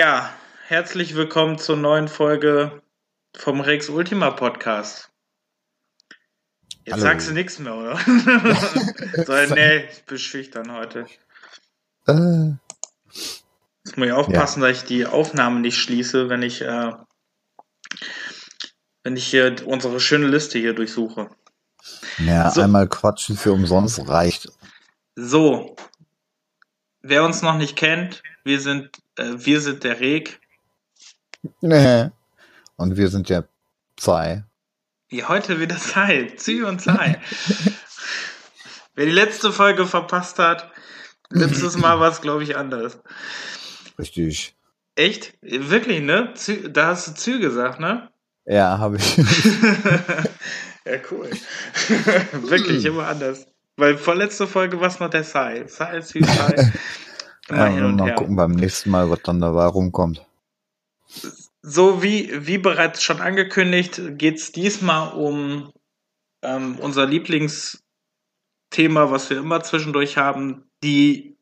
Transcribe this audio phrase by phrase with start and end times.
[0.00, 0.32] Ja,
[0.66, 2.80] herzlich willkommen zur neuen Folge
[3.36, 5.10] vom Rex Ultima Podcast.
[6.86, 7.02] Jetzt Hallo.
[7.02, 7.98] sagst du nichts mehr, oder?
[9.26, 11.00] so, nee, ich bin schüchtern heute.
[12.06, 12.52] Äh,
[13.84, 16.92] Jetzt muss ich aufpassen, dass ich die Aufnahme nicht schließe, wenn ich, äh,
[19.02, 21.28] wenn ich hier unsere schöne Liste hier durchsuche.
[22.16, 22.62] ja, So.
[22.62, 24.48] einmal quatschen für umsonst reicht.
[25.14, 25.76] So,
[27.02, 30.40] wer uns noch nicht kennt, wir sind, äh, wir sind der Reg.
[31.60, 32.10] Nee.
[32.76, 33.44] Und wir sind ja
[33.96, 34.44] zwei.
[35.10, 36.40] Ja, heute wieder Zeit.
[36.40, 37.18] Zü und Zeit.
[38.94, 40.70] Wer die letzte Folge verpasst hat,
[41.30, 42.98] letztes Mal war es, glaube ich, anders.
[43.98, 44.54] Richtig.
[44.94, 45.34] Echt?
[45.40, 46.34] Wirklich, ne?
[46.34, 48.10] Zü da hast du Zü gesagt, ne?
[48.44, 49.16] Ja, habe ich.
[50.84, 51.30] ja, cool.
[52.32, 53.46] Wirklich, immer anders.
[53.80, 55.64] Weil vorletzte Folge war es noch der Sai.
[55.66, 56.22] Sai, Sai.
[57.48, 58.14] Hin und mal her.
[58.14, 60.24] gucken beim nächsten Mal, was dann dabei rumkommt.
[61.62, 65.72] So wie, wie bereits schon angekündigt, geht es diesmal um
[66.42, 67.80] ähm, unser Lieblingsthema,
[69.10, 71.38] was wir immer zwischendurch haben, die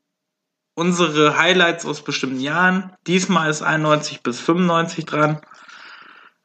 [0.75, 2.97] unsere Highlights aus bestimmten Jahren.
[3.09, 5.41] Diesmal ist 91 bis 95 dran.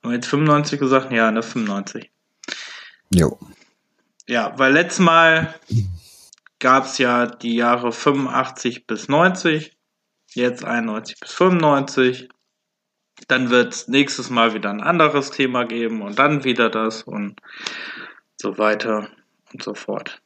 [0.01, 1.11] Haben wir jetzt 95 gesagt?
[1.11, 2.11] Ja, ne, 95.
[3.13, 3.37] Jo.
[4.27, 5.53] Ja, weil letztes Mal
[6.59, 9.75] gab es ja die Jahre 85 bis 90,
[10.33, 12.29] jetzt 91 bis 95.
[13.27, 17.39] Dann wird es nächstes Mal wieder ein anderes Thema geben und dann wieder das und
[18.41, 19.09] so weiter
[19.51, 20.21] und so fort.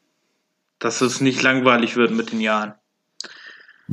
[0.79, 2.75] Dass es nicht langweilig wird mit den Jahren.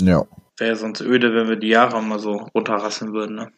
[0.00, 0.28] Jo.
[0.58, 3.36] Wäre sonst öde, wenn wir die Jahre mal so runterrasseln würden.
[3.36, 3.52] Ne?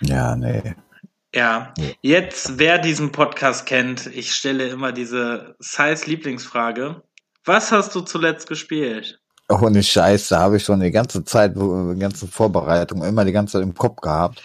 [0.00, 0.74] Ja, nee.
[1.34, 7.02] Ja, jetzt, wer diesen Podcast kennt, ich stelle immer diese Size Lieblingsfrage.
[7.44, 9.20] Was hast du zuletzt gespielt?
[9.48, 13.52] Oh, ne Scheiße, habe ich schon die ganze Zeit, die ganze Vorbereitung immer die ganze
[13.54, 14.42] Zeit im Kopf gehabt.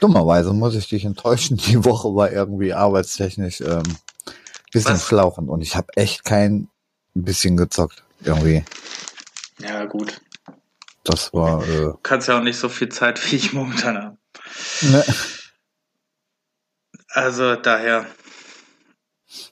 [0.00, 3.82] Dummerweise muss ich dich enttäuschen, die Woche war irgendwie arbeitstechnisch ähm,
[4.72, 5.06] bisschen Was?
[5.06, 6.68] schlauchend und ich habe echt kein
[7.14, 8.02] bisschen gezockt.
[8.24, 8.64] Irgendwie.
[9.58, 10.20] Ja, gut.
[11.04, 14.16] Das war äh, Du kannst ja auch nicht so viel Zeit, wie ich momentan habe.
[14.80, 15.04] ne.
[17.14, 18.06] Also daher,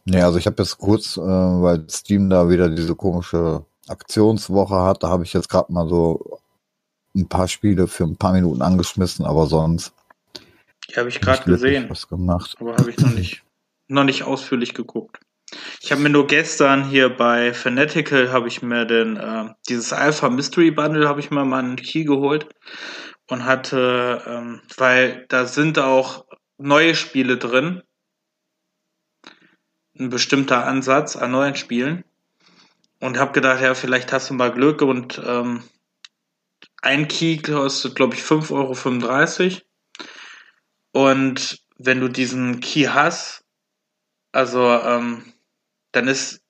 [0.05, 5.03] Nee, also ich habe jetzt kurz, äh, weil Steam da wieder diese komische Aktionswoche hat,
[5.03, 6.41] da habe ich jetzt gerade mal so
[7.15, 9.93] ein paar Spiele für ein paar Minuten angeschmissen, aber sonst
[10.89, 12.57] die habe ich gerade gesehen, was gemacht.
[12.59, 13.43] aber habe ich noch nicht,
[13.89, 15.21] noch nicht ausführlich geguckt.
[15.81, 20.29] Ich habe mir nur gestern hier bei Fanatical habe ich mir den äh, dieses Alpha
[20.29, 22.49] Mystery Bundle habe ich mir mal einen Key geholt
[23.29, 26.25] und hatte, ähm, weil da sind auch
[26.61, 27.83] neue Spiele drin,
[29.99, 32.05] ein bestimmter Ansatz an neuen Spielen.
[33.01, 35.63] Und habe gedacht, ja vielleicht hast du mal Glück und ähm,
[36.83, 39.61] ein Key kostet glaube ich 5,35 Euro
[40.93, 43.45] und wenn du diesen Key hast,
[44.33, 45.33] also ähm,
[45.93, 46.43] dann ist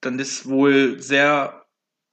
[0.00, 1.66] dann ist wohl sehr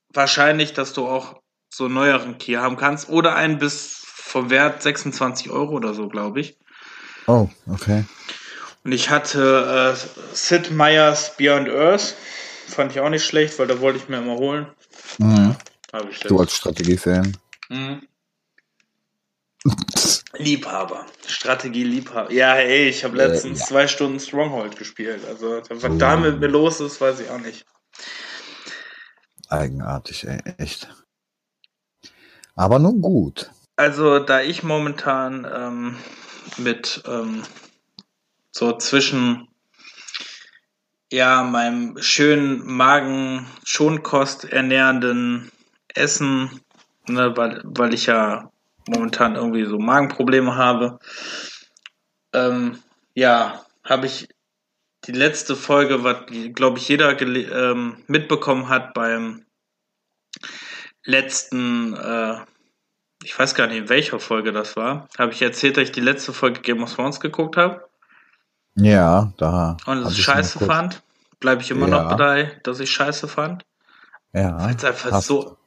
[0.09, 3.09] wahrscheinlich, dass du auch so einen neueren Key haben kannst.
[3.09, 6.57] Oder einen bis vom Wert 26 Euro oder so, glaube ich.
[7.27, 8.05] Oh, okay.
[8.83, 12.15] Und ich hatte äh, Sid Meier's Beyond Earth,
[12.67, 14.67] fand ich auch nicht schlecht, weil da wollte ich mir immer holen.
[15.17, 15.55] Mhm.
[15.93, 17.35] Habe ich Du als Strategiefan.
[17.69, 18.01] Mhm.
[20.37, 21.05] Liebhaber.
[21.25, 22.31] Strategie Liebhaber.
[22.31, 23.65] Ja, ey, ich habe Äh, letztens ja.
[23.65, 25.25] zwei Stunden Stronghold gespielt.
[25.25, 25.97] Also, was Oh.
[25.97, 27.65] da mit mir los ist, weiß ich auch nicht.
[29.49, 30.89] Eigenartig, ey, echt.
[32.55, 33.49] Aber nun gut.
[33.75, 35.97] Also, da ich momentan ähm,
[36.57, 37.43] mit ähm,
[38.51, 39.47] so zwischen
[41.11, 45.51] ja, meinem schönen Magen Schonkost ernährenden
[45.87, 46.61] Essen,
[47.07, 48.51] ne, weil, weil ich ja
[48.87, 50.99] momentan irgendwie so Magenprobleme habe,
[52.33, 52.79] ähm,
[53.13, 54.27] ja, habe ich
[55.05, 59.45] die letzte Folge, was glaube ich jeder ähm, mitbekommen hat beim
[61.03, 62.39] letzten, äh,
[63.27, 65.99] ich weiß gar nicht, in welcher Folge das war, habe ich erzählt, dass ich die
[65.99, 67.85] letzte Folge Game of Thrones geguckt habe
[68.75, 69.75] Ja, da.
[69.85, 71.03] und es ich scheiße fand.
[71.41, 72.03] Bleibe ich immer Ja.
[72.03, 73.65] noch dabei, dass ich scheiße fand.
[74.31, 74.57] Ja.
[74.59, 75.57] Weil es einfach hast so.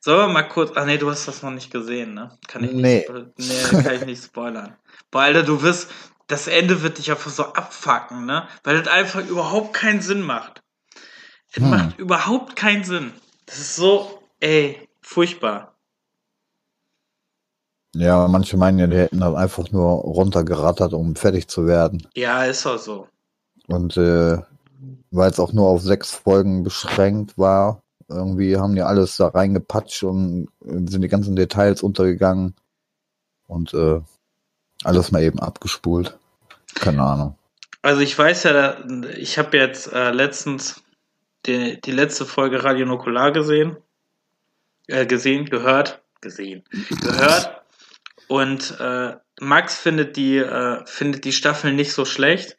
[0.00, 0.72] Sollen wir mal kurz.
[0.74, 2.30] Ach nee, du hast das noch nicht gesehen, ne?
[2.48, 3.06] Kann ich Nee.
[3.06, 4.74] nicht, nee, kann ich nicht spoilern.
[5.10, 5.90] Boah, Alter, du wirst.
[6.28, 8.48] Das Ende wird dich einfach so abfacken, ne?
[8.64, 10.62] Weil das einfach überhaupt keinen Sinn macht.
[11.52, 11.68] Es Hm.
[11.70, 13.12] macht überhaupt keinen Sinn.
[13.44, 15.75] Das ist so, ey, furchtbar.
[17.98, 22.06] Ja, manche meinen ja, die hätten das einfach nur runtergerattert, um fertig zu werden.
[22.14, 23.08] Ja, ist doch so.
[23.68, 24.38] Und äh,
[25.10, 30.02] weil es auch nur auf sechs Folgen beschränkt war Irgendwie haben die alles da reingepatscht
[30.04, 32.54] und sind die ganzen Details untergegangen
[33.48, 34.00] und äh,
[34.84, 36.18] alles mal eben abgespult.
[36.74, 37.38] Keine Ahnung.
[37.82, 38.76] Also ich weiß ja,
[39.16, 40.82] ich habe jetzt äh, letztens
[41.46, 43.76] die, die letzte Folge Radio Nukular gesehen,
[44.88, 46.64] äh, gesehen, gehört, gesehen,
[47.00, 47.62] gehört.
[48.28, 52.58] Und äh, Max findet die, äh, findet die Staffel nicht so schlecht.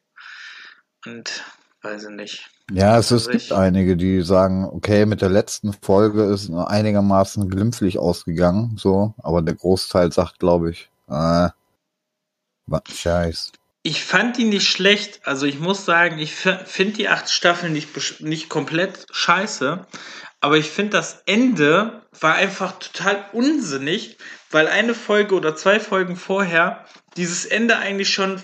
[1.05, 1.43] Und
[1.81, 2.49] weiß ich nicht.
[2.71, 7.97] Ja, es, es gibt einige, die sagen, okay, mit der letzten Folge ist einigermaßen glimpflich
[7.97, 11.47] ausgegangen, so, aber der Großteil sagt, glaube ich, äh,
[12.65, 13.51] was Scheiß.
[13.83, 15.21] Ich fand die nicht schlecht.
[15.25, 19.85] Also ich muss sagen, ich finde die acht Staffeln nicht, nicht komplett scheiße.
[20.41, 24.17] Aber ich finde, das Ende war einfach total unsinnig,
[24.51, 26.85] weil eine Folge oder zwei Folgen vorher
[27.15, 28.41] dieses Ende eigentlich schon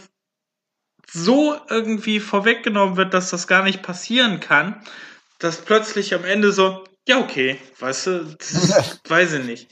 [1.12, 4.82] so irgendwie vorweggenommen wird, dass das gar nicht passieren kann,
[5.40, 9.72] dass plötzlich am Ende so, ja, okay, weißt du, das weiß ich nicht.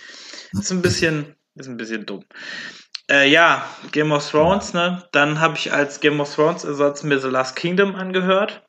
[0.52, 2.26] Ist ein bisschen, ist ein bisschen dumm.
[3.10, 5.04] Äh, ja, Game of Thrones, ne?
[5.12, 8.64] Dann habe ich als Game of Thrones Ersatz mir The Last Kingdom angehört.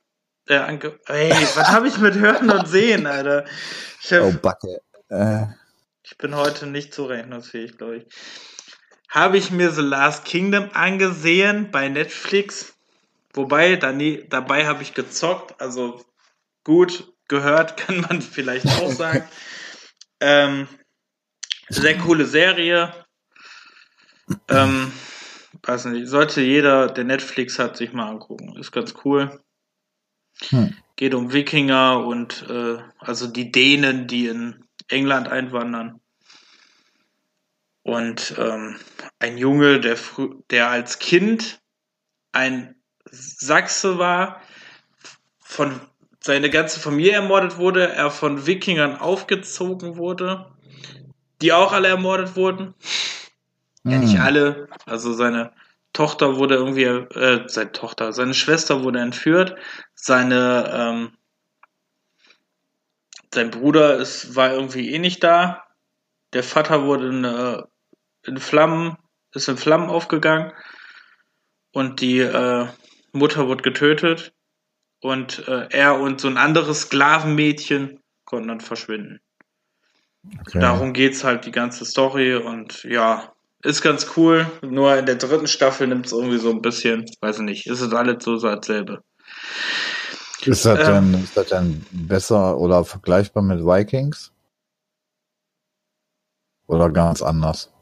[0.49, 3.44] Äh, ange Ey, was habe ich mit Hören und Sehen, Alter?
[4.11, 4.81] Hab, oh, Backe.
[5.09, 5.47] Äh.
[6.12, 8.05] Ich bin heute nicht zurechnungsfähig, glaube ich.
[9.09, 12.75] Habe ich mir The Last Kingdom angesehen bei Netflix.
[13.35, 15.61] Wobei, nie, dabei habe ich gezockt.
[15.61, 16.05] Also
[16.64, 19.29] gut gehört, kann man vielleicht auch sagen.
[20.20, 20.69] ähm,
[21.69, 22.94] sehr coole Serie
[24.49, 24.93] ähm,
[25.62, 28.56] weiß nicht, sollte jeder, der Netflix hat, sich mal angucken.
[28.59, 29.41] Ist ganz cool.
[30.49, 30.76] Hm.
[30.97, 36.00] Geht um Wikinger und äh, also die Dänen, die in England einwandern.
[37.82, 38.76] Und ähm,
[39.19, 39.96] ein Junge, der,
[40.50, 41.61] der als Kind
[42.32, 42.76] ein
[43.11, 44.40] Sachse war,
[45.40, 45.81] von
[46.20, 50.46] seine ganze Familie ermordet wurde, er von Wikingern aufgezogen wurde,
[51.40, 52.75] die auch alle ermordet wurden.
[53.85, 54.23] Ja, nicht hm.
[54.23, 54.69] alle.
[54.87, 55.52] Also seine
[55.93, 59.56] Tochter wurde irgendwie, äh, seine Tochter, seine Schwester wurde entführt.
[59.94, 61.12] Seine, ähm,
[63.35, 65.64] sein Bruder ist, war irgendwie eh nicht da.
[66.32, 67.62] Der Vater wurde in, äh,
[68.24, 68.96] in Flammen,
[69.34, 70.52] ist in Flammen aufgegangen.
[71.72, 72.66] Und die äh,
[73.12, 74.32] Mutter wurde getötet.
[75.00, 79.20] Und äh, er und so ein anderes Sklavenmädchen konnten dann verschwinden.
[80.40, 80.60] Okay.
[80.60, 83.32] Darum geht's halt die ganze Story und ja,
[83.62, 84.50] ist ganz cool.
[84.62, 87.80] Nur in der dritten Staffel nimmt es irgendwie so ein bisschen, weiß ich nicht, ist
[87.80, 89.02] es alles so dasselbe.
[90.44, 94.32] Ist das, ähm, denn, ist das denn besser oder vergleichbar mit Vikings?
[96.66, 97.72] Oder ganz anders?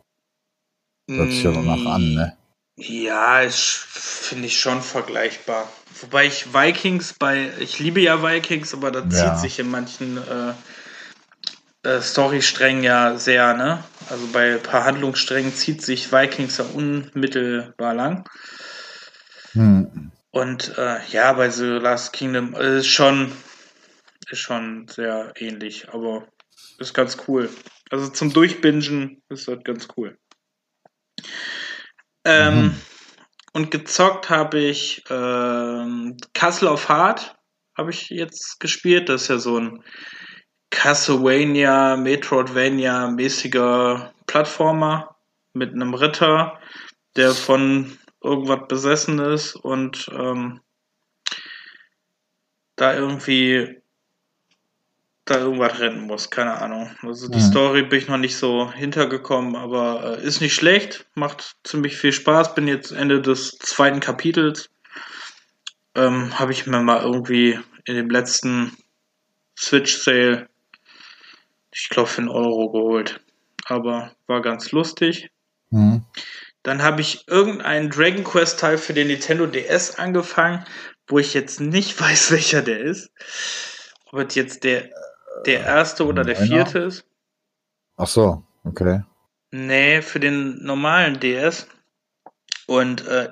[1.17, 2.37] Hört sich ja danach an, ne?
[2.77, 5.71] Ja, finde ich schon vergleichbar.
[6.01, 9.09] Wobei ich Vikings bei, ich liebe ja Vikings, aber da ja.
[9.09, 10.55] zieht sich in manchen äh,
[11.89, 13.85] äh, Storysträngen ja sehr, ne?
[14.09, 18.29] Also bei ein paar Handlungssträngen zieht sich Vikings ja unmittelbar lang.
[19.53, 20.13] Hm.
[20.31, 23.33] Und äh, ja, bei The Last Kingdom ist schon,
[24.31, 26.27] ist schon sehr ähnlich, aber
[26.79, 27.51] ist ganz cool.
[27.91, 30.17] Also zum Durchbingen ist das ganz cool.
[32.25, 32.81] Ähm, mhm.
[33.53, 37.37] Und gezockt habe ich ähm, Castle of Heart
[37.77, 39.09] habe ich jetzt gespielt.
[39.09, 39.83] Das ist ja so ein
[40.71, 45.17] Castlevania, Metroidvania-mäßiger Plattformer
[45.53, 46.61] mit einem Ritter,
[47.17, 50.61] der von irgendwas besessen ist und ähm,
[52.77, 53.80] da irgendwie
[55.31, 56.91] da irgendwas rennen muss, keine Ahnung.
[57.03, 57.45] Also die ja.
[57.45, 62.13] Story bin ich noch nicht so hintergekommen, aber äh, ist nicht schlecht, macht ziemlich viel
[62.13, 62.55] Spaß.
[62.55, 64.71] Bin jetzt Ende des zweiten Kapitels.
[65.95, 68.77] Ähm, Habe ich mir mal irgendwie in dem letzten
[69.57, 70.51] Switch Sale
[71.73, 73.21] ich glaube, für einen Euro geholt.
[73.65, 75.31] Aber war ganz lustig.
[75.71, 76.05] Mhm.
[76.63, 80.65] Dann habe ich irgendeinen Dragon Quest Teil für den Nintendo DS angefangen,
[81.07, 83.11] wo ich jetzt nicht weiß, welcher der ist.
[84.13, 84.91] Ob es jetzt der,
[85.47, 87.05] der erste oder der vierte ist.
[87.97, 89.03] Ach so, okay.
[89.51, 91.67] Nee, für den normalen DS.
[92.67, 93.31] Und äh,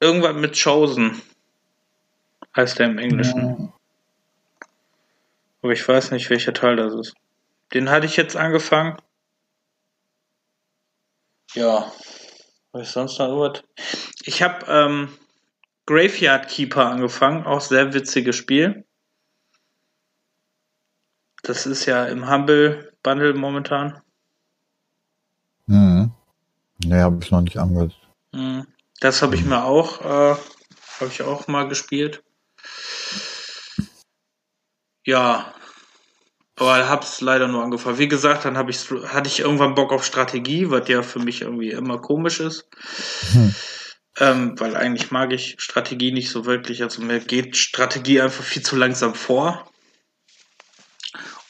[0.00, 1.20] irgendwas mit Chosen
[2.56, 3.40] heißt der im Englischen.
[3.40, 3.72] Ja.
[5.62, 7.14] Aber ich weiß nicht, welcher Teil das ist.
[7.72, 8.96] Den hatte ich jetzt angefangen.
[11.54, 11.92] Ja.
[12.72, 13.62] Was ist sonst noch irgendwas?
[14.24, 15.08] Ich habe ähm,
[15.86, 17.44] Graveyard Keeper angefangen.
[17.44, 18.84] Auch sehr witziges Spiel.
[21.42, 24.00] Das ist ja im Humble Bundle momentan.
[25.66, 26.12] Hm.
[26.84, 27.94] Nee, habe ich noch nicht angehört.
[28.34, 28.66] Hm.
[29.00, 30.36] Das habe ich mir auch, äh,
[31.00, 32.22] habe ich auch mal gespielt.
[35.04, 35.52] Ja,
[36.56, 37.98] Aber hab's leider nur angefangen.
[37.98, 41.42] Wie gesagt, dann hab ich, hatte ich irgendwann Bock auf Strategie, was ja für mich
[41.42, 42.68] irgendwie immer komisch ist.
[43.32, 43.54] Hm.
[44.18, 46.82] Ähm, weil eigentlich mag ich Strategie nicht so wirklich.
[46.82, 49.71] Also mir geht Strategie einfach viel zu langsam vor.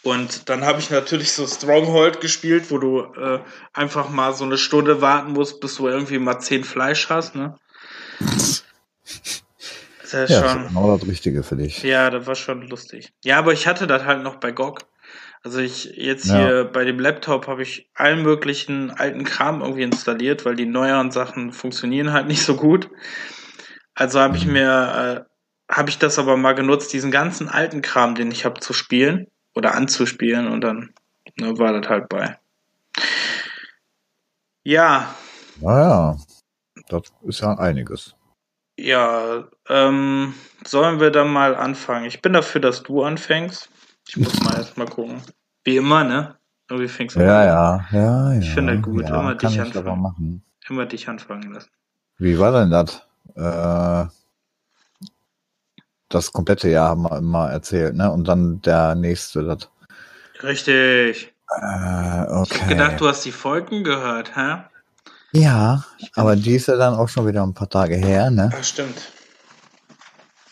[0.02, 3.38] Und dann habe ich natürlich so Stronghold gespielt, wo du äh,
[3.72, 7.56] einfach mal so eine Stunde warten musst, bis du irgendwie mal zehn Fleisch hast, ne?
[10.12, 11.82] Das ist ja, schon, genau das Richtige für dich.
[11.82, 13.14] Ja, das war schon lustig.
[13.24, 14.80] Ja, aber ich hatte das halt noch bei GOG.
[15.42, 16.36] Also ich jetzt ja.
[16.36, 21.12] hier bei dem Laptop habe ich allen möglichen alten Kram irgendwie installiert, weil die neueren
[21.12, 22.90] Sachen funktionieren halt nicht so gut.
[23.94, 24.52] Also habe ich mhm.
[24.52, 25.26] mir
[25.70, 28.74] äh, habe ich das aber mal genutzt, diesen ganzen alten Kram, den ich habe zu
[28.74, 30.92] spielen oder anzuspielen und dann
[31.38, 32.38] ne, war das halt bei.
[34.64, 35.14] Ja.
[35.60, 36.16] Naja,
[36.88, 38.14] das ist ja einiges.
[38.78, 40.34] Ja, ähm,
[40.66, 42.06] sollen wir dann mal anfangen?
[42.06, 43.68] Ich bin dafür, dass du anfängst.
[44.08, 45.22] Ich muss mal erstmal gucken.
[45.64, 46.36] Wie immer, ne?
[46.68, 47.86] Irgendwie fängst du ja, an.
[47.92, 48.38] Ja, ja, ja.
[48.40, 49.02] Ich finde das gut.
[49.02, 50.42] Ja, immer dich anfangen.
[50.68, 51.70] Immer dich anfangen lassen.
[52.18, 53.06] Wie war denn das?
[53.34, 54.06] Äh,
[56.14, 58.10] das komplette Jahr haben wir immer erzählt, ne?
[58.10, 59.44] Und dann der nächste.
[59.44, 59.68] Das.
[60.42, 61.32] Richtig.
[61.60, 62.54] Äh, okay.
[62.54, 64.64] Ich hab gedacht, du hast die Folgen gehört, hä?
[65.32, 68.50] Ja, aber die ist ja dann auch schon wieder ein paar Tage her, ne?
[68.54, 69.12] Ach, stimmt.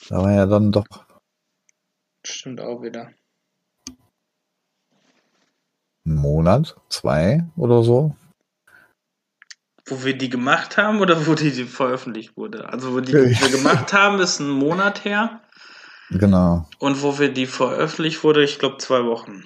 [0.09, 0.87] Da war ja dann doch.
[2.25, 3.11] Stimmt auch wieder.
[6.07, 8.17] Ein Monat, zwei oder so.
[9.91, 12.69] Wo wir die gemacht haben oder wo die, die veröffentlicht wurde?
[12.69, 15.41] Also wo die, die wir gemacht haben, ist ein Monat her.
[16.11, 16.69] Genau.
[16.79, 19.45] Und wo wir die veröffentlicht wurde, ich glaube zwei Wochen.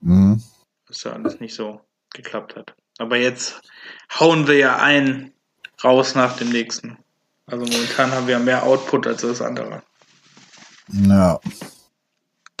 [0.00, 0.42] Mhm.
[0.88, 1.80] Was ja alles nicht so
[2.12, 2.74] geklappt hat.
[2.98, 3.60] Aber jetzt
[4.18, 5.32] hauen wir ja ein
[5.82, 6.98] raus nach dem nächsten.
[7.46, 9.82] Also momentan haben wir mehr Output als das andere.
[10.88, 11.40] Ja.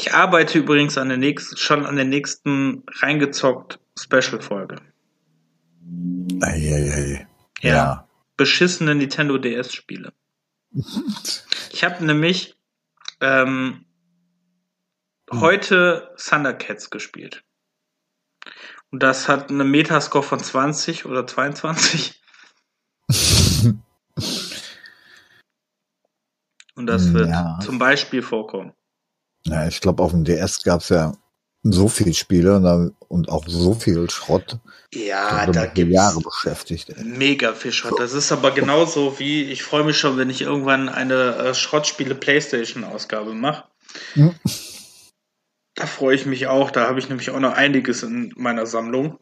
[0.00, 4.76] Ich arbeite übrigens an der nächsten, schon an der nächsten reingezockt Special-Folge.
[6.42, 7.26] Eieiei.
[7.60, 7.74] Ja.
[7.74, 8.08] ja.
[8.36, 10.12] Beschissene Nintendo DS-Spiele.
[11.70, 12.56] ich habe nämlich
[13.20, 13.84] ähm,
[15.30, 15.40] hm.
[15.40, 17.44] heute Thundercats gespielt.
[18.90, 22.22] Und das hat eine Metascore von 20 oder 22.
[26.76, 27.58] Und das wird ja.
[27.62, 28.72] zum Beispiel vorkommen.
[29.46, 31.12] Ja, ich glaube, auf dem DS gab es ja
[31.64, 34.58] so viele Spiele und auch so viel Schrott.
[34.92, 36.90] Ja, da gibt Jahre beschäftigt.
[36.90, 37.02] Ey.
[37.02, 37.98] Mega viel Schrott.
[37.98, 42.14] Das ist aber genauso wie ich freue mich schon, wenn ich irgendwann eine äh, Schrottspiele
[42.14, 43.64] PlayStation Ausgabe mache.
[44.12, 44.34] Hm.
[45.74, 46.70] Da freue ich mich auch.
[46.70, 49.18] Da habe ich nämlich auch noch einiges in meiner Sammlung.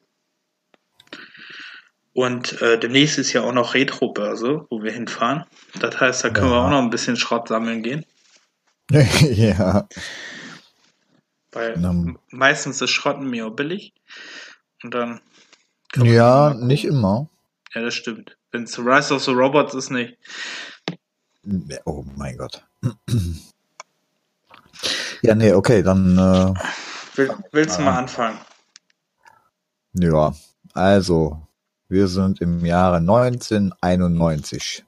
[2.15, 5.45] Und äh, demnächst ist ja auch noch Retro-Börse, wo wir hinfahren.
[5.81, 6.53] Das heißt, da können ja.
[6.53, 8.05] wir auch noch ein bisschen Schrott sammeln gehen.
[8.91, 9.89] ja.
[11.53, 11.95] Weil Na,
[12.31, 13.93] meistens ist Schrotten mir auch billig.
[14.83, 15.21] Und dann.
[15.97, 17.29] Ja, nicht immer.
[17.75, 18.37] Ja, das stimmt.
[18.51, 20.19] Wenn es Rise of the Robots ist, nicht.
[21.85, 22.65] Oh mein Gott.
[25.25, 26.19] Ja, nee, okay, dann.
[26.19, 26.55] Äh,
[27.15, 28.39] Will, willst du mal anfangen?
[29.93, 30.35] Ja,
[30.75, 31.47] also,
[31.89, 34.85] wir sind im Jahre 1991.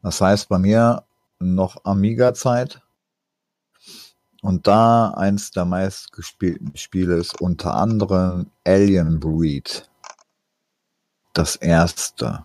[0.00, 1.04] Das heißt bei mir
[1.38, 2.80] noch Amiga-Zeit.
[4.42, 9.88] Und da eins der meistgespielten Spiele ist unter anderem Alien Breed.
[11.32, 12.44] Das erste.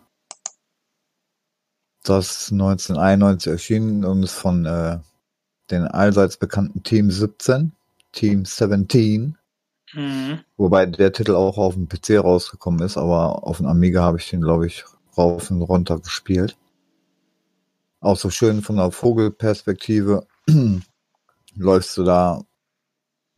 [2.03, 4.99] Das 1991 erschienen und ist von äh,
[5.71, 7.73] den allseits bekannten Team 17,
[8.11, 9.35] Team 17.
[9.93, 10.39] Mhm.
[10.55, 14.29] Wobei der Titel auch auf dem PC rausgekommen ist, aber auf dem Amiga habe ich
[14.29, 14.85] den, glaube ich,
[15.17, 16.55] rauf und runter gespielt.
[18.01, 20.27] Auch so schön von der Vogelperspektive
[21.57, 22.41] läufst du da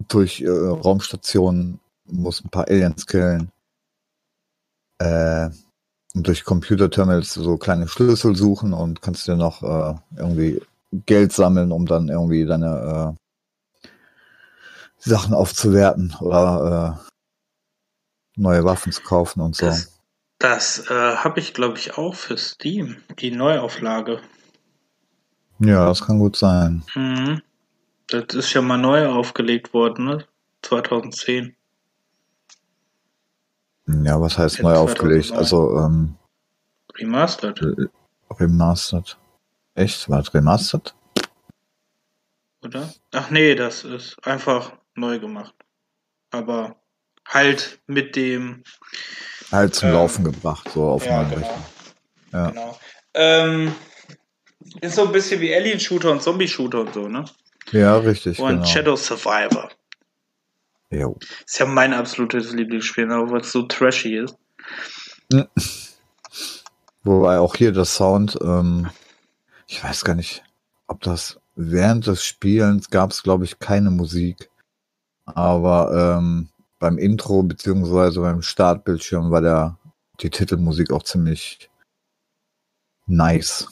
[0.08, 3.52] durch äh, Raumstationen, musst ein paar Aliens killen.
[5.00, 5.50] Äh,
[6.16, 10.62] und durch Computerterminals so kleine Schlüssel suchen und kannst dir noch äh, irgendwie
[11.06, 13.98] Geld sammeln, um dann irgendwie deine äh,
[14.98, 17.10] Sachen aufzuwerten oder äh,
[18.36, 19.68] neue Waffen zu kaufen und so.
[19.68, 20.00] Das,
[20.40, 24.20] das äh, habe ich, glaube ich, auch für Steam, die Neuauflage.
[25.60, 26.84] Ja, das kann gut sein.
[26.96, 27.42] Mhm.
[28.10, 30.26] Das ist ja mal neu aufgelegt worden, ne?
[30.64, 31.56] 2010.
[33.88, 35.32] Ja, was heißt neu aufgelegt?
[35.32, 36.16] Also, ähm,
[36.96, 37.90] Remastered.
[38.40, 39.18] Remastered.
[39.76, 40.10] Echt?
[40.10, 40.94] War es remastered?
[42.64, 42.94] Oder?
[43.12, 45.54] Ach nee, das ist einfach neu gemacht.
[46.32, 46.76] Aber
[47.28, 48.64] halt mit dem.
[49.52, 51.60] Halt zum ähm, Laufen gebracht, so auf ja, genau.
[52.32, 52.50] Ja.
[52.50, 52.80] Genau.
[53.14, 53.76] Ähm,
[54.82, 57.26] ist so ein bisschen wie Alien-Shooter und Zombie-Shooter und so, ne?
[57.72, 58.40] Ja, richtig.
[58.40, 58.66] Und genau.
[58.66, 59.70] Shadow Survivor.
[60.92, 61.18] Jo.
[61.46, 64.36] Ist ja mein absolutes Lieblingsspiel, aber weil es so trashy ist.
[67.04, 68.90] Wobei auch hier der Sound, ähm,
[69.68, 70.44] ich weiß gar nicht,
[70.88, 74.50] ob das während des Spielens gab es, glaube ich, keine Musik.
[75.26, 76.50] Aber ähm,
[76.80, 79.78] beim Intro beziehungsweise beim Startbildschirm war der
[80.22, 81.70] die Titelmusik auch ziemlich
[83.06, 83.68] nice.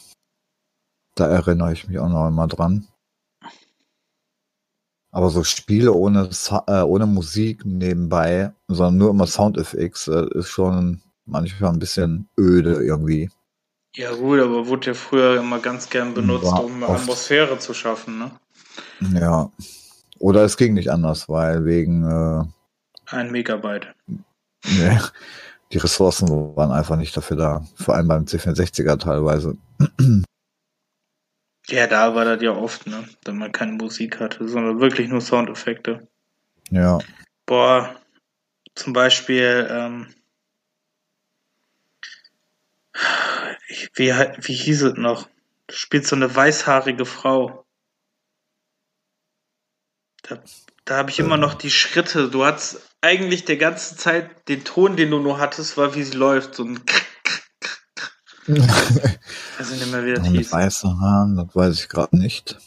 [1.16, 2.88] Da erinnere ich mich auch noch immer dran.
[5.18, 6.30] Aber so Spiele ohne,
[6.68, 12.84] äh, ohne Musik nebenbei, sondern nur immer Soundeffekte, äh, ist schon manchmal ein bisschen öde
[12.84, 13.32] irgendwie.
[13.96, 17.02] Ja gut, aber wurde ja früher immer ganz gern benutzt, War um oft.
[17.02, 18.32] Atmosphäre zu schaffen, ne?
[19.20, 19.52] Ja.
[20.20, 22.44] Oder es ging nicht anders, weil wegen äh,
[23.08, 23.88] Ein Megabyte.
[24.08, 25.00] nee,
[25.74, 27.66] die Ressourcen waren einfach nicht dafür da.
[27.74, 29.58] Vor allem beim C64er teilweise.
[31.70, 33.08] Ja, da war das ja oft, ne?
[33.26, 36.08] Wenn man keine Musik hatte, sondern wirklich nur Soundeffekte.
[36.70, 37.00] Ja.
[37.46, 37.96] Boah,
[38.76, 40.14] zum Beispiel, ähm,
[43.68, 45.28] ich- wie, wie hieß es noch?
[45.68, 47.66] Du spielst so eine weißhaarige Frau.
[50.24, 50.42] Da,
[50.86, 51.42] da habe ich immer Ähm.
[51.42, 52.30] noch die Schritte.
[52.30, 56.18] Du hattest eigentlich der ganze Zeit den Ton, den du nur hattest, war wie sie
[56.18, 56.56] läuft.
[56.56, 57.07] So ein Ich
[58.48, 60.52] weiß nicht mehr, wie das hieß.
[60.52, 62.58] weißen Haaren, das weiß ich gerade nicht.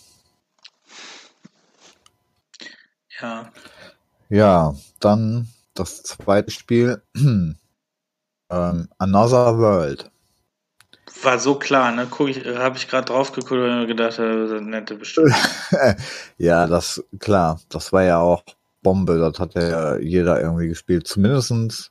[3.21, 3.51] Ja.
[4.29, 7.03] Ja, dann das zweite Spiel.
[7.17, 10.11] ähm, Another World.
[11.23, 12.07] War so klar, ne?
[12.11, 15.35] Guck ich, habe ich gerade drauf geguckt und gedacht, äh, das nette bestimmt.
[16.39, 18.45] ja, das, klar, das war ja auch
[18.83, 19.19] Bombe.
[19.19, 21.07] Das hat ja jeder irgendwie gespielt.
[21.07, 21.91] Zumindestens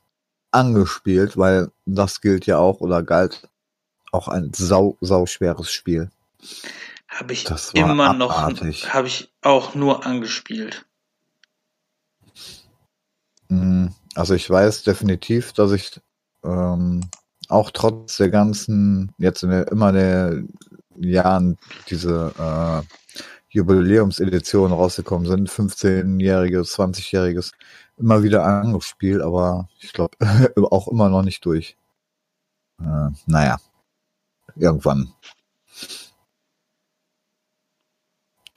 [0.50, 3.48] angespielt, weil das gilt ja auch oder galt
[4.12, 6.10] auch ein sau, sau schweres Spiel.
[7.08, 10.86] Habe ich Das immer noch, habe ich auch nur angespielt.
[13.48, 16.00] Mm, Also ich weiß definitiv, dass ich
[16.44, 17.02] ähm,
[17.48, 20.42] auch trotz der ganzen, jetzt in der, immer der
[20.96, 22.86] Jahren diese äh,
[23.48, 27.52] Jubiläumseditionen rausgekommen sind, 15-jähriges, 20-jähriges,
[27.96, 30.16] immer wieder angespielt, aber ich glaube
[30.70, 31.76] auch immer noch nicht durch.
[32.80, 33.58] Äh, naja,
[34.56, 35.12] irgendwann.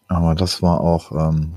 [0.07, 1.55] Aber das war auch ähm,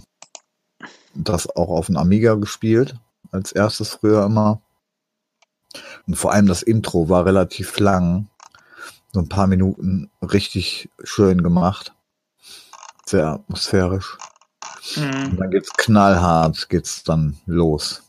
[1.14, 2.96] das auch auf dem Amiga gespielt,
[3.32, 4.60] als erstes früher immer.
[6.06, 8.28] Und vor allem das Intro war relativ lang.
[9.12, 11.94] So ein paar Minuten richtig schön gemacht.
[13.06, 14.18] Sehr atmosphärisch.
[14.92, 15.36] Und Mhm.
[15.36, 18.02] dann geht's knallhart, geht's dann los.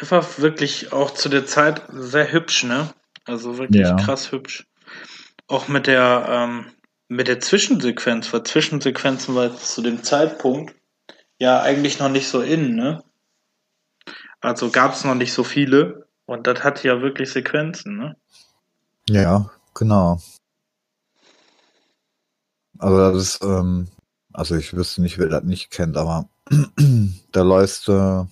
[0.00, 2.92] Der war wirklich auch zu der Zeit sehr hübsch, ne?
[3.24, 3.96] Also wirklich Ja.
[3.96, 4.66] krass hübsch.
[5.48, 6.72] Auch mit der, ähm,
[7.08, 10.74] mit der Zwischensequenz, weil Zwischensequenzen war zu dem Zeitpunkt
[11.38, 13.02] ja eigentlich noch nicht so in, ne?
[14.40, 18.16] Also gab es noch nicht so viele und das hatte ja wirklich Sequenzen, ne?
[19.08, 20.20] Ja, genau.
[22.78, 23.88] Also das ist, ähm,
[24.32, 26.28] also ich wüsste nicht, wer das nicht kennt, aber
[27.32, 28.24] da läuft äh,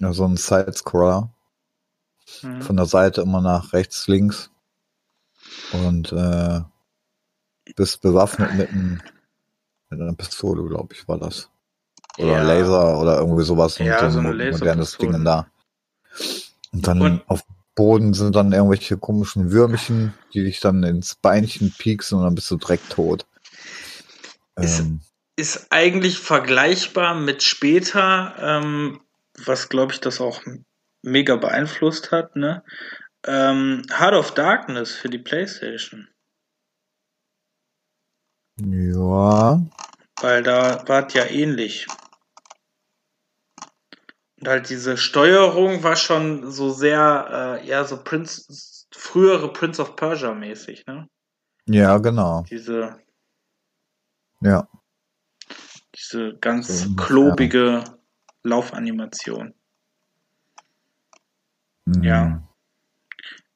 [0.00, 1.30] so ein Sidescroller
[2.42, 2.62] Mhm.
[2.62, 4.50] von der Seite immer nach rechts, links
[5.72, 6.60] und äh,
[7.76, 9.00] bist bewaffnet mit, einem,
[9.90, 11.50] mit einer Pistole, glaube ich, war das.
[12.18, 12.42] Oder Ja.
[12.42, 13.78] Laser oder irgendwie sowas.
[13.78, 14.96] Ja, so ein eine mo- modernes.
[14.98, 15.46] Ding da.
[16.72, 21.16] Und dann Und- auf dem Boden sind dann irgendwelche komischen Würmchen, die dich dann ins
[21.16, 23.26] Beinchen pieksen und dann bist du direkt tot.
[24.56, 25.00] Ist- Ähm,
[25.36, 29.00] ist eigentlich vergleichbar mit später, ähm,
[29.44, 30.42] was glaube ich das auch
[31.02, 32.62] mega beeinflusst hat, ne?
[33.26, 36.08] Ähm, Heart of Darkness für die PlayStation.
[38.56, 39.60] ja,
[40.20, 41.86] Weil da war es ja ähnlich.
[44.40, 49.96] Und halt diese Steuerung war schon so sehr, äh, ja, so Prince, frühere Prince of
[49.96, 51.08] Persia mäßig, ne?
[51.66, 52.42] ja, genau.
[52.50, 53.00] Diese,
[54.40, 54.68] Ja,
[55.94, 57.84] diese ganz So klobige
[58.42, 59.54] Laufanimation.
[62.02, 62.42] Ja.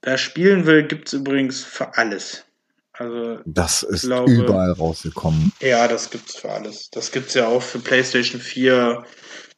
[0.09, 2.47] Wer spielen will, gibt's übrigens für alles.
[2.94, 5.53] Also, Das ist glaube- überall rausgekommen.
[5.61, 6.88] ja, das gibt's für alles.
[6.90, 9.05] Das gibt's ja auch für PlayStation 4,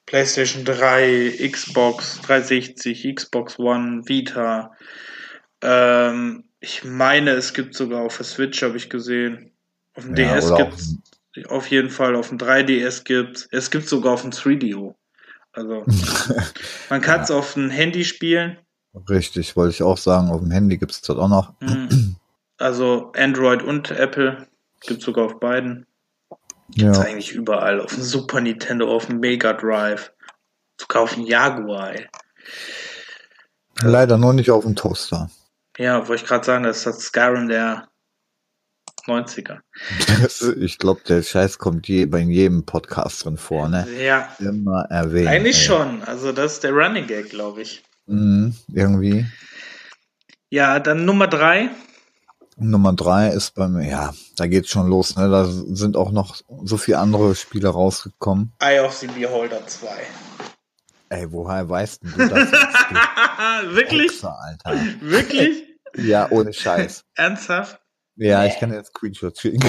[0.06, 4.72] PlayStation 3, Xbox 360, Xbox One, Vita.
[5.62, 9.52] Ähm, ich meine, es gibt sogar auch für Switch, habe ich gesehen.
[9.94, 10.96] Auf dem Ja, DS gibt's
[11.48, 13.46] auf jeden Fall, auf dem 3DS gibt's.
[13.52, 14.96] Es gibt sogar auf dem 3DO.
[15.52, 15.84] Also,
[16.90, 18.58] man kann es auf dem Handy spielen.
[19.08, 20.30] Richtig, wollte ich auch sagen.
[20.30, 21.54] Auf dem Handy gibt es das auch noch.
[21.60, 22.16] Mhm.
[22.58, 24.46] Also Android und Apple
[24.82, 25.86] gibt sogar auf beiden.
[26.68, 27.80] Ist Ja, eigentlich überall.
[27.80, 30.12] Auf dem Super Nintendo, auf dem Mega Drive,
[30.76, 31.24] zu kaufen.
[31.24, 32.06] Jaguar, ey.
[33.82, 35.30] Leider nur nicht auf dem Toaster.
[35.78, 37.88] Ja, wollte ich gerade sagen, das ist das Skyrim der
[39.06, 39.60] 90er.
[40.60, 43.86] ich glaube, der Scheiß kommt je, bei jedem Podcast drin vor, ne?
[43.98, 44.28] Ja.
[44.38, 45.28] Immer erwähnt.
[45.28, 45.64] Eigentlich ey.
[45.66, 46.02] schon.
[46.02, 47.82] Also das ist der Running Gag, glaube ich.
[48.10, 49.26] Mhm, irgendwie.
[50.50, 51.70] Ja, dann Nummer drei.
[52.56, 55.30] Nummer drei ist bei mir, ja, da geht's schon los, ne?
[55.30, 58.52] Da sind auch noch so viele andere Spiele rausgekommen.
[58.60, 59.86] Eye of the Beholder 2.
[61.08, 62.50] Ey, woher weißt denn du das?
[62.50, 64.12] jetzt, Wirklich?
[64.12, 64.80] Hexer, Alter.
[65.00, 65.64] Wirklich?
[65.96, 67.04] Ja, ohne Scheiß.
[67.14, 67.80] Ernsthaft?
[68.16, 68.48] Ja, Nee.
[68.48, 69.60] ich kann jetzt Screenshots schicken.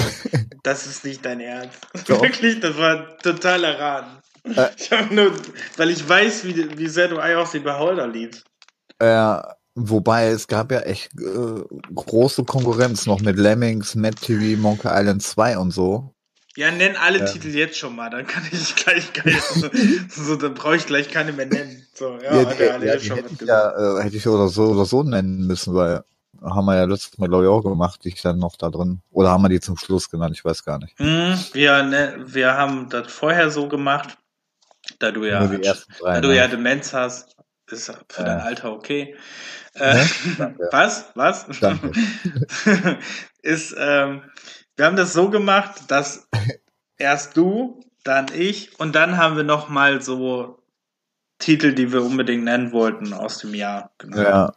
[0.62, 1.78] Das ist nicht dein Ernst.
[2.06, 2.20] Doch.
[2.22, 4.18] Wirklich, das war total erraten.
[4.44, 4.68] Äh.
[4.76, 5.32] Ich habe nur,
[5.76, 8.44] weil ich weiß, wie, wie sehr du Eye of the Beholder liebst.
[8.98, 9.38] äh,
[9.74, 11.62] wobei es gab ja echt äh,
[11.94, 16.14] große Konkurrenz noch mit Lemmings, Mad TV, Monkey Island 2 und so.
[16.54, 17.24] Ja, nenn alle Ja.
[17.24, 19.70] Titel jetzt schon mal, dann kann ich gleich, gleich so,
[20.10, 21.86] so, dann brauche ich gleich keine mehr nennen.
[21.94, 24.64] So, ja, Ja, die, ja, die schon hätte ich ja, äh, hätte ich oder so
[24.64, 26.04] oder so nennen müssen, weil
[26.42, 29.00] haben wir ja letztes Mal, glaube ich, auch gemacht, die ich dann noch da drin.
[29.12, 30.98] Oder haben wir die zum Schluss genannt, ich weiß gar nicht.
[30.98, 34.18] Hm, wir, ne, wir haben das vorher so gemacht,
[35.02, 36.14] da du ja, drei.
[36.14, 36.36] da du ne?
[36.36, 37.36] ja Demenz hast,
[37.70, 38.24] ist für Ja.
[38.24, 39.16] dein Alter okay.
[39.74, 39.94] Äh,
[40.38, 40.56] Ne?
[40.70, 41.06] Was?
[41.14, 41.46] Was?
[43.42, 44.22] Ist, ähm,
[44.76, 46.28] wir haben das so gemacht, dass
[46.98, 50.62] erst du, dann ich und dann haben wir noch mal so
[51.38, 53.90] Titel, die wir unbedingt nennen wollten aus dem Jahr.
[53.98, 54.22] Genau.
[54.22, 54.54] Ja.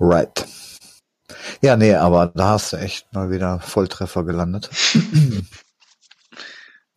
[0.00, 0.46] Right.
[1.62, 4.70] Ja, nee, aber da hast du echt mal wieder Volltreffer gelandet.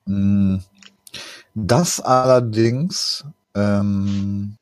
[0.05, 0.57] Mm,
[1.55, 4.57] das allerdings ähm,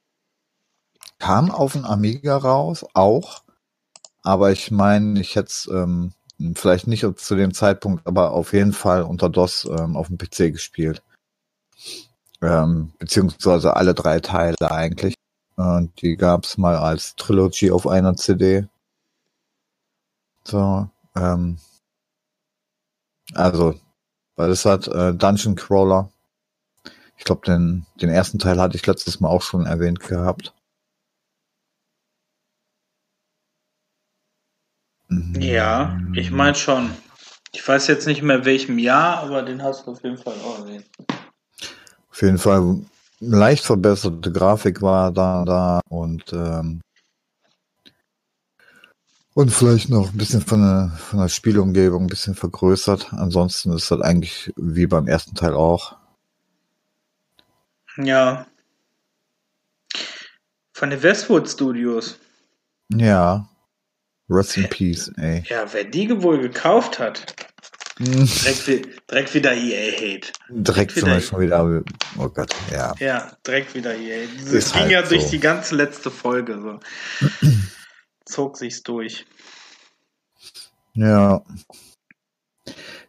[1.20, 3.44] kam auf den Amiga raus, auch.
[4.24, 6.14] Aber ich meine, ich hätte es ähm,
[6.56, 10.52] vielleicht nicht zu dem Zeitpunkt, aber auf jeden Fall unter DOS ähm, auf dem PC
[10.52, 11.02] gespielt.
[12.42, 15.16] Ähm, beziehungsweise alle drei Teile eigentlich.
[15.56, 18.68] Und die gab's mal als Trilogy auf einer CD.
[20.44, 21.60] So, ähm,
[23.34, 23.76] also,
[24.36, 26.10] weil es hat äh, Dungeon Crawler.
[27.22, 30.56] Ich glaube, den, den ersten Teil hatte ich letztes Mal auch schon erwähnt gehabt.
[35.08, 35.40] Mhm.
[35.40, 36.90] Ja, ich meine schon.
[37.54, 40.66] Ich weiß jetzt nicht mehr welchem Jahr, aber den hast du auf jeden Fall auch
[40.66, 40.88] erwähnt.
[42.10, 42.78] Auf jeden Fall
[43.20, 46.82] leicht verbesserte Grafik war da, da und ähm,
[49.36, 53.14] und vielleicht noch ein bisschen von der, von der Spielumgebung ein bisschen vergrößert.
[53.14, 56.01] Ansonsten ist das eigentlich wie beim ersten Teil auch.
[57.98, 58.46] Ja.
[60.74, 62.18] Von den Westwood Studios.
[62.94, 63.48] Ja.
[64.30, 65.44] Rest in Peace, ey.
[65.48, 67.36] Ja, wer die wohl gekauft hat,
[67.98, 70.32] Hm, direkt, wie- direkt wieder EA-Hate.
[70.50, 71.84] Direkt sind wieder- schon wieder.
[72.18, 72.96] Oh Gott, ja.
[73.00, 74.26] Ja, direkt wieder EA.
[74.44, 75.30] Das Ist ging halt ja durch so.
[75.32, 76.80] die ganze letzte Folge so.
[78.26, 79.26] Zog sich's durch.
[80.94, 81.44] Ja.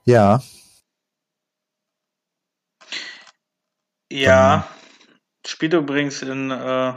[0.04, 0.42] Ja.
[4.12, 4.68] Ja.
[5.46, 6.94] Spielt übrigens in, äh,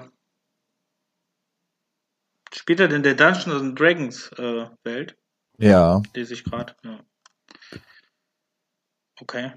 [2.53, 5.17] spielt er in der Dungeons and Dragons äh, Welt?
[5.57, 6.01] Ja.
[6.13, 6.75] Lese ich gerade.
[6.83, 6.99] Ja.
[9.21, 9.53] Okay.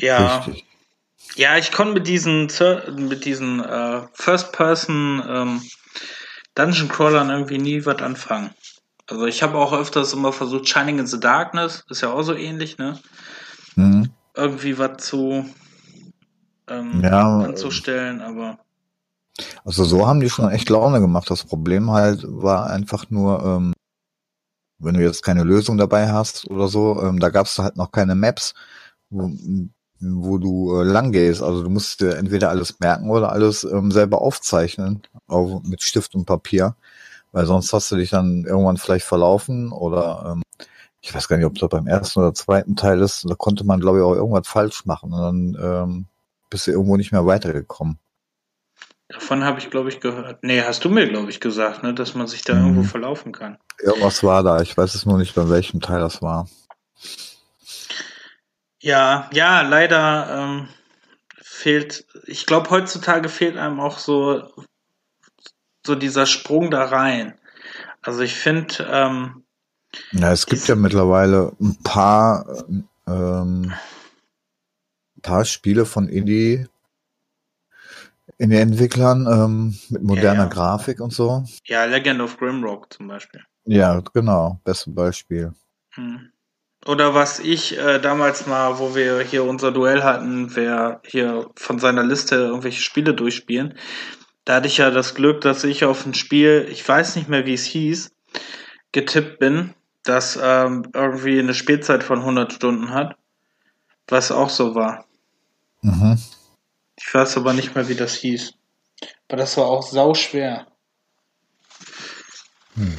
[0.00, 0.64] Ja, Richtig.
[1.36, 2.48] ja, ich konnte mit diesen
[2.96, 5.62] mit diesen äh, First-Person ähm,
[6.54, 8.54] Dungeon Crawlern irgendwie nie was anfangen.
[9.12, 12.34] Also ich habe auch öfters immer versucht, Shining in the Darkness, ist ja auch so
[12.34, 12.98] ähnlich, ne?
[13.74, 14.08] Hm.
[14.34, 15.44] Irgendwie was zu
[16.66, 18.58] ähm, Ja, anzustellen, aber
[19.66, 21.28] Also so haben die schon echt Laune gemacht.
[21.28, 23.74] Das Problem halt war einfach nur, ähm,
[24.78, 27.92] wenn du jetzt keine Lösung dabei hast oder so, ähm, da gab es halt noch
[27.92, 28.54] keine Maps,
[29.10, 29.30] wo,
[30.00, 31.42] wo du äh, lang gehst.
[31.42, 36.14] Also du musst dir entweder alles merken oder alles ähm, selber aufzeichnen, auch mit Stift
[36.14, 36.76] und Papier.
[37.32, 40.42] Weil sonst hast du dich dann irgendwann vielleicht verlaufen oder ähm,
[41.00, 43.28] ich weiß gar nicht, ob das beim ersten oder zweiten Teil ist.
[43.28, 45.20] Da konnte man, glaube ich, auch irgendwas falsch machen und
[45.56, 46.06] dann ähm,
[46.50, 47.98] bist du irgendwo nicht mehr weitergekommen.
[49.08, 50.42] davon habe ich, glaube ich, gehört.
[50.42, 52.60] Nee, hast du mir, glaube ich, gesagt, ne, dass man sich da Mhm.
[52.60, 53.58] irgendwo verlaufen kann.
[53.80, 54.60] Irgendwas war da.
[54.60, 56.46] Ich weiß es nur nicht, bei welchem Teil das war.
[58.80, 60.68] Ja, ja, leider ähm,
[61.40, 64.42] fehlt, ich glaube, heutzutage fehlt einem auch so,
[65.86, 67.34] so dieser Sprung da rein.
[68.02, 69.44] Also ich finde, ähm,
[70.12, 72.64] Ja, es gibt ja mittlerweile ein paar,
[73.06, 73.72] ähm,
[75.22, 76.66] paar Spiele von Indie
[78.38, 80.48] Indie-Entwicklern ähm, mit moderner ja.
[80.48, 81.44] Grafik und so.
[81.64, 83.42] ja, Legend of Grimrock zum Beispiel.
[83.64, 85.52] Ja, genau, beste Beispiel.
[85.90, 86.32] Hm.
[86.86, 91.78] Oder was ich äh, damals mal, wo wir hier unser Duell hatten, wer hier von
[91.78, 93.74] seiner Liste irgendwelche Spiele durchspielen,
[94.44, 97.46] da hatte ich ja das Glück, dass ich auf ein Spiel, ich weiß nicht mehr,
[97.46, 98.10] wie es hieß,
[98.92, 103.16] getippt bin, das ähm, irgendwie eine Spielzeit von 100 Stunden hat,
[104.08, 105.06] was auch so war.
[105.82, 106.18] Mhm.
[106.96, 108.54] Ich weiß aber nicht mehr, wie das hieß.
[109.28, 110.66] Aber das war auch sau schwer.
[112.74, 112.98] Hm.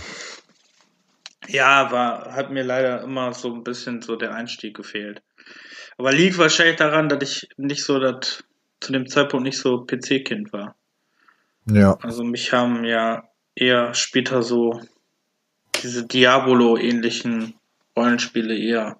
[1.47, 5.21] Ja, war, hat mir leider immer so ein bisschen so der Einstieg gefehlt.
[5.97, 8.43] Aber liegt wahrscheinlich daran, dass ich nicht so das
[8.79, 10.75] zu dem Zeitpunkt nicht so PC-Kind war.
[11.65, 11.97] Ja.
[12.01, 13.23] Also mich haben ja
[13.55, 14.81] eher später so
[15.81, 17.55] diese Diabolo-ähnlichen
[17.95, 18.97] Rollenspiele eher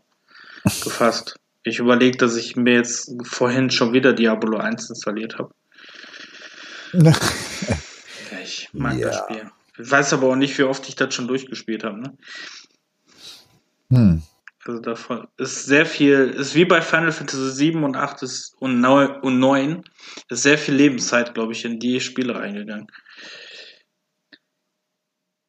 [0.84, 1.36] gefasst.
[1.64, 5.54] Ich überlege, dass ich mir jetzt vorhin schon wieder Diabolo 1 installiert habe.
[8.44, 9.08] Ich mag Ja.
[9.08, 9.52] das Spiel.
[9.80, 12.02] Ich weiß aber auch nicht, wie oft ich das schon durchgespielt habe.
[12.02, 12.18] Ne?
[13.90, 14.24] Hm.
[14.66, 18.80] Also davon ist sehr viel, ist wie bei Final Fantasy 7 und 8 ist, und,
[18.80, 19.84] 9, und 9
[20.30, 22.88] ist sehr viel Lebenszeit, glaube ich, in die Spiele reingegangen.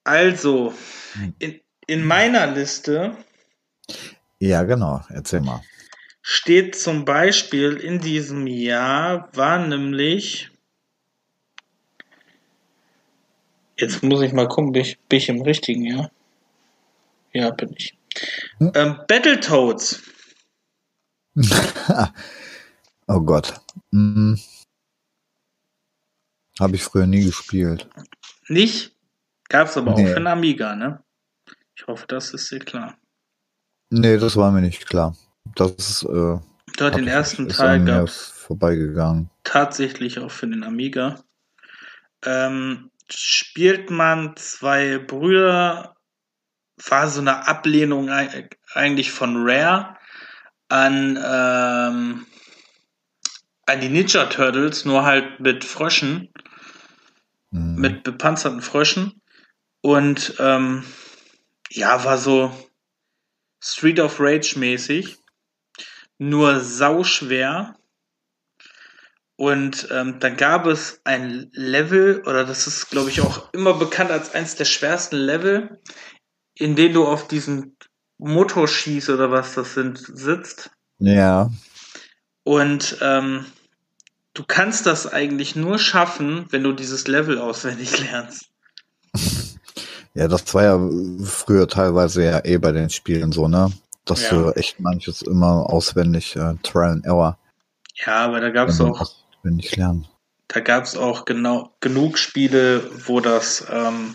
[0.02, 0.74] Also,
[1.38, 3.16] in, in meiner Liste
[4.40, 5.00] Ja, genau.
[5.08, 5.62] Erzähl mal.
[6.20, 10.50] steht zum Beispiel in diesem Jahr war nämlich
[13.76, 16.10] jetzt muss ich mal gucken, bin ich, bin ich im richtigen Jahr?
[17.32, 17.96] Ja, bin ich.
[18.58, 18.72] Hm.
[18.74, 20.02] Ähm, Battletoads.
[23.06, 23.60] Oh Gott.
[23.92, 24.38] Hm.
[26.58, 27.86] Habe ich früher nie gespielt.
[28.48, 28.96] Nicht?
[29.50, 30.06] Gab's aber auch Nee.
[30.08, 31.04] für den Amiga, ne?
[31.76, 32.96] Ich hoffe, das ist dir klar.
[33.90, 35.14] Nee, das war mir nicht klar.
[35.54, 39.28] Das ist, äh, Dort hab den ich- ersten ist Teil gab's vorbeigegangen.
[39.42, 41.22] tatsächlich auch für den Amiga.
[42.24, 45.93] Ähm, spielt man zwei Brüder,
[46.88, 49.96] war so eine Ablehnung ei- eigentlich von Rare
[50.68, 52.26] an, ähm,
[53.66, 56.28] an die Ninja Turtles, nur halt mit Fröschen,
[57.52, 57.76] Hm.
[57.76, 59.20] mit bepanzerten Fröschen.
[59.80, 60.84] Und ähm,
[61.70, 62.52] ja, war so
[63.62, 65.18] Street of Rage mäßig,
[66.18, 67.76] nur sauschwer.
[69.36, 74.10] Und ähm, dann gab es ein Level, oder das ist, glaube ich, auch immer bekannt
[74.10, 75.80] als eines der schwersten Level,
[76.56, 77.76] in dem du auf diesem
[78.18, 80.70] Motorschieß oder was das sind, sitzt.
[80.98, 81.50] Ja.
[82.44, 83.46] Und ähm,
[84.34, 88.46] du kannst das eigentlich nur schaffen, wenn du dieses Level auswendig lernst.
[90.14, 93.72] Ja, das war ja früher teilweise ja eh bei den Spielen so, ne?
[94.04, 94.30] Dass Ja.
[94.30, 97.38] du echt manches immer auswendig äh, Trial and Error
[98.04, 100.06] Ja, aber da gab es auch auswendig lernen.
[100.48, 104.14] da gab es auch genau genug Spiele, wo das, ähm,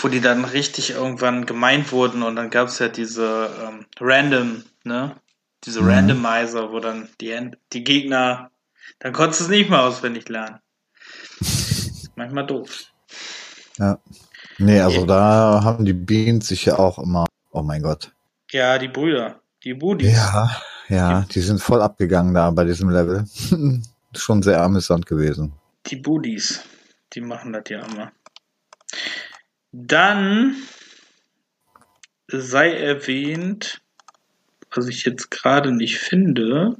[0.00, 4.62] wo die dann richtig irgendwann gemeint wurden und dann gab es ja diese ähm, Random,
[4.84, 5.16] ne?
[5.64, 5.88] Diese Mhm.
[5.88, 8.52] Randomizer, wo dann die, die Gegner,
[9.00, 10.60] dann konntest du es nicht mehr auswendig lernen.
[12.14, 12.84] Manchmal doof.
[13.78, 13.98] Ja.
[14.58, 18.12] Nee, also da haben die Beans sich ja auch immer, oh mein Gott.
[18.50, 20.12] Ja, die Brüder, die Budis.
[20.12, 20.50] Ja,
[20.88, 23.24] ja, die sind voll abgegangen da bei diesem Level.
[24.16, 25.52] Schon sehr amüsant gewesen.
[25.86, 26.62] Die Budis,
[27.12, 28.12] die machen das ja immer.
[29.72, 30.56] Dann
[32.26, 33.80] sei erwähnt,
[34.70, 36.76] was ich jetzt gerade nicht finde.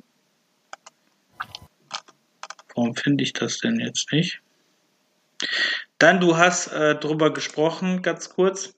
[2.75, 4.41] Warum finde ich das denn jetzt nicht?
[5.99, 8.75] Dann, du hast äh, drüber gesprochen, ganz kurz.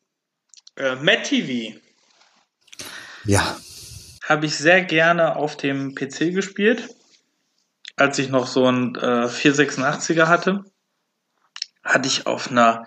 [0.77, 1.79] Äh, Matt TV
[3.25, 3.59] Ja,
[4.27, 6.89] habe ich sehr gerne auf dem PC gespielt,
[7.97, 10.65] als ich noch so ein äh, 486er hatte.
[11.83, 12.87] Hatte ich auf einer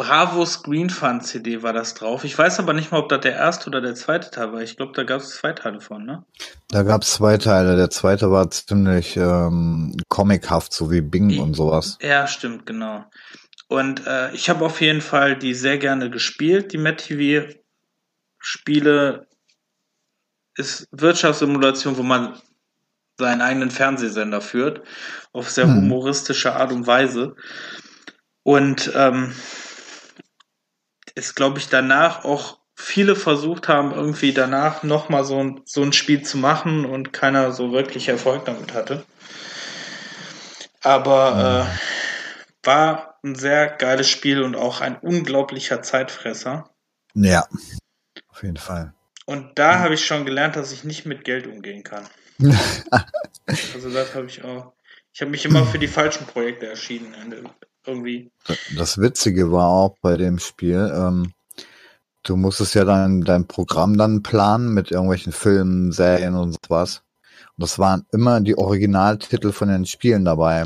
[0.00, 2.24] Bravo Screen Fun CD war das drauf.
[2.24, 4.62] Ich weiß aber nicht mal, ob das der erste oder der zweite Teil war.
[4.62, 6.24] Ich glaube, da gab es zwei Teile von, ne?
[6.68, 7.76] da gab's zwei Teile.
[7.76, 11.98] Der zweite war ziemlich ähm, comichaft, so wie Bing und sowas.
[12.00, 13.04] Ja, stimmt, genau.
[13.68, 17.52] Und äh, ich habe auf jeden Fall die sehr gerne gespielt, die Matt TV
[18.38, 19.26] Spiele.
[20.56, 22.38] Ist Wirtschaftssimulation, wo man
[23.18, 24.80] seinen eigenen Fernsehsender führt,
[25.34, 25.76] auf sehr Hm.
[25.76, 27.36] humoristische Art und Weise.
[28.44, 29.34] Und ähm,
[31.14, 35.92] ist, glaube ich, danach auch viele versucht haben, irgendwie danach nochmal so ein, so ein
[35.92, 39.04] Spiel zu machen und keiner so wirklich Erfolg damit hatte.
[40.82, 46.70] Aber äh, war ein sehr geiles Spiel und auch ein unglaublicher Zeitfresser.
[47.14, 47.46] Ja,
[48.28, 48.94] auf jeden Fall.
[49.26, 52.08] Und da habe ich schon gelernt, dass ich nicht mit Geld umgehen kann.
[53.74, 54.74] Also das habe ich auch.
[55.12, 57.14] Ich habe mich immer für die falschen Projekte erschienen.
[57.86, 58.30] Irgendwie.
[58.76, 61.32] Das Witzige war auch bei dem Spiel, ähm,
[62.22, 67.02] du musstest ja dann dein Programm dann planen mit irgendwelchen Filmen, Serien und sowas.
[67.56, 70.64] Und das waren immer die Originaltitel von den Spielen dabei.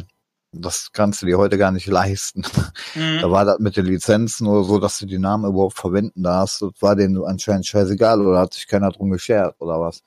[0.52, 2.44] Das kannst du dir heute gar nicht leisten.
[2.94, 3.20] Mhm.
[3.20, 6.62] Da war das mit den Lizenzen oder so, dass du die Namen überhaupt verwenden darfst.
[6.62, 10.02] Das war denen anscheinend scheißegal oder hat sich keiner drum geschert oder was.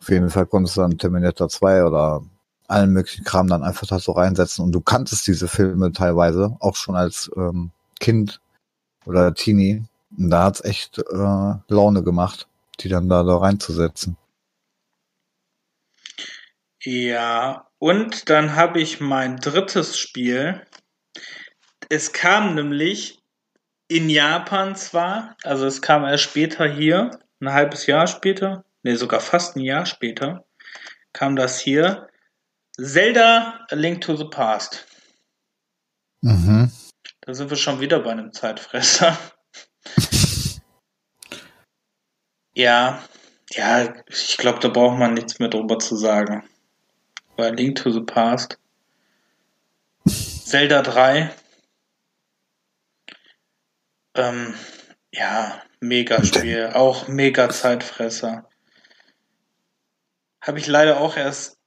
[0.00, 2.22] Auf jeden Fall konntest du dann Terminator 2 oder
[2.68, 6.76] allen möglichen Kram dann einfach da so reinsetzen und du kanntest diese Filme teilweise auch
[6.76, 8.40] schon als ähm, Kind
[9.06, 9.84] oder Teenie.
[10.16, 12.46] Und da hat's echt äh, Laune gemacht,
[12.80, 14.16] die dann da, da reinzusetzen.
[16.80, 20.62] Ja, und dann habe ich mein drittes Spiel.
[21.88, 23.18] Es kam nämlich
[23.88, 29.20] in Japan zwar, also es kam erst später hier, ein halbes Jahr später, nee, sogar
[29.20, 30.44] fast ein Jahr später,
[31.12, 32.08] kam das hier.
[32.80, 34.86] Zelda A Link to the Past.
[36.22, 36.70] Mhm.
[37.22, 39.18] Da sind wir schon wieder bei einem Zeitfresser.
[42.54, 43.02] ja,
[43.50, 46.48] ja, ich glaube, da braucht man nichts mehr drüber zu sagen.
[47.36, 48.58] Bei Link to the Past.
[50.06, 51.34] Zelda 3.
[54.14, 54.54] Ähm,
[55.12, 56.70] ja, mega Spiel.
[56.74, 58.48] Auch mega Zeitfresser.
[60.40, 61.57] Habe ich leider auch erst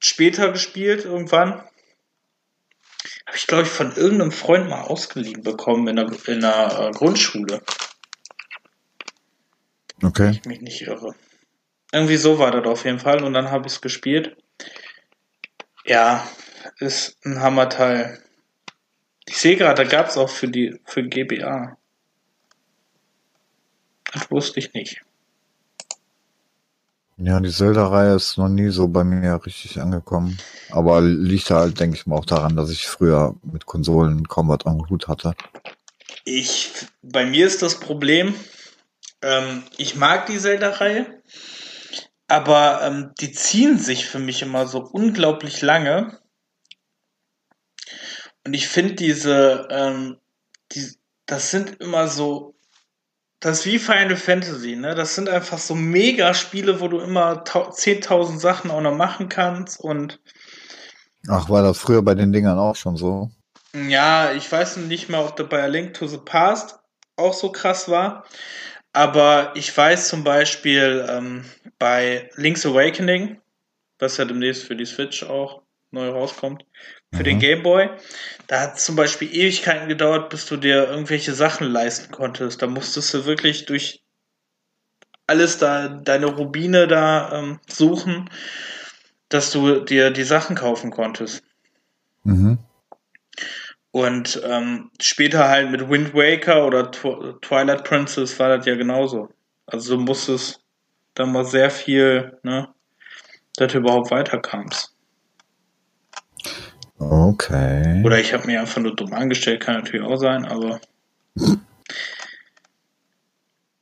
[0.00, 1.52] später gespielt, irgendwann.
[3.26, 6.90] Habe ich, glaube ich, von irgendeinem Freund mal ausgeliehen bekommen in der, in der äh,
[6.90, 7.62] Grundschule.
[10.02, 10.30] Okay.
[10.30, 11.14] Ich mich nicht irre.
[11.92, 14.36] Irgendwie so war das auf jeden Fall und dann habe ich es gespielt.
[15.84, 16.26] Ja,
[16.78, 18.22] ist ein Hammerteil.
[19.26, 21.76] Ich sehe gerade, da gab es auch für die für GBA.
[24.12, 25.02] Das wusste ich nicht.
[27.22, 30.38] Ja, die Zelda-Reihe ist noch nie so bei mir richtig angekommen.
[30.70, 34.64] Aber liegt halt, denke ich mal, auch daran, dass ich früher mit Konsolen kaum was
[34.64, 35.34] am Hut hatte.
[36.24, 36.70] Ich,
[37.02, 38.34] bei mir ist das Problem,
[39.20, 41.22] ähm, ich mag die Zelda-Reihe,
[42.26, 46.18] aber ähm, die ziehen sich für mich immer so unglaublich lange.
[48.46, 50.16] Und ich finde diese, ähm,
[50.72, 50.90] die,
[51.26, 52.54] das sind immer so,
[53.40, 54.94] das ist wie Final Fantasy, ne?
[54.94, 59.80] Das sind einfach so Mega-Spiele, wo du immer tau- 10.000 Sachen auch noch machen kannst
[59.80, 60.20] und
[61.28, 63.30] Ach, war das früher bei den Dingern auch schon so?
[63.74, 66.78] Ja, ich weiß nicht mehr, ob das bei A Link to the Past
[67.16, 68.24] auch so krass war.
[68.92, 71.44] Aber ich weiß zum Beispiel ähm,
[71.78, 73.40] bei Link's Awakening,
[73.98, 76.64] was ja demnächst für die Switch auch neu rauskommt,
[77.12, 77.40] für den Mhm.
[77.40, 77.90] Game Boy,
[78.46, 82.62] da hat zum Beispiel Ewigkeiten gedauert, bis du dir irgendwelche Sachen leisten konntest.
[82.62, 84.02] Da musstest du wirklich durch
[85.26, 88.28] alles da, deine Rubine da ähm, suchen,
[89.28, 91.42] dass du dir die Sachen kaufen konntest.
[92.24, 92.58] Mhm.
[93.92, 99.28] Und ähm, später halt mit Wind Waker oder Tw Twilight Princess war das ja genauso.
[99.66, 100.60] Also du musstest
[101.14, 102.68] dann mal sehr viel, ne,
[103.56, 104.94] dass du überhaupt weiterkamst.
[107.00, 108.02] Okay.
[108.04, 110.80] Oder ich habe mir einfach nur dumm angestellt, kann natürlich auch sein, aber.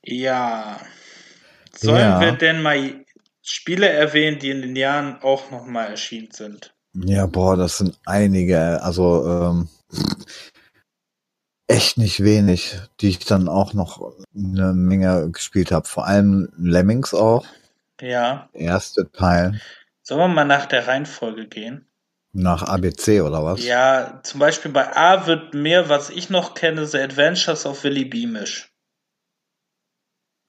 [0.04, 0.80] Ja.
[1.76, 2.20] Sollen Ja.
[2.20, 3.04] wir denn mal
[3.42, 6.74] Spiele erwähnen, die in den Jahren auch nochmal erschienen sind?
[6.94, 9.68] Ja, boah, das sind einige, also ähm,
[11.66, 15.86] echt nicht wenig, die ich dann auch noch eine Menge gespielt habe.
[15.86, 17.44] Vor allem Lemmings auch,
[18.00, 18.48] Ja.
[18.52, 19.60] erste Teil
[20.02, 21.87] Sollen wir mal nach der Reihenfolge gehen?
[22.38, 23.64] Nach ABC oder was?
[23.64, 28.04] Ja, zum Beispiel bei A wird mehr, was ich noch kenne, The Adventures of Willy
[28.04, 28.72] Beamish.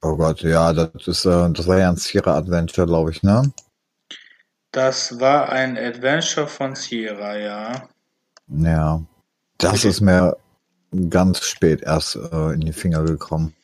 [0.02, 3.52] Oh Gott, ja, das ist, äh, das war ja ein Sierra Adventure, glaube ich, ne?
[4.72, 7.88] Das war ein Adventure von Sierra, ja.
[8.48, 9.02] Ja,
[9.58, 10.36] das ist mir
[11.10, 13.54] ganz spät erst äh, in die Finger gekommen.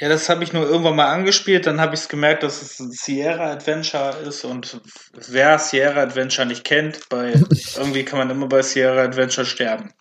[0.00, 2.80] Ja, das habe ich nur irgendwann mal angespielt, dann habe ich es gemerkt, dass es
[2.80, 4.80] ein Sierra Adventure ist und
[5.28, 7.32] wer Sierra Adventure nicht kennt, bei
[7.76, 9.92] irgendwie kann man immer bei Sierra Adventure sterben.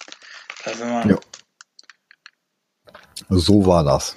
[0.63, 1.17] Also man, Ja.
[3.29, 4.15] So war das.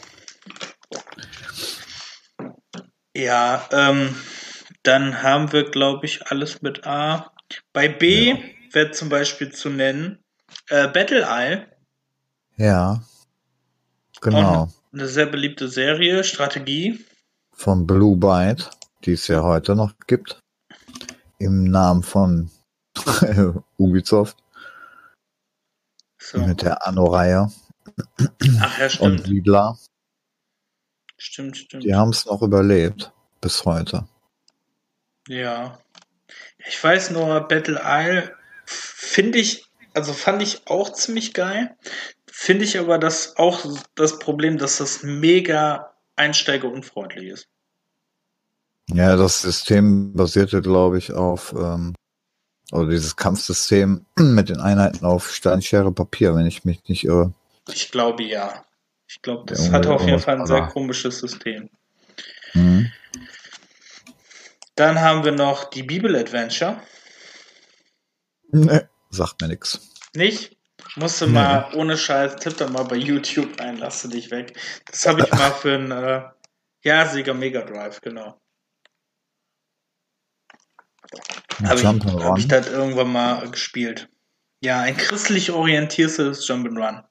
[3.14, 4.14] Ja, ähm,
[4.84, 7.32] dann haben wir, glaube ich, alles mit A.
[7.72, 8.38] Bei B Ja.
[8.70, 10.22] wird zum Beispiel zu nennen
[10.68, 11.66] äh, Battle Isle,
[12.56, 13.02] Ja,
[14.20, 14.68] genau.
[14.92, 17.04] Eine sehr beliebte Serie, Strategie.
[17.52, 18.70] Von Blue Byte,
[19.04, 20.40] die es ja heute noch gibt.
[21.38, 22.50] Im Namen von
[23.78, 24.36] Ubisoft
[26.18, 26.38] So.
[26.38, 27.50] mit der Anno-Reihe
[28.60, 29.26] Ach ja, und stimmt.
[29.26, 29.78] Lidla.
[31.16, 31.84] Stimmt, stimmt.
[31.84, 34.06] Die haben es noch überlebt bis heute.
[35.28, 35.78] Ja.
[36.66, 41.76] Ich weiß nur, Battle Isle finde ich, also fand ich auch ziemlich geil.
[42.32, 43.64] Finde ich aber das auch
[43.94, 47.48] das Problem, dass das mega einsteigerunfreundlich ist.
[48.88, 51.94] Ja, das System basierte, glaube ich, auf, ähm,
[52.72, 57.32] oder dieses Kampfsystem mit den Einheiten auf Steinschere Papier, wenn ich mich nicht irre.
[57.68, 58.64] Ich glaube ja.
[59.06, 61.68] Ich glaube, das Ja, hat auf jeden Fall ein sehr komisches System.
[62.54, 62.90] Mhm.
[64.74, 66.82] Dann haben wir noch die Bibel Adventure.
[68.50, 68.80] Nee,
[69.10, 69.80] sagt mir nix.
[70.14, 70.56] Nicht?
[70.96, 71.32] Musste Nee.
[71.32, 74.58] mal ohne Scheiß, tipp da mal bei YouTube ein, lass du dich weg.
[74.86, 76.22] Das habe ich mal für ein äh,
[76.82, 78.38] ja, Sega Mega Drive, genau.
[81.64, 84.08] Habe ich, hab ich das irgendwann mal gespielt.
[84.60, 87.04] Ja, ein christlich orientiertes Jump'n'Run.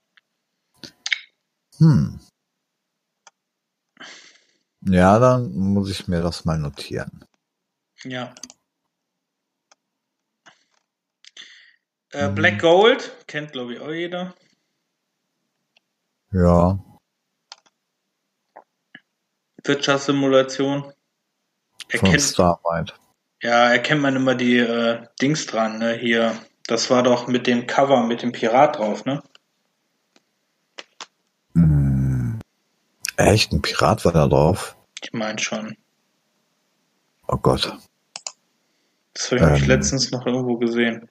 [1.78, 2.20] Hm.
[4.82, 7.26] Ja, dann muss ich mir das mal notieren.
[8.04, 8.34] Ja.
[12.14, 12.36] Äh, Mhm.
[12.36, 14.34] Black Gold, kennt glaube ich auch jeder.
[16.32, 16.80] Ja,
[19.64, 20.82] Wirtschaftssimulation.
[20.84, 20.93] von
[21.89, 22.93] Erkennt, Starlight.
[23.41, 25.93] ja, erkennt man immer die äh, Dings dran, ne?
[25.93, 26.34] Hier.
[26.68, 29.22] Das war doch mit dem Cover mit dem Pirat drauf, ne?
[31.55, 32.39] Hm.
[33.18, 33.51] Echt?
[33.51, 34.78] Ein Pirat war da drauf?
[35.03, 35.76] Ich meine schon.
[37.28, 37.78] Oh Gott.
[39.14, 39.68] Das habe ich Ähm.
[39.68, 41.09] letztens noch irgendwo gesehen.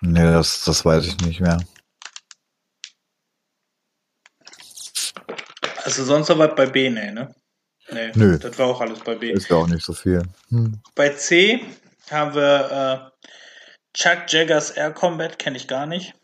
[0.00, 1.58] Nee, das, das weiß ich nicht mehr.
[5.84, 7.34] Also sonst was bei B, nee, ne?
[7.90, 8.38] Nee, Nö.
[8.38, 9.32] das war auch alles bei B.
[9.32, 10.22] Ist ja auch nicht so viel.
[10.50, 10.80] Hm.
[10.94, 11.64] Bei C
[12.10, 13.26] haben wir äh,
[13.94, 16.14] Chuck Jaggers Air Combat, kenne ich gar nicht.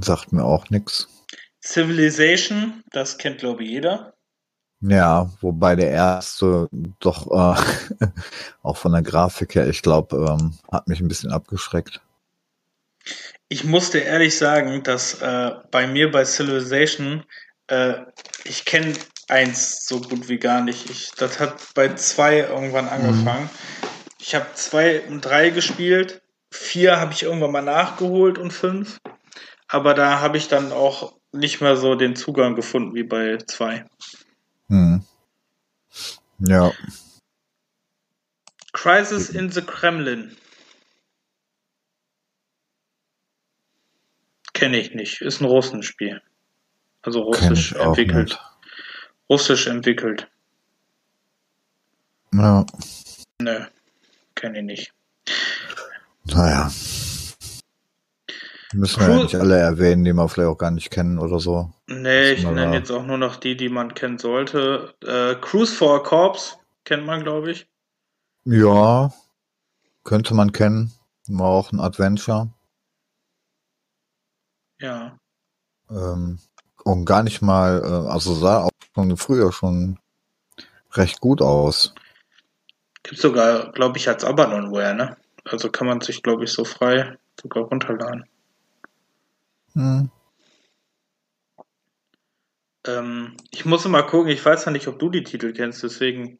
[0.00, 1.08] Sagt mir auch nix.
[1.62, 4.14] Civilization, das kennt glaube ich jeder.
[4.80, 6.68] Ja, wobei der erste
[7.00, 8.06] doch äh,
[8.62, 12.00] auch von der Grafik her, ich glaube, ähm, hat mich ein bisschen abgeschreckt.
[13.48, 17.24] Ich musste ehrlich sagen, dass äh, bei mir bei Civilization,
[17.68, 17.94] äh,
[18.44, 18.92] ich kenne
[19.28, 20.90] eins so gut wie gar nicht.
[20.90, 23.50] Ich, das hat bei zwei irgendwann angefangen.
[24.20, 26.22] Ich habe zwei und drei gespielt.
[26.52, 28.98] Vier habe ich irgendwann mal nachgeholt und fünf.
[29.68, 33.84] Aber da habe ich dann auch nicht mehr so den Zugang gefunden wie bei zwei.
[34.68, 35.02] Hm.
[36.40, 36.72] Ja,
[38.72, 40.36] Crisis in the Kremlin.
[44.52, 45.20] Kenne ich nicht.
[45.20, 46.22] Ist ein Russenspiel.
[47.02, 48.28] Also russisch entwickelt.
[48.30, 48.40] nicht.
[49.28, 50.28] Russisch entwickelt.
[52.32, 52.64] Ja,
[53.40, 53.64] Nö,
[54.34, 54.92] kenne ich nicht.
[56.24, 56.70] naja.
[58.74, 61.72] Müssen wir ja nicht alle erwähnen, die wir vielleicht auch gar nicht kennen oder so.
[61.86, 62.72] Nee, ich nenne da.
[62.74, 64.94] jetzt auch nur noch die, die man kennen sollte.
[65.02, 67.66] Äh, Cruise for a Corps kennt man, glaube ich.
[68.44, 69.12] Ja,
[70.04, 70.92] könnte man kennen.
[71.28, 72.50] War auch ein Adventure.
[74.80, 75.18] Ja.
[75.90, 76.38] Ähm,
[76.84, 79.98] und gar nicht mal, äh, also sah auch schon früher schon
[80.92, 81.94] recht gut aus.
[83.02, 85.16] Gibt sogar, glaube ich, als Abandonware, ne?
[85.44, 88.24] Also kann man sich, glaube ich, so frei sogar runterladen.
[89.74, 90.10] Hm.
[92.86, 96.38] Ähm, ich muss mal gucken, ich weiß ja nicht, ob du die Titel kennst, deswegen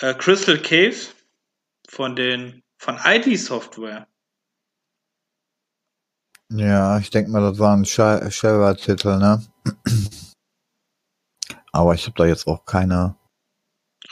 [0.00, 1.14] äh, Crystal Caves
[1.88, 4.06] von den von ID Software.
[6.50, 9.42] Ja, ich denke mal, das war ein Shareware-Titel, ne?
[11.72, 13.16] Aber ich habe da jetzt auch keine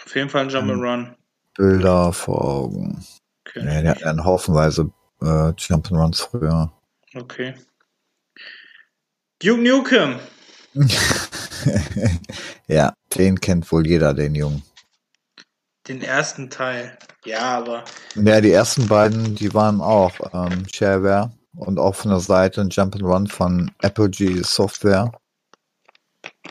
[0.04, 1.14] Auf jeden Fall ein Jump'n'Run.
[1.54, 3.02] Bilder vor Augen.
[3.46, 3.64] Okay.
[3.64, 6.70] Nee, der hat ja einen Haufenweise äh, Jump'n'Runs früher.
[7.14, 7.54] okay.
[9.42, 10.18] Duke Nukem.
[12.68, 14.62] ja, den kennt wohl jeder, den Jungen.
[15.88, 16.98] Den ersten Teil.
[17.24, 17.84] Ja, aber
[18.14, 22.70] Ja, die ersten beiden, die waren auch ähm, Shareware und auch von der Seite ein
[22.70, 25.12] Jump'n'Run von Apogee Software.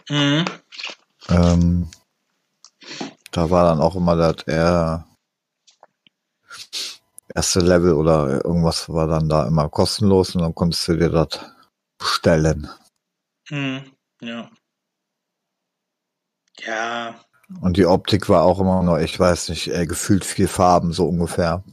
[0.10, 0.46] mhm.
[1.30, 1.90] Ähm,
[3.32, 5.08] da war dann auch immer das eher
[7.34, 11.40] erste Level oder irgendwas war dann da immer kostenlos und dann konntest du dir das
[11.98, 12.70] bestellen.
[13.50, 13.91] Mhm.
[14.22, 14.50] Ja.
[16.60, 17.20] Ja,
[17.62, 21.06] Und die Optik war auch immer noch, ich weiß nicht, äh, gefühlt vier Farben, so
[21.08, 21.64] ungefähr.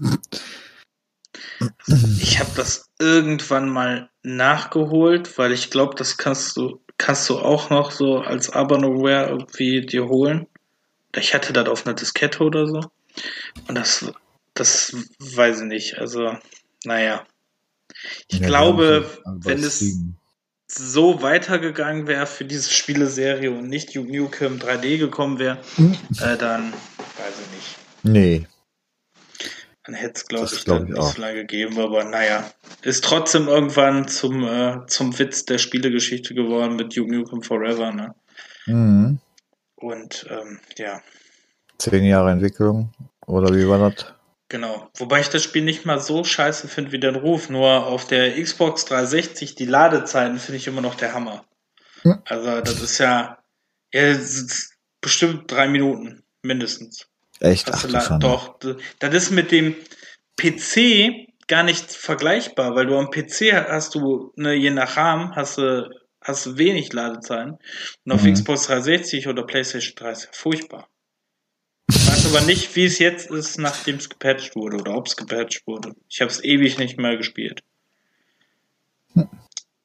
[2.19, 7.71] ich habe das irgendwann mal nachgeholt, weil ich glaube, das kannst du kannst du auch
[7.71, 10.47] noch so als Abandonware irgendwie dir holen.
[11.17, 12.81] Ich hatte das auf einer Diskette oder so.
[13.69, 14.13] Und das
[14.55, 15.99] das weiß ich nicht.
[15.99, 16.37] Also,
[16.85, 17.25] naja.
[18.29, 20.17] Ich Ja, glaube, wenn es Steam.
[20.67, 25.97] so weitergegangen wäre für diese Spieleserie und nicht Duke Nukem 3D gekommen wäre, Hm.
[26.21, 27.77] äh, dann weiß ich nicht.
[28.05, 28.47] Nee.
[29.85, 31.15] Dann hätte es, glaube ich, glaub dann ich nicht auch.
[31.17, 32.51] so lange gegeben, aber naja.
[32.83, 38.15] Ist trotzdem irgendwann zum, äh, zum Witz der Spielegeschichte geworden mit Duke Nukem Forever, ne?
[38.67, 39.19] Mhm.
[39.77, 41.01] Und ähm, ja,
[41.79, 42.93] Zehn Jahre Entwicklung.
[43.27, 44.07] Oder wie war das?
[44.53, 44.89] Genau.
[44.97, 48.41] Wobei ich das Spiel nicht mal so scheiße finde wie den Ruf, nur auf der
[48.41, 51.45] Xbox 360 die Ladezeiten finde ich immer noch der Hammer.
[52.03, 52.23] Hm.
[52.27, 53.39] Also das ist ja,
[53.93, 57.09] ja das ist bestimmt drei Minuten mindestens.
[57.41, 57.69] Echt?
[57.73, 58.59] Ach la- doch,
[59.01, 59.75] das ist mit dem
[60.37, 65.59] PC gar nicht vergleichbar, weil du am PC hast du, ne, je nach Rahmen, hast
[65.59, 65.91] du,
[66.21, 67.59] hast wenig Ladezeiten.
[68.05, 68.35] Und auf Mhm.
[68.35, 70.89] Xbox 360 oder PlayStation 3 ist ja furchtbar.
[72.33, 75.95] Aber nicht, wie es jetzt ist, nachdem es gepatcht wurde oder ob es gepatcht wurde.
[76.09, 77.63] Ich habe es ewig nicht mehr gespielt.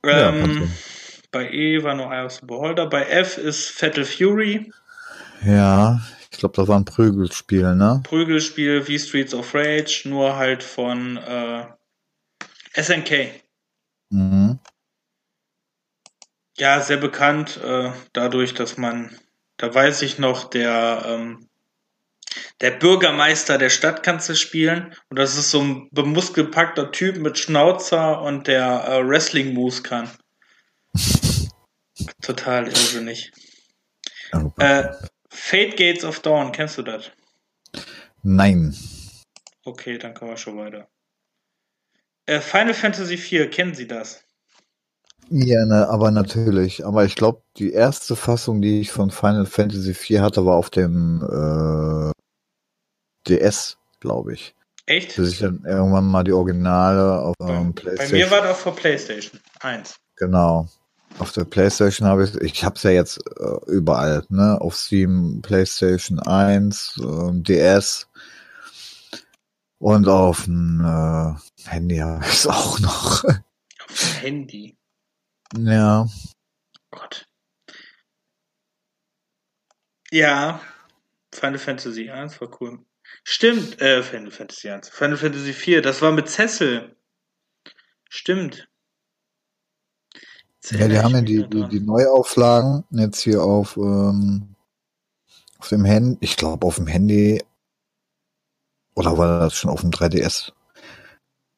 [0.09, 0.77] Ja, kann Ähm, sein.
[1.31, 2.87] bei E war nur Eye of the Beholder.
[2.87, 4.71] Bei F ist Fatal Fury,
[5.45, 8.03] Ja, ich glaube, das war ein Prügelspiel, ne?
[8.03, 11.65] Prügelspiel wie Streets of Rage, nur halt von äh,
[12.73, 13.31] SNK.
[14.11, 14.59] Mhm.
[16.57, 19.17] Ja, sehr bekannt, äh, dadurch, dass man,
[19.57, 21.46] da weiß ich noch, der, ähm,
[22.61, 24.95] der Bürgermeister der Stadt kannst du spielen.
[25.09, 30.09] Und das ist so ein bemuskelpackter Typ mit Schnauzer und der äh, Wrestling-Moves kann.
[32.21, 33.31] Total irrsinnig.
[34.33, 34.93] Oh, Äh,
[35.29, 37.11] Fate Gates of Dawn, kennst du das?
[38.23, 38.75] Nein.
[39.63, 40.87] Okay, dann kommen wir schon weiter.
[42.25, 44.23] Äh, Final Fantasy IV, kennen Sie das?
[45.29, 46.85] Ja, ne, aber natürlich.
[46.85, 50.69] Aber ich glaube, die erste Fassung, die ich von Final Fantasy IV hatte, war auf
[50.69, 52.11] dem äh,
[53.27, 54.55] DS, glaube ich.
[54.85, 55.15] Echt?
[55.17, 58.19] Bis ich dann irgendwann mal die Originale auf Bei, ähm, bei PlayStation.
[58.19, 59.95] mir war das vor PlayStation 1.
[60.15, 60.67] Genau.
[61.19, 64.59] Auf der PlayStation habe ich, ich habe es ja jetzt äh, überall, ne?
[64.61, 68.07] Auf Steam, PlayStation 1, ähm, DS
[69.79, 73.23] und auf dem äh, Handy habe ich es auch noch.
[73.23, 74.77] Auf dem Handy.
[75.57, 76.07] ja.
[76.91, 77.27] Gott.
[80.11, 80.61] Ja,
[81.33, 82.79] Final Fantasy 1 war cool.
[83.29, 84.87] Stimmt, äh, Final Fantasy 1.
[84.87, 86.95] Final Fantasy 4, das war mit Cecil.
[88.07, 88.69] Stimmt.
[90.71, 94.55] Ja, die haben ja die, die, die Neuauflagen jetzt hier auf, ähm,
[95.57, 97.43] auf dem Handy, ich glaube auf dem Handy,
[98.95, 100.53] oder war das schon auf dem 3DS?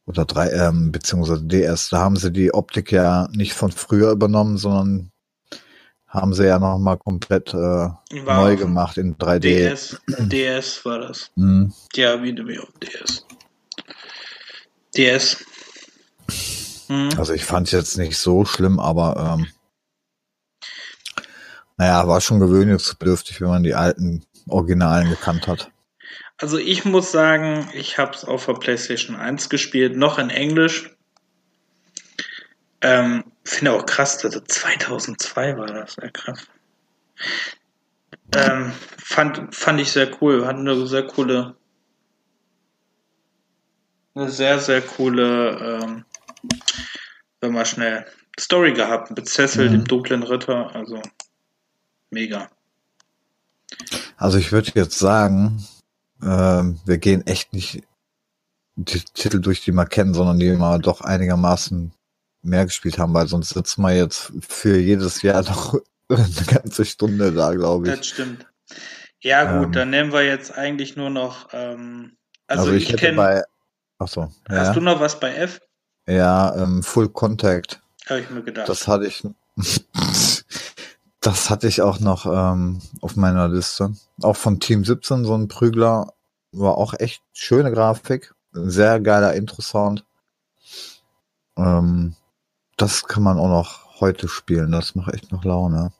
[0.07, 4.57] Oder 3, ähm, beziehungsweise DS, da haben sie die Optik ja nicht von früher übernommen,
[4.57, 5.11] sondern
[6.09, 9.39] haben sie ja nochmal komplett äh, neu gemacht in 3D.
[9.39, 11.31] DS, DS war das.
[11.35, 11.71] Hm.
[11.93, 13.25] Ja, wie wie auf DS.
[14.97, 15.45] DS.
[16.87, 17.09] Hm.
[17.17, 19.47] Also ich fand es jetzt nicht so schlimm, aber ähm,
[21.77, 25.71] naja, war schon gewöhnungsbedürftig, wenn man die alten Originalen gekannt hat.
[26.37, 30.95] Also ich muss sagen, ich habe es auf der PlayStation 1 gespielt, noch in Englisch.
[32.81, 36.45] Ähm, Finde auch krass, dass das 2002 war das, sehr krass.
[38.35, 38.71] Ähm,
[39.03, 41.55] fand, fand ich sehr cool, hat eine sehr coole,
[44.13, 46.05] eine sehr, sehr coole, ähm,
[47.41, 48.05] sag mal schnell,
[48.39, 49.71] Story gehabt mit Cecil, Mhm.
[49.71, 51.01] dem dunklen Ritter, also
[52.11, 52.51] mega.
[54.15, 55.65] Also ich würde jetzt sagen,
[56.21, 57.81] ähm, wir gehen echt nicht
[58.75, 61.91] die Titel durch, die wir kennen, sondern die wir doch einigermaßen
[62.41, 65.75] mehr gespielt haben, weil sonst sitzen wir jetzt für jedes Jahr noch
[66.09, 67.95] eine ganze Stunde da, glaube ich.
[67.97, 68.45] Das stimmt.
[69.21, 69.71] Ja, gut, Ähm.
[69.73, 71.49] dann nehmen wir jetzt eigentlich nur noch.
[71.51, 72.17] Ähm,
[72.47, 73.17] also, Also, ich, ich, kenne.
[73.17, 73.43] bei,
[73.99, 75.59] ach so, Hast ja, du noch was bei F?
[76.07, 77.81] ja, ähm, Full Contact.
[78.07, 78.67] Habe ich mir gedacht.
[78.69, 79.23] Das hatte ich,
[81.21, 83.93] das hatte ich auch noch ähm, auf meiner Liste.
[84.23, 86.13] Auch von Team 17, so ein Prügler,
[86.51, 90.05] war auch echt schöne Grafik, sehr geiler Intro-Sound.
[91.57, 92.15] Ähm,
[92.81, 95.91] das kann man auch noch heute spielen, das macht echt noch Laune.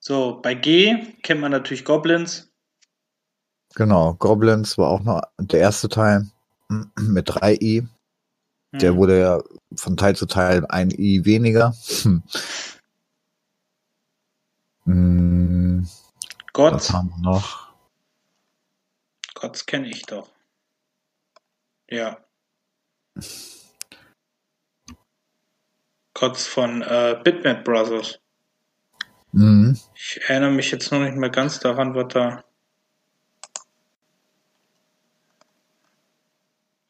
[0.00, 2.50] so, bei G kennt man natürlich Goblins.
[3.74, 6.28] Genau, Goblins war auch noch der erste Teil
[6.96, 7.82] mit 3i.
[7.82, 7.88] Hm.
[8.80, 9.40] Der wurde ja
[9.76, 11.74] von Teil zu Teil ein i weniger.
[12.02, 12.22] Hm.
[14.84, 15.88] Hm,
[16.52, 17.68] Gott, was haben wir noch?
[19.34, 20.28] Gott kenne ich doch.
[21.88, 22.18] Ja.
[26.18, 28.18] Gott von äh, Bitmap Brothers.
[29.32, 29.78] Mhm.
[29.94, 32.44] Ich erinnere mich jetzt noch nicht mehr ganz daran, was da.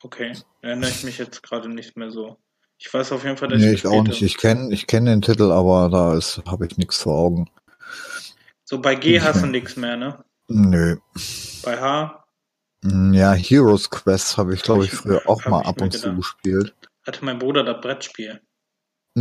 [0.02, 2.38] Okay, erinnere ich mich jetzt gerade nicht mehr so.
[2.78, 4.22] Ich weiß auf jeden Fall, dass Nee, ich ich auch nicht.
[4.22, 7.50] Ich kenne ich kenn den Titel, aber da ist habe ich nichts vor Augen.
[8.64, 10.24] So, bei G hast du nichts mehr, ne?
[10.46, 10.96] Nö.
[11.64, 12.24] Bei H?
[12.82, 16.16] Mm, Ja, Heroes Quest habe ich, glaube ich, früher auch mal ab und zu gedacht.
[16.16, 16.74] gespielt.
[17.04, 18.40] Hatte mein Bruder das Brettspiel.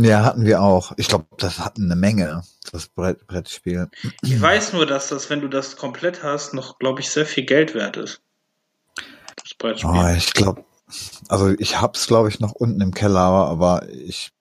[0.04, 0.92] Ja, hatten wir auch.
[0.96, 2.42] Ich glaube, das hatten eine Menge,
[2.72, 3.88] das Brett, Brettspiel.
[4.22, 7.44] Ich weiß nur, dass das, wenn du das komplett hast, noch, glaube ich, sehr viel
[7.44, 8.20] Geld wert ist.
[9.42, 9.90] Das Brettspiel.
[9.90, 10.64] Oh, ich glaube,
[11.28, 14.32] also ich hab's, glaube ich, noch unten im Keller, aber ich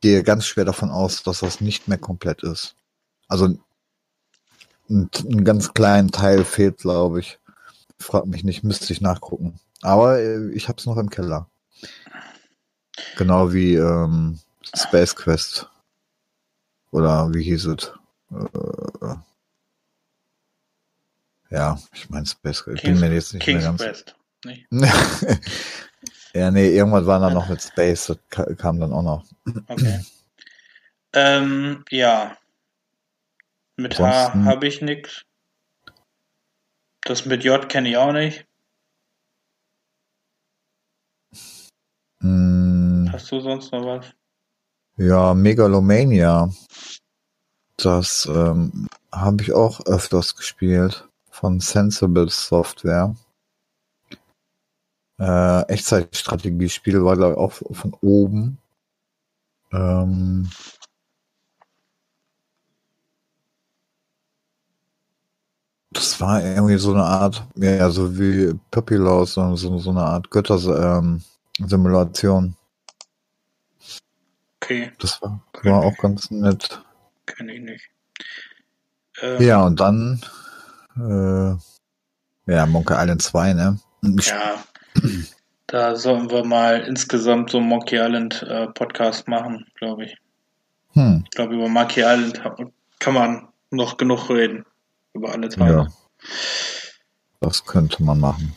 [0.00, 2.74] gehe ganz schwer davon aus, dass das nicht mehr komplett ist.
[3.28, 3.46] Also
[4.88, 7.38] ein, ein ganz kleinen Teil fehlt, glaube ich.
[7.98, 9.58] Frag mich nicht, müsste ich nachgucken.
[9.82, 11.48] Aber äh, ich hab's noch im Keller.
[13.16, 14.38] Genau wie ähm,
[14.74, 15.68] Space Quest.
[16.90, 17.92] Oder wie hieß es?
[18.30, 19.14] Äh,
[21.50, 22.78] ja, ich meine Space Quest.
[22.78, 24.16] Ich bin mir jetzt nicht King's mehr ganz Quest.
[24.44, 24.66] Nicht?
[26.34, 29.24] ja, nee, irgendwas war da noch mit Space, das ka- kam dann auch noch.
[29.68, 30.04] Okay.
[31.12, 32.36] ähm, ja.
[33.76, 35.22] Mit H Ansonsten- habe ich nix.
[37.02, 38.46] Das mit J kenne ich auch nicht.
[42.20, 44.06] Hm, Hast du sonst noch was?
[44.96, 46.50] Ja, Megalomania.
[47.76, 51.08] Das ähm, habe ich auch öfters gespielt.
[51.30, 53.14] Von Sensible Software.
[55.18, 58.58] Äh, Echtzeitstrategiespiel war ich auch von oben.
[59.72, 60.48] Ähm,
[65.92, 70.30] das war irgendwie so eine Art, ja, so wie Papillons, so, so, so eine Art
[70.30, 72.56] Götter-Simulation.
[74.62, 76.82] Okay, Das war, war auch ganz nett.
[77.26, 77.90] kenne ich nicht.
[79.20, 80.20] Ähm, Ja, und dann,
[80.96, 81.54] äh,
[82.52, 83.78] ja, Monkey Island 2, ne?
[84.02, 84.64] ja.
[85.68, 90.16] Da sollen wir mal insgesamt so einen Monkey Island äh, Podcast machen, glaube ich.
[90.92, 92.40] Hm, Ich glaube, über Monkey Island
[93.00, 94.64] kann man noch genug reden.
[95.12, 95.72] Über alle Teile.
[95.72, 95.86] ja.
[97.40, 98.56] Das könnte man machen.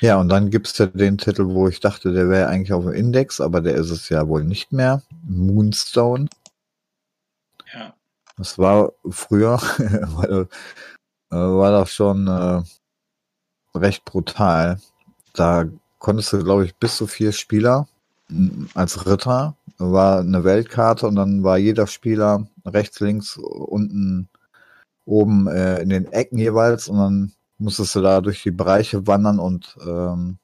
[0.00, 2.92] Ja, und dann gibt's ja den Titel, wo ich dachte, der wäre eigentlich auf dem
[2.92, 5.02] Index, aber der ist es ja wohl nicht mehr.
[5.26, 6.28] Moonstone.
[7.72, 7.94] Ja.
[8.36, 10.48] Das war früher, weil,
[11.30, 12.62] äh, war das schon äh,
[13.76, 14.80] recht brutal.
[15.34, 15.64] Da
[15.98, 17.88] konntest du, glaube ich, bis zu vier Spieler
[18.74, 19.56] als Ritter.
[19.78, 24.28] War eine Weltkarte und dann war jeder Spieler rechts, links, unten,
[25.04, 29.38] oben äh, in den Ecken jeweils und dann musstest du da durch die Bereiche wandern
[29.38, 30.38] und ähm,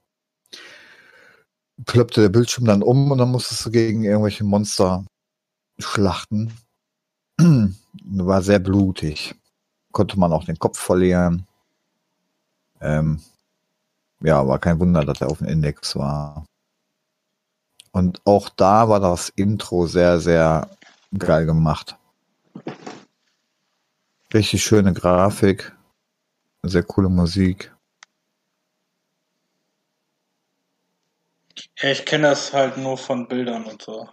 [1.87, 5.05] plöppte der Bildschirm dann um und dann musstest du gegen irgendwelche Monster
[5.78, 6.53] schlachten.
[8.05, 9.35] War sehr blutig.
[9.93, 11.47] Konnte man auch den Kopf verlieren.
[12.81, 13.20] Ähm,
[14.22, 16.45] ja, war kein Wunder, dass er auf dem Index war.
[17.93, 20.70] Und auch da war das Intro sehr, sehr
[21.18, 21.97] geil gemacht.
[24.33, 25.74] Richtig schöne Grafik.
[26.62, 27.74] Sehr coole Musik.
[31.83, 34.07] Ich kenne das halt nur von Bildern und so.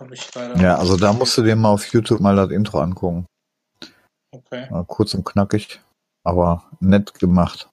[0.58, 3.26] Ja, also da musst du dir mal auf YouTube mal das Intro angucken.
[4.32, 4.68] Okay.
[4.70, 5.82] War kurz und knackig,
[6.24, 7.70] aber nett gemacht.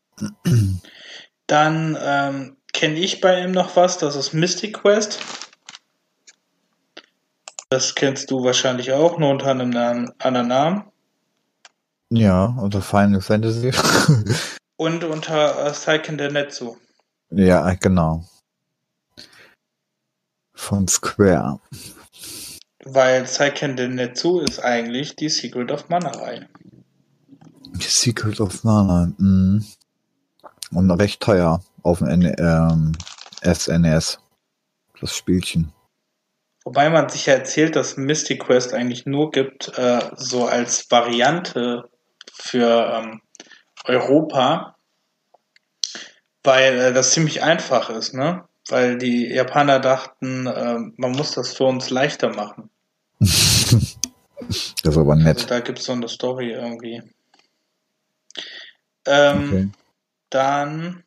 [1.47, 5.21] Dann ähm, kenne ich bei ihm noch was, das ist Mystic Quest.
[7.71, 10.85] Das kennst du wahrscheinlich auch, nur unter einem Namen, anderen Namen.
[12.11, 13.73] Ja, unter Final Fantasy.
[14.77, 16.77] Und unter äh, Seiken der Netzu.
[17.31, 18.25] ja, genau.
[20.55, 21.61] Von Square.
[22.85, 26.49] Weil Seiken der Netzu ist eigentlich die Secret of Mana-Reihe.
[27.75, 29.13] The Secret of Mana.
[29.19, 29.65] Mhm.
[30.71, 32.93] Und recht teuer auf dem N ähm,
[33.43, 34.19] SNES.
[35.01, 35.73] Das Spielchen.
[36.65, 41.91] Wobei man sich ja erzählt, dass Mystic Quest eigentlich nur gibt, äh, so als Variante
[42.33, 43.21] für ähm,
[43.85, 44.77] Europa,
[46.43, 48.45] weil äh, das ziemlich einfach ist, ne?
[48.69, 52.71] Weil die Japaner dachten, äh, man muss das für uns leichter machen.
[53.21, 53.99] das
[54.83, 55.51] ist aber Also nett.
[55.51, 57.03] da gibt's so eine Story irgendwie.
[59.07, 59.69] Ähm, Okay.
[60.31, 61.05] Dann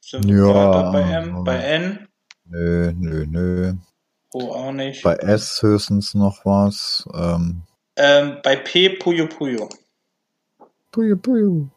[0.00, 0.90] sind wir Ja.
[0.92, 2.08] bei M, bei N,
[2.46, 3.74] Nö, nö, nö.
[4.32, 5.02] O auch nicht.
[5.02, 7.06] Bei S höchstens noch was.
[7.12, 7.62] Ähm,
[7.96, 9.68] Ähm, bei P Puyo Puyo.
[10.90, 11.68] puyo, puyo.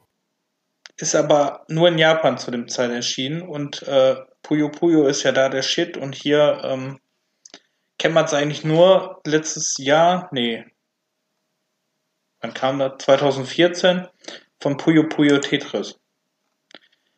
[0.97, 5.31] Ist aber nur in Japan zu dem Zeit erschienen und äh, Puyo Puyo ist ja
[5.31, 6.99] da der Shit und hier ähm,
[7.97, 10.65] kennt man es eigentlich nur letztes Jahr, nee.
[12.41, 12.93] Wann kam das?
[12.99, 14.07] 2014
[14.59, 15.99] von Puyo Puyo Tetris.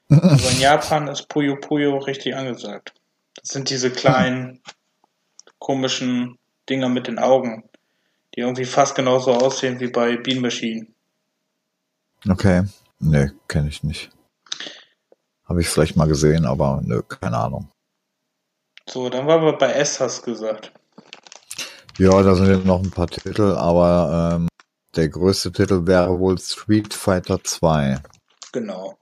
[0.10, 2.94] Also in Japan ist Puyo Puyo richtig angesagt.
[3.36, 4.62] Das sind diese kleinen
[5.60, 7.70] komischen Dinger mit den Augen,
[8.36, 10.88] die irgendwie fast genauso aussehen wie bei Bean Machine.
[12.28, 12.64] Okay.
[13.00, 14.12] Nee, kenne ich nicht.
[15.46, 17.70] Habe ich vielleicht mal gesehen, aber nö, keine Ahnung.
[18.88, 20.72] So, dann waren wir bei S, hast du gesagt.
[21.98, 24.48] Ja, da sind jetzt noch ein paar Titel, aber ähm,
[24.96, 28.02] der größte Titel wäre wohl Street Fighter 2.
[28.52, 28.98] Genau.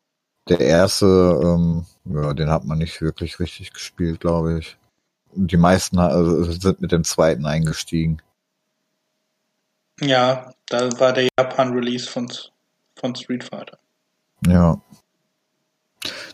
[0.49, 1.05] Der erste,
[1.43, 4.77] ähm, ja, den hat man nicht wirklich richtig gespielt, glaube ich.
[5.33, 8.21] Die meisten also, sind mit dem zweiten eingestiegen.
[9.99, 12.31] Ja, da war der Japan-Release von,
[12.95, 13.77] von Street Fighter.
[14.45, 14.79] Ja.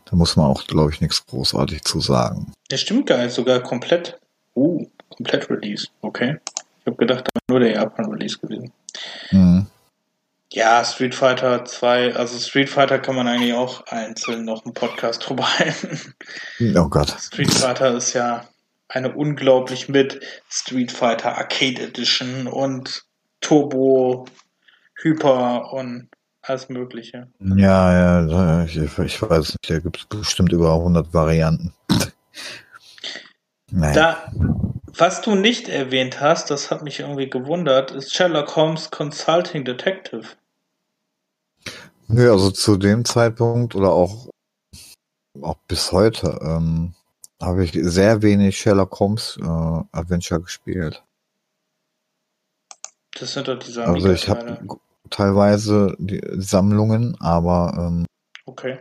[0.06, 2.52] Da muss man auch, glaube ich, nichts großartig zu sagen.
[2.70, 4.20] Der stimmt gar nicht, sogar komplett.
[4.56, 5.88] Uh, komplett Release.
[6.02, 6.38] Okay.
[6.80, 8.72] Ich habe gedacht, da war nur der Japan-Release gewesen.
[9.32, 9.68] Mhm.
[10.52, 15.24] Ja, Street Fighter 2, also Street Fighter kann man eigentlich auch einzeln noch einen Podcast
[15.28, 16.14] drüber halten.
[16.76, 17.10] Oh Gott.
[17.20, 18.48] Street Fighter ist ja
[18.88, 23.04] eine unglaublich mit Street Fighter Arcade Edition und
[23.42, 24.28] Turbo,
[25.02, 26.10] Hyper und
[26.44, 27.30] alles Mögliche.
[27.40, 31.74] Ja, ja, ich, ich weiß nicht, da gibt es bestimmt über 100 Varianten.
[33.72, 33.94] Nein.
[33.96, 34.32] Da,
[34.98, 40.28] was du nicht erwähnt hast, das hat mich irgendwie gewundert, ist Sherlock Holmes Consulting Detective.
[42.08, 44.30] Nö, also zu dem Zeitpunkt oder auch,
[45.42, 46.94] auch bis heute ähm,
[47.42, 49.46] habe ich sehr wenig Sherlock Holmes äh,
[49.92, 51.04] Adventure gespielt.
[53.18, 54.60] Das sind doch diese Also ich habe
[55.14, 58.06] teilweise die Sammlungen, aber ähm,
[58.46, 58.80] okay.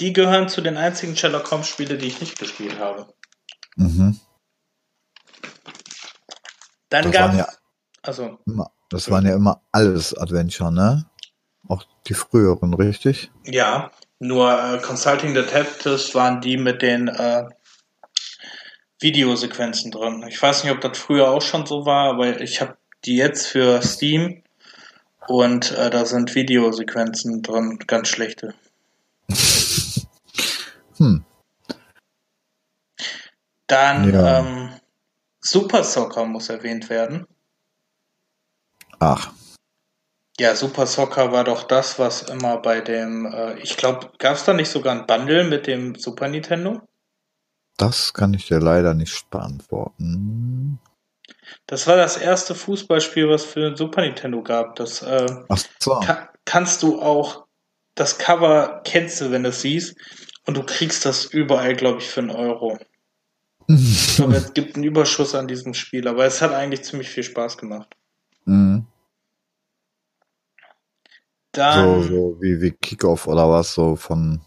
[0.00, 3.12] Die gehören zu den einzigen Sherlock Holmes Spiele, die ich nicht gespielt habe.
[3.76, 4.18] Mhm.
[6.88, 7.48] Dann das gab waren ja,
[8.02, 11.06] also immer, das waren ja immer alles Adventure, ne?
[11.68, 13.30] Auch die früheren, richtig?
[13.44, 17.44] Ja, nur äh, Consulting Detectives waren die mit den äh,
[19.00, 20.24] Videosequenzen drin.
[20.28, 23.46] Ich weiß nicht, ob das früher auch schon so war, aber ich habe die jetzt
[23.46, 24.41] für Steam
[25.28, 28.54] und äh, da sind Videosequenzen drin, ganz schlechte.
[30.96, 31.24] hm.
[33.66, 34.40] Dann ja.
[34.40, 34.70] ähm,
[35.40, 37.26] Super Soccer muss erwähnt werden.
[38.98, 39.32] Ach.
[40.38, 44.44] Ja, Super Soccer war doch das, was immer bei dem, äh, ich glaube, gab es
[44.44, 46.82] da nicht sogar ein Bundle mit dem Super Nintendo?
[47.76, 50.78] Das kann ich dir leider nicht beantworten.
[51.66, 54.76] Das war das erste Fußballspiel, was für den Super Nintendo gab.
[54.76, 56.00] Das äh, Ach so.
[56.00, 57.46] ka kannst du auch,
[57.94, 59.96] das Cover kennst du, wenn du es siehst,
[60.46, 62.78] und du kriegst das überall, glaube ich, für einen Euro.
[63.68, 67.22] ich glaube, es gibt einen Überschuss an diesem Spiel, aber es hat eigentlich ziemlich viel
[67.22, 67.96] Spaß gemacht.
[68.44, 68.86] Mhm.
[71.52, 74.40] Dann, so, so wie, wie Kickoff oder was, so von.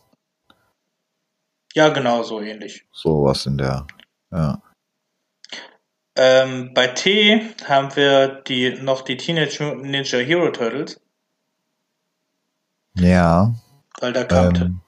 [1.74, 2.86] Ja, genau, so ähnlich.
[2.92, 3.86] Sowas in der.
[4.32, 4.62] Ja.
[6.18, 11.00] Ähm, bei T haben wir die, noch die Teenage Mutant Ninja Hero Turtles.
[12.96, 13.54] Ja.
[14.00, 14.82] Weil da kam Ähm,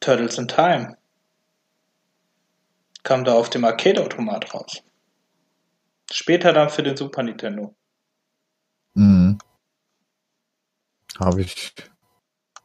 [0.00, 0.96] Turtles in Time.
[3.02, 4.82] Kam da auf dem Arcade-Automat raus.
[6.10, 7.74] Später dann für den Super Nintendo.
[8.94, 9.38] mhm.
[11.18, 11.74] Habe ich,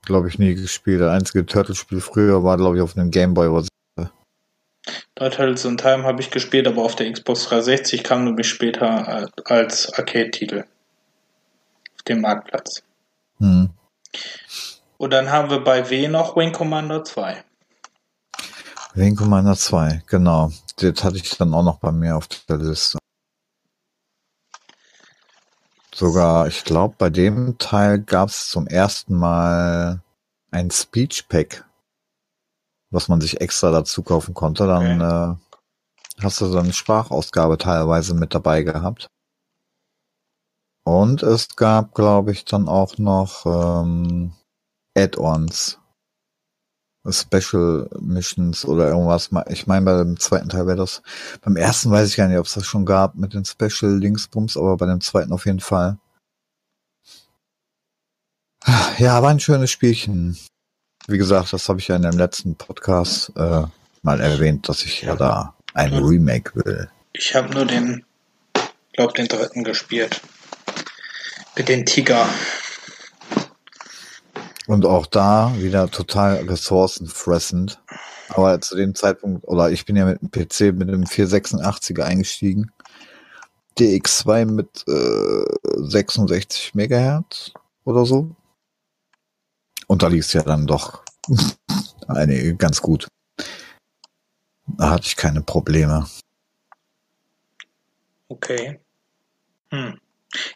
[0.04, 1.02] glaube ich, nie gespielt.
[1.02, 3.66] Der einzige Turtle-Spiel früher war, glaube ich, auf einem Gameboy.
[4.86, 8.50] Was Da Turtles in Time habe ich gespielt, aber auf der Xbox 360 kam nämlich
[8.50, 10.66] später äh, als Arcade-Titel.
[11.96, 12.84] Auf dem Marktplatz.
[13.40, 13.70] hm.
[14.98, 17.44] Und dann haben wir bei W noch Wing Commander 2.
[18.94, 20.52] Wing Commander 2, genau.
[20.78, 23.00] Das hatte ich dann auch noch bei mir auf der Liste.
[25.94, 30.02] Sogar, ich glaube, bei dem Teil gab es zum ersten Mal
[30.52, 31.66] ein Speech Pack,
[32.94, 34.68] was man sich extra dazu kaufen konnte.
[34.68, 39.08] Dann äh, hast du eine Sprachausgabe teilweise mit dabei gehabt.
[40.86, 44.34] Und es gab, glaube ich, dann auch noch ähm,
[44.98, 45.80] Add-ons.
[47.10, 49.30] Special Missions oder irgendwas.
[49.50, 51.02] Ich meine, bei dem zweiten Teil wäre das.
[51.42, 54.56] Beim ersten weiß ich gar nicht, ob es das schon gab mit den Special Linksbums,
[54.56, 55.98] aber bei dem zweiten auf jeden Fall.
[58.98, 60.38] Ja, war ein schönes Spielchen.
[61.08, 63.64] Wie gesagt, das habe ich ja in dem letzten Podcast äh,
[64.04, 66.90] mal erwähnt, dass ich ja da ein Remake will.
[67.12, 68.06] Ich habe nur den,
[68.94, 70.22] glaube den dritten gespielt.
[71.58, 72.26] Mit den Tiger.
[74.66, 77.82] Und auch da wieder total ressourcenfressend.
[78.30, 82.72] Aber zu dem Zeitpunkt, oder ich bin ja mit dem PC mit dem 486er eingestiegen.
[83.78, 87.52] DX2 mit äh, 66 Megahertz
[87.84, 88.36] oder so.
[89.94, 91.04] Und da lief es ja dann doch
[92.08, 93.08] eine, ganz gut.
[94.66, 96.10] Da hatte ich keine Probleme.
[98.28, 98.80] Okay.
[99.70, 100.00] Hm.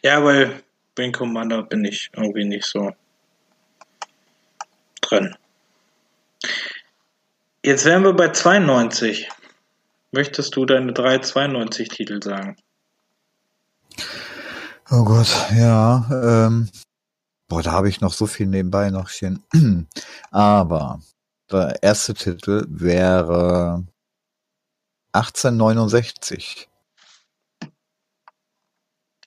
[0.02, 0.60] Ja, weil
[0.96, 2.90] Wing Commander bin ich irgendwie nicht so
[5.02, 5.36] drin.
[7.62, 9.28] Jetzt wären wir bei 92.
[10.10, 12.56] Möchtest du deine drei 92-Titel sagen?
[14.90, 16.08] Oh Gott, ja.
[16.10, 16.68] Ähm,
[17.48, 19.42] boah, da habe ich noch so viel nebenbei noch stehen.
[20.30, 21.00] Aber
[21.50, 23.86] der erste Titel wäre
[25.12, 26.68] 1869.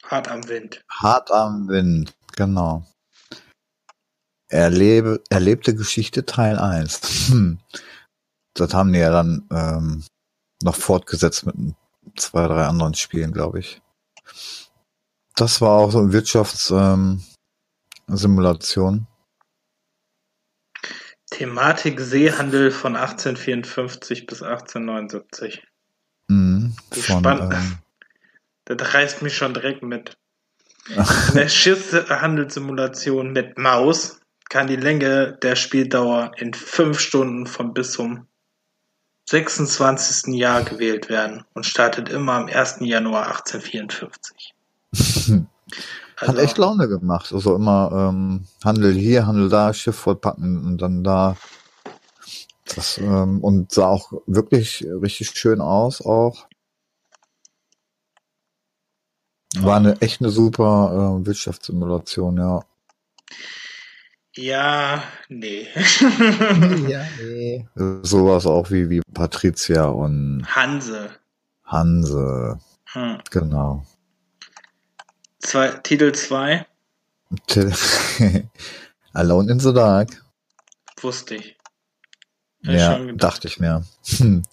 [0.04, 0.84] Hart am Wind.
[0.90, 2.86] Hart am Wind, genau.
[4.50, 7.30] Erlebe, erlebte Geschichte Teil 1.
[7.30, 7.60] Hm.
[8.54, 10.04] Das haben die ja dann ähm,
[10.62, 11.56] noch fortgesetzt mit
[12.18, 13.82] zwei, drei anderen Spielen, glaube ich.
[15.38, 17.22] Das war auch so eine Wirtschaftssimulation.
[17.22, 17.31] Ähm,
[21.32, 25.64] Thematik Seehandel von 1854 bis 1879.
[26.28, 27.54] Mhm, von, Spannend.
[27.54, 27.78] Ähm,
[28.66, 30.18] das reißt mich schon direkt mit.
[31.32, 38.28] Eine Schiffshandelssimulation mit Maus kann die Länge der Spieldauer in fünf Stunden von bis zum
[39.30, 40.34] 26.
[40.36, 42.80] Jahr gewählt werden und startet immer am 1.
[42.82, 44.54] Januar 1854.
[46.22, 47.34] Hat also, echt Laune gemacht.
[47.34, 51.36] Also immer ähm, Handel hier, Handel da, Schiff vollpacken und dann da.
[52.76, 56.48] Das, ähm, und sah auch wirklich richtig schön aus auch.
[59.58, 62.64] War eine echt eine super äh, Wirtschaftssimulation, ja.
[64.36, 65.68] Ja, nee.
[66.88, 67.68] ja, nee.
[68.04, 71.10] Sowas auch wie, wie Patricia und Hanse.
[71.66, 72.60] Hanse.
[72.94, 73.18] Hm.
[73.30, 73.84] Genau.
[75.42, 76.66] Zwei, Titel 2.
[79.14, 80.24] Alone in the Dark.
[81.02, 81.58] Wusste ich.
[82.62, 83.84] ja, dachte ich mir.
[84.18, 84.44] Hm.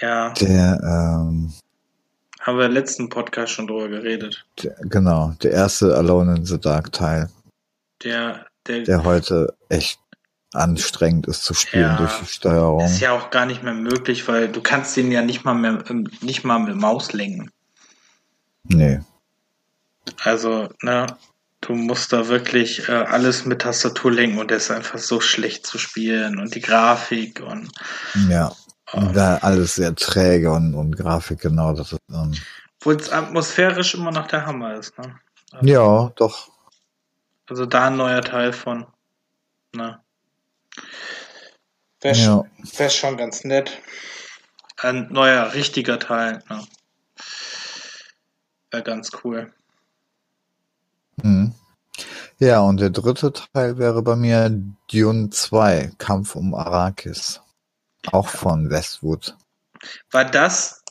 [0.00, 0.32] Ja.
[0.34, 1.52] Der, ähm,
[2.40, 4.46] haben wir im letzten Podcast schon drüber geredet.
[4.62, 7.28] Der, genau, der erste Alone in the Dark Teil.
[8.04, 10.00] Der, der, der heute echt
[10.52, 12.84] anstrengend ist zu spielen ja, durch die Steuerung.
[12.84, 15.84] Ist ja auch gar nicht mehr möglich, weil du kannst den ja nicht mal mehr,
[16.22, 17.50] nicht mal mit Maus lenken.
[18.64, 19.00] Nee.
[20.22, 21.06] Also, ne,
[21.60, 25.66] du musst da wirklich äh, alles mit Tastatur lenken und der ist einfach so schlecht
[25.66, 27.70] zu spielen und die Grafik und
[28.28, 28.52] ja.
[28.92, 31.72] Und da alles sehr träge und, und Grafik, genau.
[31.72, 32.32] Das ist, ähm,
[32.80, 35.14] Obwohl es atmosphärisch immer noch der Hammer ist, ne?
[35.52, 36.50] Also, ja, doch.
[37.48, 38.86] Also da ein neuer Teil von.
[39.74, 40.00] Ne?
[42.00, 42.44] Wäre ja.
[42.76, 43.80] wär schon ganz nett.
[44.76, 46.42] Ein neuer, richtiger Teil.
[46.48, 46.64] Ne?
[48.70, 49.52] Wäre ganz cool.
[51.22, 51.54] Mhm.
[52.38, 54.50] Ja, und der dritte Teil wäre bei mir
[54.90, 57.40] Dune 2, Kampf um Arrakis.
[58.12, 59.36] Auch von Westwood.
[60.10, 60.82] War das,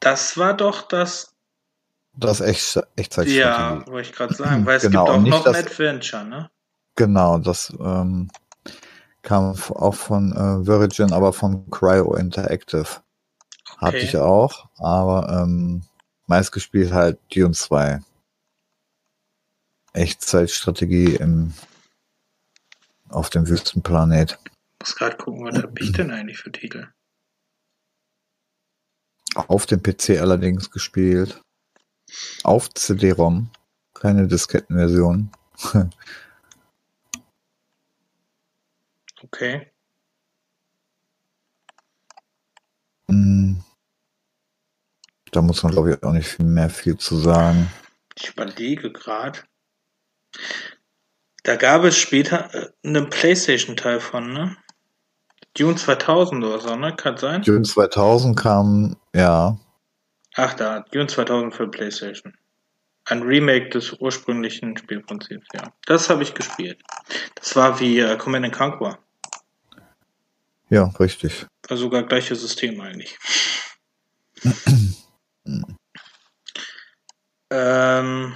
[0.00, 1.34] das war doch das.
[2.14, 3.38] Das echt, Echtzeitstrategie.
[3.38, 6.50] Ja, wollte ich gerade sagen, weil es genau, gibt auch noch das, Adventure, ne?
[6.96, 8.28] Genau, das ähm,
[9.22, 12.80] kam auch von äh, Virgin, aber von Cryo Interactive.
[12.82, 13.86] Okay.
[13.86, 15.84] Hatte ich auch, aber ähm,
[16.28, 18.00] meist gespielt halt Dune 2.
[19.94, 21.54] Echtzeitstrategie im,
[23.08, 24.38] auf dem Wüstenplanet
[24.80, 26.88] muss gerade gucken, was habe ich denn eigentlich für Titel?
[29.34, 31.42] Auf dem PC allerdings gespielt.
[32.42, 33.50] Auf CD-ROM.
[33.94, 35.30] Keine Diskettenversion.
[39.22, 39.70] okay.
[43.10, 43.36] Hm.
[45.32, 47.70] Da muss man, glaube ich, auch nicht mehr viel zu sagen.
[48.16, 49.40] Ich überlege gerade.
[51.44, 54.56] Da gab es später äh, einen Playstation-Teil von, ne?
[55.54, 56.94] Dune 2000 oder so, ne?
[56.94, 57.42] Kann sein?
[57.42, 59.58] Dune 2000 kam, ja.
[60.34, 62.34] Ach da, Dune 2000 für PlayStation.
[63.06, 65.72] Ein Remake des ursprünglichen Spielprinzips, ja.
[65.86, 66.82] Das habe ich gespielt.
[67.34, 68.98] Das war wie äh, Command Conquer.
[70.68, 71.46] Ja, richtig.
[71.66, 73.18] War sogar gleiche System eigentlich.
[77.50, 78.34] ähm,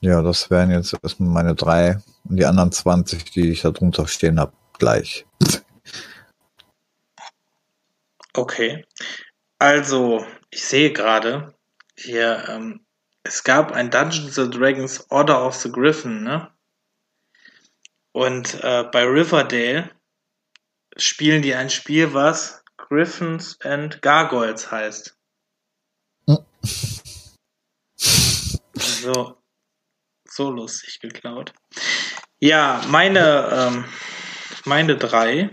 [0.00, 4.08] ja, das wären jetzt erstmal meine drei und die anderen 20, die ich da drunter
[4.08, 5.24] stehen habe, gleich.
[8.34, 8.84] Okay.
[9.60, 11.54] Also, ich sehe gerade
[11.96, 12.84] hier, ähm,
[13.22, 16.50] es gab ein Dungeons and Dragons Order of the Griffin, ne?
[18.10, 19.90] Und äh, bei Riverdale
[20.96, 25.16] spielen die ein Spiel, was Griffins and Gargoyles heißt.
[29.02, 29.36] So,
[30.24, 31.52] so lustig geklaut.
[32.38, 33.84] Ja, meine, ähm,
[34.64, 35.50] meine drei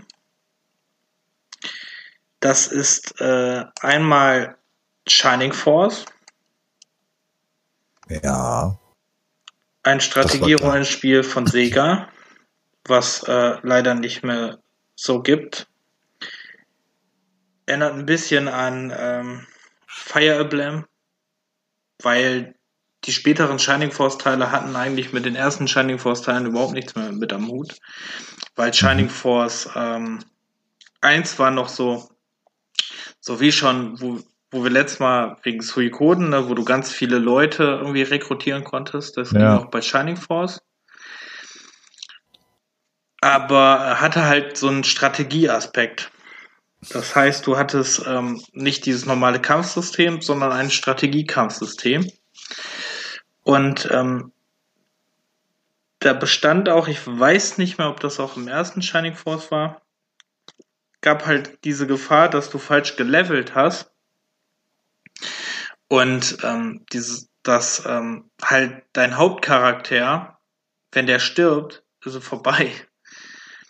[2.40, 4.56] das ist äh, einmal
[5.06, 6.06] Shining Force.
[8.08, 8.78] Ja.
[9.82, 12.08] Ein Strategierollenspiel von Sega,
[12.84, 14.58] was äh, leider nicht mehr
[14.94, 15.68] so gibt.
[17.66, 19.46] Erinnert ein bisschen an ähm,
[19.86, 20.86] Fire Emblem,
[22.02, 22.54] weil
[23.04, 26.94] die späteren Shining Force Teile hatten eigentlich mit den ersten Shining Force Teilen überhaupt nichts
[26.94, 27.78] mehr mit am Hut,
[28.56, 29.10] weil Shining mhm.
[29.10, 30.18] Force ähm,
[31.00, 32.08] 1 war noch so,
[33.20, 34.20] so wie schon, wo,
[34.50, 39.16] wo wir letztes Mal wegen Suikoden, ne, wo du ganz viele Leute irgendwie rekrutieren konntest,
[39.16, 39.38] das ja.
[39.38, 40.60] ging auch bei Shining Force.
[43.22, 46.10] Aber hatte halt so einen Strategieaspekt.
[46.88, 52.10] Das heißt, du hattest ähm, nicht dieses normale Kampfsystem, sondern ein Strategiekampfsystem.
[53.50, 54.30] Und ähm,
[55.98, 59.82] da bestand auch, ich weiß nicht mehr, ob das auch im ersten Shining Force war,
[61.00, 63.90] gab halt diese Gefahr, dass du falsch gelevelt hast.
[65.88, 70.38] Und ähm, dieses, dass ähm, halt dein Hauptcharakter,
[70.92, 72.70] wenn der stirbt, ist er vorbei.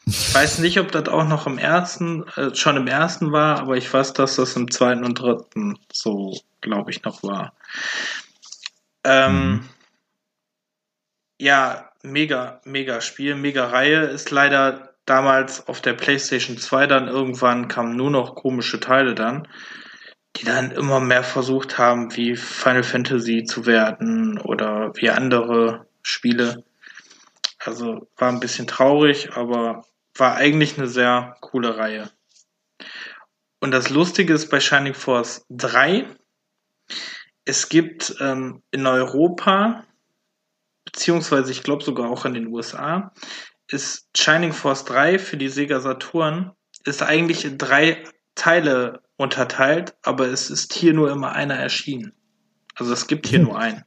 [0.04, 3.78] Ich weiß nicht, ob das auch noch im ersten, äh, schon im ersten war, aber
[3.78, 7.54] ich weiß, dass das im zweiten und dritten so, glaube ich, noch war.
[9.04, 9.68] Ähm, mhm.
[11.40, 14.00] Ja, mega, mega Spiel, mega Reihe.
[14.00, 19.48] Ist leider damals auf der PlayStation 2 dann irgendwann kamen nur noch komische Teile dann,
[20.36, 26.64] die dann immer mehr versucht haben, wie Final Fantasy zu werden oder wie andere Spiele.
[27.58, 29.84] Also war ein bisschen traurig, aber
[30.14, 32.10] war eigentlich eine sehr coole Reihe.
[33.60, 36.06] Und das Lustige ist bei Shining Force 3,
[37.50, 39.84] es gibt ähm, in Europa,
[40.84, 43.12] beziehungsweise ich glaube sogar auch in den USA,
[43.66, 46.52] ist Shining Force 3 für die Sega Saturn,
[46.84, 48.04] ist eigentlich in drei
[48.36, 52.12] Teile unterteilt, aber es ist hier nur immer einer erschienen.
[52.76, 53.46] Also es gibt hier hm.
[53.46, 53.84] nur einen.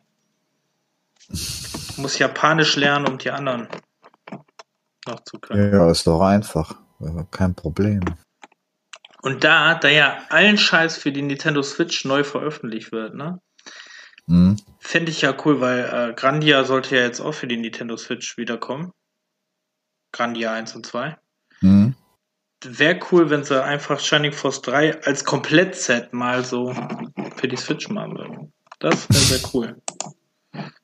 [1.96, 3.70] muss Japanisch lernen, um die anderen
[5.08, 5.72] noch zu können.
[5.72, 6.76] Ja, ist doch einfach.
[7.32, 8.02] Kein Problem.
[9.22, 13.40] Und da, da ja allen Scheiß für die Nintendo Switch neu veröffentlicht wird, ne?
[14.28, 14.58] Mhm.
[14.80, 18.38] Fände ich ja cool, weil äh, Grandia sollte ja jetzt auch für die Nintendo Switch
[18.38, 18.92] wiederkommen.
[20.12, 21.18] Grandia 1 und 2.
[21.62, 21.96] Mhm.
[22.64, 26.74] Wäre cool, wenn sie einfach Shining Force 3 als Komplettset mal so
[27.36, 28.54] für die Switch machen würden.
[28.80, 29.82] Das wäre sehr cool.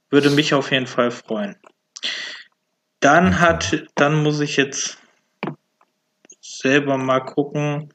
[0.09, 1.55] Würde mich auf jeden Fall freuen.
[2.99, 4.97] Dann hat, dann muss ich jetzt
[6.41, 7.93] selber mal gucken.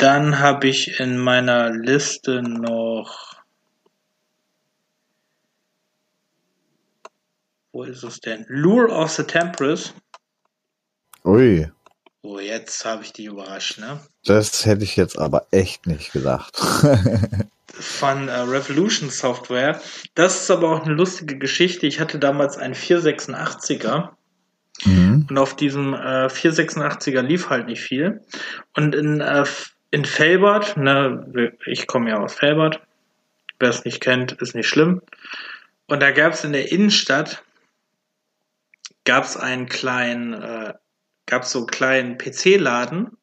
[0.00, 3.31] Dann habe ich in meiner Liste noch
[7.72, 8.44] Wo ist es denn?
[8.48, 9.94] Lure of the Tempress.
[11.24, 11.70] Ui.
[12.20, 14.00] Oh, jetzt habe ich die überrascht, ne?
[14.24, 16.56] Das hätte ich jetzt aber echt nicht gedacht.
[17.72, 19.80] Von äh, Revolution Software.
[20.14, 21.86] Das ist aber auch eine lustige Geschichte.
[21.86, 24.10] Ich hatte damals einen 486er.
[24.84, 25.26] Mhm.
[25.30, 28.20] Und auf diesem äh, 486er lief halt nicht viel.
[28.76, 29.44] Und in, äh,
[29.90, 32.80] in Felbert, ne, ich komme ja aus Felbert.
[33.58, 35.00] Wer es nicht kennt, ist nicht schlimm.
[35.86, 37.42] Und da gab es in der Innenstadt
[39.04, 40.74] gab es einen kleinen, äh,
[41.26, 43.16] gab so einen kleinen PC-Laden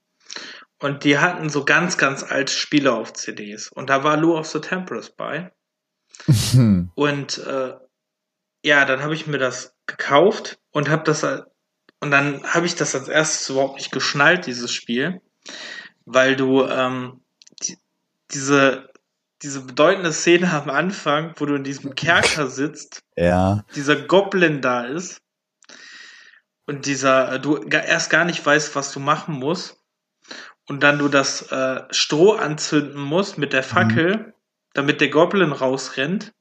[0.80, 3.70] und die hatten so ganz, ganz alte Spiele auf CDs.
[3.70, 5.52] Und da war Lure of the Temperance bei.
[6.96, 7.74] und äh,
[8.64, 11.24] ja, dann habe ich mir das gekauft und habe das
[12.02, 15.22] und dann habe ich das als erstes überhaupt nicht geschnallt, dieses Spiel,
[16.06, 17.22] weil du ähm,
[17.62, 17.78] die,
[18.32, 18.90] diese
[19.42, 23.64] diese bedeutende Szene am Anfang, wo du in diesem Kerker sitzt, ja.
[23.76, 25.22] dieser Goblin da ist
[26.70, 29.84] und dieser, äh, du erst gar nicht weißt, was du machen musst
[30.68, 34.34] und dann du das äh, Stroh anzünden musst mit der Fackel, mhm.
[34.76, 36.32] damit der Goblin rausrennt.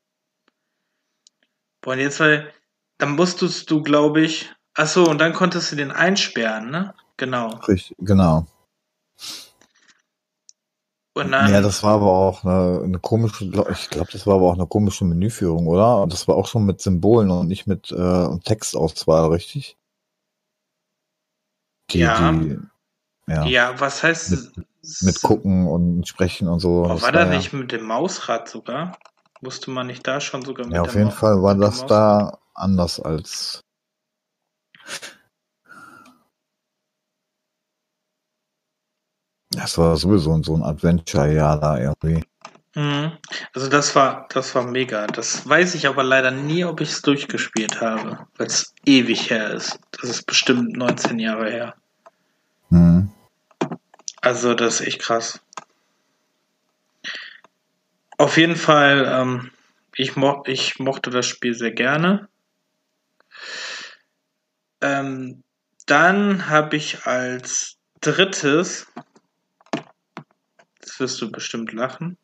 [1.81, 2.53] Boah, und jetzt, weil,
[2.99, 6.95] dann musstest du, glaube ich, ach so, und dann konntest du den einsperren, ne?
[7.17, 7.55] Genau.
[7.67, 8.47] Richtig, genau.
[11.15, 14.49] Und dann, ja, das war aber auch eine, eine komische, ich glaube, das war aber
[14.51, 16.03] auch eine komische Menüführung, oder?
[16.03, 19.79] Und das war auch schon mit Symbolen und nicht mit äh, Textauswahl, richtig?
[21.91, 22.33] Die, ja.
[22.33, 22.59] Die,
[23.27, 23.45] ja.
[23.47, 24.67] ja, was heißt mit,
[25.03, 26.85] mit gucken und sprechen und so.
[26.85, 28.99] Oh, war da nicht mit dem Mausrad sogar?
[29.41, 32.39] Musste man nicht da schon sogar mit Ja, auf jeden Ma Fall war das da
[32.55, 33.65] anders als.
[39.51, 42.25] Das war sowieso so ein Adventure-Jahr da irgendwie.
[42.75, 43.13] Mhm.
[43.55, 45.07] Also das war, das war mega.
[45.07, 49.51] Das weiß ich aber leider nie, ob ich es durchgespielt habe, weil es ewig her
[49.51, 49.79] ist.
[49.93, 51.75] Das ist bestimmt 19 Jahre her.
[52.71, 53.11] Mhm.
[54.21, 55.41] Also das ist echt krass.
[58.19, 59.51] Auf jeden Fall, ähm,
[59.95, 62.29] ich, mo ich mochte das Spiel sehr gerne.
[64.81, 65.43] Ähm,
[65.87, 68.87] dann habe ich als drittes,
[70.81, 72.19] das wirst du bestimmt lachen,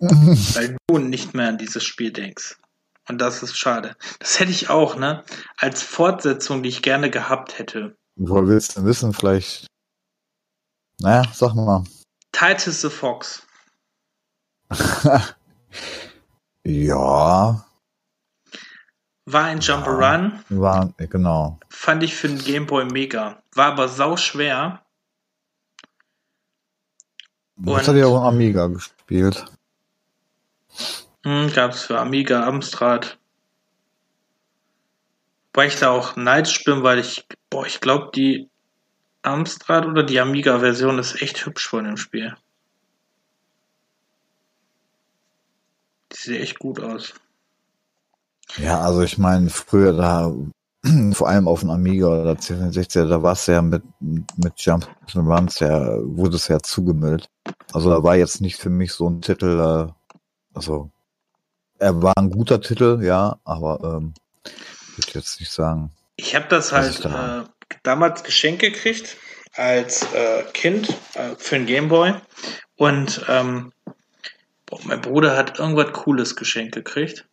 [0.00, 2.58] weil du nicht mehr an dieses Spiel denkst.
[3.08, 3.96] Und das ist schade.
[4.18, 5.24] Das hätte ich auch, ne?
[5.56, 7.96] Als Fortsetzung, die ich gerne gehabt hätte.
[8.16, 9.12] Woher willst du wissen?
[9.14, 9.66] Vielleicht.
[11.00, 11.84] Naja, sag mal.
[12.32, 13.46] Titus the Fox.
[16.64, 17.64] ja.
[19.24, 20.42] War ein Jumperun.
[20.48, 21.58] War, genau.
[21.70, 23.42] Fand ich für den Gameboy mega.
[23.54, 24.82] War aber sau schwer.
[27.56, 29.44] Das hat ja auch Amiga gespielt.
[31.24, 33.18] Hm, gab's für Amiga, Amstrad.
[35.52, 38.48] Weil ich da auch neidisch bin, weil ich, boah, ich glaube, die
[39.22, 42.36] Amstrad oder die Amiga-Version ist echt hübsch von dem Spiel.
[46.12, 47.14] Die sieht echt gut aus.
[48.56, 50.32] Ja, also ich meine, früher da,
[51.12, 55.58] vor allem auf dem Amiga oder C64, da war es ja mit, mit Jump Runs,
[55.58, 57.28] ja, wurde es ja zugemüllt.
[57.72, 59.97] Also da war jetzt nicht für mich so ein Titel, äh,
[60.58, 60.90] also
[61.78, 65.92] er war ein guter Titel, ja, aber ähm, ich würde jetzt nicht sagen.
[66.16, 69.16] Ich habe das halt da äh, damals geschenkt gekriegt
[69.54, 72.14] als äh, Kind äh, für ein Gameboy
[72.74, 73.72] und ähm,
[74.66, 77.24] boah, mein Bruder hat irgendwas Cooles geschenkt gekriegt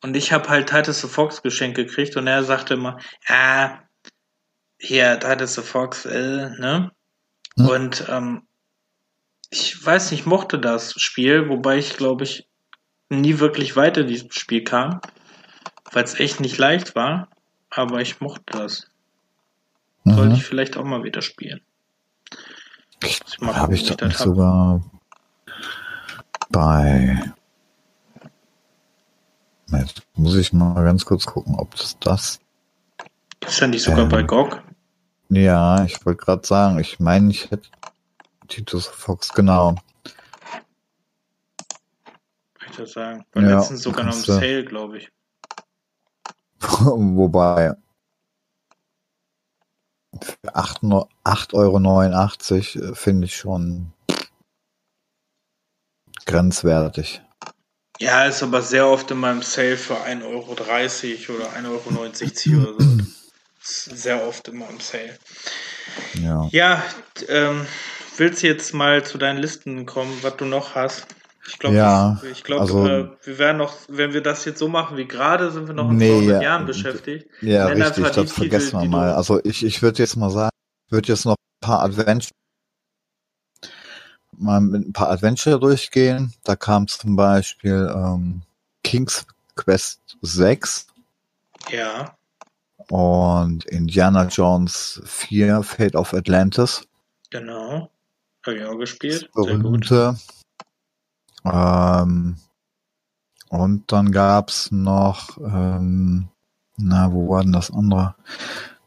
[0.00, 3.80] und ich habe halt Titus the Fox geschenkt gekriegt und er sagte immer, ah,
[4.78, 6.92] hier Titus the Fox, äh, ne?
[7.56, 7.66] Hm.
[7.66, 8.47] Und ähm,
[9.50, 12.46] ich weiß nicht, mochte das Spiel, wobei ich glaube ich
[13.08, 15.00] nie wirklich weiter in diesem Spiel kam,
[15.92, 17.28] weil es echt nicht leicht war,
[17.70, 18.86] aber ich mochte das.
[20.04, 20.14] Mhm.
[20.14, 21.60] Sollte ich vielleicht auch mal wieder spielen.
[23.40, 24.82] Habe ich doch nicht sogar
[26.50, 27.32] bei
[29.70, 32.40] Jetzt muss ich mal ganz kurz gucken, ob das das.
[33.46, 34.62] Ist ja nicht sogar ähm, bei GOG?
[35.28, 37.68] Ja, ich wollte gerade sagen, ich meine, ich hätte
[38.48, 39.76] Titus Fox, genau
[42.70, 43.24] ich das sagen.
[43.32, 45.10] War ja, letztens sogar noch im Sale, glaube ich.
[46.60, 47.74] Wobei
[50.20, 53.92] für 8,89 Euro finde ich schon
[56.26, 57.22] grenzwertig.
[58.00, 62.84] Ja, ist aber sehr oft in meinem Sale für 1,30 Euro oder 1,69 Euro oder
[62.84, 62.90] so.
[63.60, 65.18] Sehr oft immer im Sale.
[66.14, 66.82] Ja, ja
[67.28, 67.66] ähm,
[68.18, 71.06] willst du jetzt mal zu deinen Listen kommen, was du noch hast?
[71.46, 74.68] Ich glaube, ja, ich glaube, also, äh, wir werden noch, wenn wir das jetzt so
[74.68, 77.26] machen wie gerade, sind wir noch in nee, ja, Jahren beschäftigt.
[77.40, 79.12] Ja, richtig, das vergessen wir mal.
[79.14, 80.50] Also ich, ich würde jetzt mal sagen,
[80.90, 82.32] würde jetzt noch ein paar Adventure
[84.38, 86.32] mal mit ein paar Adventure durchgehen.
[86.44, 88.42] Da kam zum Beispiel ähm,
[88.84, 90.86] King's Quest 6.
[91.70, 92.14] Ja.
[92.88, 96.86] Und Indiana Jones 4, Fate of Atlantis.
[97.30, 97.90] Genau.
[98.48, 99.30] Habe ich auch gespielt.
[99.34, 100.16] Berühmte.
[101.44, 102.38] Ähm,
[103.50, 106.30] und dann gab's noch, ähm,
[106.78, 108.14] na, wo war denn das andere?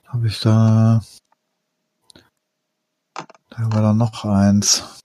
[0.08, 1.04] Habe ich da,
[3.52, 5.00] da war da noch eins.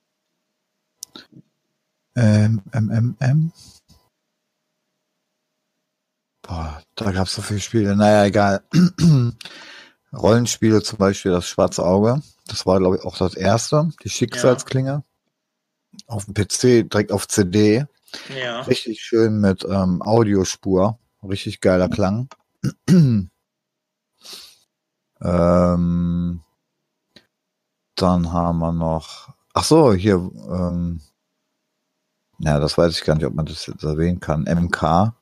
[2.14, 3.52] Ähm, MMM.
[6.40, 7.94] Boah, da gab's so viele Spiele.
[7.94, 8.64] Naja, egal.
[10.14, 12.22] Rollenspiele, zum Beispiel das Schwarze Auge.
[12.48, 13.90] Das war, glaube ich, auch das erste.
[14.05, 14.90] Die Schicksalsklinge.
[14.90, 15.02] Ja
[16.06, 17.86] auf dem PC, direkt auf CD.
[18.36, 18.62] Ja.
[18.62, 20.98] Richtig schön mit ähm, Audiospur.
[21.23, 22.28] Richtig geiler Klang.
[22.89, 23.31] ähm,
[27.94, 29.35] dann haben wir noch.
[29.55, 30.14] Ach so, hier.
[30.14, 31.01] Ähm,
[32.39, 34.43] ja, das weiß ich gar nicht, ob man das jetzt erwähnen kann.
[34.43, 35.14] MK.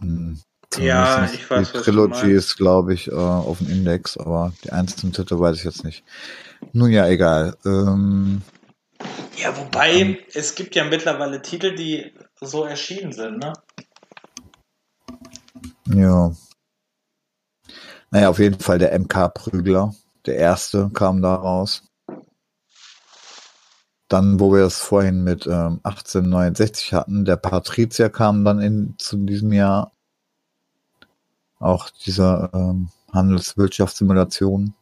[0.00, 0.40] Hm,
[0.78, 5.12] ja, ich weiß Die Trilogy ist, glaube ich, äh, auf dem Index, aber die einzelnen
[5.12, 6.04] Titel weiß ich jetzt nicht.
[6.72, 7.56] Nun ja, egal.
[7.64, 8.42] Ähm,
[9.36, 13.52] ja, wobei, ähm, es gibt ja mittlerweile Titel, die so erschienen sind, ne?
[15.86, 16.32] Ja.
[18.10, 19.94] Naja, auf jeden Fall der MK-Prügler.
[20.26, 21.82] Der erste kam da raus.
[24.08, 29.16] Dann, wo wir es vorhin mit ähm, 1869 hatten, der Patrizier kam dann in, zu
[29.16, 29.93] diesem Jahr.
[31.58, 34.74] Auch dieser ähm, Handelswirtschaftssimulation.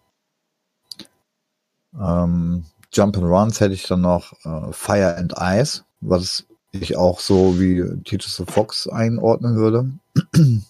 [1.99, 7.21] Ähm, Jump and Runs hätte ich dann noch äh, Fire and Ice, was ich auch
[7.21, 9.93] so wie Titus the Fox einordnen würde.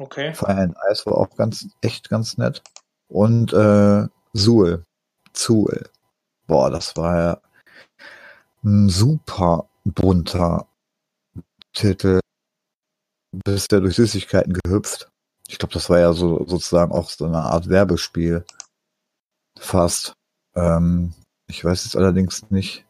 [0.00, 0.32] Okay.
[0.32, 2.62] Fire and Ice war auch ganz, echt ganz nett.
[3.08, 4.84] Und äh, Zool.
[5.32, 5.90] Zool.
[6.46, 7.40] Boah, das war ja
[8.62, 10.68] ein super bunter
[11.72, 12.20] Titel.
[13.44, 15.10] Bist ja durch Süßigkeiten gehüpft.
[15.48, 18.44] Ich glaube, das war ja so sozusagen auch so eine Art Werbespiel.
[19.58, 20.14] Fast.
[20.54, 21.14] Ähm,
[21.46, 22.84] ich weiß jetzt allerdings nicht.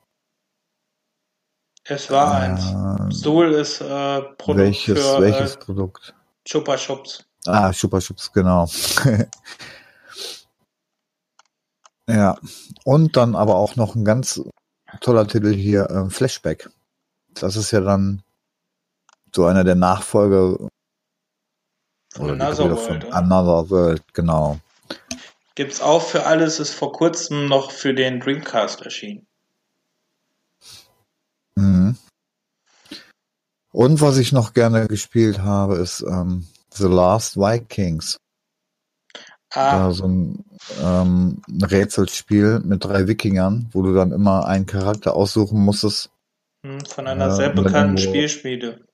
[1.85, 2.67] Es war eins.
[2.71, 6.15] Ähm, Suhl ist äh, Produkt welches für welches äh, Produkt?
[6.45, 7.25] Chupa Chups.
[7.47, 8.69] Ah, Super Chips, genau.
[12.09, 12.37] ja.
[12.85, 14.43] Und dann aber auch noch ein ganz
[15.01, 16.69] toller Titel hier, ähm, Flashback.
[17.35, 18.23] Das ist ja dann
[19.35, 20.69] so einer der Nachfolger
[22.19, 23.13] oder die Another World, von?
[23.13, 24.59] Another World, genau.
[25.55, 29.27] Gibt's auch für alles, ist vor kurzem noch für den Dreamcast erschienen.
[31.57, 31.97] Mhm.
[33.73, 38.19] Und was ich noch gerne gespielt habe, ist ähm, The Last Vikings.
[39.55, 40.45] Ah, Da so ein
[40.83, 46.11] ähm, Rätselspiel mit drei Wikingern, wo du dann immer einen Charakter aussuchen musstest.
[46.65, 48.88] hm, von einer Ja, sehr bekannten Spielschmiede.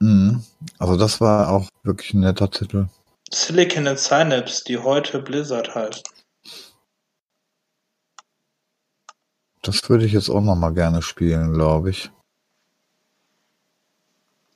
[0.00, 0.42] Mhm.
[0.78, 2.88] Also das war auch wirklich ein netter Titel.
[3.30, 6.08] Silicon and Synapse, die heute Blizzard heißt.
[9.62, 12.10] Das würde ich jetzt auch noch mal gerne spielen, glaube ich.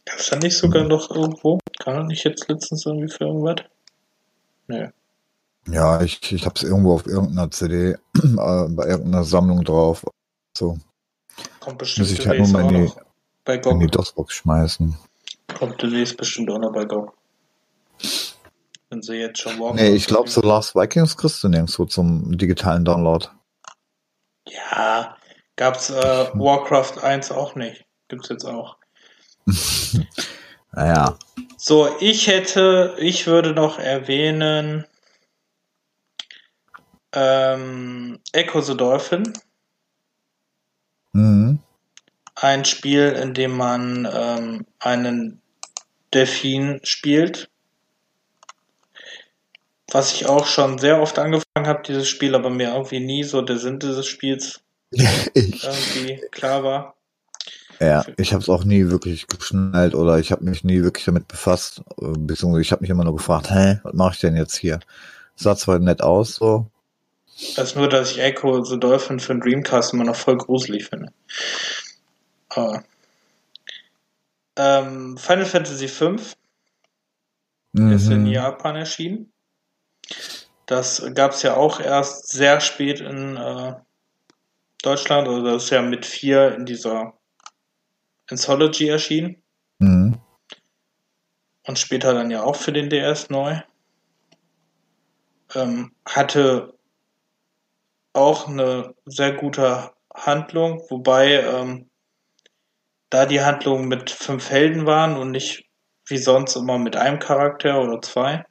[0.06, 1.59] Gab's da nicht sogar noch irgendwo?
[1.78, 3.66] Kann er nicht jetzt letztens irgendwie für irgendwas?
[4.69, 4.89] Nö.
[5.69, 10.05] Ja, ich, ich habe es irgendwo auf irgendeiner CD, äh, bei irgendeiner Sammlung drauf.
[10.56, 10.78] So,
[11.60, 13.86] Kommt bestimmt muss ich halt nur mal in die, in die.
[13.86, 14.97] DOS-Box schmeißen.
[15.55, 17.12] Kommt demnächst bestimmt auch noch bei GOG.
[18.91, 19.77] Wenn sie jetzt schon morgen.
[19.77, 23.27] Nee, ich glaube, The Last Vikings kriegst du nirgendwo zum digitalen Download.
[24.47, 25.16] Ja,
[25.57, 27.85] gab's äh, Warcraft 1 auch nicht.
[28.09, 28.77] Gibt's jetzt auch.
[30.74, 31.19] Naja,
[31.59, 34.87] So, ich hätte, ich würde noch erwähnen,
[37.12, 39.35] ähm, Echo the Dolphin.
[41.12, 41.59] mhm.
[42.35, 45.41] Ein Spiel, in dem man ähm, einen
[46.14, 47.48] Delfin spielt.
[49.90, 53.43] Was ich auch schon sehr oft angefangen habe, dieses Spiel, aber mir irgendwie nie so
[53.43, 54.60] der Sinn dieses Spiels
[54.93, 56.94] irgendwie klar war.
[57.80, 61.28] ja, ich habe es auch nie wirklich geschnallt oder ich habe mich nie wirklich damit
[61.28, 61.82] befasst.
[62.01, 64.80] äh, Beziehungsweise ich habe mich immer nur gefragt, hä, was mache ich denn jetzt hier?
[65.36, 66.66] Sah zwar nett aus, so.
[67.56, 70.86] Das ist nur, dass ich Echo the Dolphin für den Dreamcast immer noch voll gruselig
[70.86, 71.12] finde.
[72.51, 72.84] Aber,
[74.57, 76.16] ähm, Final Fantasy V
[77.74, 78.27] ist in Mhm.
[78.27, 79.33] Japan erschienen.
[80.66, 83.74] Das gab es ja auch erst sehr spät in äh,
[84.83, 85.27] Deutschland.
[85.29, 87.15] Also das ist ja mit vier in dieser
[88.31, 89.43] Anthology erschienen.
[89.79, 90.20] Mhm.
[91.66, 93.61] Und später dann ja auch für den DS neu.
[95.55, 96.74] Ähm, hatte
[98.12, 101.89] auch eine sehr gute Handlung, wobei ähm,
[103.12, 105.68] da die Handlungen mit fünf Helden waren und nicht
[106.06, 108.44] wie sonst immer mit einem Charakter oder zwei.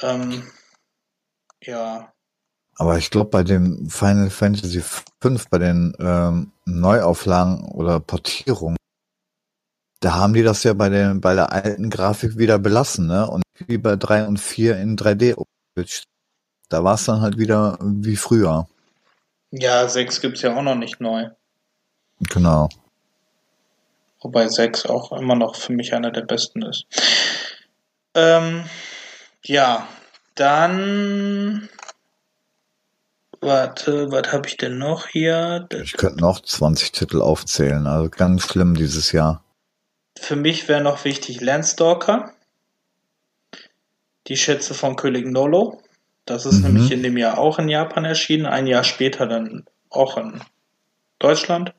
[0.00, 0.50] Ähm,
[1.62, 2.12] ja,
[2.76, 5.02] Aber ich glaube, bei dem Final Fantasy V,
[5.50, 8.78] bei den ähm, Neuauflagen oder Portierungen,
[10.00, 13.28] da haben die das ja bei, den, bei der alten Grafik wieder belassen, ne?
[13.28, 16.06] Und wie bei 3 und 4 in 3D umgeswitcht.
[16.70, 18.66] Da war es dann halt wieder wie früher.
[19.50, 21.28] ja, sechs gibt's ja auch noch nicht neu.
[22.20, 22.68] Genau.
[24.20, 26.86] Wobei 6 auch immer noch für mich einer der besten ist.
[28.14, 28.64] Ähm,
[29.44, 29.88] ja,
[30.34, 31.68] dann.
[33.40, 35.66] Warte, was habe ich denn noch hier?
[35.82, 37.88] Ich könnte noch 20 Titel aufzählen.
[37.88, 39.42] Also ganz schlimm dieses Jahr.
[40.16, 42.32] Für mich wäre noch wichtig Landstalker.
[44.28, 45.82] Die Schätze von König Nolo.
[46.24, 46.62] Das ist Mhm.
[46.74, 48.46] nämlich in dem Jahr auch in Japan erschienen.
[48.46, 50.40] Ein Jahr später dann auch in
[51.18, 51.74] Deutschland.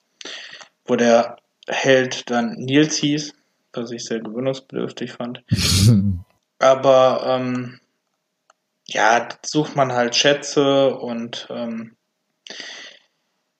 [0.85, 1.37] Wo der
[1.67, 3.33] Held dann Nils hieß.
[3.73, 5.43] Was ich sehr gewöhnungsbedürftig fand.
[6.59, 7.79] Aber ähm,
[8.85, 11.95] ja, sucht man halt Schätze und ähm,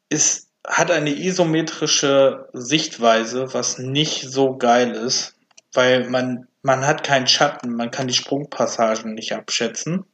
[0.10, 5.36] ist, hat eine isometrische Sichtweise, was nicht so geil ist,
[5.74, 10.06] weil man, man hat keinen Schatten, man kann die Sprungpassagen nicht abschätzen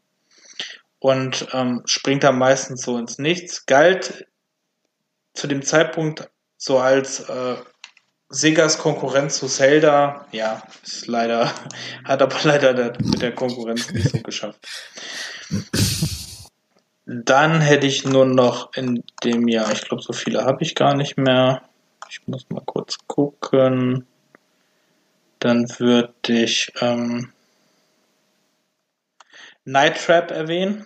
[0.99, 3.65] und ähm, springt dann meistens so ins Nichts.
[3.65, 4.27] Galt
[5.33, 6.29] zu dem Zeitpunkt
[6.59, 7.55] so als äh,
[8.29, 11.51] Segas Konkurrenz zu Zelda, ja, ist leider,
[12.05, 14.67] hat aber leider der, mit der Konkurrenz nicht so geschafft.
[17.05, 20.93] Dann hätte ich nur noch in dem Jahr, ich glaube, so viele habe ich gar
[20.93, 21.63] nicht mehr.
[22.09, 24.05] Ich muss mal kurz gucken.
[25.39, 27.31] Dann würde ich ähm,
[29.65, 30.85] Night Trap erwähnen.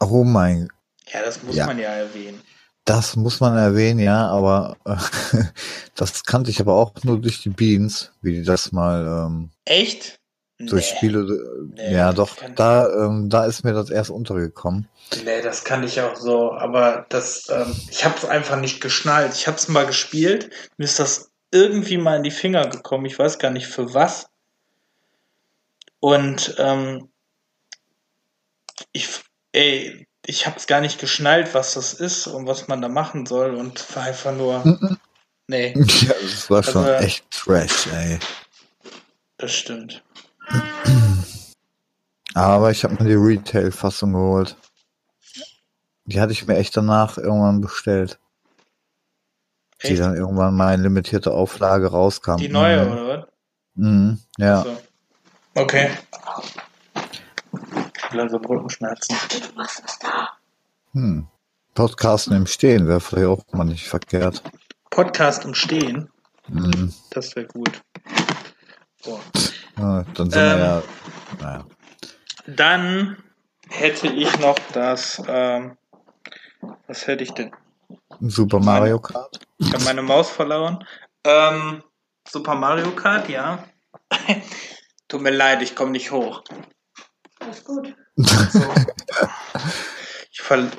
[0.00, 0.68] oh mein,
[1.12, 1.66] Ja, das muss Ja.
[1.66, 2.40] man ja erwähnen.
[2.84, 4.96] Das muss man erwähnen, ja, aber äh,
[5.94, 10.18] das kannte ich aber auch nur durch die Beans, wie die das mal, ähm, Echt?
[10.58, 10.82] So Nee.
[10.82, 11.26] Spiele,
[11.74, 14.88] Nee, ja doch, da, ähm, da ist mir das erst untergekommen.
[15.24, 19.34] Nee, das kann ich auch so, aber das, ähm, ich habe es einfach nicht geschnallt.
[19.34, 23.06] Ich habe es mal gespielt, mir ist das irgendwie mal in die Finger gekommen.
[23.06, 24.28] Ich weiß gar nicht für was.
[26.00, 27.08] Und ähm,
[28.92, 29.08] ich,
[29.52, 33.26] ey, ich habe es gar nicht geschnallt, was das ist und was man da machen
[33.26, 34.98] soll und war einfach nur,
[35.48, 38.18] nee, Ja, das war schon Also- echt Trash, ey.
[39.38, 40.02] das stimmt.
[42.34, 44.56] Aber ich habe mir die Retail-Fassung geholt.
[46.04, 48.18] Die hatte ich mir echt danach irgendwann bestellt.
[49.82, 50.00] Die Echt?
[50.00, 52.36] dann irgendwann mal in limitierte Auflage rauskam.
[52.36, 52.92] Die neue, Mhm.
[52.92, 53.28] oder was?
[53.74, 54.18] Mhm.
[54.38, 54.62] Ja.
[54.62, 54.78] So.
[55.54, 55.90] Okay.
[58.14, 59.16] Leise Brückenschmerzen.
[59.30, 60.30] Du machst was da.
[60.92, 61.26] Hm.
[61.74, 64.42] Podcasten im Stehen wäre vielleicht auch mal nicht verkehrt.
[64.90, 66.10] Podcast im Stehen,
[66.48, 66.92] Mhm.
[67.10, 67.80] das wäre gut.
[69.00, 69.18] So.
[69.78, 70.58] Ja, dann sind Ähm.
[70.58, 70.82] wir ja.
[71.40, 71.66] Naja.
[72.46, 73.16] Dann
[73.70, 75.78] hätte ich noch das, ähm,
[76.86, 77.52] was hätte ich denn?
[78.20, 79.40] Super Mario Kart.
[79.58, 80.84] Ich habe meine Maus verloren.
[81.24, 81.82] Ähm,
[82.28, 83.64] Super Mario Kart, ja.
[85.08, 86.42] Tut mir leid, ich komme nicht hoch.
[87.40, 87.94] Alles gut.
[90.30, 90.70] Ich, ver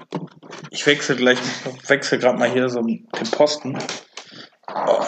[0.70, 1.40] ich wechsle gleich,
[1.88, 3.78] wechsle gerade mal hier so den Posten.
[4.68, 5.06] Oh.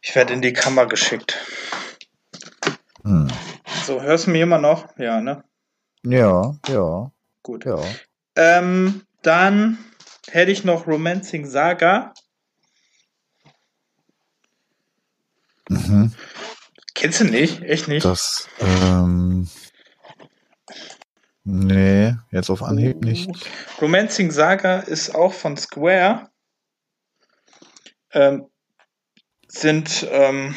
[0.00, 1.38] Ich werde in die Kammer geschickt.
[3.04, 3.28] Hm.
[3.84, 4.96] So, hörst du mich immer noch?
[4.98, 5.44] Ja, ne?
[6.04, 7.12] Ja, ja,
[7.42, 7.64] Gut.
[7.64, 7.78] ja.
[8.36, 9.78] Ähm, dann
[10.28, 12.12] hätte ich noch Romancing Saga.
[15.68, 16.12] Mhm.
[16.94, 17.62] Kennst du nicht?
[17.62, 18.04] Echt nicht?
[18.04, 19.48] Das, ähm,
[21.44, 23.30] nee, jetzt auf Anhieb nicht.
[23.80, 26.28] Romancing Saga ist auch von Square.
[28.12, 28.46] Ähm,
[29.48, 30.54] sind, ähm,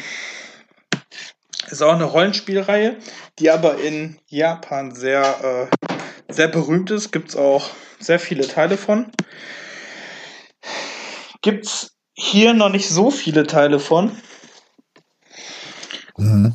[1.68, 2.98] ist auch eine Rollenspielreihe,
[3.38, 7.12] die aber in Japan sehr, äh, sehr berühmt ist.
[7.12, 9.10] Gibt es auch sehr viele Teile von.
[11.42, 14.16] Gibt es hier noch nicht so viele Teile von.
[16.16, 16.54] Mhm.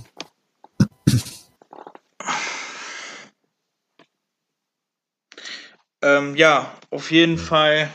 [6.02, 7.92] Ähm, ja, auf jeden Fall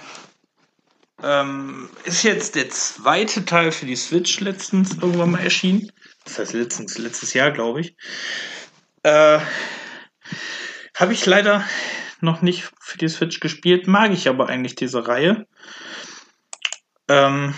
[1.23, 5.91] ähm, ist jetzt der zweite Teil für die Switch letztens irgendwann mal erschienen.
[6.25, 7.97] Das heißt letztens, letztes Jahr, glaube ich.
[9.03, 9.41] Äh,
[10.97, 11.67] Habe ich leider
[12.21, 15.47] noch nicht für die Switch gespielt, mag ich aber eigentlich diese Reihe.
[17.09, 17.55] Ähm,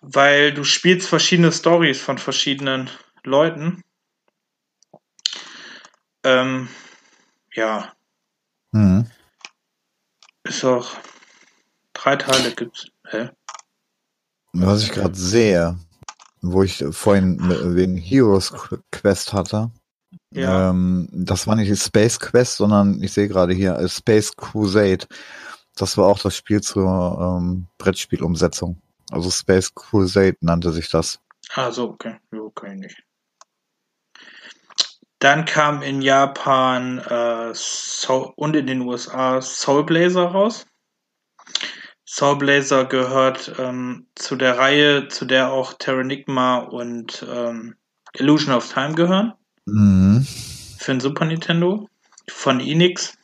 [0.00, 2.90] weil du spielst verschiedene Stories von verschiedenen
[3.24, 3.82] Leuten.
[6.24, 6.68] Ähm,
[7.54, 7.92] ja,
[8.72, 9.06] Mhm.
[10.44, 10.90] ist auch
[11.92, 12.86] drei Teile gibt's.
[13.08, 13.30] Hä?
[14.54, 15.78] Was ich gerade sehe,
[16.40, 17.38] wo ich vorhin
[17.74, 18.52] wegen Heroes
[18.90, 19.70] Quest hatte,
[20.30, 20.70] Ja.
[20.70, 25.06] ähm, das war nicht die Space Quest, sondern ich sehe gerade hier äh, Space Crusade.
[25.76, 28.80] Das war auch das Spiel zur ähm, Brettspielumsetzung.
[29.10, 31.20] Also Space Crusade nannte sich das.
[31.54, 32.16] Also, okay.
[32.32, 33.02] Ja, okay, nicht.
[35.22, 40.66] Dann kam in Japan äh, Soul und in den USA Soul Blazer raus.
[42.04, 47.76] Soul Blazer gehört ähm, zu der Reihe, zu der auch Terranigma und ähm,
[48.14, 49.34] Illusion of Time gehören.
[49.64, 50.26] Mhm.
[50.78, 51.88] für den Super Nintendo
[52.28, 53.16] von Enix.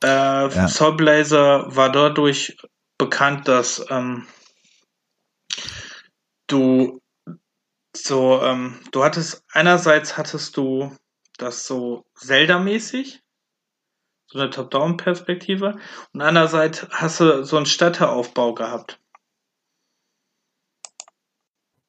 [0.00, 2.56] Äh, Soul Blazer war dadurch
[2.96, 4.26] bekannt, dass ähm,
[6.46, 6.99] du
[8.06, 10.94] so, ähm, du hattest einerseits hattest du
[11.38, 13.22] das so Zelda-mäßig,
[14.26, 15.78] so eine Top-Down-Perspektive,
[16.12, 19.00] und andererseits hast du so einen Städteaufbau gehabt.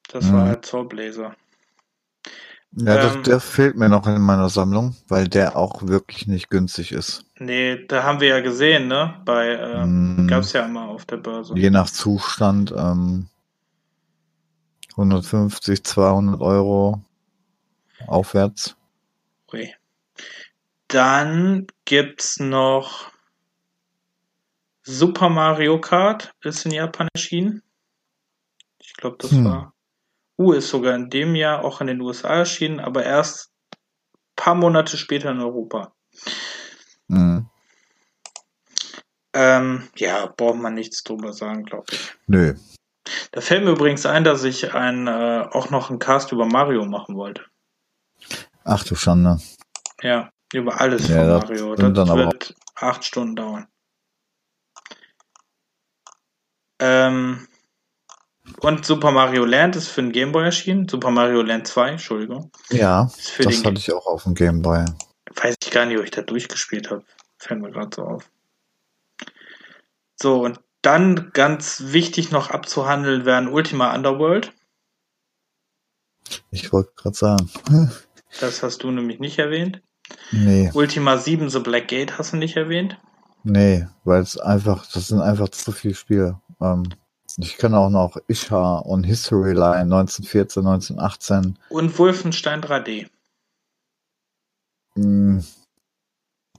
[0.09, 0.47] Das war Mhm.
[0.47, 1.35] halt Soul Blazer.
[2.73, 6.49] Ja, Ähm, das, der fehlt mir noch in meiner Sammlung, weil der auch wirklich nicht
[6.49, 7.25] günstig ist.
[7.38, 9.21] Nee, da haben wir ja gesehen, ne?
[9.25, 10.27] Bei, äh, Mhm.
[10.27, 11.55] gab's ja immer auf der Börse.
[11.55, 13.27] Je nach Zustand ähm,
[14.91, 17.03] 150, 200 Euro
[18.07, 18.76] aufwärts.
[19.47, 19.76] Okay.
[20.88, 23.11] Dann gibt's noch
[24.84, 27.61] Super Mario Kart, ist in Japan erschienen.
[28.80, 29.45] Ich glaube, das Hm.
[29.45, 29.73] war.
[30.38, 33.51] Uh, ist sogar in dem Jahr auch in den USA erschienen, aber erst
[34.35, 35.93] paar Monate später in Europa.
[37.07, 37.47] Mhm.
[39.34, 42.11] Ähm, ja, braucht man nichts drüber sagen, glaube ich.
[42.27, 42.55] Nö.
[43.31, 46.85] Da fällt mir übrigens ein, dass ich ein, äh, auch noch einen Cast über Mario
[46.85, 47.45] machen wollte.
[48.63, 49.39] Ach du Schande.
[50.01, 51.75] Ja, über alles Ja, von das Mario.
[51.75, 53.67] Das dann aber wird acht Stunden dauern.
[56.79, 57.47] Ähm,
[58.59, 60.88] Und Super Mario Land ist für den Gameboy erschienen.
[60.88, 62.51] Super Mario Land 2, Entschuldigung.
[62.69, 64.85] Ja, das hatte ich auch auf dem Gameboy.
[65.35, 67.03] Weiß ich gar nicht, ob ich da durchgespielt habe.
[67.38, 68.31] Fällt mir gerade so auf.
[70.21, 74.53] So, und dann ganz wichtig noch abzuhandeln wären Ultima Underworld.
[76.49, 77.49] Ich wollte gerade sagen.
[78.40, 79.82] Das hast du nämlich nicht erwähnt.
[80.32, 82.98] Nee, Ultima 7 The Black Gate hast du nicht erwähnt.
[83.44, 86.40] nee, weil es einfach, das sind einfach zu viele Spiele.
[86.62, 86.84] Ähm,
[87.38, 91.60] ich kenne auch noch Ishar und History Line 1914, 1918.
[91.68, 93.10] Und Wolfenstein 3D.
[94.95, 95.44] Hm.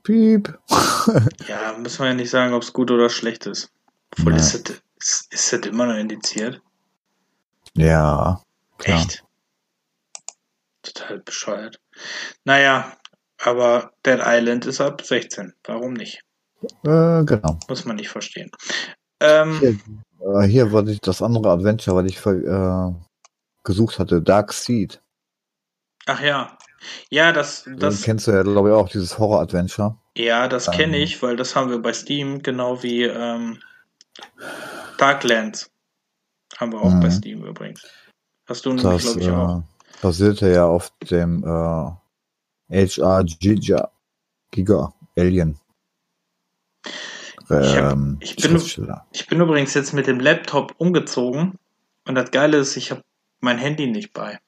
[0.03, 0.59] Piep.
[1.49, 3.71] Ja, müssen wir ja nicht sagen, ob es gut oder schlecht ist.
[4.19, 6.61] Obwohl, ist das, ist, ist das immer noch indiziert?
[7.75, 8.41] Ja,
[8.79, 9.01] klar.
[9.01, 9.25] Echt?
[10.83, 11.81] Total bescheuert.
[12.45, 12.93] Naja,
[13.39, 15.53] aber Dead Island ist ab 16.
[15.65, 16.21] Warum nicht?
[16.85, 17.59] Äh, genau.
[17.69, 18.51] Muss man nicht verstehen.
[19.21, 19.79] Ähm, Hier,
[20.43, 22.93] äh, hier war das andere Adventure, was ich äh,
[23.65, 25.01] gesucht hatte, Dark Seed.
[26.07, 26.59] ach ja.
[27.11, 29.97] Ja, das, Das das, kennst du ja, glaube ich, auch, dieses Horror-Adventure.
[30.17, 31.03] ja, das kenne Ähm.
[31.05, 33.63] ich, weil das haben wir bei Steam, genau wie ähm,
[34.99, 35.71] Darklands.
[36.59, 37.01] Haben wir auch Mhm.
[37.01, 37.83] bei Steam übrigens.
[38.47, 39.59] Hast du nämlich, Das glaube ich, auch.
[39.59, 39.63] äh,
[40.03, 43.91] basierte ja auf dem äh, HR Giga,
[44.51, 45.59] Giga Alien.
[46.85, 48.57] Ich hab- Ähm, ich bin-.
[49.13, 51.59] Ich bin übrigens jetzt mit dem Laptop umgezogen
[52.07, 53.03] und das Geile ist, ich habe
[53.41, 54.39] mein Handy nicht bei.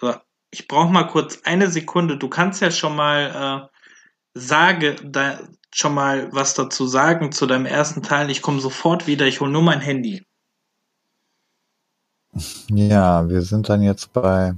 [0.00, 0.18] Also
[0.50, 2.16] ich brauche mal kurz eine Sekunde.
[2.16, 5.40] Du kannst ja schon mal äh, sage da
[5.74, 8.30] schon mal was dazu sagen zu deinem ersten Teil.
[8.30, 9.26] Ich komme sofort wieder.
[9.26, 10.24] Ich hole nur mein Handy.
[12.68, 14.54] Ja, wir sind dann jetzt bei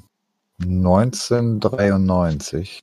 [0.60, 2.82] 1993.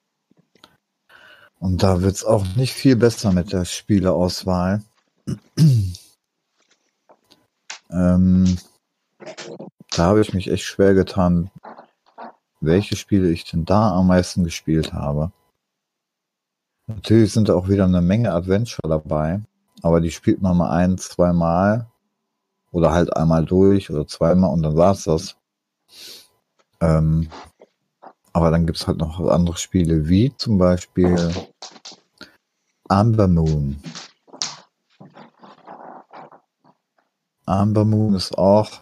[1.60, 4.82] Und da wird's auch nicht viel besser mit der Spieleauswahl.
[7.92, 8.58] ähm,
[9.92, 11.52] da habe ich mich echt schwer getan,
[12.62, 15.32] welche Spiele ich denn da am meisten gespielt habe.
[16.88, 19.42] Natürlich sind auch wieder eine Menge Adventure dabei,
[19.82, 21.88] aber die spielt man mal ein, zweimal
[22.72, 25.38] oder halt einmal durch oder zweimal und dann war's das.
[26.82, 27.30] Ähm,
[28.34, 31.32] aber dann gibt's halt noch andere Spiele, wie zum Beispiel
[32.90, 33.82] Amber Moon.
[37.46, 38.82] Amber Moon ist auch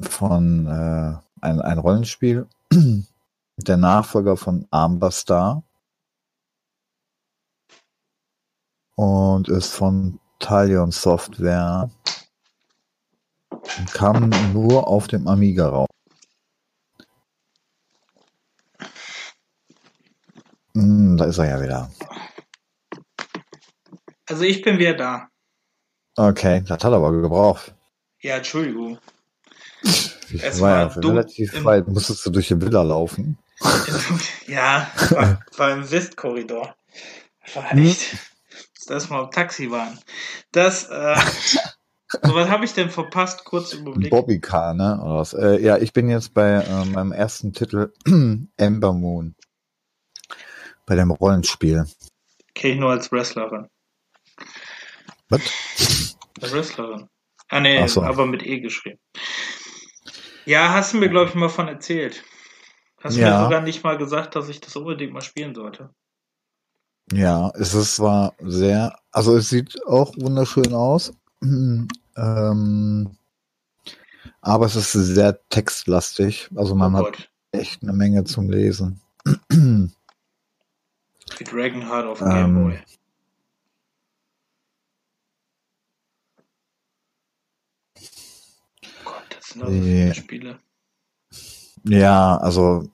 [0.00, 2.46] von äh, ein, ein Rollenspiel,
[3.56, 5.62] der Nachfolger von Amber Star
[9.00, 11.90] und ist von Talion Software
[13.48, 15.88] und kam nur auf dem Amiga raus.
[20.74, 21.90] Hm, da ist er ja wieder.
[24.26, 25.28] Also ich bin wieder da.
[26.16, 27.74] Okay, das hat aber gebraucht.
[28.20, 28.98] Ja, Entschuldigung.
[29.82, 31.88] Ich Es war ja relativ weit.
[31.88, 33.38] Musstest du durch die Villa laufen?
[34.46, 36.76] ja, war, war im Westkorridor.
[37.54, 38.29] War echt.
[38.90, 39.98] Das mal im Taxi waren.
[40.52, 41.14] Das, äh,
[42.22, 43.44] so was habe ich denn verpasst?
[43.44, 44.10] Kurz Überblick.
[44.10, 45.00] Bobbycar, ne?
[45.02, 45.32] Oder was?
[45.32, 47.92] Äh, ja, ich bin jetzt bei äh, meinem ersten Titel
[48.56, 49.36] Ember Moon.
[50.86, 51.86] Bei dem Rollenspiel.
[52.54, 53.68] Kenne ich nur als Wrestlerin.
[55.28, 56.16] Was?
[56.42, 57.08] Als Wrestlerin.
[57.48, 58.02] Ah, nee, so.
[58.02, 58.98] aber mit E geschrieben.
[60.46, 62.24] Ja, hast du mir, glaube ich, mal von erzählt.
[63.00, 63.30] Hast Ja.
[63.38, 65.90] mir sogar nicht mal gesagt, dass ich das unbedingt mal spielen sollte.
[67.12, 71.12] Ja, es ist zwar sehr, also es sieht auch wunderschön aus,
[71.42, 73.10] ähm,
[74.40, 76.48] aber es ist sehr textlastig.
[76.54, 77.30] Also man oh hat Gott.
[77.52, 79.00] echt eine Menge zum Lesen.
[79.50, 82.78] Die Dragonheart auf Ähm, Game Boy.
[88.82, 90.58] Oh Gott, das sind aber so viele Spiele.
[91.84, 92.90] Ja, also,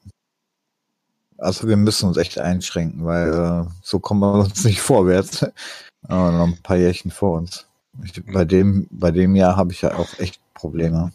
[1.39, 5.45] also wir müssen uns echt einschränken, weil äh, so kommen wir uns nicht vorwärts.
[6.09, 7.67] Aber noch ein paar Jährchen vor uns.
[8.05, 11.13] Ich, bei dem, bei dem Jahr habe ich ja auch echt Probleme.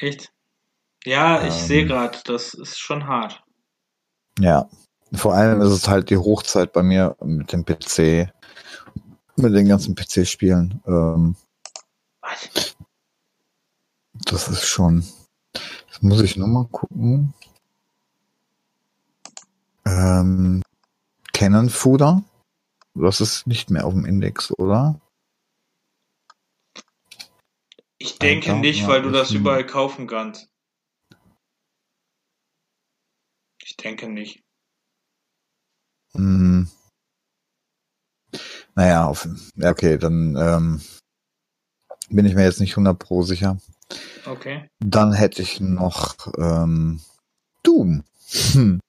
[0.00, 0.32] Echt?
[1.04, 1.66] Ja, ich Ähm.
[1.66, 3.42] sehe gerade, das ist schon hart.
[4.38, 4.68] Ja,
[5.14, 8.32] vor allem ist es halt die Hochzeit bei mir mit dem PC,
[9.36, 10.82] mit den ganzen PC-Spielen.
[10.86, 11.36] Ähm,
[12.20, 12.76] Was?
[14.24, 15.04] das ist schon.
[15.54, 17.32] Jetzt muss ich nur mal gucken.
[19.86, 20.62] Ähm,
[21.32, 22.24] Canon Fooder.
[22.94, 25.00] Das ist nicht mehr auf dem Index, oder?
[27.98, 30.48] Ich denke Alter, nicht, ja, weil du das überall kaufen kannst.
[33.62, 34.42] Ich denke nicht.
[36.14, 36.68] Hm.
[38.74, 40.80] Naja, auf, ja, okay, dann ähm,
[42.10, 43.58] bin ich mir jetzt nicht 100 pro sicher.
[44.24, 44.68] Okay.
[44.80, 47.00] Dann hätte ich noch ähm,
[47.62, 48.04] Doom.
[48.52, 48.80] Hm.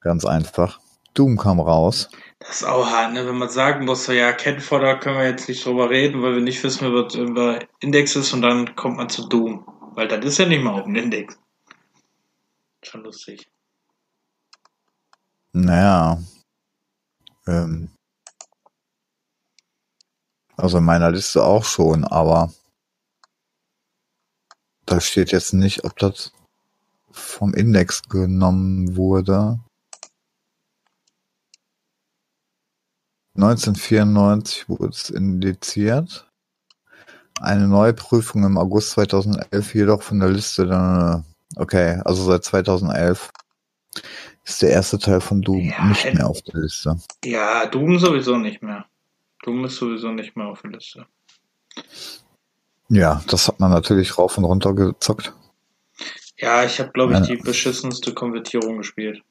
[0.00, 0.80] Ganz einfach.
[1.14, 2.08] Doom kam raus.
[2.38, 3.26] Das ist auch hart, ne?
[3.26, 6.42] Wenn man sagen muss, so, ja, Kenfodder können wir jetzt nicht drüber reden, weil wir
[6.42, 9.66] nicht wissen, was über Index ist und dann kommt man zu Doom.
[9.94, 11.36] Weil das ist ja nicht mal auf dem Index.
[12.84, 13.48] Schon lustig.
[15.52, 16.22] Naja.
[17.48, 17.90] Ähm,
[20.56, 22.52] also in meiner Liste auch schon, aber
[24.86, 26.32] da steht jetzt nicht, ob das
[27.10, 29.58] vom Index genommen wurde.
[33.38, 36.26] 1994 wurde es indiziert.
[37.40, 41.24] Eine Neuprüfung im August 2011 jedoch von der Liste dann,
[41.56, 43.30] okay, also seit 2011
[44.44, 46.96] ist der erste Teil von Doom Ja, nicht äh, mehr auf der Liste.
[47.24, 48.86] Ja, Doom sowieso nicht mehr.
[49.44, 51.06] Doom ist sowieso nicht mehr auf der Liste.
[52.88, 55.32] Ja, das hat man natürlich rauf und runter gezockt.
[56.38, 57.26] Ja, ich habe, glaube ich, Ja.
[57.26, 59.22] die beschissenste Konvertierung gespielt.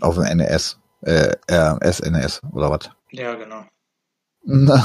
[0.00, 0.78] Auf dem NES.
[1.04, 2.90] Äh, äh, SNES oder was?
[3.10, 3.66] Ja, genau.
[4.42, 4.84] Na,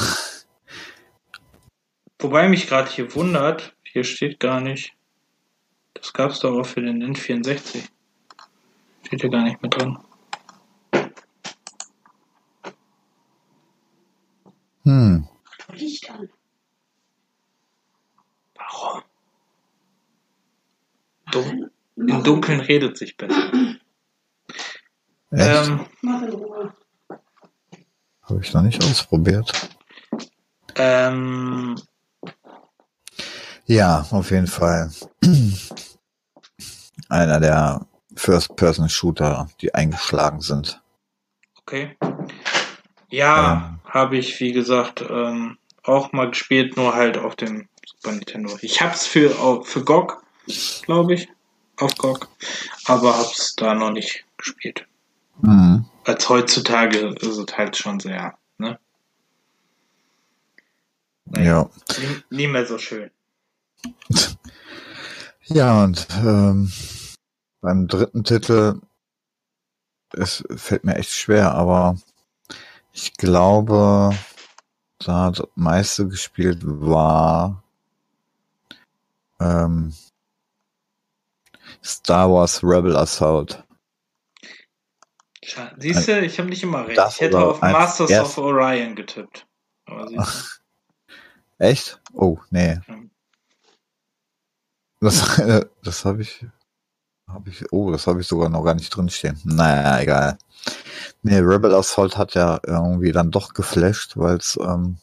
[2.21, 4.93] Wobei mich gerade hier wundert, hier steht gar nicht.
[5.93, 7.87] Das gab's doch auch für den N64.
[9.05, 9.97] Steht hier gar nicht mit drin.
[14.83, 15.27] Hm.
[15.71, 16.29] Licht an.
[18.55, 19.03] Warum?
[21.31, 23.51] Dun Im Dunkeln redet sich besser.
[25.31, 25.67] Echt?
[25.69, 25.85] Ähm.
[28.23, 29.51] Habe ich noch nicht ausprobiert.
[30.75, 31.79] ähm,
[33.65, 34.91] Ja, auf jeden Fall.
[37.09, 37.85] Einer der
[38.15, 40.81] First-Person-Shooter, die eingeschlagen sind.
[41.57, 41.95] okay.
[43.11, 48.55] Ja, habe ich, wie gesagt, ähm, auch mal gespielt, nur halt auf dem Super Nintendo.
[48.61, 49.31] Ich hab's für,
[49.65, 50.21] für GOG,
[50.83, 51.27] glaube ich,
[51.77, 52.27] auf GOG,
[52.85, 54.85] aber hab's da noch nicht gespielt.
[55.41, 55.85] Mhm.
[56.05, 58.79] Als heutzutage ist es halt schon sehr, ne?
[61.35, 61.69] Ja.
[61.99, 63.11] Nie, nie mehr so schön.
[65.51, 66.71] Ja, und ähm,
[67.59, 68.79] beim dritten Titel,
[70.13, 71.97] es fällt mir echt schwer, aber
[72.93, 74.15] ich glaube,
[74.99, 77.63] da das meiste gespielt war
[79.39, 79.93] ähm,
[81.83, 83.63] Star Wars Rebel Assault.
[85.77, 86.97] Siehst du, ich habe nicht immer recht.
[86.97, 89.45] Das Ich hätte auf Masters of Orion getippt.
[91.57, 92.01] Echt?
[92.13, 92.79] Oh, nee.
[95.01, 95.41] Das,
[95.83, 96.45] das habe ich,
[97.27, 99.39] habe ich, oh, das habe ich sogar noch gar nicht drinstehen.
[99.43, 100.37] Naja, egal.
[101.21, 104.97] Nee, Rebel Assault hat ja irgendwie dann doch geflasht, weil es ähm,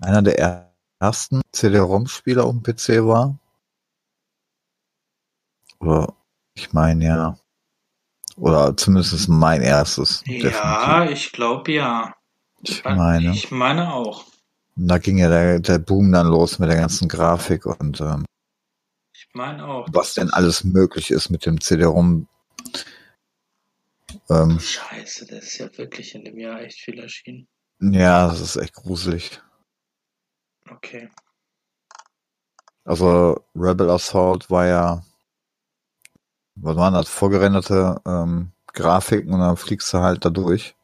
[0.00, 3.38] einer der ersten CD-ROM-Spiele auf dem PC war.
[5.80, 6.14] Oder
[6.54, 7.38] ich meine ja.
[8.36, 10.22] Oder zumindest mein erstes.
[10.26, 12.14] ja, ich glaube ja.
[12.62, 13.32] Ich meine.
[13.32, 14.24] Ich meine auch.
[14.76, 18.24] Und da ging ja der, der Boom dann los mit der ganzen Grafik und ähm,
[19.14, 19.86] Ich meine auch.
[19.92, 22.26] was denn alles möglich ist mit dem CD-ROM.
[24.30, 27.46] Ähm, Scheiße, das ist ja wirklich in dem Jahr echt viel erschienen.
[27.80, 29.40] ja, das ist echt gruselig.
[30.70, 31.08] Okay.
[32.84, 35.02] Also Rebel Assault war ja,
[36.56, 40.74] was waren das, vorgerenderte ähm, Grafiken und dann fliegst du halt da durch.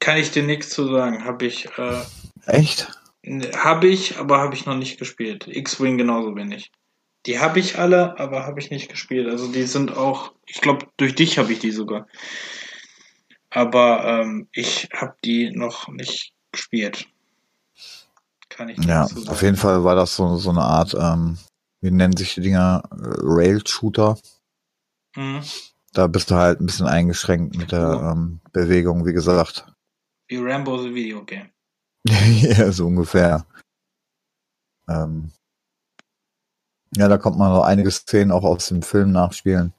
[0.00, 1.24] Kann ich dir nichts zu sagen.
[1.24, 2.02] Habe ich, äh,
[2.46, 2.90] Echt?
[3.56, 5.46] habe ich, aber habe ich noch nicht gespielt.
[5.46, 6.72] X-Wing genauso wenig.
[7.26, 9.28] Die habe ich alle, aber habe ich nicht gespielt.
[9.28, 12.08] Also die sind auch, ich glaube, durch dich habe ich die sogar.
[13.50, 17.06] Aber ähm, ich habe die noch nicht gespielt.
[18.48, 21.38] Kann ich Ja, auf jeden Fall war das so, so eine Art, ähm,
[21.82, 24.16] wie nennen sich die Dinger, äh, Rail-Shooter.
[25.16, 25.42] Mhm.
[25.92, 29.66] Da bist du halt ein bisschen eingeschränkt mit der ähm, Bewegung, wie gesagt.
[30.28, 31.50] Wie Rambo the Video Game.
[32.08, 33.44] ja, so ungefähr.
[34.88, 35.32] Ähm,
[36.96, 39.72] ja, da kommt man noch einige Szenen auch aus dem Film nachspielen.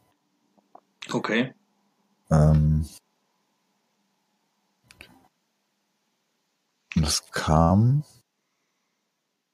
[1.12, 1.54] Okay.
[2.30, 2.88] Ähm,
[6.96, 8.04] und das kam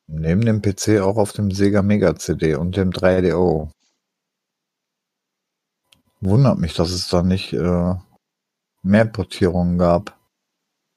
[0.10, 3.72] neben dem PC auch auf dem Sega Mega CD und dem 3DO.
[6.22, 7.96] Wundert mich, dass es da nicht äh,
[8.84, 10.18] mehr Portierungen gab.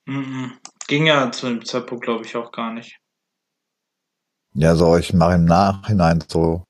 [0.07, 0.59] Mhm.
[0.89, 2.99] Ging ja zu dem Zeitpunkt, glaube ich, auch gar nicht.
[4.55, 6.65] Ja, so ich mache im Nachhinein so.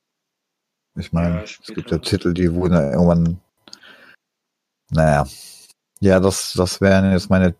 [0.94, 1.98] Ich meine, Ja, es gibt ja.
[1.98, 3.40] Titel, die wurden ja irgendwann.
[4.90, 5.26] Naja.
[6.00, 7.54] Ja, das, das wären jetzt meine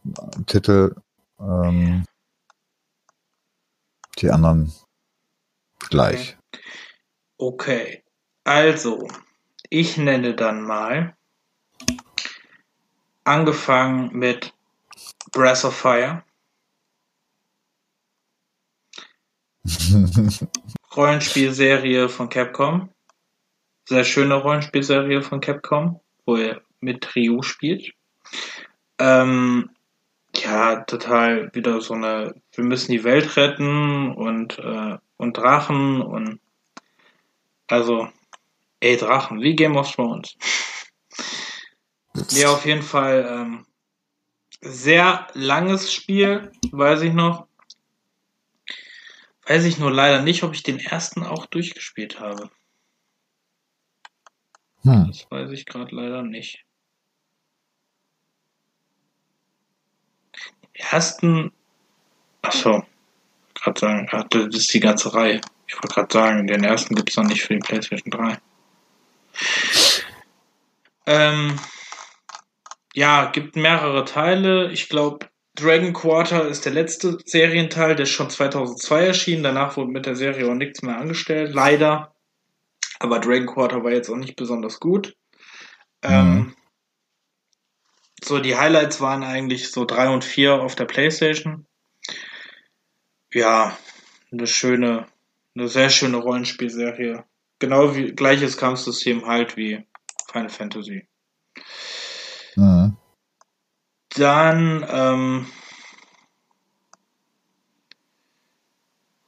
[0.47, 0.95] Titel,
[1.41, 2.05] ähm,
[4.19, 4.73] die anderen
[5.79, 6.37] gleich.
[7.39, 8.03] Okay.
[8.45, 9.09] Also,
[9.69, 11.17] ich nenne dann mal
[13.25, 14.53] angefangen mit
[15.33, 16.23] Breath of Fire.
[20.97, 22.91] Rollenspielserie von Capcom.
[23.89, 27.93] Sehr schöne Rollenspielserie von Capcom, wo er mit Ryu spielt.
[28.99, 29.71] Ähm,
[30.37, 36.41] ja, total wieder so eine, wir müssen die Welt retten und, äh, und Drachen und
[37.69, 38.09] also,
[38.81, 40.37] ey, Drachen, wie Game of Thrones.
[42.31, 43.67] ja, auf jeden Fall ähm,
[44.61, 47.47] sehr langes Spiel, weiß ich noch.
[49.47, 52.51] Weiß ich nur leider nicht, ob ich den ersten auch durchgespielt habe.
[54.83, 55.07] Hm.
[55.09, 56.65] Das weiß ich gerade leider nicht.
[60.35, 61.53] Den ersten,
[62.43, 62.85] achso,
[63.55, 65.41] gerade sagen, ach, das ist die ganze Reihe.
[65.67, 68.39] Ich wollte gerade sagen, den ersten gibt es noch nicht für die PlayStation 3.
[71.07, 71.59] Ähm,
[72.95, 74.71] ja, gibt mehrere Teile.
[74.71, 79.43] Ich glaube, Dragon Quarter ist der letzte Serienteil, der ist schon 2002 erschienen.
[79.43, 82.15] Danach wurde mit der Serie auch nichts mehr angestellt, leider.
[82.99, 85.15] Aber Dragon Quarter war jetzt auch nicht besonders gut.
[86.03, 86.55] Ähm,
[88.25, 91.67] so, die Highlights waren eigentlich so drei und vier auf der Playstation.
[93.33, 93.77] Ja,
[94.31, 95.07] eine schöne,
[95.55, 97.25] eine sehr schöne Rollenspielserie.
[97.59, 99.87] Genau wie gleiches Kampfsystem halt wie
[100.31, 101.07] Final Fantasy.
[102.57, 102.97] Mhm.
[104.11, 105.47] Dann, ähm,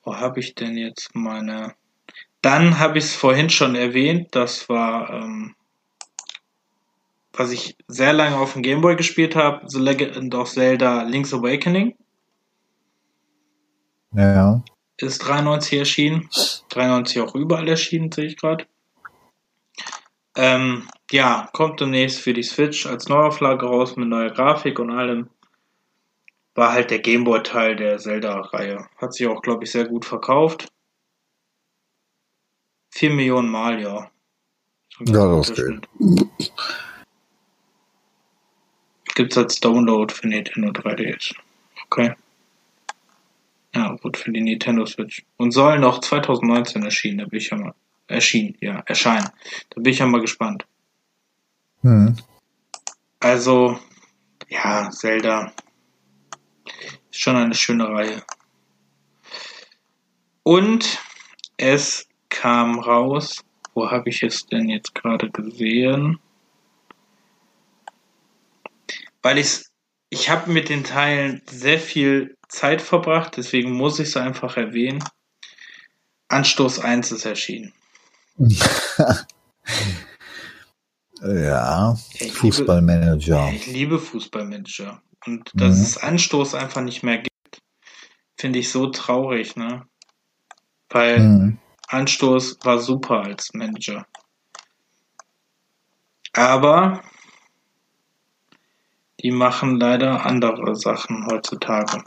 [0.03, 1.75] wo habe ich denn jetzt meine?
[2.43, 5.57] Dann habe ich es vorhin schon erwähnt, das war, ähm,
[7.37, 11.97] was ich sehr lange auf dem Gameboy gespielt habe, The Legend of Zelda Link's Awakening.
[14.13, 14.63] Ja.
[14.99, 16.29] Ist 93 erschienen.
[16.69, 18.67] 93 auch überall erschienen, sehe ich gerade.
[20.37, 25.29] Ähm, ja, kommt demnächst für die Switch als Neuauflage raus mit neuer Grafik und allem.
[26.55, 28.87] War halt der Gameboy-Teil der Zelda-Reihe.
[28.97, 30.69] Hat sich auch, glaube ich, sehr gut verkauft.
[32.93, 34.11] 4 Millionen Mal, ja.
[35.01, 35.89] Ja, das geht.
[39.15, 39.31] Schnitt.
[39.31, 41.35] Gibt's als Download für Nintendo 3DS.
[41.87, 42.15] Okay.
[43.75, 45.25] Ja, gut, für die Nintendo Switch.
[45.37, 47.75] Und soll noch 2019 erschienen, da bin ich ja mal.
[48.07, 49.31] Erschienen, ja, erscheinen.
[49.71, 50.67] Da bin ich ja mal gespannt.
[51.81, 52.17] Hm.
[53.21, 53.79] Also,
[54.49, 55.53] ja, Zelda.
[57.11, 58.23] Ist schon eine schöne Reihe.
[60.43, 61.01] Und
[61.57, 63.43] es kam raus,
[63.73, 66.19] wo habe ich es denn jetzt gerade gesehen?
[69.25, 69.63] Weil ich
[70.11, 75.03] ich habe mit den Teilen sehr viel Zeit verbracht, deswegen muss ich es einfach erwähnen.
[76.29, 77.73] Anstoß 1 ist erschienen.
[81.23, 81.97] Ja.
[82.13, 83.51] Ich liebe- Fußballmanager.
[83.55, 85.01] Ich liebe Fußballmanager.
[85.25, 85.83] Und dass Mhm.
[85.83, 87.63] es Anstoß einfach nicht mehr gibt,
[88.39, 89.87] finde ich so traurig, ne?
[90.91, 91.59] Weil Hm.
[91.87, 94.07] Anstoß war super als Manager.
[96.35, 97.03] Aber
[99.23, 102.03] die machen leider andere Sachen heutzutage.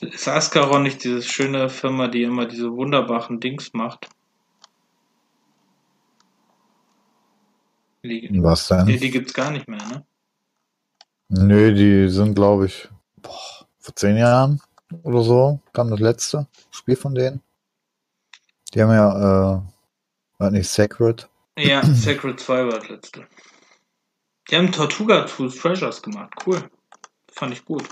[0.00, 4.08] Ist Ascaron nicht diese schöne Firma, die immer diese wunderbaren Dings macht?
[8.04, 8.86] Die, Was die, denn?
[8.86, 10.04] die gibt's gar nicht mehr, ne?
[11.28, 12.88] Nö, die sind, glaube ich,
[13.20, 14.60] boah, vor zehn Jahren
[15.02, 17.42] oder so kam das letzte Spiel von denen.
[18.72, 19.60] Die haben ja, äh,
[20.38, 21.28] war nicht Sacred?
[21.58, 23.26] Ja, Sacred 2 war das letzte.
[24.50, 26.32] Die haben Tortuga Two Treasures gemacht.
[26.46, 26.70] Cool.
[27.32, 27.84] Fand ich gut.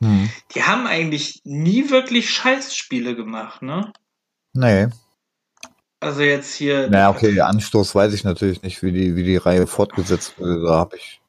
[0.00, 0.28] Hm.
[0.54, 3.92] Die haben eigentlich nie wirklich Scheißspiele gemacht, ne?
[4.52, 4.88] Nee.
[6.00, 6.90] Also jetzt hier.
[6.90, 10.62] Naja, okay, Anstoß weiß ich natürlich nicht, wie die, wie die Reihe fortgesetzt wurde.
[10.62, 11.20] Da habe ich.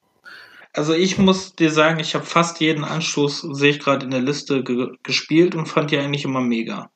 [0.74, 4.22] Also ich muss dir sagen, ich habe fast jeden Anstoß, sehe ich gerade in der
[4.22, 6.90] Liste, ge gespielt und fand die eigentlich immer mega.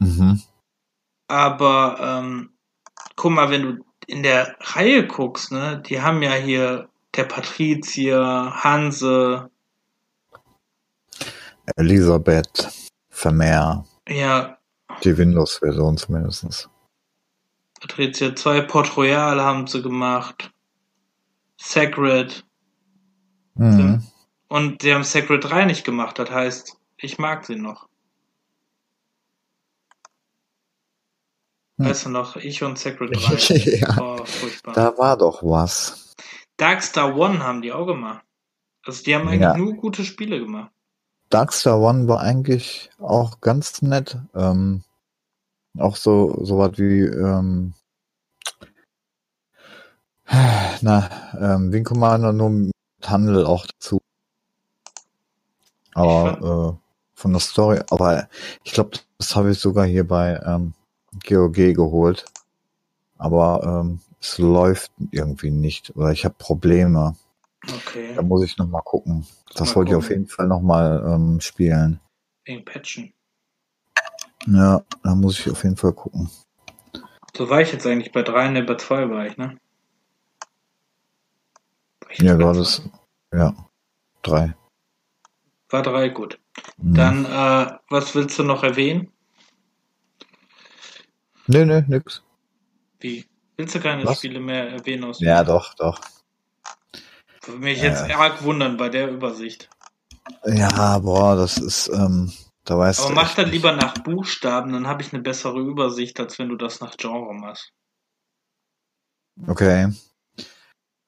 [0.00, 0.42] Mhm.
[1.28, 2.50] Aber ähm,
[3.14, 8.52] guck mal, wenn du in der Reihe guckst, ne, die haben ja hier der Patrizier,
[8.54, 9.50] Hanse,
[11.76, 14.58] Elisabeth Vermeer, ja,
[15.02, 16.68] die Windows-Version zumindest.
[17.80, 20.50] Patrizier 2, Port Royal haben sie gemacht,
[21.56, 22.44] Sacred
[23.56, 24.02] Mhm.
[24.48, 27.88] und sie haben Sacred 3 nicht gemacht, das heißt, ich mag sie noch.
[31.78, 31.86] Hm.
[31.86, 33.54] Weißt du noch, ich und Sacred 3.
[33.80, 34.74] ja, Oh, furchtbar.
[34.74, 36.14] da war doch was.
[36.56, 38.24] Darkstar One haben die auch gemacht.
[38.84, 39.56] Also die haben eigentlich Ja.
[39.56, 40.70] nur gute Spiele gemacht.
[41.30, 44.18] Darkstar One war eigentlich auch ganz nett.
[44.34, 44.84] Ähm,
[45.78, 47.74] auch so, so was wie, ähm,
[50.80, 51.10] na,
[51.40, 52.72] ähm, Wing Commander nur mit
[53.04, 54.00] Handel auch dazu.
[55.94, 56.80] Aber äh,
[57.14, 58.28] von der Story, aber
[58.62, 60.74] ich glaube, das habe ich sogar hier bei ähm,
[61.22, 62.24] GOG geholt.
[63.18, 67.16] Aber ähm, es läuft irgendwie nicht oder ich habe Probleme.
[67.62, 68.14] Okay.
[68.14, 69.26] Da muss ich noch mal gucken.
[69.54, 70.18] Das Mal wollte ich auf gucken.
[70.22, 72.00] jeden Fall noch mal ähm, spielen.
[72.44, 73.12] Wegen Patchen.
[74.46, 76.30] Ja, da muss ich auf jeden Fall gucken.
[77.36, 79.58] So war ich jetzt eigentlich bei drei, ne, bei zwei war ich, ne?
[82.00, 82.82] War ich Ja, war das.
[83.32, 83.54] Ja,
[84.22, 84.54] drei.
[85.70, 86.38] War drei, gut.
[86.78, 86.94] Hm.
[86.94, 89.10] Dann, äh, was willst du noch erwähnen?
[91.46, 92.22] Nee, nee, nix.
[93.00, 93.26] Wie?
[93.56, 94.18] Willst du keine Was?
[94.18, 96.00] Spiele mehr erwähnen aus Ja, doch, doch.
[97.46, 99.68] Würde mich jetzt arg wundern bei der Übersicht.
[100.46, 102.32] Ja, boah, das ist, ähm,
[102.64, 103.14] da weißt Aber du.
[103.14, 103.54] mach das nicht.
[103.54, 107.34] lieber nach Buchstaben, dann habe ich eine bessere Übersicht, als wenn du das nach Genre
[107.34, 107.72] machst.
[109.46, 109.92] Okay.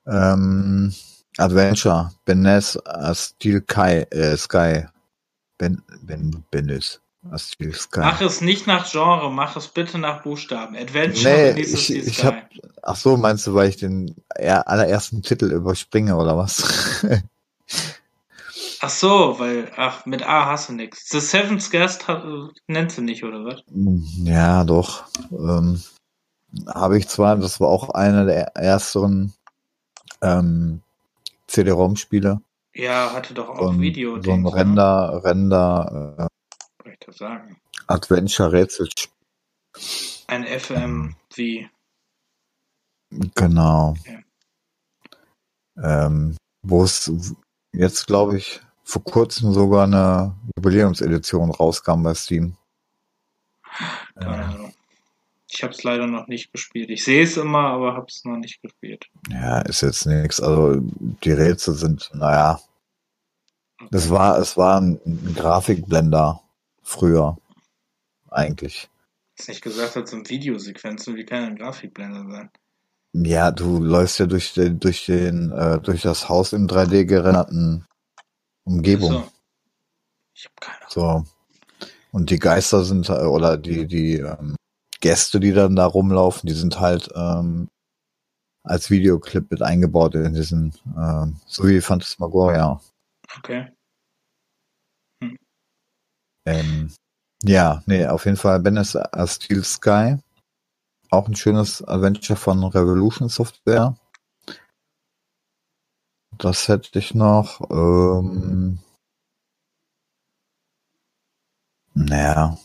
[0.07, 0.95] Ähm,
[1.39, 2.13] Adventure.
[2.25, 2.79] Benes
[3.15, 4.87] Steel Kai, äh, Sky.
[5.59, 7.01] Ben, Ben, Benes
[7.37, 8.01] Steel Sky.
[8.01, 10.77] Mach es nicht nach Genre, mach es bitte nach Buchstaben.
[10.77, 12.49] Adventure, nee, ich, ich hab,
[12.83, 17.03] ach so, meinst du, weil ich den er- allerersten Titel überspringe oder was?
[18.81, 21.09] Ach so, weil, ach, mit A hast du nix.
[21.09, 22.25] The Seventh Guest hat,
[22.67, 23.63] nennst du nicht, oder was?
[23.69, 25.05] ja, doch.
[25.33, 25.83] Ähm,
[26.69, 29.33] habe ich zwar, das war auch einer der ersteren
[30.23, 30.81] ähm,
[31.49, 32.41] CD-ROM-Spiele.
[32.75, 34.21] Ja, hatte doch auch So ein, Video.
[34.23, 36.27] so ein Render, Render, äh,
[37.07, 37.57] das sagen?
[37.87, 39.13] Adventure-Rätselspiel.
[40.27, 41.69] Ein FM wie.
[43.35, 43.95] Genau.
[44.01, 44.25] Okay.
[45.83, 47.13] Ähm, wo es
[47.73, 52.57] jetzt, glaube ich, vor kurzem sogar eine Jubiläumsedition rauskam bei Steam.
[54.15, 54.73] Keine Ahnung.
[55.49, 56.91] Ich habe es leider noch nicht gespielt.
[56.91, 59.07] Ich sehe es immer, aber habe es noch nicht gespielt.
[59.31, 60.41] ja, ist jetzt nichts.
[60.41, 62.61] Also die Rätsel sind, naja,
[63.91, 66.43] es war, es war ein, ein Grafikblender
[66.87, 67.37] früher.
[68.31, 68.89] Eigentlich.
[69.39, 72.51] Hast nicht gesagt, das sind Videosequenzen, wie kann ein Grafikblender sein?
[73.13, 77.87] Ja, du läufst ja durch den, durch den, äh, durch das Haus in 3D gerenderten
[78.65, 79.13] Umgebung.
[79.13, 79.29] So.
[80.35, 81.27] Ich habe keine Ahnung.
[81.29, 81.89] So.
[82.13, 84.57] Und die Geister sind, äh, oder die, die ähm,
[85.01, 87.69] Gäste, die dann da rumlaufen, die sind halt ähm,
[88.63, 92.81] als Videoclip mit eingebaut in diesen, ähm, so wie Phantasmagoria.
[93.39, 93.76] Okay.
[96.47, 96.93] Ähm,
[97.43, 100.17] ja, nee, auf jeden Fall Benes A Steel Sky.
[101.11, 103.97] Auch ein schönes Adventure von Revolution Software.
[106.39, 107.61] Das hätte ich noch.
[107.71, 108.79] Ähm,
[111.95, 112.57] naja.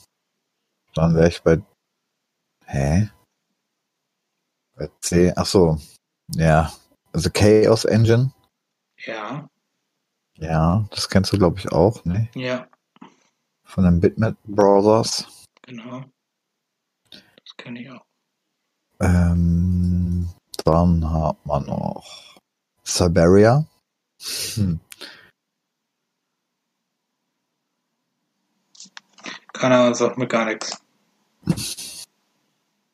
[0.93, 1.61] Dann wäre ich bei.
[2.65, 3.09] Hä?
[4.75, 5.33] Bei C.
[5.35, 5.77] Ach so.
[6.35, 6.71] Ja.
[7.13, 8.31] Also Chaos Engine.
[9.05, 9.47] Ja,
[10.37, 12.29] Ja, das kennst du, glaube ich, auch, ne?
[12.35, 12.67] ja,
[13.72, 15.26] Von den Bitmap Brothers.
[15.61, 16.03] genau.
[17.10, 18.03] Das kenne ich auch.
[18.99, 20.27] Ähm,
[20.65, 22.38] dann hat man noch
[22.84, 23.65] Siberia.
[24.56, 24.81] Hm.
[29.53, 30.84] Keine Ahnung, sagt mir gar nichts.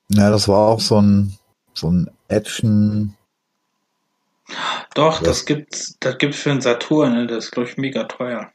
[0.10, 1.38] Ja, das war auch so ein,
[1.74, 3.16] so ein Action.
[4.94, 5.28] Doch, Ja.
[5.28, 7.26] das gibt's, das gibt's für einen Saturn, ne?
[7.28, 8.52] Das ist, glaube ich, mega teuer.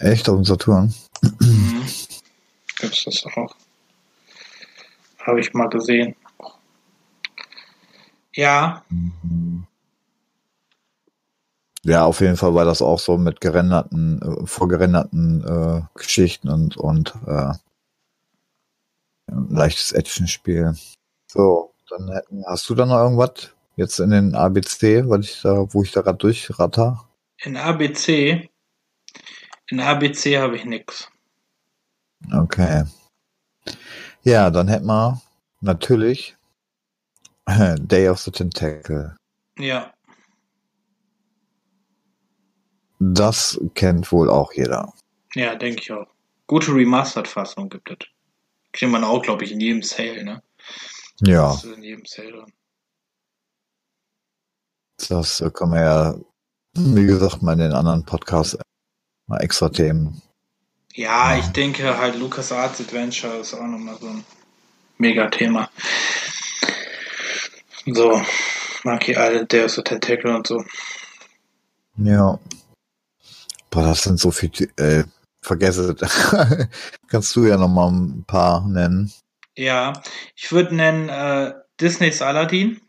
[0.00, 0.94] Echt auf dem Saturn.
[1.22, 1.84] Mhm.
[2.78, 3.54] Gibt's das auch?
[5.20, 6.16] Habe ich mal gesehen.
[8.34, 9.66] Ja, Mhm.
[11.82, 16.76] Ja, auf jeden Fall war das auch so mit gerenderten, äh, vorgerenderten äh, Geschichten und,
[16.76, 17.54] und äh,
[19.28, 20.74] ein leichtes Action-Spiel.
[21.26, 25.72] So, dann hätten, hast du da noch irgendwas jetzt in den ABC, weil ich da,
[25.72, 27.06] wo ich da gerade durchratter?
[27.42, 28.50] in ABC,
[29.70, 31.10] in ABC habe ich nix.
[32.32, 32.84] Okay.
[34.22, 35.20] Ja, dann hätten wir
[35.60, 36.36] natürlich
[37.48, 39.16] Day of the Tentacle.
[39.58, 39.92] Ja,
[42.98, 44.92] Das kennt wohl auch jeder.
[45.34, 46.06] ja, denke ich auch.
[46.46, 47.98] Gute Remastered-Fassung gibt es.
[48.72, 50.42] Kriegt man auch, glaube ich, in jedem Sale, ne?
[51.22, 52.52] Ja, Das ist in jedem Sale drin.
[55.08, 56.14] das äh, kann man ja,
[56.76, 58.58] wie gesagt, mal in den anderen Podcasts
[59.30, 60.20] mal extra Themen.
[60.92, 61.38] Ja, Ja.
[61.38, 64.24] ich denke halt LucasArts Adventure ist auch nochmal so ein
[64.98, 65.70] Mega-Thema.
[67.86, 68.20] So,
[68.84, 70.62] Monkey Island, Deus of Tentacle und so.
[71.96, 72.38] Ja.
[73.70, 75.04] Boah, das sind so viele, äh,
[75.42, 76.68] vergesse es.
[77.08, 79.10] Kannst du ja noch mal ein paar nennen.
[79.56, 79.92] Ja,
[80.34, 82.80] ich würde nennen äh, Disneys Aladdin,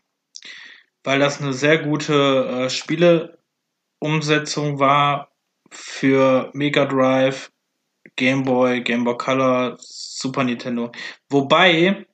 [1.04, 5.31] weil das eine sehr gute äh, Spieleumsetzung war
[5.72, 7.50] für Mega Drive,
[8.16, 10.92] Game Boy, Game Boy Color, Super Nintendo.
[11.28, 12.06] Wobei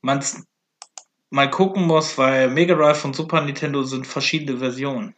[0.00, 0.24] man
[1.30, 5.14] mal gucken muss, weil Mega Drive und Super Nintendo sind verschiedene Versionen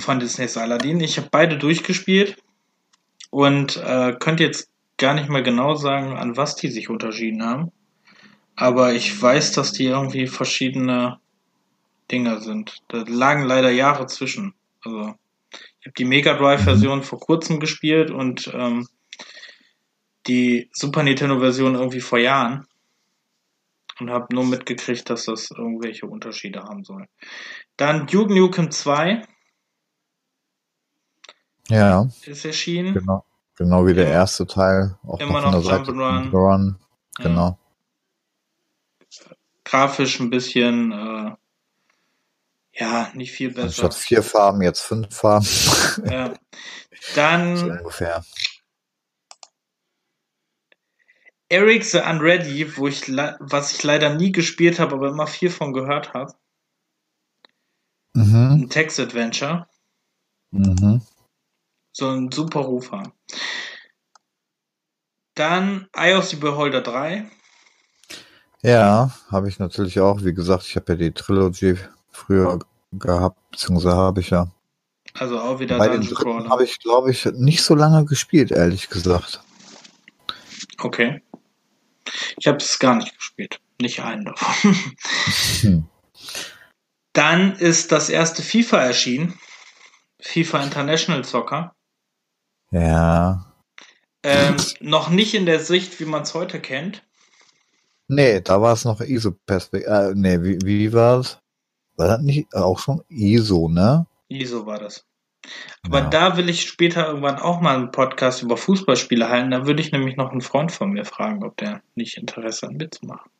[0.00, 1.00] von Disney's Aladdin.
[1.00, 2.42] Ich habe beide durchgespielt
[3.30, 7.70] und äh, könnte jetzt gar nicht mehr genau sagen, an was die sich unterschieden haben.
[8.56, 11.18] Aber ich weiß, dass die irgendwie verschiedene
[12.10, 12.82] Dinger sind.
[12.88, 14.54] Da lagen leider Jahre zwischen.
[14.84, 15.14] Also
[15.80, 18.88] ich habe die Mega Drive-Version vor kurzem gespielt und ähm,
[20.26, 22.66] die Super Nintendo-Version irgendwie vor Jahren
[23.98, 27.06] und habe nur mitgekriegt, dass das irgendwelche Unterschiede haben soll.
[27.76, 29.26] Dann Duke Nukem 2
[31.68, 32.94] Ja, ist erschienen.
[32.94, 33.24] genau.
[33.56, 34.12] Genau wie der Ja.
[34.12, 34.96] erste Teil.
[35.06, 36.30] Auch Immer noch Seite Jump'n'Run.
[36.30, 36.76] Run.
[37.18, 37.24] Ja.
[37.24, 37.58] Genau.
[39.64, 41.36] Grafisch ein bisschen, äh,
[42.80, 43.66] ja, nicht viel besser.
[43.66, 45.46] Anstatt vier Farben, jetzt fünf Farben.
[46.10, 46.32] Ja.
[47.00, 48.24] so Dann ungefähr.
[51.50, 55.72] Eric the Unready, wo ich was ich leider nie gespielt habe, aber immer viel von
[55.72, 56.32] gehört habe.
[58.14, 58.62] Mhm.
[58.62, 59.68] Ein Text-Adventure.
[60.52, 61.02] Mhm.
[61.92, 63.12] So ein super Rufer.
[65.34, 67.30] Dann Eye of the Beholder 3.
[68.62, 70.22] Ja, habe ich natürlich auch.
[70.22, 71.76] Wie gesagt, ich habe ja die Trilogy
[72.10, 72.58] früher
[72.92, 74.50] gehabt, beziehungsweise habe ich ja.
[75.14, 76.48] Also auch wieder Bei den Crawler.
[76.48, 79.40] habe ich, glaube ich, nicht so lange gespielt, ehrlich gesagt.
[80.78, 81.22] Okay.
[82.38, 83.60] Ich habe es gar nicht gespielt.
[83.80, 84.76] Nicht einen davon.
[85.60, 85.88] Hm.
[87.12, 89.38] Dann ist das erste FIFA erschienen.
[90.20, 91.74] FIFA International Soccer.
[92.70, 93.52] Ja.
[94.22, 97.02] Ähm, noch nicht in der Sicht, wie man es heute kennt.
[98.06, 99.90] Nee, da war es noch ISO-Perspektive.
[99.90, 101.39] Äh, nee, wie, wie war es?
[102.00, 104.06] War das nicht auch schon ISO, ne?
[104.28, 105.04] ISO war das.
[105.82, 106.08] Aber Ja.
[106.08, 109.50] da will ich später irgendwann auch mal einen Podcast über Fußballspiele halten.
[109.50, 112.74] Da würde ich nämlich noch einen Freund von mir fragen, ob der nicht Interesse hat
[112.74, 113.30] mitzumachen.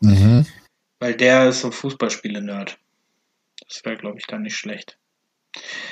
[0.00, 0.44] Mhm.
[1.00, 2.78] Weil der ist so Fußballspiele-Nerd.
[3.66, 4.98] Das wäre, glaube ich, dann nicht schlecht.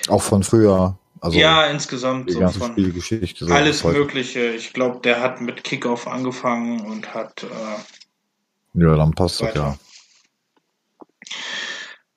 [0.09, 0.99] Auch von früher.
[1.23, 3.47] Also ja, insgesamt die so von Spielgeschichte.
[3.47, 3.99] so alles heute.
[3.99, 4.51] Mögliche.
[4.53, 9.61] Ich glaube, der hat mit Kickoff angefangen und hat äh, Ja, dann passt das Weiter.
[9.61, 9.79] ja.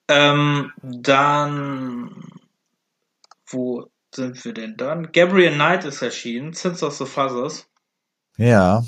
[0.10, 2.24] Ähm, dann,
[3.48, 5.12] wo sind wir denn dann?
[5.12, 7.68] Gabriel Knight ist erschienen, Sins of the Fathers.
[8.38, 8.84] Ja,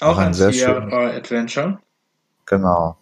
[0.00, 1.80] Auch Auch ein ein sehr Sierra-Adventure.
[2.46, 2.98] genau.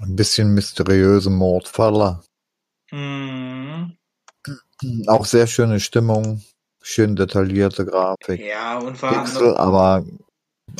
[0.00, 2.22] Ein bisschen mysteriöse Mordfalle.
[2.90, 3.96] Mhm.
[5.06, 6.42] Auch sehr schöne Stimmung,
[6.82, 8.40] schön detaillierte Grafik.
[8.40, 10.04] Ja, und war Pixel, aber,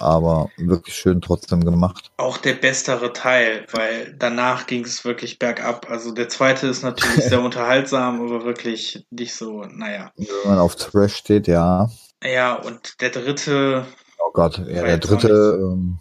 [0.00, 2.10] aber wirklich schön trotzdem gemacht.
[2.16, 5.88] auch der bestere Teil, weil danach ging es wirklich bergab.
[5.90, 10.12] Also der zweite ist natürlich sehr unterhaltsam, aber wirklich nicht so, naja.
[10.16, 11.88] Wenn man auf Trash steht, ja.
[12.24, 13.86] Ja, und der dritte,
[14.24, 15.28] Oh Gott, ja, der dritte,
[15.60, 15.98] ähm,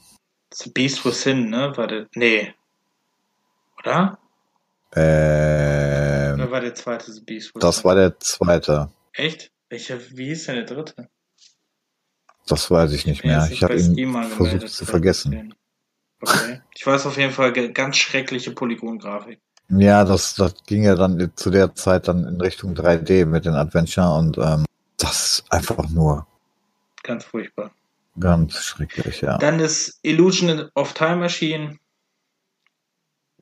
[0.53, 1.73] The Beast Within, ne?
[1.76, 2.53] War der, nee.
[3.80, 4.19] Oder?
[4.95, 7.61] ähm, Oder war der zweite The Beast Within?
[7.61, 8.91] das war der zweite.
[9.13, 9.51] Echt?
[9.69, 11.09] Welcher, wie hieß denn der dritte?
[12.47, 13.43] Das weiß ich nicht mehr.
[13.43, 15.53] ist Ich habe ihn Steam versucht zu vergessen.
[16.22, 16.61] Okay.
[16.76, 19.39] Ich weiß auf jeden Fall ganz schreckliche Polygongrafik.
[19.69, 23.53] Ja, das, das ging ja dann zu der Zeit dann in Richtung 3D mit den
[23.53, 24.65] Adventure und ähm,
[24.97, 26.27] das ist einfach nur
[27.03, 27.72] Ganz furchtbar.
[28.19, 29.38] ganz schrecklich, ja.
[29.38, 31.80] Dann ist Illusion of Time Machine.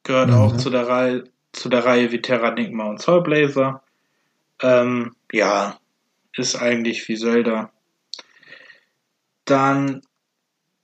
[0.04, 0.36] Gehört Mhm.
[0.36, 3.82] auch zu der Reihe, zu der Reihe wie Terranigma und Soulblazer.
[4.62, 5.78] Ähm, ja,
[6.38, 7.72] ist eigentlich wie Zelda.
[9.50, 10.02] Dann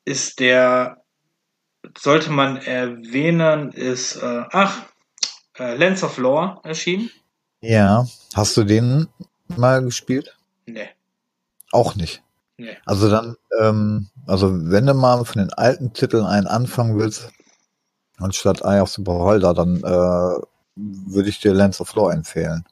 [0.05, 1.03] ist der,
[1.97, 4.85] sollte man erwähnen, ist, äh, ach,
[5.57, 7.09] äh, Lens of Lore erschienen.
[7.61, 9.07] Ja, hast du den
[9.47, 10.35] mal gespielt?
[10.65, 10.89] Nee,
[11.71, 12.23] Auch nicht.
[12.57, 12.77] nee.
[12.85, 17.29] Also dann, ähm, also wenn du mal von den alten Titeln einen anfangen willst,
[18.17, 20.41] anstatt Eye of the Beholder, dann äh,
[20.75, 22.65] würde ich dir Lens of Law empfehlen.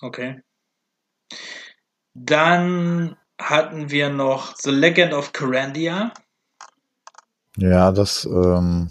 [0.00, 0.42] Okay.
[2.14, 6.12] Dann hatten wir noch The Legend of Carandia.
[7.56, 8.90] Ja, das, ähm,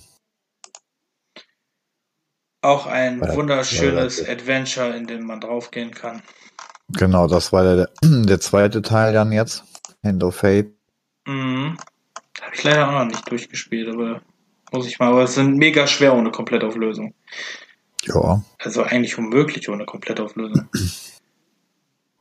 [2.63, 6.21] Auch ein Ja, wunderschönes ja, Adventure, in dem man draufgehen kann.
[6.89, 9.63] genau, das war der, der zweite Teil dann jetzt.
[10.03, 10.71] Hand of Fate.
[11.27, 11.77] Mhm.
[12.41, 14.21] Habe ich leider auch noch nicht durchgespielt, aber
[14.71, 17.13] Muss ich mal, aber es sind mega schwer ohne Komplettauflösung.
[18.03, 18.43] Ja.
[18.59, 20.69] Also eigentlich unmöglich ohne Komplettauflösung.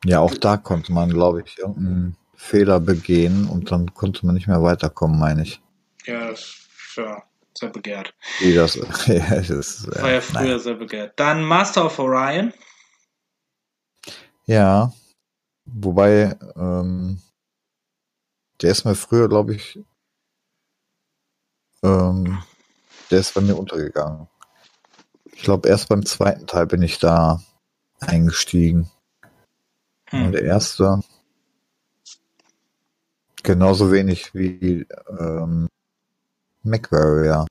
[0.05, 4.49] Ja, auch da konnte man, glaube ich, irgendeinen Fehler begehen und dann konnte man nicht
[4.49, 5.61] mehr weiterkommen, meine ich.
[6.07, 6.57] Ja, das
[6.97, 7.23] ja
[7.57, 8.15] sehr begehrt.
[8.41, 8.75] Wie das,
[9.07, 10.59] ja, das ist, Das war ja äh, früher naja.
[10.59, 11.21] sehr begehrt.
[11.21, 12.53] Dann Master of Orion.
[14.47, 14.93] Ja.
[15.67, 17.21] Wobei, ähm,
[18.63, 19.79] der ist mir früher, glaube ich,
[21.83, 22.43] ähm,
[23.11, 24.29] der ist bei mir untergegangen.
[25.33, 27.41] Ich glaube, erst beim zweiten Teil bin ich da
[28.01, 28.91] eingestiegen.
[30.11, 30.33] Und Hm.
[30.33, 31.03] der erste
[33.43, 34.87] genauso wenig wie
[35.19, 35.69] ähm,
[36.63, 37.47] MacWarrior.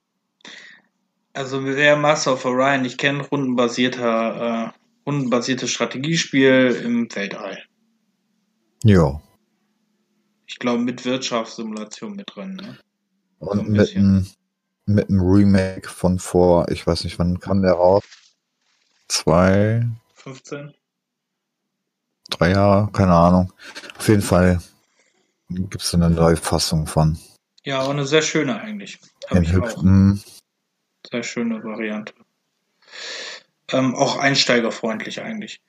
[1.32, 7.62] Also wer Master of Orion nicht kennt, rundenbasierter, äh, rundenbasiertes Strategiespiel im Weltall.
[8.82, 9.20] Ja.
[10.46, 12.56] Ich glaube mit Wirtschaftssimulation mit drin.
[12.56, 12.78] Ne?
[13.40, 14.26] So Und ein mit einem
[14.86, 18.02] mit einem Remake von vor, ich weiß nicht, wann kam der raus?
[19.06, 20.74] Zwei, 15?
[22.30, 23.52] drei Jahre, keine Ahnung.
[23.98, 24.60] Auf jeden Fall
[25.50, 27.18] gibt es eine neue Fassung von.
[27.64, 28.98] Ja, auch eine sehr schöne eigentlich.
[29.28, 29.82] Habe In ich auch.
[29.82, 30.14] mm,
[31.10, 32.14] Sehr schöne Variante.
[33.72, 35.60] Ähm, auch einsteigerfreundlich eigentlich.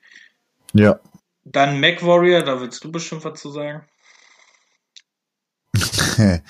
[0.72, 0.98] ja.
[1.44, 3.84] Dann MacWarrior, da willst du bestimmt was zu sagen.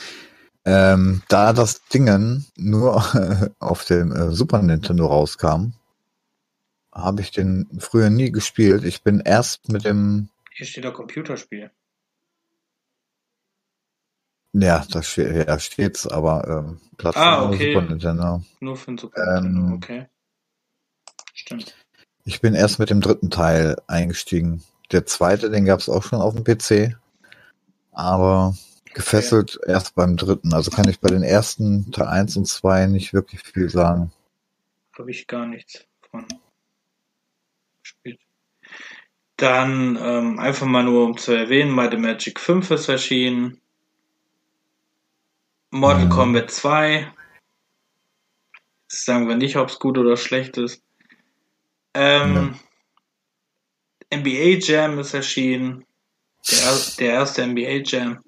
[0.66, 3.02] ähm, da das Dingen nur
[3.58, 5.72] auf dem äh, Super Nintendo rauskam,
[6.94, 8.84] habe ich den früher nie gespielt.
[8.84, 11.70] Ich bin erst mit dem, Hier steht da Computerspiel.
[14.52, 17.72] Ja, da steht, ja, steht's, aber ähm, Plattform Ah, okay.
[17.72, 18.42] Super Nintendo.
[18.60, 20.06] Nur für den Super Ähm, Nintendo, okay.
[21.34, 21.74] Stimmt.
[22.24, 24.62] Ich bin erst mit dem dritten Teil eingestiegen.
[24.92, 26.96] Der zweite, den gab es auch schon auf dem PC,
[27.92, 28.54] aber
[28.92, 30.52] gefesselt erst beim dritten.
[30.52, 34.12] Also kann ich bei den ersten Teil 1 und 2 nicht wirklich viel sagen.
[34.96, 36.26] Habe ich gar nichts von
[37.82, 38.20] gespielt.
[39.36, 43.61] Dann ähm, einfach mal nur um zu erwähnen, Might and Magic 5 ist erschienen.
[45.72, 46.08] Mortal.
[46.10, 47.12] Kombat 2.
[48.90, 50.82] Jetzt sagen wir nicht, ob es gut oder schlecht ist.
[51.94, 52.58] Ähm,
[54.12, 55.84] NBA Jam ist erschienen.
[56.50, 58.22] Der, er- der erste NBA Jam.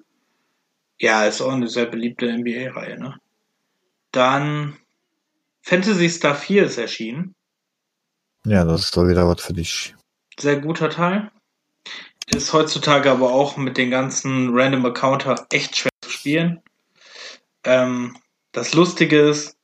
[0.99, 3.19] Ja, ist auch eine sehr beliebte NBA-Reihe, ne?
[4.11, 4.77] Dann
[5.61, 7.35] Fantasy Star 4 ist erschienen.
[8.45, 9.93] Ja, das ist doch wieder was für dich.
[10.39, 11.31] Sehr guter Teil.
[12.27, 16.61] Ist heutzutage aber auch mit den ganzen Random Encounter echt schwer zu spielen.
[17.65, 18.17] Ähm,
[18.51, 19.57] das Lustige ist,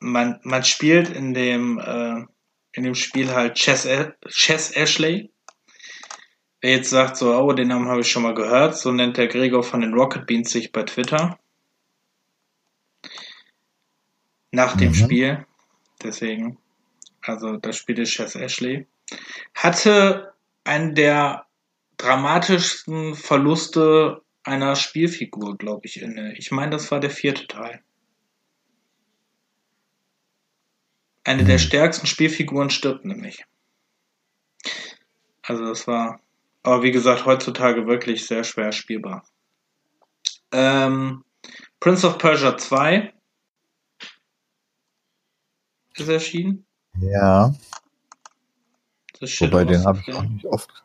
[0.00, 2.24] man, man spielt in dem, äh,
[2.72, 3.86] in dem Spiel halt Chess,
[4.28, 5.30] Chess Ashley.
[6.60, 9.28] Wer jetzt sagt so, oh, den Namen habe ich schon mal gehört, so nennt der
[9.28, 11.38] Gregor von den Rocket Beans sich bei Twitter.
[14.50, 14.94] Nach dem Mhm.
[14.94, 15.46] Spiel.
[16.02, 16.58] Deswegen.
[17.22, 18.86] Also das Spiel ist Chess Ashley.
[19.54, 20.34] Hatte
[20.64, 21.46] einen der
[21.96, 26.36] dramatischsten Verluste einer Spielfigur, glaube ich, inne.
[26.36, 27.82] Ich meine, das war der vierte Teil.
[31.24, 31.66] Eine der Hm.
[31.66, 33.44] stärksten Spielfiguren stirbt nämlich.
[35.42, 36.20] Also das war,
[36.62, 39.24] aber wie gesagt, heutzutage wirklich sehr schwer spielbar.
[40.52, 41.24] Ähm,
[41.80, 43.12] Prince of Persia 2
[45.96, 46.66] ist erschienen.
[47.00, 47.54] Ja,
[49.20, 50.84] wobei den habe ich auch nicht oft.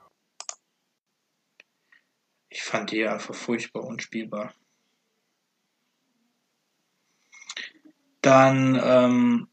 [2.58, 4.52] Ich fand die einfach furchtbar unspielbar.
[8.22, 9.48] Dann, ähm,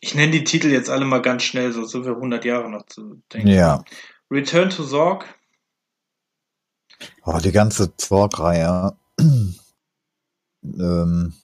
[0.00, 2.86] ich nenne die Titel jetzt alle mal ganz schnell, so sind wir 100 Jahre noch
[2.86, 3.46] zu denken.
[3.46, 3.84] Ja,
[4.32, 5.32] Return to Zorg,
[7.22, 8.96] aber die ganze Zorg-Reihe,
[10.64, 11.34] ähm,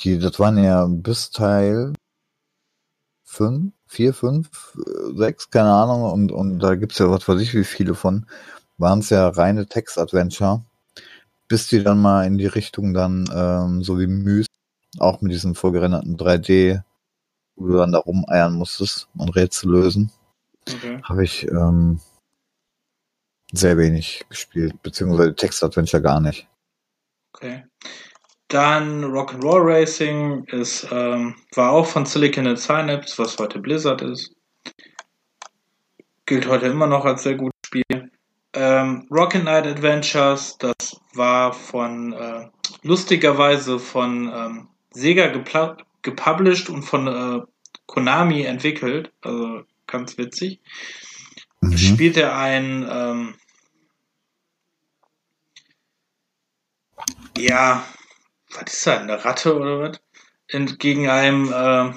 [0.00, 1.92] die, das waren ja bis Teil
[3.24, 4.78] 5, 4, 5,
[5.16, 8.26] 6, keine Ahnung, und, und da gibt's ja was weiß ich wie viele von,
[8.78, 10.64] waren es ja reine Text-Adventure,
[11.48, 14.50] bis die dann mal in die Richtung dann, ähm, so wie Myst,
[14.98, 16.82] auch mit diesem vorgerenderten 3D,
[17.56, 20.12] wo du dann da rumeiern musstest und Rätsel lösen,
[20.68, 21.00] okay.
[21.02, 22.00] habe ich ähm,
[23.52, 26.46] sehr wenig gespielt, beziehungsweise Text-Adventure gar nicht.
[27.32, 27.64] okay.
[28.48, 34.32] Dann Rock'n'Roll Racing ist, ähm, war auch von Silicon and Synapse, was heute Blizzard ist.
[36.26, 38.10] Gilt heute immer noch als sehr gutes Spiel.
[38.54, 42.48] Ähm, Rocket Knight Adventures, das war von, äh,
[42.82, 45.26] lustigerweise von ähm, Sega
[46.02, 47.44] gepublished und von äh,
[47.86, 49.12] Konami entwickelt.
[49.22, 50.60] Also ganz witzig.
[51.60, 51.76] Mhm.
[51.76, 53.34] Spielt er ein, ähm,
[57.36, 57.84] ja,
[58.52, 60.00] was ist das, eine Ratte oder was?
[60.48, 61.92] In, gegen einem, äh,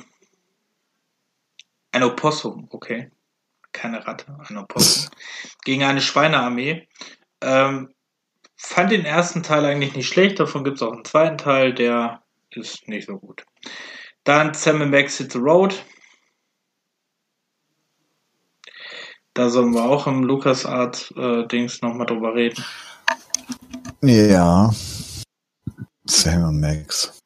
[1.91, 3.11] ein Opossum, okay.
[3.77, 5.11] Keine Ratte, ein Opossum.
[5.63, 6.87] gegen eine Schweinearmee.
[7.41, 7.93] Ähm,
[8.55, 12.23] fand den ersten Teil eigentlich nicht schlecht, davon gibt es auch einen zweiten Teil, der
[12.49, 13.45] ist nicht so gut.
[14.23, 15.85] Dann Sam Max Hit the Road.
[19.35, 22.65] Da sollen wir auch im LucasArt-Dings äh, nochmal drüber reden.
[24.01, 24.73] Ja.
[26.05, 27.19] Sam Max.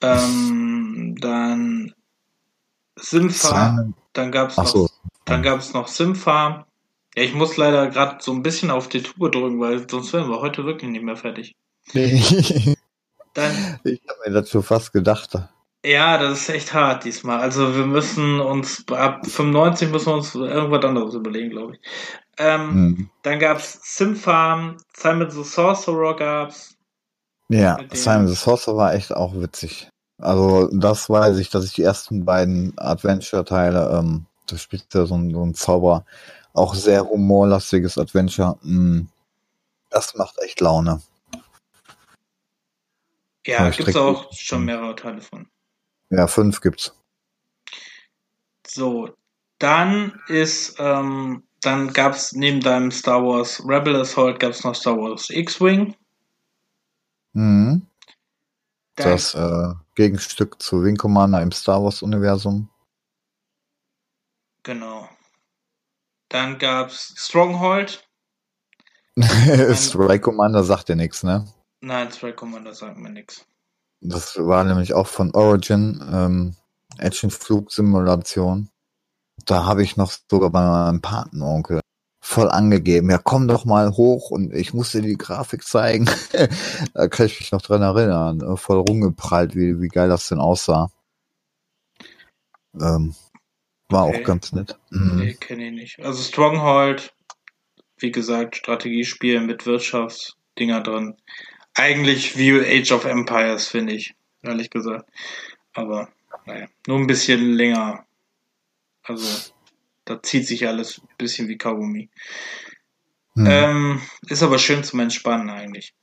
[0.00, 1.94] Ähm, dann
[2.96, 3.88] Simfa.
[4.12, 4.88] Dann gab's Ach noch, so.
[5.24, 6.66] dann gab's noch Simfa.
[7.16, 10.28] Ja, ich muss leider gerade so ein bisschen auf die Tube drücken, weil sonst wären
[10.30, 11.54] wir heute wirklich nicht mehr fertig.
[11.92, 12.76] ich
[13.34, 13.52] Dann,
[13.84, 15.36] habe mir dazu fast gedacht.
[15.84, 17.40] ja, das ist echt hart diesmal.
[17.40, 21.80] Also wir müssen uns ab 95 müssen wir uns irgendwas anderes überlegen, glaube ich.
[22.38, 23.10] Ähm, Hm.
[23.22, 26.76] Dann gab's Simfarm, Simon the Sorcerer gab's.
[27.48, 29.88] Ja, Simon the Sorcerer war echt auch witzig.
[30.18, 35.16] Also das weiß ich, dass ich die ersten beiden Adventure-Teile, ähm, da spielt ja so
[35.16, 36.04] ein, so ein Zauber,
[36.52, 38.56] auch sehr humorlastiges Adventure.
[38.62, 39.06] Mm,
[39.90, 41.02] das macht echt Laune.
[43.46, 45.48] Ja, gibt's krieg- auch schon mehrere Teile von.
[46.10, 46.94] Ja, fünf gibt's.
[48.66, 49.10] So,
[49.58, 55.28] dann ist, ähm, dann gab's neben deinem Star Wars Rebel Assault gab's noch Star Wars
[55.30, 55.94] X-Wing.
[57.32, 57.86] Mhm.
[58.96, 62.68] Das äh, Gegenstück zu Wing Commander im Star Wars-Universum.
[64.62, 65.08] genau.
[66.28, 68.08] Dann gab's Stronghold.
[69.74, 71.46] Strike Commander sagt dir nichts, ne?
[71.80, 73.46] Nein, Strike Commander sagt mir nix.
[74.00, 76.56] Das war nämlich auch von Origin, ähm,
[76.98, 78.68] Action-Flugsimulation.
[79.44, 81.80] Da habe ich noch sogar bei meinem Patenonkel
[82.26, 83.10] voll angegeben.
[83.10, 86.08] Ja, komm doch mal hoch und ich muss dir die Grafik zeigen.
[86.94, 88.40] da kann ich mich noch dran erinnern.
[88.40, 90.90] äh, Voll rumgeprallt, wie, wie geil das denn aussah.
[92.80, 93.14] Ähm,
[93.90, 94.22] war Okay.
[94.22, 94.78] auch ganz nett.
[94.90, 95.16] Mhm.
[95.16, 96.00] Nee, kenne ich nicht.
[96.00, 97.14] Also Stronghold,
[97.98, 101.16] wie gesagt, Strategiespiel mit Wirtschaftsdinger drin.
[101.74, 105.10] Eigentlich wie Age of Empires, finde ich, ehrlich gesagt.
[105.74, 106.08] Aber,
[106.46, 108.06] naja, nur ein bisschen länger.
[109.02, 109.52] Also,
[110.04, 112.10] da zieht sich alles ein bisschen wie Kaugummi.
[113.34, 113.46] Mhm.
[113.46, 115.94] Ähm, ist aber schön zum Entspannen eigentlich.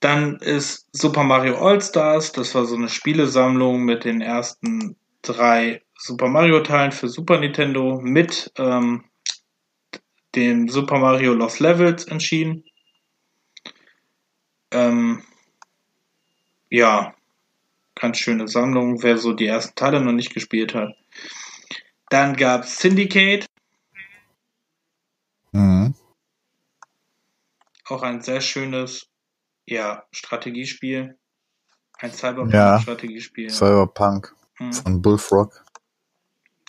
[0.00, 6.28] Dann ist Super Mario All-Stars, das war so eine Spielesammlung mit den ersten drei Super
[6.28, 9.04] Mario Teilen für Super Nintendo mit ähm,
[10.34, 12.64] dem Super Mario Lost Levels entschieden.
[14.70, 15.22] Ähm,
[16.70, 17.14] ja,
[17.94, 20.94] ganz schöne Sammlung, wer so die ersten Teile noch nicht gespielt hat.
[22.10, 23.46] Dann gab's Syndicate,
[25.52, 25.94] Mhm.
[27.86, 29.06] auch ein sehr schönes
[29.66, 31.16] ja, Strategiespiel.
[31.98, 32.16] Ein Ja.
[32.16, 33.50] Cyberpunk-Strategiespiel.
[33.50, 35.64] Cyberpunk Hm, von Bullfrog,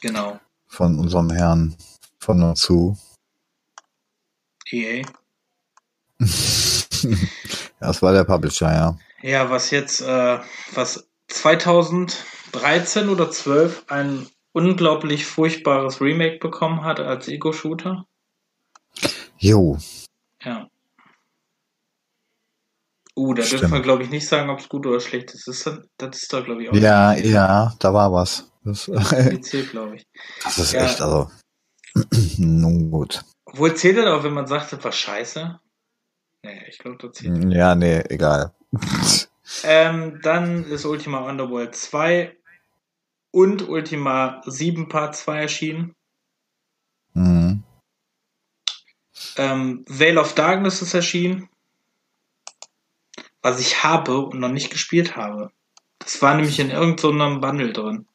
[0.02, 0.40] genau.
[0.68, 1.76] von unserem Herrn
[2.20, 2.98] von und zu.
[4.72, 5.04] EA.
[6.20, 6.92] das
[8.02, 8.98] war der Publisher, ja.
[9.22, 10.40] Ja, was jetzt, äh,
[10.74, 18.06] was 2013 oder 12 ein unglaublich furchtbares Remake bekommen hat als Ego-Shooter.
[19.38, 19.78] Jo,
[20.44, 20.68] Ja.
[23.16, 23.74] Uh, da dürfen Stimmt.
[23.74, 25.46] wir, glaube ich, nicht sagen, ob es gut oder schlecht ist.
[25.48, 28.50] Das ist, das ist da, glaube ich, auch ja, ja, da war was.
[28.64, 30.04] Das, kompliziert, glaube ich.
[30.44, 30.86] das ist Ja.
[30.86, 31.30] echt, also.
[32.38, 33.24] Nun gut.
[33.46, 35.60] Obwohl zählt das auch, wenn man sagt, das war scheiße?
[36.44, 37.52] Nee, ich glaube, das zählt.
[37.54, 38.54] Ja, nee, egal.
[39.64, 42.38] Ähm, dann ist Ultima Underworld 2
[43.32, 45.96] und Ultima 7 Part 2 erschienen.
[47.14, 47.64] Mhm.
[49.38, 51.50] Ähm, Veil of Darkness ist erschienen.
[53.42, 55.52] Was ich habe und noch nicht gespielt habe.
[56.00, 58.08] Das war nämlich in irgendeinem Bundle drin.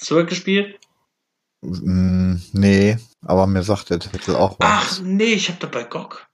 [0.00, 0.78] Hast du das gespielt?
[1.60, 5.00] Mm, Nee, aber mir sagt der Titel auch Ach, was.
[5.00, 6.27] nee, ich habe da bei GOG.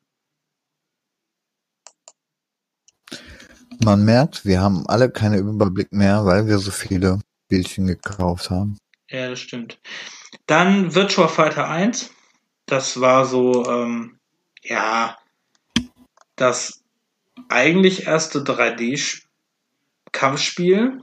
[3.84, 8.78] Man merkt, wir haben alle keinen Überblick mehr, weil wir so viele Bildchen gekauft haben.
[9.10, 9.78] Ja, das stimmt.
[10.46, 12.10] Dann Virtua Fighter 1.
[12.64, 14.18] Das war so, ähm,
[14.62, 15.18] ja,
[16.36, 16.82] das
[17.50, 21.02] eigentlich erste 3D-Kampfspiel,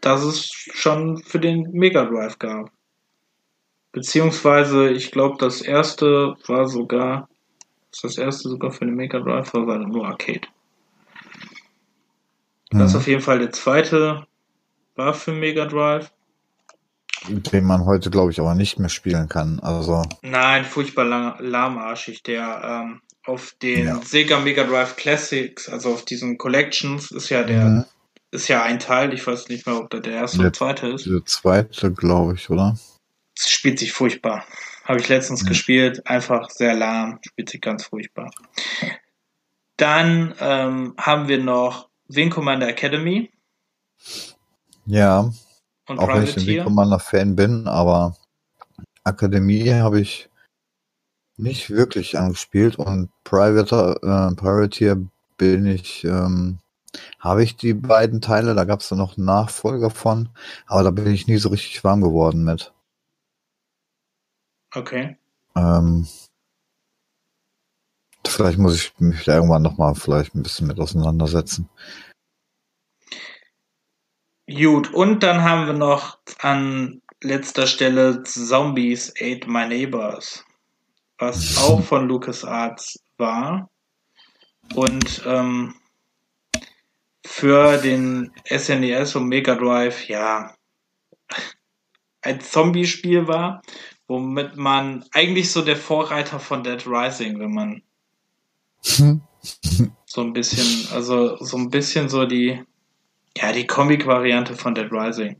[0.00, 2.70] das es schon für den Mega Drive gab.
[3.90, 7.28] Beziehungsweise, ich glaube, das erste war sogar,
[8.02, 10.46] das erste sogar für den Mega Drive war, war nur Arcade.
[12.70, 12.98] Das ist Mhm.
[13.00, 14.26] auf jeden Fall der zweite
[14.96, 16.10] war für Mega Drive.
[17.28, 19.60] Den man heute, glaube ich, aber nicht mehr spielen kann.
[19.60, 22.22] Also, Nein, furchtbar lang, lahmarschig.
[22.22, 24.00] Der ähm, auf den Ja.
[24.02, 27.84] Sega Mega Drive Classics, also auf diesen Collections, ist ja der, Mhm.
[28.30, 30.86] ist ja ein Teil, ich weiß nicht mehr, ob der der erste Der- oder zweite
[30.88, 31.06] ist.
[31.06, 32.78] Der zweite, glaube ich, oder?
[33.36, 34.44] Es spielt sich furchtbar.
[34.84, 35.48] Habe ich letztens Mhm.
[35.48, 38.30] gespielt, einfach sehr lahm, spielt sich ganz furchtbar.
[39.76, 43.30] Dann ähm, haben wir noch Wing Commander Academy
[44.86, 45.30] Ja,
[45.88, 46.64] und auch wenn ich ein Wing Privateer.
[46.64, 48.16] Commander-Fan bin, aber
[49.04, 50.28] Akademie habe ich
[51.36, 54.96] nicht wirklich angespielt und Private, äh, Privateer
[55.36, 56.58] bin ich, ähm,
[57.18, 60.28] habe ich die beiden Teile, da gab es dann noch einen Nachfolger von,
[60.66, 62.72] aber da bin ich nie so richtig warm geworden mit.
[64.74, 65.16] Okay.
[65.56, 66.06] Ähm,
[68.26, 71.68] vielleicht muss ich mich da irgendwann nochmal vielleicht ein bisschen mit auseinandersetzen.
[74.48, 80.44] Gut, und dann haben wir noch an letzter Stelle Zombies Ate My Neighbors,
[81.18, 83.70] was auch von LucasArts war
[84.74, 85.74] und ähm,
[87.24, 90.54] für den SNES und Mega Drive, ja,
[92.22, 93.62] ein Zombie-Spiel war,
[94.08, 97.82] womit man eigentlich so der Vorreiter von Dead Rising, wenn man
[98.82, 102.62] so ein bisschen, also so ein bisschen so die,
[103.36, 105.36] ja, die Comic-Variante von Dead Rising.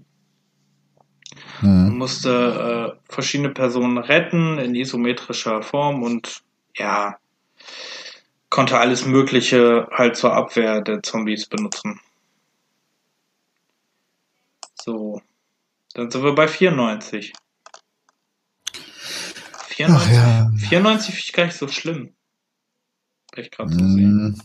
[1.62, 1.98] Man Hm.
[1.98, 6.42] musste äh, verschiedene Personen retten in isometrischer Form und
[6.76, 7.18] ja,
[8.48, 12.00] konnte alles Mögliche halt zur Abwehr der Zombies benutzen.
[14.74, 15.20] So,
[15.94, 17.32] dann sind wir bei 94.
[19.68, 20.50] 94, Ach ja.
[20.68, 22.14] 94 finde ich gar nicht so schlimm.
[23.40, 24.36] Ich gerade so sehen.
[24.36, 24.40] Hm.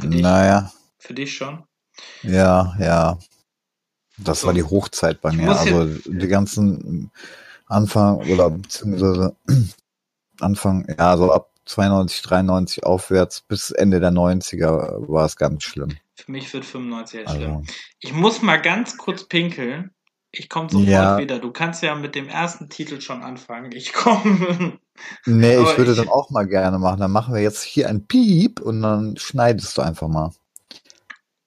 [0.00, 1.64] Für dich, Naja, für dich schon?
[2.22, 3.18] ja, ja.
[4.18, 4.46] Das So.
[4.48, 5.50] war die Hochzeit bei mir.
[5.56, 7.10] Also die ganzen
[7.66, 9.36] Anfang oder beziehungsweise
[10.40, 15.96] Anfang, ja, so ab 92, 93 aufwärts bis Ende der 90er war es ganz schlimm.
[16.14, 17.56] Für mich wird 95 echt schlimm.
[17.58, 19.90] Also, Ich muss mal ganz kurz pinkeln.
[20.30, 21.18] Ich komme sofort Ja.
[21.18, 21.38] wieder.
[21.38, 23.72] Du kannst ja mit dem ersten Titel schon anfangen.
[23.72, 24.78] Ich komme.
[25.26, 27.00] Nee, Aber ich würde ich- dann auch mal gerne machen.
[27.00, 30.32] Dann machen wir jetzt hier ein Piep und dann schneidest du einfach mal.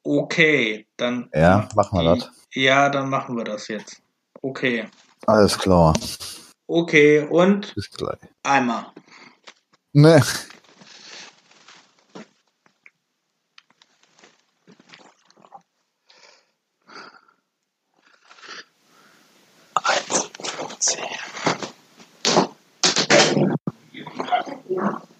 [0.03, 1.29] Okay, dann.
[1.33, 2.29] Ja, machen wir das.
[2.53, 4.01] Ja, dann machen wir das jetzt.
[4.41, 4.87] Okay.
[5.25, 5.93] Alles klar.
[6.67, 8.19] Okay, und Bis gleich.
[8.43, 8.85] einmal.
[9.93, 10.21] Ne.
[20.55, 21.64] Liebe
[24.75, 25.14] dich.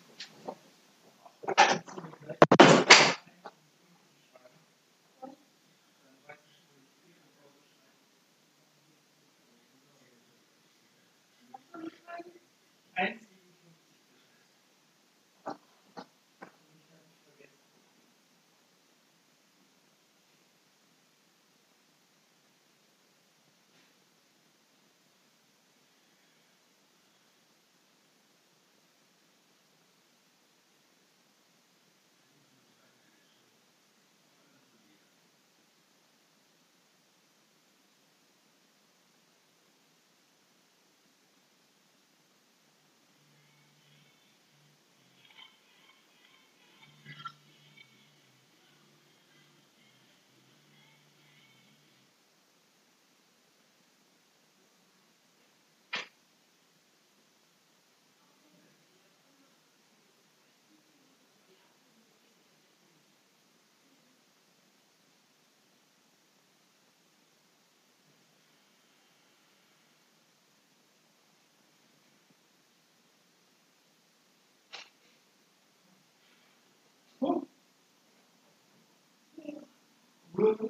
[80.45, 80.69] Oh.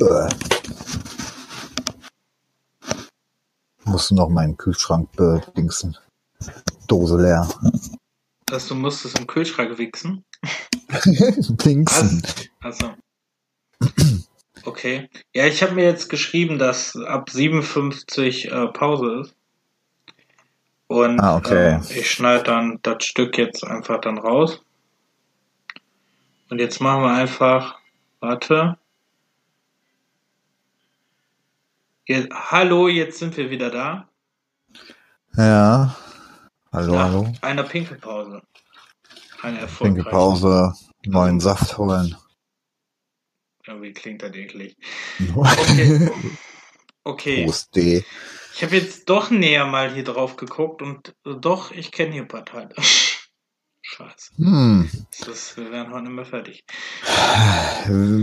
[0.00, 0.28] Bäh.
[3.84, 5.96] Musst du noch meinen Kühlschrank bedingsen.
[6.88, 7.48] Dose leer.
[8.46, 10.24] Dass du musstest im Kühlschrank wichsen.
[11.64, 12.22] Dingsen.
[12.60, 12.94] Also.
[14.64, 15.08] Okay.
[15.34, 19.34] Ja, ich habe mir jetzt geschrieben, dass ab 57 äh, Pause ist.
[20.86, 21.74] Und Ah, okay.
[21.74, 24.62] äh, ich schneide dann das Stück jetzt einfach dann raus.
[26.48, 27.78] Und jetzt machen wir einfach,
[28.20, 28.76] warte.
[32.06, 34.08] Jetzt, hallo, jetzt sind wir wieder da.
[35.36, 35.96] Ja.
[36.72, 37.32] Hallo, Nach hallo.
[37.42, 38.42] einer Pinkelpause.
[39.42, 39.94] Eine erfolgreiche.
[39.94, 40.74] Pinkelpause,
[41.04, 42.16] neuen Saft holen.
[43.66, 44.76] Irgendwie klingt das eklig.
[45.34, 46.10] Okay.
[47.02, 47.44] Okay.
[47.44, 47.76] Prost.
[47.76, 52.28] Ich habe jetzt doch näher mal hier drauf geguckt und doch, ich kenne hier ein
[52.28, 52.74] paar Teile.
[53.82, 54.36] Scheiße.
[54.36, 54.90] Hm.
[55.18, 56.64] Das ist, wir werden heute nicht mehr fertig.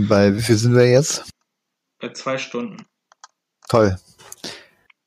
[0.08, 1.28] Bei wie viel sind wir jetzt?
[1.98, 2.86] Bei zwei Stunden.
[3.68, 3.96] Toll.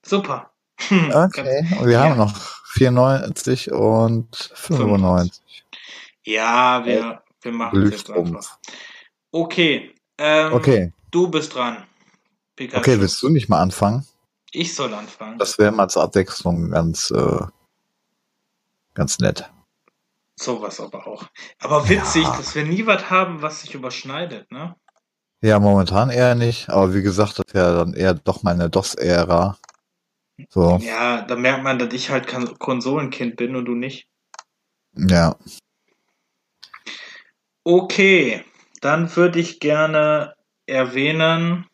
[0.05, 0.51] Super.
[0.87, 1.67] Hm, Okay.
[1.79, 2.03] Und wir Ja.
[2.03, 2.35] haben noch
[2.73, 5.65] 94 und 95.
[6.23, 8.57] Ja, wir, wir machen es jetzt einfach.
[9.31, 9.93] Okay.
[10.17, 10.93] Ähm, Okay.
[11.11, 11.85] Du bist dran.
[12.55, 12.79] Pikachu.
[12.79, 14.05] Okay, willst du nicht mal anfangen?
[14.51, 15.37] Ich soll anfangen.
[15.39, 17.39] Das wäre mal zur Abwechslung ganz, äh,
[18.93, 19.49] ganz nett.
[20.39, 21.25] Sowas aber auch.
[21.59, 22.35] Aber witzig, Ja.
[22.37, 24.75] dass wir nie was haben, was sich überschneidet, ne?
[25.41, 29.57] Ja, momentan eher nicht, aber wie gesagt, das wäre dann eher doch meine DOS-Ära.
[30.49, 34.07] So, Ja, da merkt man, dass ich halt kein Konsolenkind bin und du nicht.
[34.93, 35.35] ja.
[37.63, 38.43] Okay,
[38.81, 40.35] dann würde ich gerne
[40.65, 41.67] erwähnen,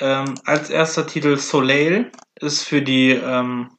[0.00, 3.70] ähm, als erster Titel Soleil ist für die ähm,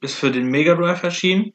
[0.00, 1.52] ist für den Mega Drive erschienen.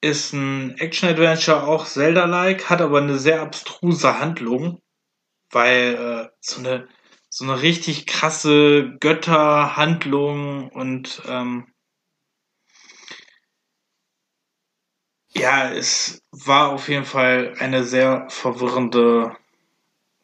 [0.00, 4.80] Ist ein Action-Adventure, auch Zelda-like, hat aber eine sehr abstruse Handlung,
[5.54, 6.88] weil äh, so eine
[7.28, 11.66] so eine richtig krasse Götterhandlung und ähm,
[15.34, 19.36] ja, es war auf jeden Fall eine sehr verwirrende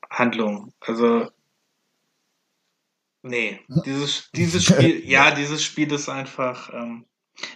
[0.09, 0.73] Handlung.
[0.79, 1.29] Also
[3.23, 7.07] nee, dieses dieses Spiel, ja, dieses Spiel ist einfach, ähm,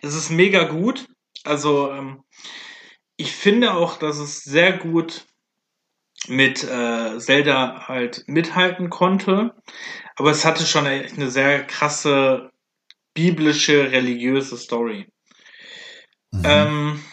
[0.02, 1.06] es ist mega gut.
[1.44, 2.24] Also ähm,
[3.16, 5.26] ich finde auch, dass es sehr gut
[6.28, 9.54] mit äh, Zelda halt mithalten konnte.
[10.16, 12.50] Aber es hatte schon echt eine sehr krasse
[13.14, 15.06] biblische, religiöse Story.
[16.32, 16.42] Mhm.
[16.44, 17.04] Ähm,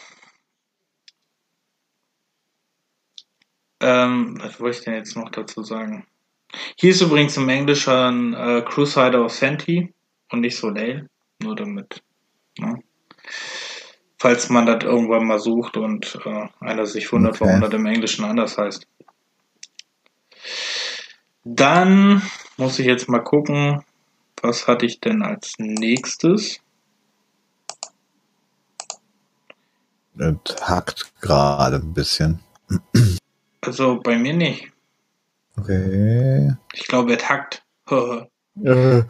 [3.80, 6.06] ähm, was wollte ich denn jetzt noch dazu sagen?
[6.78, 9.94] Hier ist übrigens im Englischen äh, Crusader of Senti
[10.32, 11.10] und nicht Soleil.
[11.42, 12.04] Nur damit.
[12.58, 12.84] Ne?
[14.20, 17.46] Falls man das irgendwann mal sucht und äh, einer sich wundert, Okay.
[17.46, 18.88] warum das im Englischen anders heißt.
[21.44, 22.22] Dann
[22.58, 23.84] muss ich jetzt mal gucken,
[24.42, 26.60] was hatte ich denn als nächstes?
[30.14, 32.40] Das hackt gerade ein bisschen.
[33.62, 34.72] Also bei mir nicht.
[35.58, 36.56] Okay.
[36.74, 37.64] Ich glaube, takt.
[37.90, 38.26] Äh,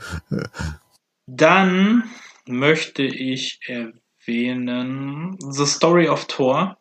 [1.26, 2.10] Dann
[2.46, 6.78] möchte ich erwähnen The Story of Thor.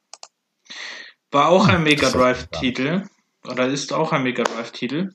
[1.31, 3.07] War auch ein Mega Drive-Titel.
[3.45, 5.11] Oder ist auch ein Mega Drive-Titel.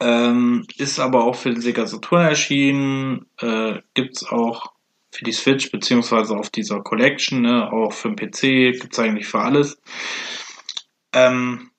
[0.00, 3.26] Ähm, ist aber auch für den Sega Saturn erschienen.
[3.38, 4.72] Äh, gibt's auch
[5.10, 7.70] für die Switch, beziehungsweise auf dieser Collection, ne?
[7.70, 9.78] auch für den PC, gibt's eigentlich für alles.
[11.12, 11.70] Ähm,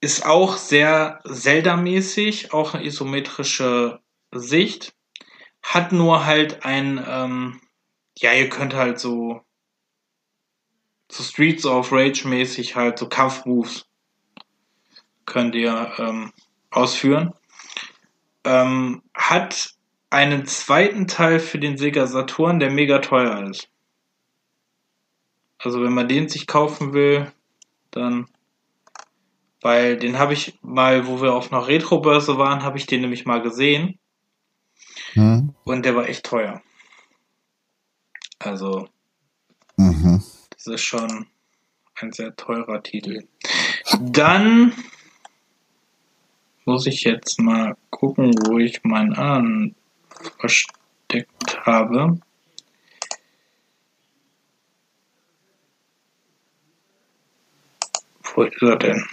[0.00, 4.00] ist auch sehr Zelda-mäßig, auch eine isometrische
[4.30, 4.94] Sicht.
[5.62, 7.60] Hat nur halt ein, ähm,
[8.18, 9.40] ja, ihr könnt halt so,
[11.10, 13.86] so Streets of Rage mäßig halt so Kampfmoves
[15.24, 16.32] könnt ihr ähm,
[16.70, 17.32] ausführen.
[18.44, 19.74] Ähm, hat
[20.10, 23.68] einen zweiten Teil für den Sega Saturn, der mega teuer ist.
[25.58, 27.32] Also wenn man den sich kaufen will,
[27.90, 28.28] dann
[29.62, 33.26] weil den habe ich mal, wo wir auf einer Retro-Börse waren, habe ich den nämlich
[33.26, 33.98] mal gesehen
[35.14, 35.54] hm?
[35.64, 36.62] und der war echt teuer.
[38.38, 38.88] Also,
[39.76, 40.22] Mhm.
[40.50, 41.26] das ist schon
[41.96, 43.26] ein sehr teurer Titel.
[44.00, 44.72] Dann
[46.66, 49.76] muss ich jetzt mal gucken, wo ich meinen anderen
[50.38, 52.18] versteckt habe.
[58.34, 59.06] Wo ist er denn?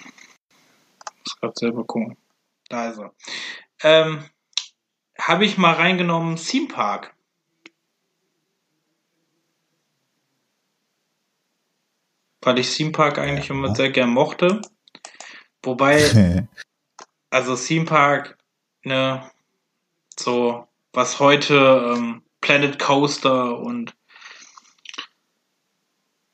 [1.05, 2.17] Ich muss gerade selber gucken.
[2.69, 3.13] Da ist er.
[3.84, 4.25] Ähm,
[5.17, 7.15] habe ich mal reingenommen Theme Park.
[12.41, 14.61] Weil ich Theme Park eigentlich immer sehr gern mochte.
[15.61, 16.47] Wobei,
[17.34, 18.38] also Theme Park,
[18.84, 19.30] ne,
[20.18, 23.95] so was heute ähm, Planet Coaster und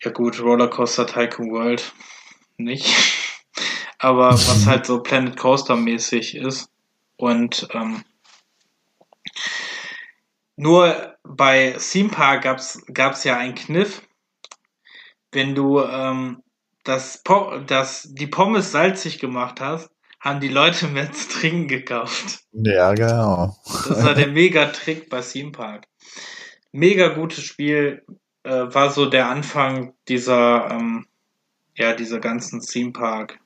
[0.01, 1.93] ja gut, Rollercoaster Tycoon World
[2.57, 2.85] nicht.
[3.97, 6.69] Aber was halt so Planet Coaster mäßig ist.
[7.15, 8.03] Und ähm,
[10.55, 14.01] nur bei Theme Park gab's gab's ja einen Kniff,
[15.31, 16.43] wenn du ähm,
[16.83, 17.23] das,
[17.67, 19.89] das die Pommes salzig gemacht hast,
[20.19, 22.39] haben die Leute mehr zu trinken gekauft.
[22.51, 23.55] Ja, genau.
[23.65, 25.87] Das war der Mega-Trick bei Theme Park.
[26.71, 28.03] Mega gutes Spiel,
[28.43, 31.07] äh, war so der Anfang dieser, ähm,
[31.75, 33.39] ja, dieser ganzen Theme Park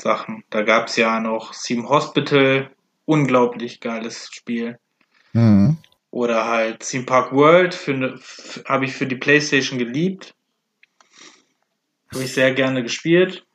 [0.00, 0.44] Sachen.
[0.50, 2.70] Da gab's ja noch Theme Hospital,
[3.04, 4.78] unglaublich geiles Spiel.
[5.32, 5.78] Mhm.
[6.10, 8.20] Oder halt Theme Park World ne,
[8.66, 10.34] habe ich für die Playstation geliebt.
[12.12, 13.46] Habe ich sehr gerne gespielt.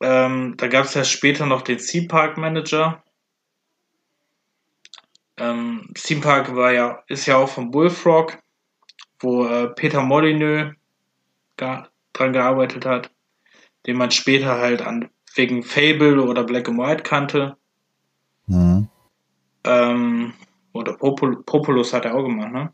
[0.00, 3.02] Ähm, da gab es ja später noch den Theme Park Manager.
[5.36, 8.38] Ähm, Theme Park war ja, ist ja auch von Bullfrog,
[9.20, 10.74] wo äh, Peter Molyneux
[11.56, 13.10] ga, dran gearbeitet hat,
[13.86, 17.56] den man später halt an wegen Fable oder Black and White kannte.
[18.46, 18.88] Mhm.
[19.64, 20.34] Ähm,
[20.72, 22.72] oder Popul Populus hat er auch gemacht, ne?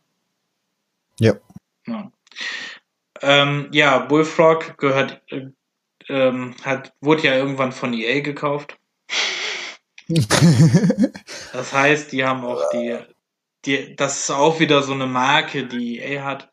[1.18, 1.34] Ja.
[1.86, 2.10] Ja,
[3.22, 5.46] ähm, ja Bullfrog gehört, äh,
[6.10, 8.78] ähm, hat, wurde ja irgendwann von EA gekauft.
[11.52, 12.96] Das heißt, die haben auch die,
[13.64, 16.50] die, das ist auch wieder so eine Marke, die EA hat.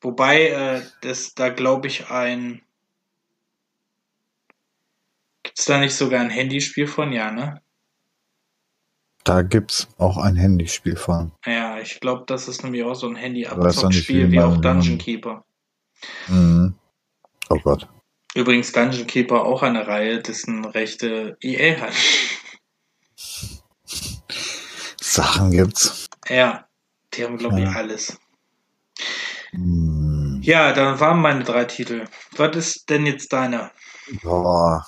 [0.00, 2.62] Wobei, äh, das da glaube ich ein,
[5.42, 7.12] gibt's da nicht sogar ein Handyspiel von?
[7.12, 7.60] Ja, ne?
[9.28, 11.32] da gibt's auch ein Handyspiel von.
[11.44, 14.96] Ja, ich glaube, das ist nämlich auch so ein Handy-Abzock-Spiel nicht wie auch Dungeon.
[14.96, 15.44] Keeper.
[16.28, 16.74] Mhm.
[17.50, 17.86] Oh Gott.
[18.38, 21.92] Übrigens Dungeon Keeper auch eine Reihe, dessen Rechte EA hat.
[25.00, 26.08] Sachen gibt's.
[26.28, 26.68] Ja,
[27.14, 27.72] die haben glaube ich Ja.
[27.72, 28.16] alles.
[29.50, 30.38] Mhm.
[30.44, 32.04] Ja, dann waren meine drei Titel.
[32.36, 33.72] Was ist denn jetzt deiner
[34.22, 34.86] Boah,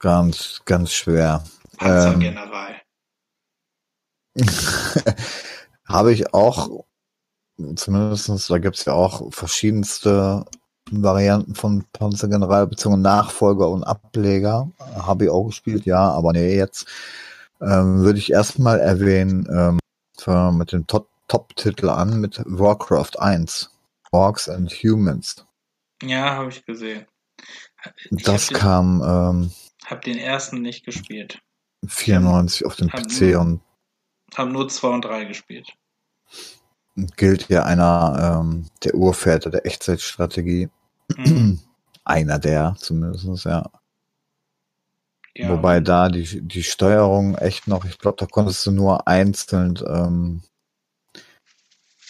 [0.00, 1.44] ganz, ganz schwer.
[1.74, 2.82] Ähm, Panzergeneral?
[5.84, 6.84] Habe ich auch,
[7.76, 10.44] zumindestens, da gibt's ja auch verschiedenste
[10.92, 14.70] Varianten von Panzergeneral, beziehungsweise Nachfolger und Ableger.
[14.96, 16.86] Habe ich auch gespielt, ja, aber nee, jetzt
[17.60, 19.78] ähm, würde ich erstmal erwähnen, ähm,
[20.18, 23.70] fangen mit dem Top- Top-Titel an, mit Warcraft 1.
[24.12, 25.44] Orcs and Humans.
[26.02, 27.04] Ja, habe ich gesehen.
[28.10, 29.50] Ich Das hab den, kam ähm,
[29.84, 31.38] hab den ersten nicht gespielt.
[31.86, 33.60] 94 auf dem Hab PC nur- und
[34.34, 35.74] Hab nur zwei und drei gespielt.
[37.16, 40.68] gilt ja einer ähm, der Urväter der Echtzeitstrategie.
[41.16, 41.60] Mhm.
[42.04, 43.70] Einer der zumindest, ja.
[45.34, 49.78] Ja, Wobei da die, die Steuerung echt noch, ich glaube, da konntest du nur einzeln
[49.86, 50.42] ähm,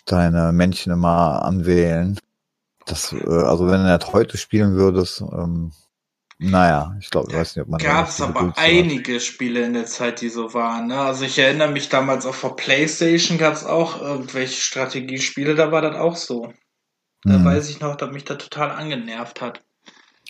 [0.06, 2.18] deine Männchen immer anwählen.
[2.86, 5.72] Das, äh, also wenn du das heute spielen würdest, ähm,
[6.38, 8.58] naja, ich glaube, ich weiß nicht, ob man gab es aber für hat.
[8.58, 10.86] einige Spiele in der Zeit, die so waren.
[10.86, 10.98] Ne?
[10.98, 15.82] Also ich erinnere mich damals auch vor PlayStation gab es auch irgendwelche Strategiespiele, da war
[15.82, 16.52] das auch so.
[17.24, 17.44] Da Hm.
[17.44, 19.62] weiß ich noch, dass mich das total angenervt hat.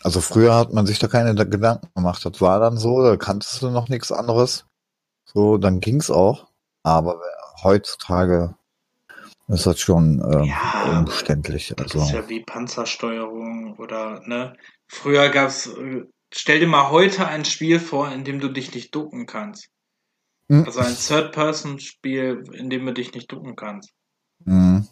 [0.03, 2.25] Also früher hat man sich da keine da- Gedanken gemacht.
[2.25, 4.65] Das war dann so, da kanntest du noch nichts anderes.
[5.25, 6.49] So, dann ging's auch.
[6.83, 7.21] Aber
[7.63, 8.55] heutzutage
[9.49, 11.73] ist das schon ähm, Ja, umständlich.
[11.77, 14.55] Das Also ist ja wie Panzersteuerung oder, ne?
[14.89, 16.03] Früher gab's, äh,
[16.33, 19.69] stell dir mal heute ein Spiel vor, in dem du dich nicht ducken kannst.
[20.49, 20.65] Hm.
[20.65, 23.91] Also ein Third-Person-Spiel, in dem du dich nicht ducken kannst.
[24.45, 24.85] mh,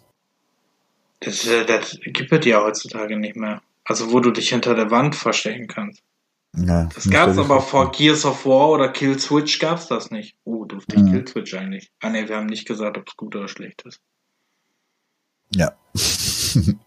[1.21, 3.63] Das, äh, das gibt es ja heutzutage nicht mehr.
[3.85, 6.03] Also wo du dich hinter der Wand verstecken kannst.
[6.57, 10.37] ja, Das dass ich- aber vor Gears of War oder Kill Switch gab's das nicht.
[10.45, 11.11] Oh, durfte ich Mhm.
[11.13, 11.91] Kill Switch eigentlich?
[12.01, 14.01] Ah ne, wir haben nicht gesagt, ob es gut oder schlecht ist.
[15.55, 15.73] Ja.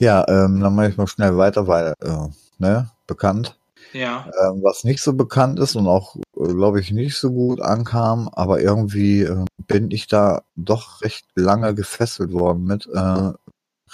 [0.00, 3.58] ja, ähm, dann mache ich mal schnell weiter, weil, äh, ne, bekannt.
[3.92, 4.30] Ja.
[4.42, 8.28] Ähm, was nicht so bekannt ist und auch, äh, glaube ich, nicht so gut ankam,
[8.32, 13.32] aber irgendwie äh, bin ich da doch recht lange gefesselt worden mit äh,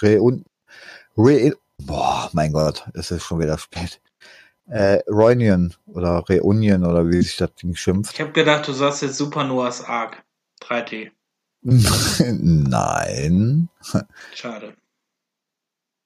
[0.01, 0.45] Reun
[1.17, 4.01] Re Boah, mein Gott, es ist schon wieder spät.
[4.67, 8.13] Äh, Reunion oder Reunion oder wie sich das Ding schimpft.
[8.13, 10.23] Ich habe gedacht, du sagst jetzt Super Noah's Ark
[10.61, 11.11] 3D.
[11.61, 13.69] Nein.
[14.33, 14.75] Schade.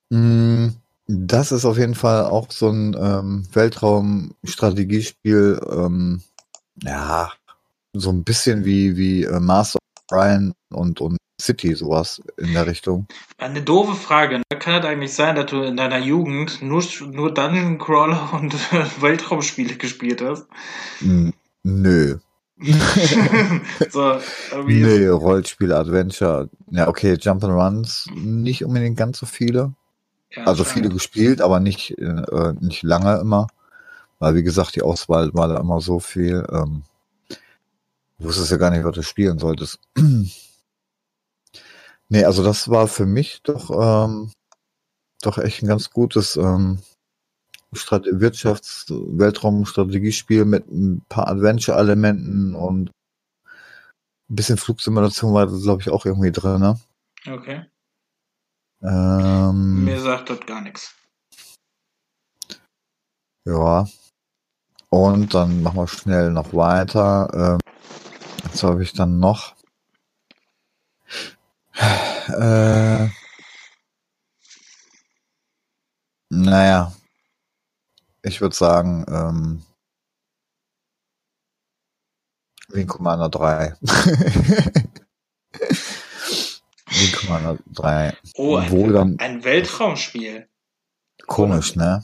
[0.09, 0.69] Mm,
[1.11, 6.21] Das ist auf jeden Fall auch so ein ähm, Weltraum-Strategiespiel, ähm,
[6.83, 7.31] ja,
[7.93, 12.67] so ein bisschen wie, wie äh, Master of Brian und, und City, sowas in der
[12.67, 13.07] Richtung.
[13.39, 14.37] Eine doofe Frage.
[14.37, 14.43] ne?
[14.59, 18.53] Kann es eigentlich sein, dass du in deiner Jugend nur, nur Dungeon Crawler und
[19.01, 20.45] Weltraumspiele gespielt hast?
[21.01, 21.29] Mm,
[21.63, 22.19] Nö.
[23.89, 24.19] so,
[24.63, 26.49] Nee, Rollspiel, Adventure.
[26.69, 29.73] Ja, okay, Jump'n'Runs, nicht unbedingt ganz so viele.
[30.31, 33.47] Ja, Also viele gespielt, aber nicht, äh, nicht lange immer.
[34.19, 36.45] Weil, wie gesagt, die Auswahl war da immer so viel.
[36.51, 36.83] Ähm,
[38.19, 39.79] du wusstest ja gar nicht, was du spielen solltest.
[42.09, 44.31] nee, also das war für mich doch, ähm,
[45.21, 46.79] doch echt ein ganz gutes ähm,
[47.73, 52.91] Strat Wirtschafts-, Weltraumstrategiespiel mit ein paar Adventure-Elementen und
[54.29, 56.59] ein bisschen Flugsimulation war, glaube ich, auch irgendwie drin.
[56.59, 56.79] Ne?
[57.27, 57.65] Okay.
[58.81, 60.95] Ähm, Mir sagt das gar nichts.
[63.45, 63.85] Ja.
[64.89, 67.29] Und dann machen wir schnell noch weiter.
[67.33, 67.59] Ähm,
[68.43, 69.55] was habe ich dann noch?
[72.29, 73.09] Äh,
[76.29, 76.93] naja.
[78.21, 79.63] Ich würde sagen, ähm,
[82.69, 83.75] Wing Commander 3.
[86.99, 88.13] Wing Commander 3.
[88.35, 90.47] Oh, ein, dann ein Weltraumspiel.
[91.27, 92.03] Komisch, ne?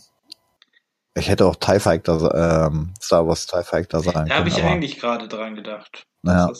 [1.17, 4.47] Ich hätte auch TIE Fighter, ähm, Star Wars TIE Fighter sein Da habe können.
[4.47, 6.51] ich aber, eigentlich gerade dran gedacht, naja.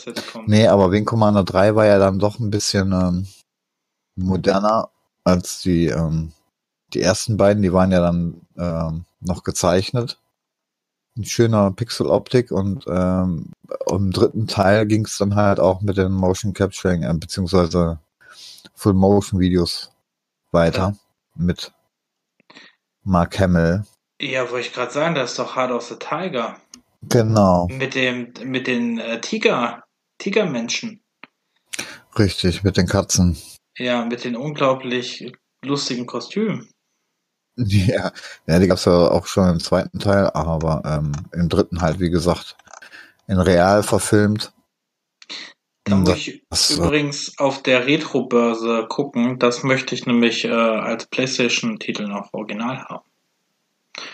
[0.45, 3.27] Nee, aber Wing Commander 3 war ja dann doch ein bisschen ähm,
[4.15, 4.89] moderner
[5.25, 6.31] als die, ähm,
[6.93, 7.63] die ersten beiden.
[7.63, 10.19] Die waren ja dann ähm, noch gezeichnet.
[11.17, 13.51] Ein schöner Pixel-Optik und ähm,
[13.89, 17.99] im dritten Teil ging es dann halt auch mit den Motion Capturing äh, beziehungsweise
[18.75, 19.91] Full-Motion-Videos
[20.51, 20.95] weiter
[21.35, 21.71] mit
[23.03, 23.85] Mark Hamill.
[24.21, 26.57] Ja, wollte ich gerade sagen, das ist doch Heart of the Tiger.
[27.03, 29.83] Genau, Mit dem, mit den äh, Tiger,
[30.17, 31.01] Tigermenschen.
[32.17, 33.37] richtig, mit den Katzen.
[33.77, 35.31] Ja, mit den unglaublich
[35.63, 36.69] lustigen Kostümen.
[37.57, 38.11] Ja,
[38.47, 42.09] ja die gab's ja auch schon im zweiten Teil, aber ähm, im dritten halt, wie
[42.09, 42.57] gesagt,
[43.27, 44.51] in real verfilmt.
[45.85, 49.37] Da muss ich das, übrigens auf der Retro-Börse gucken.
[49.37, 53.05] Das möchte ich nämlich äh, als PlayStation-Titel noch original haben.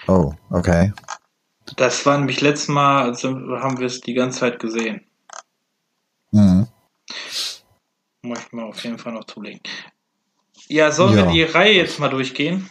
[0.07, 0.93] Oh, okay.
[1.77, 5.05] Das war nämlich letztes Mal, also haben wir es die ganze Zeit gesehen.
[6.31, 6.67] Mhm.
[8.21, 9.61] Muss ich mir auf jeden Fall noch zulegen.
[10.67, 11.25] Ja, sollen Ja.
[11.25, 12.69] wir die Reihe jetzt mal durchgehen?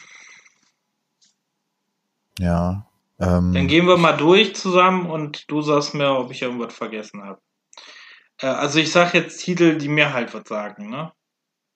[2.39, 2.87] Ja.
[3.19, 7.23] Ähm, Dann gehen wir mal durch zusammen und du sagst mir, ob ich irgendwas vergessen
[7.23, 7.41] habe.
[8.41, 11.12] Äh, also ich sag jetzt Titel, die mir halt was sagen, ne?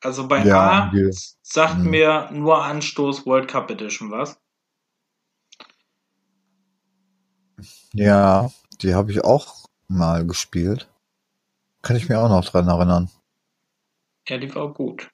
[0.03, 1.11] Also bei Ja, A die-
[1.43, 1.91] sagt Mhm.
[1.91, 4.39] mir nur Anstoß World Cup Edition was.
[7.93, 8.51] ja,
[8.83, 10.89] die habe ich auch mal gespielt.
[11.83, 13.09] Kann ich mir auch noch dran erinnern.
[14.29, 15.11] Ja, die war gut.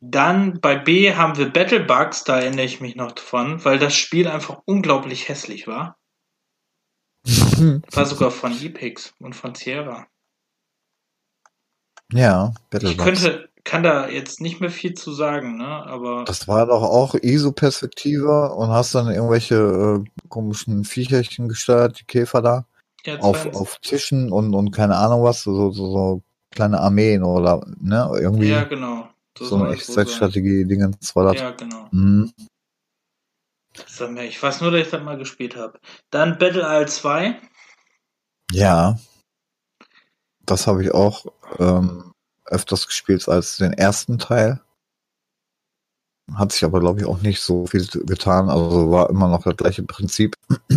[0.00, 3.94] Dann bei B haben wir Battle Bugs, da erinnere ich mich noch von, weil das
[3.94, 5.96] Spiel einfach unglaublich hässlich war.
[7.92, 10.06] War sogar von Epix und von Sierra.
[12.12, 13.04] Ja, Ich Battlebugs.
[13.04, 15.66] könnte, kann da jetzt nicht mehr viel zu sagen, ne?
[15.66, 22.04] Aber Das war doch auch ISO-Perspektive und hast dann irgendwelche äh, komischen Viecherchen gesteuert, die
[22.04, 22.66] Käfer da,
[23.04, 27.22] ja, auf, 22 auf Tischen und, und keine Ahnung was, so, so, so kleine Armeen
[27.22, 29.08] oder, ne, irgendwie ja, genau.
[29.38, 29.74] so soll eine.
[29.74, 31.40] Echtzeitstrategie-Dingens war das.
[31.40, 31.88] Ja, genau.
[31.90, 32.32] Mhm.
[34.26, 35.78] Ich weiß nur, dass ich das mal gespielt habe.
[36.10, 37.40] Dann Battle Isle 2.
[38.52, 38.98] Ja.
[40.52, 41.24] Das habe ich auch
[41.58, 42.12] ähm,
[42.44, 44.60] öfters gespielt als den ersten Teil.
[46.34, 48.50] Hat sich aber, glaube ich, auch nicht so viel getan.
[48.50, 50.36] Also war immer noch das gleiche Prinzip.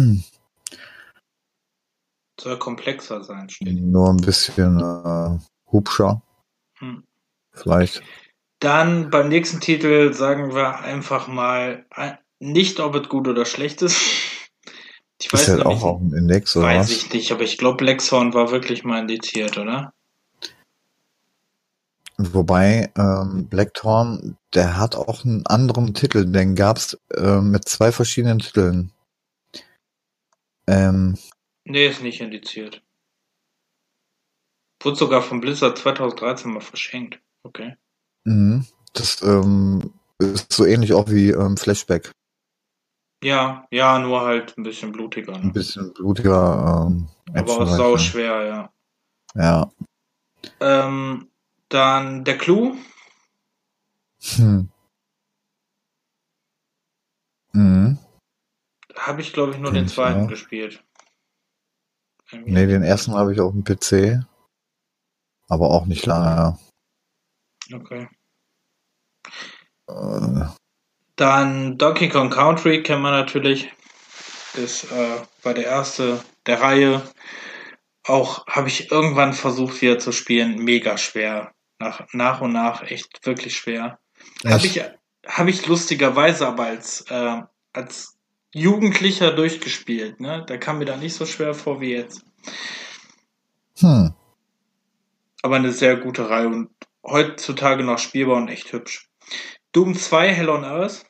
[2.40, 3.78] Soll komplexer sein, steht.
[3.82, 5.40] Nur ein bisschen äh,
[5.74, 6.22] hubscher.
[6.80, 7.04] Hm.
[7.52, 8.02] Vielleicht.
[8.62, 13.82] Dann beim nächsten Titel sagen wir einfach mal ein- nicht, ob es gut oder schlecht
[13.82, 14.00] ist.
[15.22, 16.92] Ich weiß ist ja nämlich auch auf dem Index oder weiß was?
[16.92, 19.94] ich nicht, aber ich glaube, Blackthorn war wirklich mal indiziert, oder?
[22.18, 26.26] Wobei ähm, Blackthorn, der hat auch einen anderen Titel.
[26.26, 28.92] Den gab's äh, mit zwei verschiedenen Titeln.
[30.68, 31.18] Ähm,
[31.66, 32.82] Nee, ist nicht indiziert.
[34.82, 37.20] Wurde sogar von Blizzard 2013 mal verschenkt.
[37.44, 37.76] Okay.
[38.24, 38.66] mhm.
[38.94, 42.12] das ähm, ist so ähnlich auch wie ähm, Flashback.
[43.26, 45.34] Ja, ja, nur halt ein bisschen blutiger.
[45.34, 45.52] Ein Ne?
[45.52, 46.86] bisschen blutiger.
[46.88, 48.74] Ähm, Aber auch sau schwer, ja.
[49.34, 49.72] Ja.
[50.60, 51.32] Ähm,
[51.70, 52.76] dann der Clou.
[54.36, 54.70] Hm.
[57.54, 57.98] Mhm.
[58.96, 60.28] Habe ich, glaube ich, nur Kenn den ich zweiten auch.
[60.28, 60.84] gespielt.
[62.32, 62.52] Irgendwie.
[62.52, 64.24] Nee, den ersten habe ich auf dem PC.
[65.48, 66.60] Aber auch nicht lange.
[67.74, 68.08] Okay.
[69.88, 70.46] Äh,
[71.16, 73.72] Dann Donkey Kong Country kennen wir natürlich.
[74.56, 77.02] Ist äh, war der erste der Reihe.
[78.08, 81.52] auch habe ich irgendwann versucht wieder zu spielen, mega schwer.
[81.80, 84.00] Nach, nach und nach echt wirklich schwer.
[84.46, 84.82] Habe ich,
[85.26, 87.42] hab ich lustigerweise aber als, äh,
[87.74, 88.16] als
[88.54, 90.20] Jugendlicher durchgespielt.
[90.22, 90.46] Ne?
[90.48, 92.24] Da kam mir da nicht so schwer vor wie jetzt.
[93.80, 94.14] Hm.
[95.42, 96.70] Aber eine sehr gute Reihe und
[97.04, 99.10] heutzutage noch spielbar und echt hübsch.
[99.76, 101.06] Doom 2, Hell on Earth.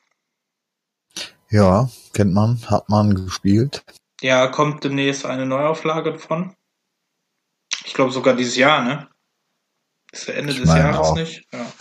[1.51, 3.85] Ja, kennt man, hat man gespielt.
[4.21, 6.55] Ja, kommt demnächst eine Neuauflage davon.
[7.85, 9.09] Ich glaube sogar dieses Jahr, ne?
[10.11, 11.15] Ist ja Ende Ich des Jahres auch.
[11.15, 11.45] nicht.
[11.53, 11.71] Ja.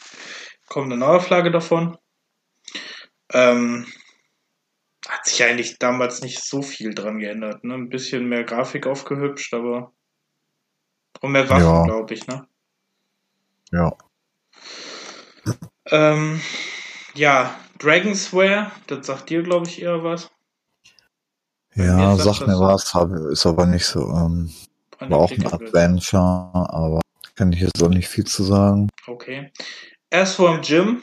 [0.68, 1.96] Kommt eine Neuauflage davon.
[3.32, 3.90] Ähm,
[5.08, 7.64] hat sich eigentlich damals nicht so viel dran geändert.
[7.64, 7.74] Ne?
[7.74, 9.94] Ein bisschen mehr Grafik aufgehübscht, aber
[11.20, 11.84] und mehr Waffen, Ja.
[11.84, 12.46] glaube ich, ne?
[13.72, 13.96] Ja.
[15.86, 16.40] Ähm,
[17.14, 20.30] ja, Dragonswear, das sagt dir, glaube ich, eher was.
[21.74, 24.52] Ja, sagt sagt mir was, hab, ist aber nicht so, ähm,
[25.00, 25.46] war auch ein.
[25.46, 26.20] Adventure,
[26.52, 27.00] aber
[27.34, 28.88] kann ich jetzt auch nicht viel zu sagen.
[29.06, 29.52] Okay.
[30.10, 31.02] Erst vor dem Gym.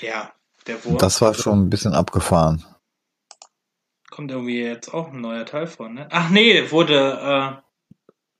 [0.00, 0.32] Ja,
[0.66, 0.98] der Wurm.
[0.98, 2.64] das war schon ein bisschen abgefahren.
[4.10, 6.08] Kommt irgendwie jetzt auch ein neuer Teil von, ne?
[6.10, 7.62] Ach nee, wurde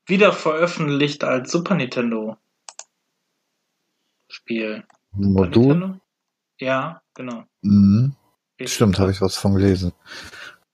[0.06, 2.36] äh, wieder veröffentlicht als Super Nintendo
[4.34, 4.84] Spiel.
[5.12, 6.00] Modul?
[6.58, 7.44] Ja, genau.
[7.62, 8.16] Mhm.
[8.64, 9.92] Stimmt, habe ich was von gelesen.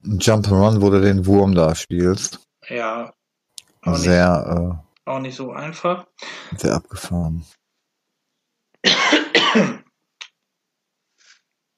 [0.02, 2.40] Jump'n'Run, wo du den Wurm da spielst.
[2.68, 3.12] Ja,
[3.82, 6.06] auch nicht, Sehr, auch nicht so einfach.
[6.52, 7.44] äh, sehr abgefahren.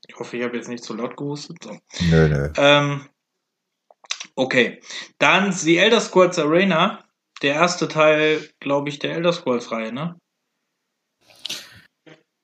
[0.09, 1.57] Ich hoffe, ich habe jetzt nicht zu laut gehustet.
[1.65, 1.79] So.
[2.11, 2.53] Nö, nö.
[2.57, 3.09] Ähm,
[4.37, 4.81] okay.
[5.19, 7.05] Dann The Elder Scrolls Arena.
[7.43, 10.17] Der erste Teil, glaube ich, der Elder Scrolls Reihe, ne?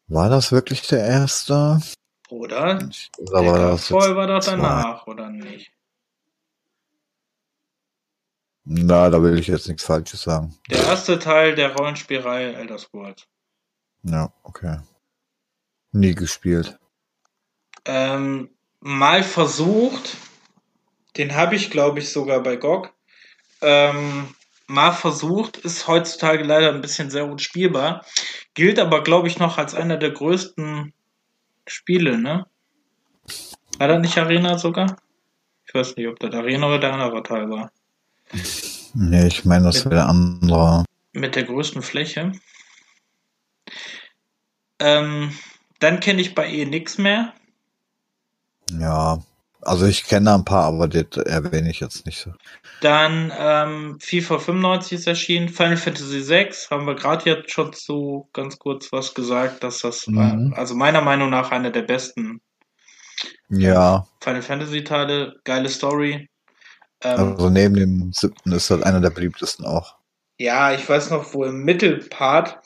[0.09, 1.81] War das wirklich der erste?
[2.31, 2.79] Oder?
[3.19, 4.53] Oder der war das vorher war doch zwei?
[4.53, 5.71] danach, oder nicht?
[8.65, 10.55] Na, da will ich jetzt nichts Falsches sagen.
[10.71, 13.27] Der erste Teil der Rollenspielreihe Elder Scrolls.
[14.03, 14.79] Ja, okay.
[15.93, 16.79] Nie gespielt.
[17.85, 20.17] Ähm, mal versucht,
[21.17, 22.93] den habe ich, glaube ich, sogar bei GOG.
[23.63, 24.35] Ähm,
[24.69, 28.05] mal versucht, ist heutzutage leider ein bisschen sehr unspielbar.
[28.55, 30.93] Gilt aber, glaube ich, noch als einer der größten
[31.67, 32.47] Spiele, ne?
[33.79, 34.97] War das nicht Arena sogar?
[35.67, 37.71] Ich weiß nicht, ob das Arena oder der andere Teil war.
[38.95, 40.85] Nee, ich meine, das wäre der andere.
[41.13, 42.33] Mit der größten Fläche.
[44.79, 45.37] Ähm,
[45.79, 47.33] dann kenne ich bei E nix mehr.
[48.71, 49.23] Ja.
[49.69, 52.33] Also ich kenne da ein paar, aber das erwähne ich jetzt nicht so.
[52.81, 58.29] Dann ähm, FIFA 95 ist erschienen, Final Fantasy 6 haben wir gerade jetzt schon so
[58.33, 60.53] ganz kurz was gesagt, dass das Mhm.
[60.53, 62.41] äh, also meiner Meinung nach einer der besten
[63.51, 66.29] Ja, Final Fantasy Teile, geile Story.
[67.03, 69.97] Ähm, also neben dem siebten ist das einer der beliebtesten auch.
[70.39, 72.61] Ja, ich weiß noch, wo im Mittelpart,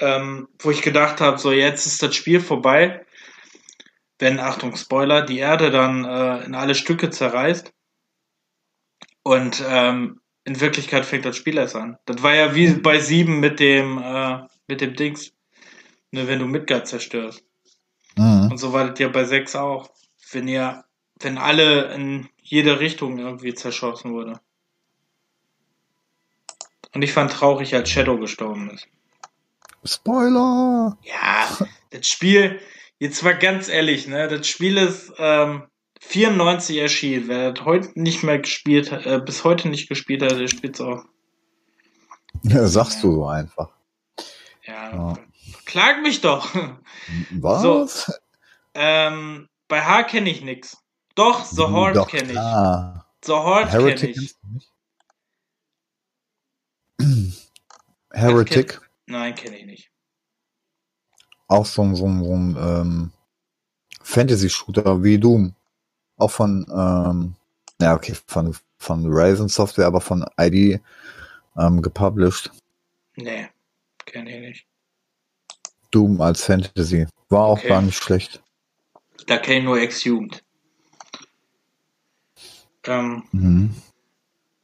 [0.00, 3.05] ähm, wo ich gedacht habe, so jetzt ist das Spiel vorbei,
[4.18, 7.72] wenn, Achtung, Spoiler, die Erde dann äh, in alle Stücke zerreißt.
[9.22, 11.98] Und ähm, in Wirklichkeit fängt das Spiel erst an.
[12.06, 14.38] Das war ja wie bei sieben mit dem, äh,
[14.68, 15.32] mit dem Dings,
[16.12, 17.42] ne, wenn du Midgard zerstörst.
[18.16, 18.50] Mhm.
[18.52, 19.90] Und so war das ja bei sechs auch.
[20.30, 20.84] Wenn ihr,
[21.20, 24.40] wenn alle in jede Richtung irgendwie zerschossen wurde.
[26.94, 28.86] Und ich fand traurig, als Shadow gestorben ist.
[29.84, 30.96] Spoiler!
[31.02, 32.60] Ja, das Spiel,
[32.98, 35.64] jetzt mal ganz ehrlich, ne, das Spiel ist ähm,
[36.00, 37.28] 94 erschienen.
[37.28, 40.80] Wer das heute nicht mehr gespielt hat, äh, bis heute nicht gespielt hat, der spielt's
[40.80, 41.04] auch.
[42.42, 43.70] Ja, sagst du so einfach.
[44.64, 45.18] Ja, Ja.
[45.64, 46.54] klag mich doch.
[47.30, 48.20] Was?
[48.74, 50.76] ähm, bei H kenne ich nix.
[51.14, 52.38] Doch, The Horde Doch, kenne ich.
[53.24, 54.34] The Horde kenne ich.
[58.12, 59.90] Heretic, Nein, kenne ich nicht.
[61.48, 63.10] Auch so ein, so ein, so ein ähm,
[64.02, 65.54] Fantasy-Shooter wie Doom.
[66.16, 67.34] Auch von, ähm,
[67.80, 70.80] ja, okay, von, von Raven Software, aber von ID
[71.58, 72.50] ähm, gepublished.
[73.16, 73.48] Nee,
[74.04, 74.66] kenne ich nicht.
[75.90, 77.06] Doom als Fantasy.
[77.28, 77.68] War auch Okay.
[77.68, 78.42] gar nicht schlecht.
[79.26, 80.42] Da kenne ich nur Ex-Jugend.
[82.84, 83.74] Ähm, Mhm.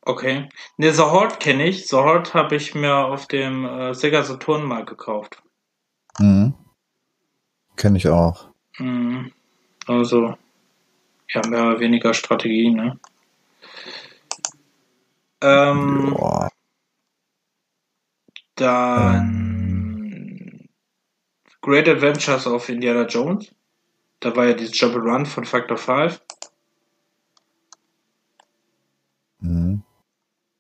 [0.02, 0.48] okay.
[0.76, 1.88] Ne, The Horde kenne ich.
[1.88, 5.42] The Horde habe ich mir auf dem äh, Sega Saturn mal gekauft.
[6.18, 6.54] Mhm.
[7.82, 8.48] Kenne ich auch.
[8.78, 9.32] Mhm.
[9.88, 10.36] Also,
[11.30, 12.96] ja, mehr oder weniger Strategie, ne?
[15.40, 16.48] Ähm, Boah.
[18.54, 20.68] dann
[21.60, 23.52] Great Adventures of Indiana Jones.
[24.20, 26.20] Da war ja dieses Jump and Run von Factor 5.
[29.40, 29.82] Mhm.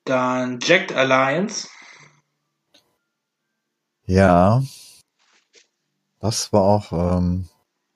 [0.06, 1.68] Dann Jacked Alliance.
[4.06, 4.60] Ja.
[6.22, 7.48] Das war auch ähm,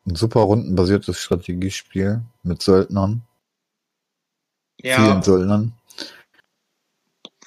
[0.04, 3.22] ein super rundenbasiertes Strategiespiel mit Söldnern,
[4.82, 5.72] Ja, vielen Söldnern.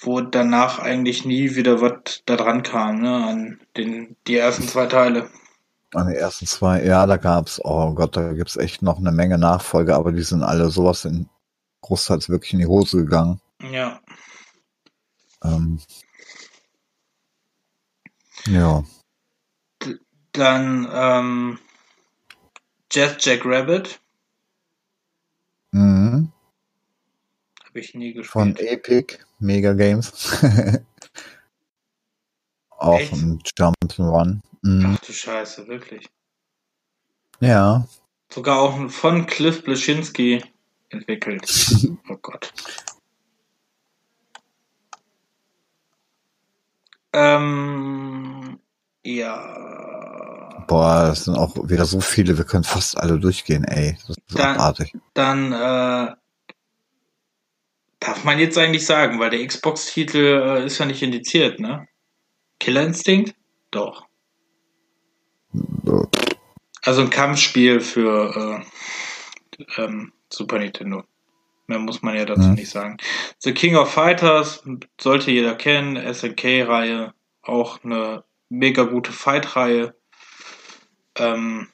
[0.01, 3.25] wo danach eigentlich nie wieder was da dran kam, ne?
[3.27, 5.30] An den, die ersten zwei Teile.
[5.93, 9.38] An den ersten zwei, ja, da gab's, oh Gott, da gibt's echt noch eine Menge
[9.38, 11.27] Nachfolger, aber die sind alle sowas in
[11.82, 13.41] großteils wirklich in die Hose gegangen.
[13.69, 13.99] Ja.
[15.43, 15.80] Ähm,
[18.45, 18.83] ja.
[20.40, 21.59] Dann ähm,
[22.90, 24.00] Jazz Jack Rabbit.
[25.72, 26.32] Mhm.
[27.66, 28.72] Habe ich nie Von gespielt.
[28.72, 30.42] Epic Mega Games.
[32.69, 33.11] auch Echt?
[33.11, 34.40] ein Jump'n'Run.
[34.61, 34.95] Mhm.
[34.98, 36.08] Ach du Scheiße, wirklich.
[37.42, 37.85] Ja.
[38.32, 40.42] Sogar auch von Cliff Bleschinski
[40.88, 41.45] entwickelt.
[42.08, 42.53] Oh Gott.
[47.11, 48.58] Ähm,
[49.03, 49.99] ja.
[50.70, 53.98] Boah, das sind auch wieder so viele, wir können fast alle durchgehen, ey.
[54.08, 54.94] Das ist Dann- abartig.
[55.16, 56.14] Dann äh,
[58.00, 61.88] darf man jetzt eigentlich sagen, weil der Xbox-Titel äh, ist ja nicht indiziert, ne?
[62.60, 63.34] Killer Instinct?
[63.72, 64.06] Doch.
[66.84, 68.64] Also ein Kampfspiel für
[69.58, 71.04] äh, ähm, Super Nintendo.
[71.66, 72.54] Mehr muss man ja dazu Mhm.
[72.54, 72.98] nicht sagen.
[73.40, 74.64] The King of Fighters
[75.02, 75.96] sollte jeder kennen.
[75.98, 77.14] SNK-Reihe.
[77.42, 79.96] Auch eine mega gute Fight-Reihe.
[81.20, 81.68] Ähm,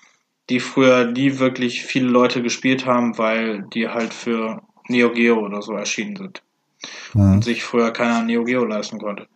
[0.50, 5.62] die früher nie wirklich viele Leute gespielt haben, weil die halt für Neo Geo oder
[5.62, 6.44] so erschienen sind
[7.14, 7.34] Mhm.
[7.34, 9.28] und sich früher keiner Neo Geo leisten konnte.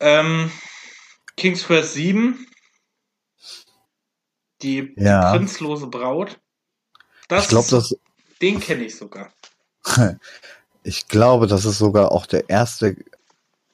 [0.00, 0.50] Ähm,
[1.36, 2.46] King's Quest 7.
[4.62, 5.32] Die, Ja.
[5.32, 6.38] prinzlose Braut.
[7.28, 7.96] Das Ich glaube, ist- das,
[8.40, 9.32] den kenne ich sogar.
[10.82, 12.96] ich glaube, das ist sogar auch der erste,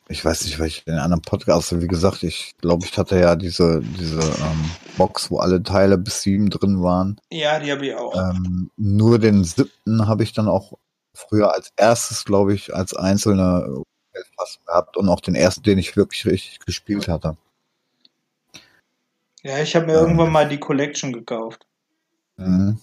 [0.09, 3.81] ich weiß nicht, welche den anderen Podcast, wie gesagt, ich glaube, ich hatte ja diese,
[3.81, 7.21] diese ähm, Box, wo alle Teile bis sieben drin waren.
[7.31, 8.15] Ja, die habe ich auch.
[8.15, 10.75] Ähm, nur den siebten habe ich dann auch
[11.15, 13.83] früher als erstes, glaube ich, als einzelne
[14.37, 17.37] Fassung gehabt und auch den ersten, den ich wirklich richtig gespielt hatte.
[19.43, 21.67] Ja, ich habe mir ähm, irgendwann mal die Collection gekauft.
[22.37, 22.79] Mhm.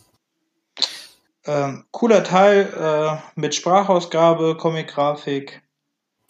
[1.46, 5.61] Ähm, cooler Teil äh, mit Sprachausgabe, Comic-Grafik.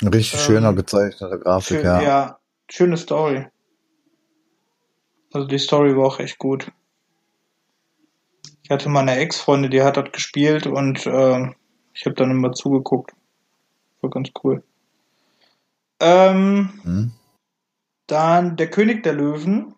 [0.02, 2.02] Richtig Ähm, schöner gezeichneter Grafik, Schön, ja.
[2.02, 2.40] ja.
[2.70, 3.48] schöne Story.
[5.34, 6.72] Also die Story war auch echt gut.
[8.64, 11.56] Ich hatte mal eine Ex-Freundin, die hat das gespielt und ähm,
[11.94, 13.12] ich habe dann immer zugeguckt.
[14.02, 14.64] War ganz cool.
[16.00, 17.12] Ähm, Mhm.
[18.08, 19.76] dann der König der Löwen.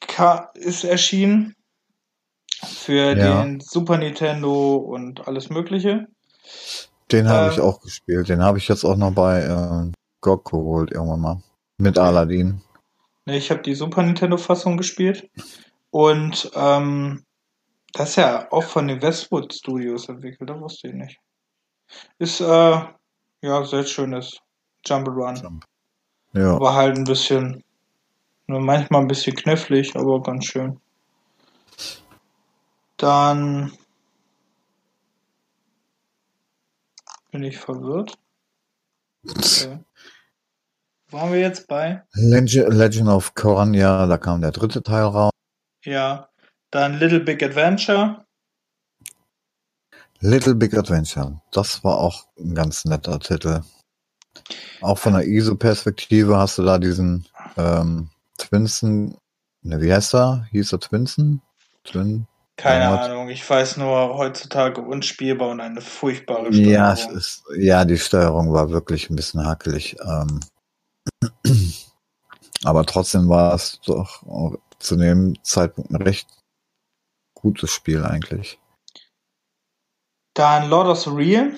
[0.00, 1.54] Ka ist erschienen
[2.62, 3.42] für Ja.
[3.42, 6.06] den Super Nintendo und alles Mögliche.
[7.12, 8.28] Den habe Ähm, ich auch gespielt.
[8.28, 11.42] Den habe ich jetzt auch noch bei äh, GOG geholt irgendwann mal.
[11.78, 12.62] Mit Aladdin.
[13.26, 15.28] Ne, ich habe die Super Nintendo-Fassung gespielt.
[15.90, 17.24] Und ähm,
[17.92, 21.20] das ist ja auch von den Westwood Studios entwickelt, das wusste ich nicht.
[22.18, 22.82] Ist äh,
[23.42, 24.38] ja sehr schönes
[24.86, 25.60] Jump'n'Run.
[26.32, 26.56] Ja.
[26.56, 27.62] Aber halt ein bisschen,
[28.46, 30.80] nur manchmal ein bisschen knifflig, aber ganz schön.
[32.96, 33.72] Dann
[37.34, 38.16] bin ich verwirrt.
[39.28, 39.80] Okay.
[41.10, 42.04] Waren wir jetzt bei?
[42.12, 45.32] Legend, of Korania, da kam der dritte Teil raus.
[45.84, 46.28] Ja.
[46.70, 48.24] Dann Little Big Adventure.
[50.20, 51.42] Little Big Adventure.
[51.50, 53.62] Das war auch ein ganz netter Titel.
[54.80, 59.18] Auch von der ISO-Perspektive hast du da diesen ähm, Twinsen,
[59.62, 60.46] ne, wie heißt er?
[60.52, 61.42] Hieß er Twinsen?
[61.82, 62.28] Twin?
[62.56, 62.96] Keine Ja.
[62.96, 67.18] Ahnung, ich weiß nur, heutzutage unspielbar und eine furchtbare Ja, es Steuerung.
[67.18, 69.96] ist, ja, die Steuerung war wirklich ein bisschen hakelig.
[70.00, 70.40] Ähm,
[72.64, 74.22] aber trotzdem war es doch
[74.78, 76.28] zu dem Zeitpunkt ein recht
[77.34, 78.58] gutes Spiel eigentlich.
[80.34, 81.52] Dann Lord of the Real,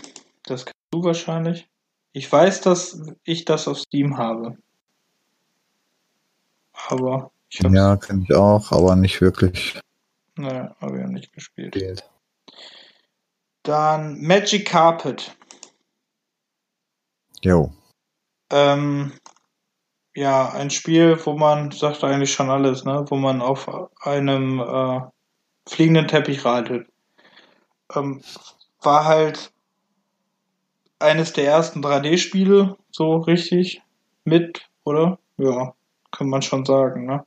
[0.45, 1.69] das kennst du wahrscheinlich.
[2.13, 4.57] Ich weiß, dass ich das auf Steam habe.
[6.89, 9.79] Aber ich Ja, kenne ich auch, aber nicht wirklich
[10.37, 11.73] ne, hab ich noch nicht gespielt.
[11.73, 12.09] gespielt.
[13.63, 15.37] Dann Magic Carpet.
[17.43, 17.73] Jo.
[18.51, 19.13] Ähm,
[20.15, 23.05] ja, ein Spiel, wo man, sagt eigentlich schon alles, ne?
[23.09, 23.69] Wo man auf
[24.01, 25.01] einem äh,
[25.69, 26.89] fliegenden Teppich reitet.
[27.95, 28.23] Ähm,
[28.81, 29.53] war halt
[30.99, 33.83] eines der ersten 3D-Spiele, so richtig
[34.25, 35.19] mit, oder?
[35.37, 35.75] Ja,
[36.13, 37.27] kann man schon sagen, ne?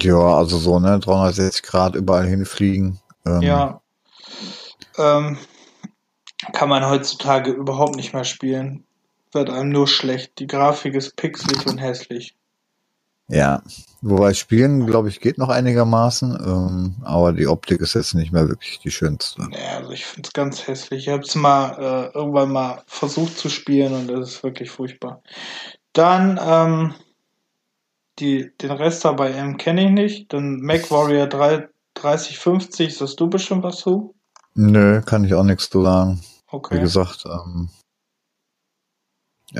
[0.00, 2.98] Ja, also so, ne, 360 Grad überall hinfliegen.
[3.26, 3.80] Ähm, Ja.
[4.98, 5.38] Ähm,
[6.52, 8.84] kann man heutzutage überhaupt nicht mehr spielen.
[9.32, 10.38] Wird einem nur schlecht.
[10.38, 12.34] Die Grafik ist pixelig und hässlich.
[13.28, 13.62] Ja,
[14.02, 18.48] wobei Spielen, glaube ich, geht noch einigermaßen, ähm, aber die Optik ist jetzt nicht mehr
[18.48, 19.48] wirklich die schönste.
[19.52, 21.06] Ja, also ich finde es ganz hässlich.
[21.06, 25.22] Ich habe es mal äh, irgendwann mal versucht zu spielen und das ist wirklich furchtbar.
[25.94, 26.94] Dann ähm,
[28.22, 30.32] die, den Rest dabei M kenne ich nicht.
[30.32, 34.14] Dann Mac Warrior 3, 3050, sagst du bestimmt was zu?
[34.54, 36.22] Nö, kann ich auch nichts zu sagen.
[36.46, 36.80] Wie Okay.
[36.80, 37.68] gesagt, ähm,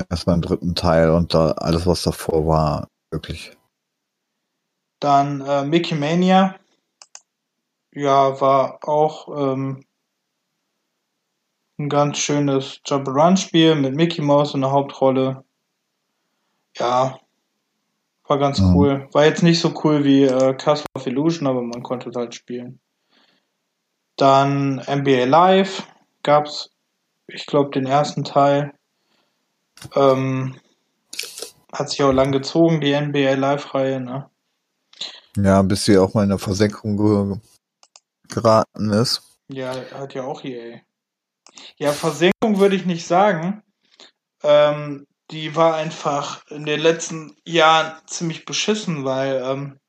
[0.09, 3.57] erst beim dritten Teil und da alles, was davor war, wirklich.
[4.99, 6.55] Dann äh, Mickey Mania.
[7.91, 9.85] Ja, war auch ähm,
[11.77, 15.43] ein ganz schönes Jump-Run-Spiel mit Mickey Mouse in der Hauptrolle.
[16.77, 17.19] Ja,
[18.25, 18.75] war ganz Mhm.
[18.75, 19.09] cool.
[19.11, 22.33] War jetzt nicht so cool wie äh, Castle of Illusion, aber man konnte es halt
[22.35, 22.79] spielen.
[24.17, 25.87] Dann NBA Live
[26.23, 26.69] gab's,
[27.27, 28.73] ich glaube, den ersten Teil.
[29.95, 30.55] Ähm,
[31.73, 34.29] hat sich auch lang gezogen, die NBA Live-Reihe, ne?
[35.35, 37.37] Ja, bis sie auch mal in der Versenkung ge
[38.29, 39.37] geraten ist.
[39.49, 40.79] Ja, hat ja auch EA.
[41.77, 43.63] Ja, Versenkung würde ich nicht sagen.
[44.43, 49.79] Ähm, die war einfach in den letzten Jahren ziemlich beschissen, weil ähm,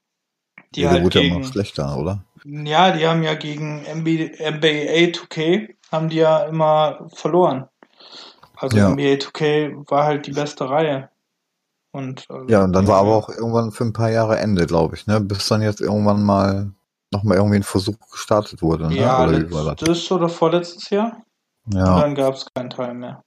[0.75, 2.25] die Die halt ja immer gegen, schlechter, oder?
[2.45, 7.69] ja, die haben ja gegen MB, NBA 2K haben die ja immer verloren.
[8.57, 8.91] Also Ja.
[8.91, 11.11] NBA 2K war halt die beste Reihe.
[11.93, 14.97] Und, äh, Ja, und dann war aber auch irgendwann für ein paar Jahre Ende, glaube
[14.97, 15.21] ich, ne?
[15.21, 16.73] Bis dann jetzt irgendwann mal
[17.13, 18.97] nochmal irgendwie ein Versuch gestartet wurde, ne?
[18.97, 21.23] ja, Oder letztes oder vorletztes Jahr.
[21.67, 22.01] Und Ja.
[22.01, 23.23] dann gab es keinen Teil mehr.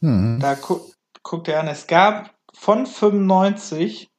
[0.00, 0.38] Hm.
[0.40, 0.80] Da gu
[1.22, 4.10] guckt ihr an, es gab von 95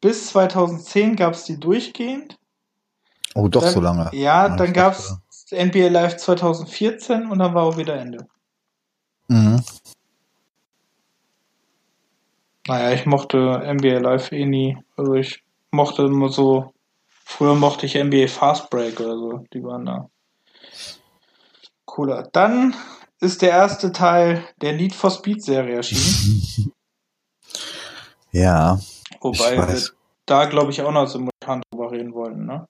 [0.00, 2.38] bis 2010 gab es die durchgehend.
[3.34, 4.10] Oh, doch dann, so lange.
[4.12, 5.18] Ja, Ah, dann gab es
[5.50, 8.26] NBA Live 2014 und dann war auch wieder Ende.
[9.28, 9.62] Mhm.
[12.66, 14.78] Naja, ich mochte NBA Live eh nie.
[14.96, 16.72] Also ich mochte immer so,
[17.24, 19.44] früher mochte ich NBA Fast Break oder so.
[19.52, 20.08] Die waren da
[21.84, 22.28] cooler.
[22.32, 22.74] Dann
[23.24, 26.72] ist der erste Teil der Need for Speed Serie erschienen.
[28.32, 28.80] Ja,
[29.20, 29.80] Wobei wir
[30.26, 32.66] da, glaube ich, auch noch simultan drüber reden wollten, ne?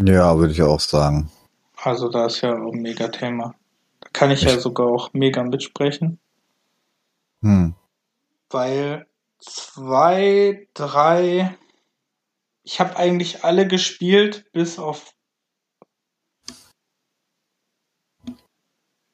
[0.00, 1.28] Ja, würde ich auch sagen.
[1.76, 3.54] Also da ist ja auch ein mega Thema.
[4.00, 6.20] Da kann ich ja Ich- sogar auch mega mitsprechen,
[7.42, 7.74] Hm.
[8.50, 9.06] weil
[9.40, 11.56] zwei, drei,
[12.62, 15.14] ich habe eigentlich alle gespielt, bis auf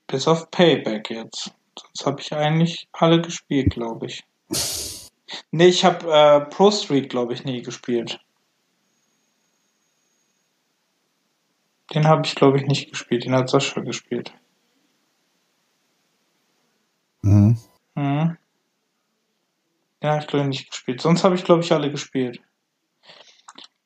[0.06, 1.52] bis auf Payback jetzt.
[1.76, 4.24] Sonst habe ich eigentlich alle gespielt, glaube ich.
[5.50, 8.20] Nee, ich habe äh, Pro Street, glaube ich, nie gespielt.
[11.92, 13.24] Den habe ich, glaube ich, nicht gespielt.
[13.24, 14.32] Den hat Sascha gespielt.
[17.22, 17.58] Mhm.
[17.94, 18.36] Mhm.
[20.02, 21.00] Den habe ich, glaube ich, nicht gespielt.
[21.00, 22.40] Sonst habe ich, glaube ich, alle gespielt.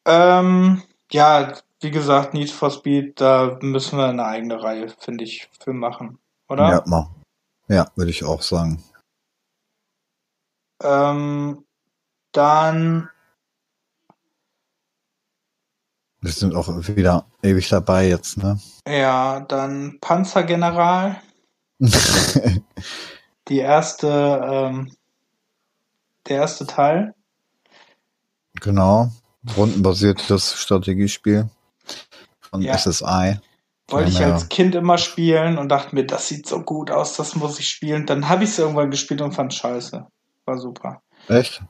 [0.04, 0.82] Ähm,
[1.12, 5.72] ja, wie gesagt, Need for Speed, da müssen wir eine eigene Reihe, finde ich, für
[5.72, 6.18] machen.
[6.48, 6.68] Oder?
[6.70, 7.08] Ja, mal.
[7.68, 8.82] Ja, würde ich auch sagen.
[10.82, 11.64] Ähm,
[12.32, 13.10] dann,
[16.20, 18.58] Wir sind auch wieder ewig dabei jetzt, ne?
[18.88, 21.20] ja, dann Panzergeneral,
[23.48, 24.96] die erste, ähm,
[26.28, 27.14] der erste Teil.
[28.60, 29.12] genau.
[29.56, 31.48] Rundenbasiertes Strategiespiel
[32.48, 32.74] von Ja.
[32.76, 33.38] SSI.
[33.90, 34.32] Wollte ich Ja.
[34.34, 37.68] als Kind immer spielen und dachte mir, das sieht so gut aus, das muss ich
[37.68, 38.04] spielen.
[38.06, 40.06] Dann habe ich es irgendwann gespielt und fand scheiße.
[40.44, 41.00] War super.
[41.28, 41.62] Echt?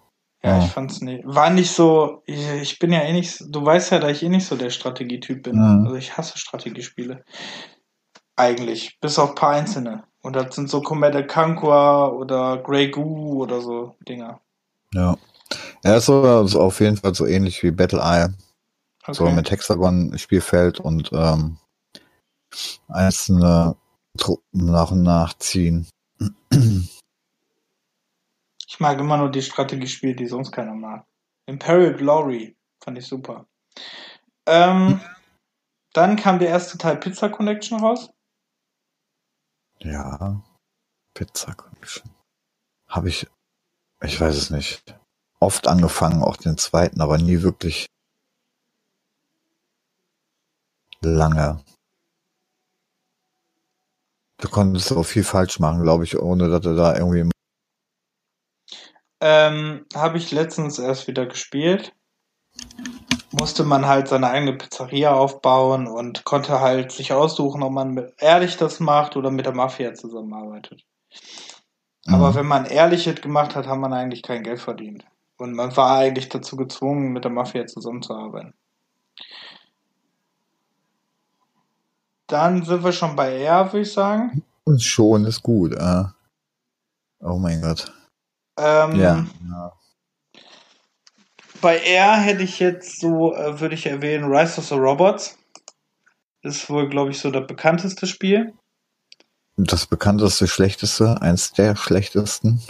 [0.43, 0.65] Ja, Ja.
[0.65, 1.23] ich fand's nicht.
[1.25, 4.29] War nicht so, ich, ich bin ja eh nicht, du weißt ja, dass ich eh
[4.29, 5.57] nicht so der Strategietyp bin.
[5.57, 5.85] Mhm.
[5.87, 7.25] Also ich hasse Strategiespiele.
[8.37, 8.99] Eigentlich.
[9.01, 10.05] Bis auf ein paar einzelne.
[10.23, 14.41] Und das sind so Commander Conquer oder Grey Goo oder so Dinger.
[14.93, 15.17] Ja.
[15.83, 18.29] Er ist so ist auf jeden Fall so ähnlich wie Battle Eye.
[19.09, 19.17] Okay.
[19.17, 21.57] So mit Hexagon-Spielfeld und ähm,
[22.89, 23.75] einzelne
[24.19, 25.89] Truppen nach und nach ziehen.
[28.67, 31.07] Ich mag immer nur die Strategiespiele, die sonst keiner mag.
[31.47, 32.55] Imperial Glory
[32.85, 33.47] fand ich super.
[34.47, 35.01] Ähm,
[35.95, 38.11] dann kam der erste Teil Pizza Connection raus.
[39.79, 40.43] Ja.
[41.15, 42.11] Pizza Connection.
[42.89, 43.27] Habe ich,
[44.03, 44.99] ich weiß es nicht.
[45.41, 47.87] Oft angefangen, auch den zweiten, aber nie wirklich
[51.03, 51.63] lange.
[54.41, 57.29] Du konntest auch viel falsch machen, glaube ich, ohne dass du da irgendwie.
[59.21, 61.93] Ähm, Habe ich letztens erst wieder gespielt.
[63.31, 68.15] musste man halt seine eigene Pizzeria aufbauen und konnte halt sich aussuchen, ob man mit
[68.19, 70.83] ehrlich das macht oder mit der Mafia zusammenarbeitet.
[72.07, 72.35] Aber Mhm.
[72.37, 75.05] wenn man ehrlich es gemacht hat, hat man eigentlich kein Geld verdient.
[75.37, 78.55] Und man war eigentlich dazu gezwungen, mit der Mafia zusammenzuarbeiten.
[82.29, 84.43] Dann sind wir schon bei R, würde ich sagen.
[84.65, 85.75] Und schon ist gut.
[85.75, 86.05] Äh.
[87.21, 87.93] Oh mein Gott.
[88.59, 89.27] Ähm, Ja.
[89.51, 89.73] ja.
[91.61, 95.37] Bei R hätte ich jetzt so, äh, würde ich erwähnen, Rise of the Robots.
[96.43, 98.53] Ist wohl, glaube ich, so das bekannteste Spiel.
[99.57, 102.63] Das bekannteste, schlechteste, eins der schlechtesten.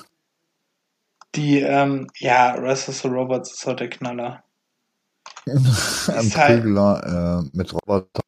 [1.35, 4.43] Die, ähm, ja, Rise of the Robots ist halt der Knaller.
[5.47, 8.21] Ein Ist halt- Prügler äh, mit Roboter.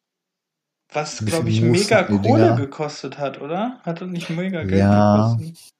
[0.93, 2.55] Was, glaube ich, mega Kohle Dinger?
[2.55, 3.79] gekostet hat, oder?
[3.83, 5.15] Hat das nicht mega Geld Ja.
[5.37, 5.71] gekostet?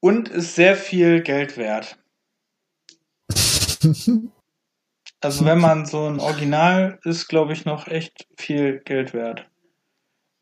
[0.00, 1.98] Und ist sehr viel Geld wert.
[5.20, 9.48] Also wenn man so ein Original ist, glaube ich, noch echt viel Geld wert.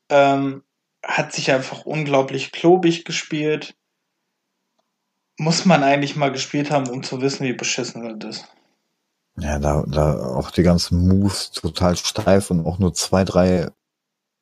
[0.09, 0.65] Ähm,
[1.05, 3.77] hat sich einfach unglaublich klobig gespielt.
[5.39, 8.57] Muss man eigentlich mal gespielt haben, um zu wissen, wie beschissen das ist.
[9.39, 13.69] Ja, da, da auch die ganzen Moves total steif und auch nur zwei, drei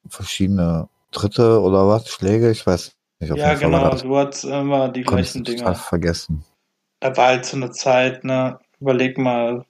[0.09, 3.33] verschiedene Tritte oder was, Schläge, ich weiß nicht.
[3.33, 5.77] Auf Ja, jeden Fall genau, das du hast immer die gleichen du total Dinge.
[5.77, 6.45] vergessen.
[7.01, 9.65] Da war halt so eine Zeit, ne, überleg mal,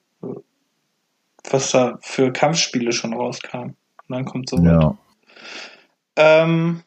[1.50, 3.58] was da für Kampfspiele schon rauskam.
[3.58, 3.76] Und
[4.08, 4.64] dann kommt so was.
[4.66, 4.96] Ja.
[6.16, 6.82] Ähm,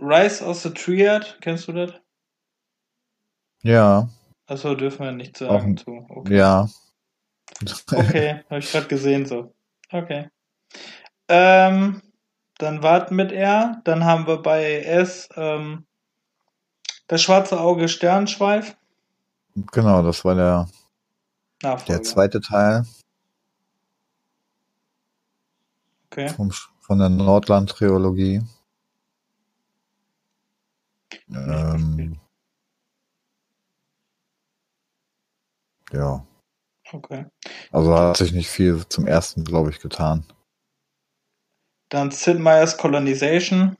[0.00, 1.92] Rise of the Triad, kennst du das?
[3.62, 4.08] Ja,
[4.48, 6.06] Achso, dürfen wir nicht sagen Auch- zu.
[6.08, 6.68] Okay, ja.
[7.92, 9.54] okay habe ich gerade gesehen so.
[9.92, 10.28] Okay.
[11.28, 12.02] Ähm,
[12.58, 13.80] dann warten mit R.
[13.84, 15.86] Dann haben wir bei S ähm,
[17.06, 18.76] das schwarze Auge Sternschweif.
[19.72, 20.68] genau, das war der,
[21.62, 21.94] Nachfolger.
[21.98, 22.84] der zweite Teil
[26.10, 26.28] Okay.
[26.30, 28.42] vom, von der Nordland-Trilogie.
[31.30, 32.18] Ähm,
[35.92, 36.24] ja,
[36.90, 37.26] Okay.
[37.70, 40.24] also hat sich nicht viel zum ersten, glaube ich, getan.
[41.90, 43.76] Dann Sid Meier's Colonization.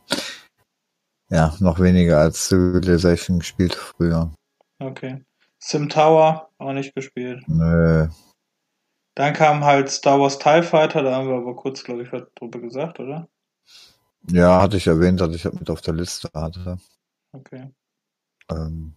[1.33, 4.35] Ja, noch weniger als Civilization gespielt früher.
[4.78, 5.25] Okay.
[5.59, 7.43] Sim Tower, auch nicht gespielt.
[7.47, 8.07] Nö.
[9.15, 12.25] Dann kam halt Star Wars TIE Fighter, da haben wir aber kurz, glaube ich, was
[12.35, 13.31] drüber gesagt, oder?
[14.28, 16.77] Ja, hatte ich erwähnt, dass ich mit auf der Liste hatte.
[17.33, 17.70] Okay.
[18.51, 18.94] Ähm,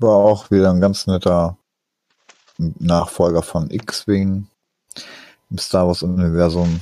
[0.00, 1.56] war auch wieder ein ganz netter
[2.58, 4.46] Nachfolger von X-Wing
[5.50, 6.80] im Star Wars Universum.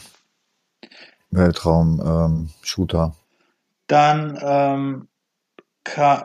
[1.31, 3.15] Weltraum ähm, Shooter.
[3.87, 5.09] Dann, ähm,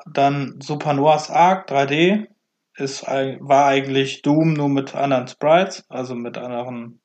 [0.05, 2.27] dann Supernova's Ark 3D
[2.75, 6.99] ist, war eigentlich Doom nur mit anderen Sprites, also mit anderen.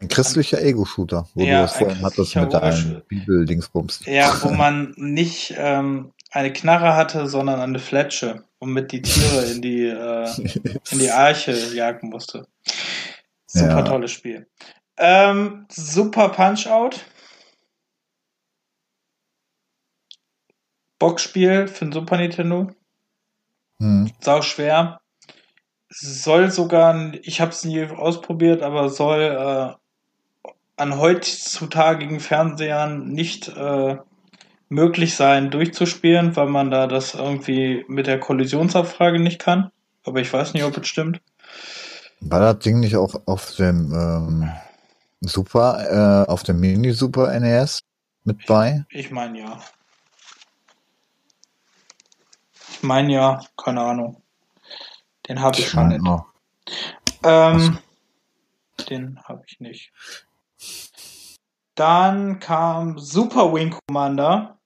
[0.00, 4.06] Ein christlicher Ego-Shooter, wo Ja, du das vorhin hattest mit deinem Bibel-Dingsbums.
[4.06, 9.46] Ja, wo man nicht ähm, eine Knarre hatte, sondern eine Fletsche und mit die Tiere
[9.46, 10.30] in die, äh,
[10.90, 12.46] in die Arche jagen musste.
[13.46, 13.82] Super Ja.
[13.82, 14.46] tolles Spiel.
[14.96, 17.04] Ähm, super Punch-Out.
[20.98, 22.70] Boxspiel für den Super Nintendo.
[23.80, 24.12] Hm.
[24.20, 25.00] Sau schwer.
[25.88, 33.96] Soll sogar, ich habe es nie ausprobiert, aber soll äh, an heutzutage Fernsehern nicht äh,
[34.70, 39.70] möglich sein, durchzuspielen, weil man da das irgendwie mit der Kollisionsabfrage nicht kann.
[40.04, 41.20] Aber ich weiß nicht, ob es stimmt.
[42.20, 44.50] War das Ding nicht auch auf dem ähm,
[45.20, 47.80] Super, äh, auf dem Mini-Super NES
[48.24, 48.86] mit bei?
[48.90, 49.60] Ich meine ja.
[52.70, 54.22] Ich meine ja, keine Ahnung.
[55.28, 56.24] Den habe ich schon meine nicht.
[57.24, 57.78] Ähm,
[58.88, 59.92] den habe ich nicht.
[61.74, 64.58] Dann kam Super Wing Commander,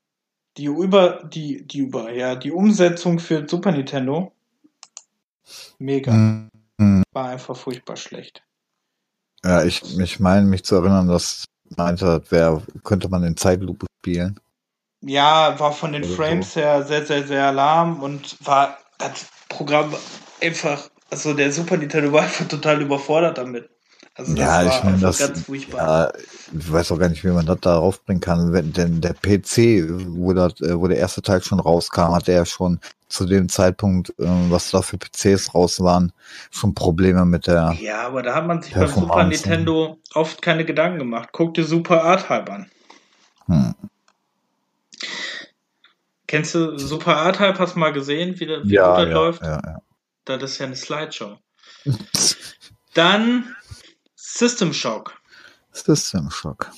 [0.57, 4.33] die über die die über ja die Umsetzung für Super Nintendo.
[5.79, 6.49] Mega, Hm.
[6.81, 7.03] Hm.
[7.13, 8.43] war einfach furchtbar schlecht.
[9.45, 11.45] Ja, ich, ich meine mich zu erinnern, dass
[11.77, 14.41] meinte, das wär, könnte man in Zeitlupe spielen.
[15.03, 16.17] Ja, war von den Oder so.
[16.17, 19.95] Frames her sehr sehr sehr lahm und war das Programm
[20.41, 23.69] einfach, also der Super Nintendo war einfach total überfordert damit.
[24.17, 26.13] Also das Ja, ich meine, das, ganz furchtbar.
[26.13, 26.13] ja,
[26.57, 28.53] ich weiß auch gar nicht, wie man das da raufbringen kann.
[28.53, 32.47] Wenn, denn der PC, wo, das, äh, wo der erste Teil schon rauskam, hatte er
[32.47, 32.79] schon
[33.09, 36.13] zu dem Zeitpunkt, ähm, was da für PCs raus waren,
[36.51, 37.77] schon Probleme mit der.
[37.81, 39.25] Ja, aber da hat man sich beim Super.
[39.25, 41.31] Nintendo oft keine Gedanken gemacht.
[41.33, 42.71] Guck dir Super Art Hype an.
[43.47, 43.75] Hm.
[46.27, 47.59] Kennst du Super A-Type?
[47.59, 49.43] Hast du mal gesehen, wie, wie Ja, gut das ja, läuft?
[49.43, 49.79] ja, ja.
[50.25, 51.37] Das ist ja eine Slideshow.
[52.95, 53.55] Dann
[54.37, 55.15] System Shock.
[55.71, 56.73] System Shock.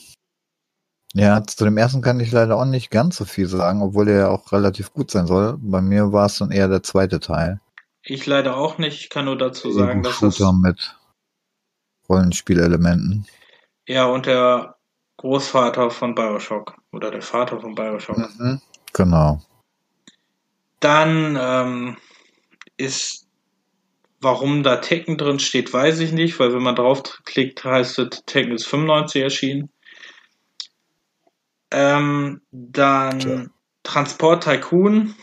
[1.15, 4.17] Ja, zu dem ersten kann ich leider auch nicht ganz so viel sagen, obwohl der
[4.17, 5.57] ja auch relativ gut sein soll.
[5.59, 7.59] Bei mir war es dann eher der zweite Teil.
[8.03, 9.01] Ich leider auch nicht.
[9.01, 10.97] Ich kann nur dazu sagen, dass es Ego-Shooter mit
[12.11, 13.27] Rollenspielelementen.
[13.89, 14.77] ja und der
[15.17, 18.19] Großvater von Bioshock oder der Vater von Bioshock.
[18.39, 18.61] Mhm.
[18.93, 19.41] Genau.
[20.81, 21.97] Dann ähm,
[22.77, 23.26] ist,
[24.27, 28.53] warum da Tekken drin steht, weiß ich nicht, weil wenn man draufklickt, heißt es, Tekken
[28.57, 29.71] ist 95 erschienen.
[31.71, 33.47] Ähm, dann Tja.
[33.85, 35.15] Transport Tycoon.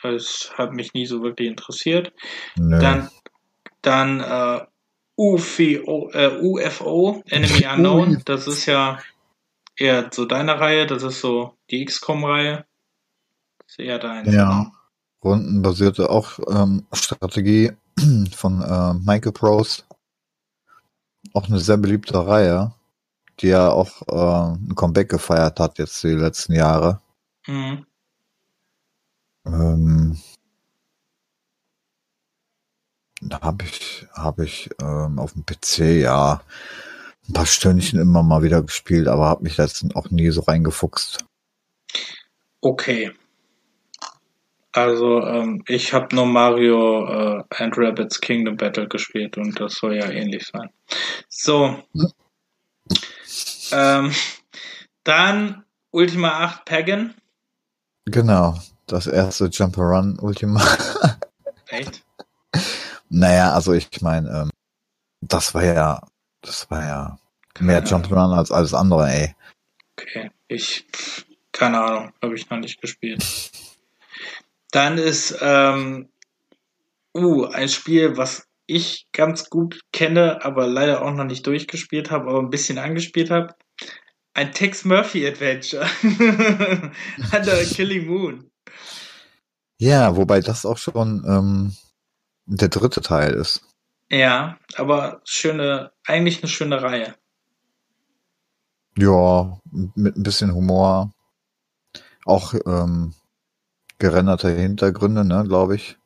[0.00, 2.12] Das hat mich nie so wirklich interessiert.
[2.54, 2.78] Nö.
[2.78, 3.10] Dann,
[3.82, 4.60] dann äh,
[5.16, 8.22] UFO, äh, UFO, Enemy Unknown.
[8.26, 9.00] Das ist ja
[9.76, 10.86] eher so deine Reihe.
[10.86, 12.64] Das ist so die XCOM-Reihe.
[13.58, 14.32] Das ist eher dein.
[14.32, 14.70] Ja.
[15.22, 17.72] Rundenbasierte auch ähm, Strategie
[18.34, 19.84] von äh, Michael Pros.
[21.32, 22.72] Auch eine sehr beliebte Reihe,
[23.40, 27.00] die ja auch äh, ein Comeback gefeiert hat jetzt die letzten Jahre.
[27.46, 27.86] Mhm.
[29.46, 30.18] Ähm,
[33.20, 36.42] da habe ich, habe ich ähm, auf dem PC ja
[37.28, 41.24] ein paar Stündchen immer mal wieder gespielt, aber habe mich letztens auch nie so reingefuchst.
[42.60, 43.12] Okay.
[44.72, 47.06] Also, ähm, ich habe nur Mario
[47.40, 50.70] äh, and Rabbids Kingdom Battle gespielt und das soll ja ähnlich sein.
[51.28, 51.76] So.
[53.72, 54.12] Ähm,
[55.02, 57.14] dann Ultima 8 Pagan.
[58.04, 60.62] Genau, das erste Jumperun Ultima.
[61.68, 62.04] Echt?
[63.08, 64.50] naja, also ich meine, ähm,
[65.20, 66.00] das war ja,
[66.42, 67.18] das war ja
[67.58, 69.34] mehr Keine Jumperun als alles andere, ey.
[69.98, 70.86] Okay, ich,
[71.52, 73.24] keine Ahnung, habe ich noch nicht gespielt.
[74.70, 76.08] Dann ist, ähm,
[77.16, 82.30] uh, ein Spiel, was ich ganz gut kenne, aber leider auch noch nicht durchgespielt habe,
[82.30, 83.54] aber ein bisschen angespielt habe.
[84.32, 85.86] Ein Tex Murphy Adventure.
[87.32, 88.50] Under Killing Moon.
[89.78, 91.76] Ja, wobei das auch schon ähm,
[92.46, 93.62] der dritte Teil ist.
[94.08, 97.14] Ja, aber schöne, eigentlich eine schöne Reihe.
[98.96, 99.58] Ja,
[99.94, 101.12] mit ein bisschen Humor.
[102.24, 103.14] Auch ähm,
[104.00, 105.96] gerenderte Hintergründe, ne, glaube ich.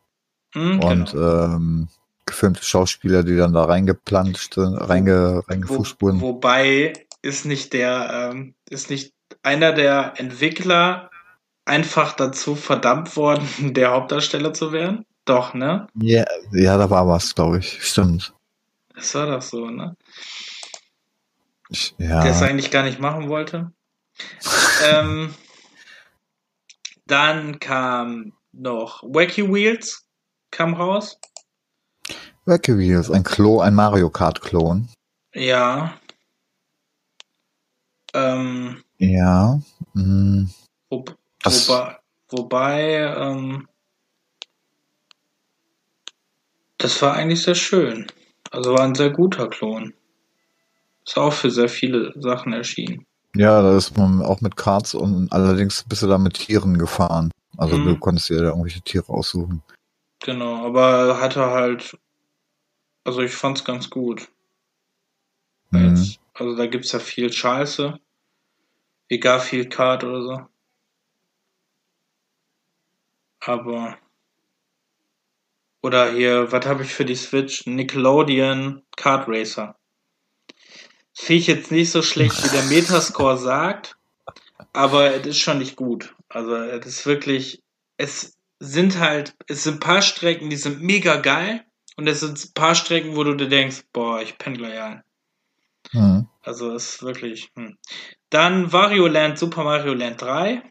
[0.52, 1.44] Hm, Und genau.
[1.47, 1.89] ähm,
[2.26, 6.20] gefilmte Schauspieler, die dann da reingeplanscht sind, reinge, Wo, reingefuscht wurden.
[6.20, 6.92] wobei
[7.23, 11.10] ist nicht der, ähm, ist nicht einer der Entwickler
[11.64, 15.06] einfach dazu verdammt worden, der Hauptdarsteller zu werden?
[15.24, 15.86] Doch, ne?
[15.94, 17.82] Ja, ja, da war was, glaube ich.
[17.82, 18.34] Stimmt.
[18.94, 19.97] Das war doch so, ne?
[21.70, 23.73] Ich, Der es ja, eigentlich gar nicht machen wollte.
[24.92, 25.34] ähm,
[27.07, 30.07] dann kam noch Wacky Wheels,
[30.50, 31.18] kam raus.
[32.47, 34.89] Wacky Wheels, ein Klo, ein Mario Kart Klon.
[35.34, 35.99] Ja.
[38.12, 39.58] Ähm, Ja.
[39.94, 40.44] mm,
[40.91, 41.05] wo,
[41.42, 43.68] wobei, wobei ähm,
[46.78, 48.07] das war eigentlich sehr schön.
[48.50, 49.94] Also war ein sehr guter Klon.
[51.07, 53.07] Ist auch für sehr viele Sachen erschienen.
[53.34, 57.30] Ja, da ist man auch mit Karts und allerdings bist du da mit Tieren gefahren.
[57.56, 57.84] Also Mhm.
[57.84, 59.62] du konntest dir da irgendwelche Tiere aussuchen.
[60.20, 61.98] Genau, aber hatte halt,
[63.04, 64.28] also ich fand's ganz gut.
[65.70, 65.88] Mhm.
[65.88, 67.98] Jetzt, also da gibt's ja viel Scheiße.
[69.08, 70.40] Wie Garfield Kart oder so.
[73.40, 73.98] Aber.
[75.82, 77.66] Oder hier, was habe ich für die Switch?
[77.66, 79.76] Nickelodeon Kart Racer.
[81.14, 83.96] Finde ich jetzt nicht so schlecht, wie der Metascore sagt,
[84.72, 86.14] aber es ist schon nicht gut.
[86.28, 87.62] Also es ist wirklich,
[87.96, 91.64] es sind halt, es sind ein paar Strecken, die sind mega geil
[91.96, 95.02] und es sind ein paar Strecken, wo du dir denkst, boah, ich penne gleich ein.
[95.92, 96.28] Mhm.
[96.42, 97.50] Also es ist wirklich.
[97.56, 97.78] Hm.
[98.30, 100.62] Dann Wario Land, Super Mario Land 3.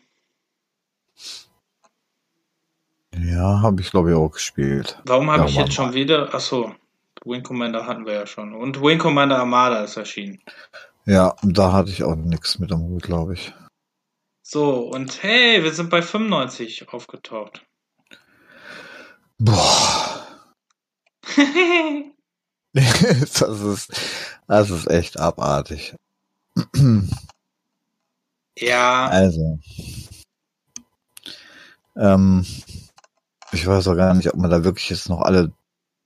[3.15, 4.99] Ja, habe ich glaube ich auch gespielt.
[5.05, 6.33] Warum habe Ja, ich jetzt schon wieder?
[6.33, 6.75] Achso,
[7.26, 8.53] Wing Commander hatten wir ja schon.
[8.53, 10.42] Und Wing Commander Armada ist erschienen.
[11.06, 13.53] Ja, da hatte ich auch nichts mit am Hut, glaube ich.
[14.42, 17.66] So, und hey, wir sind bei 95 aufgetaucht.
[19.40, 20.24] Boah,
[22.74, 23.92] das ist,
[24.48, 25.95] das ist echt abartig.
[28.58, 29.60] ja, Also,
[31.95, 32.45] ähm,
[33.52, 35.52] ich weiß auch gar nicht, ob man da wirklich jetzt noch alle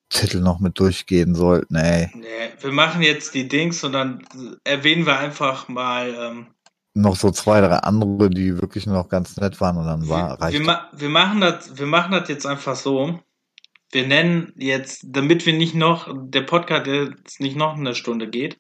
[0.10, 2.10] Titel noch mit durchgehen sollten, ey.
[2.14, 2.26] nee,
[2.62, 4.26] wir machen jetzt die Dings und dann
[4.64, 6.48] erwähnen wir einfach mal ähm,
[6.94, 10.58] noch so zwei, drei andere, die wirklich noch ganz nett waren und dann war reicht.
[10.58, 13.20] Wir, ma wir, machen das, wir machen das jetzt einfach so.
[13.92, 18.60] Wir nennen jetzt, damit wir nicht noch, der Podcast jetzt nicht noch eine Stunde geht,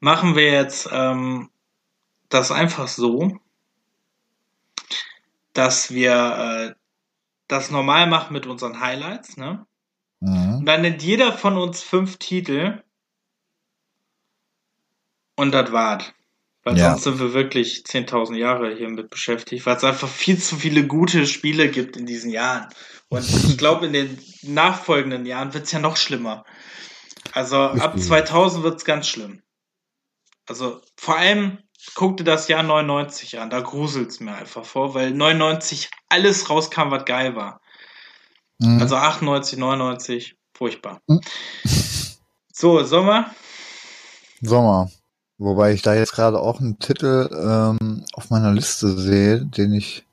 [0.00, 1.50] machen wir jetzt ähm,
[2.28, 3.38] das einfach so,
[5.52, 6.74] dass wir äh,
[7.48, 9.66] das normal machen mit unseren Highlights, ne?
[10.22, 10.58] Mhm.
[10.58, 12.80] Und dann nennt jeder von uns fünf Titel.
[15.36, 16.12] Und das war's.
[16.62, 16.90] Weil Ja.
[16.90, 21.26] sonst sind wir wirklich 10.000 Jahre hiermit beschäftigt, weil es einfach viel zu viele gute
[21.26, 22.68] Spiele gibt in diesen Jahren.
[23.08, 26.44] Und ich glaube, in den nachfolgenden Jahren wird's ja noch schlimmer.
[27.32, 28.04] Also ab Richtig.
[28.04, 29.42] 2000 wird's ganz schlimm.
[30.46, 31.58] Also vor allem
[31.94, 36.90] guck dir das Jahr 99 an, da gruselt's mir einfach vor, weil 99 alles rauskam,
[36.92, 37.60] was geil war.
[38.62, 38.80] Mhm.
[38.80, 41.00] Also 98, 99, furchtbar.
[41.06, 41.20] Mhm.
[42.54, 43.34] So, Sommer?
[44.42, 44.90] Sommer.
[45.38, 50.04] Wobei ich da jetzt gerade auch einen Titel ähm, auf meiner Liste sehe, den ich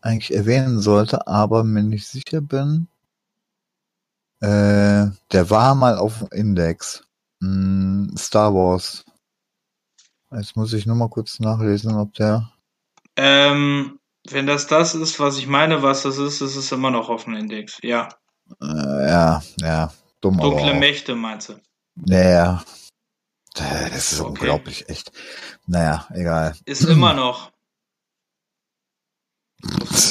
[0.00, 2.86] eigentlich erwähnen sollte, aber mir nicht sicher bin.
[4.40, 7.04] Äh, der war mal auf dem Index.
[7.42, 9.04] Hm, Star Wars.
[10.30, 12.50] Jetzt muss ich nur mal kurz nachlesen, ob der.
[13.16, 13.97] Ähm,
[14.32, 17.34] wenn das das ist, was ich meine, was das ist, ist es immer noch dem
[17.34, 17.78] Index.
[17.82, 18.08] Ja.
[18.62, 18.66] Äh,
[19.08, 20.74] ja, ja, dumm Dunkle.
[20.74, 21.60] Mächte, meinst du?
[21.96, 22.62] Naja.
[23.56, 24.28] Äh, Das ist Okay.
[24.30, 25.12] unglaublich, echt.
[25.66, 26.54] Naja, egal.
[26.64, 27.50] Ist immer noch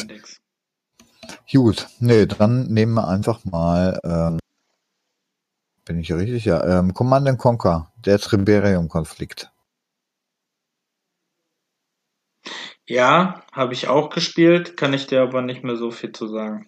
[0.02, 0.38] Index.
[1.52, 4.40] Gut, nee, dann nehmen wir einfach mal, ähm,
[5.86, 6.44] bin ich richtig?
[6.46, 9.50] Ja, ähm, Command and Conquer, der Triberium-Konflikt.
[12.88, 16.66] Ja, habe ich auch gespielt, kann ich dir aber nicht mehr so viel zu sagen.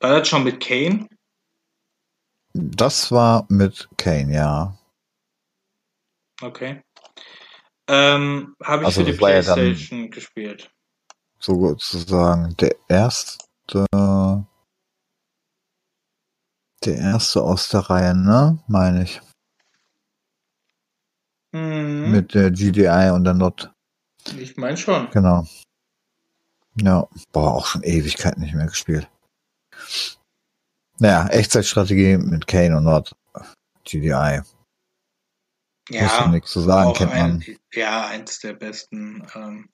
[0.00, 1.08] War das schon mit Kane?
[2.52, 4.76] Das war mit Kane, ja.
[6.42, 6.82] Okay.
[7.88, 10.70] Ähm, habe ich Also für die war ja Playstation gespielt.
[11.38, 13.86] Sozusagen der erste,
[16.84, 18.58] der erste aus der Reihe, ne?
[18.66, 19.20] Meine ich.
[21.52, 22.10] Mhm.
[22.10, 23.73] Mit der GDI und der Not.
[24.38, 25.10] Ich meine schon.
[25.10, 25.46] Genau.
[26.80, 29.08] Ja, boah, auch schon Ewigkeit nicht mehr gespielt.
[30.98, 33.14] Naja, Echtzeitstrategie mit Kane und Not.
[33.84, 34.40] GDI.
[35.90, 37.30] Muss Ja, nichts zu sagen, kennt man.
[37.32, 39.68] ein, ja, eins der besten, ähm,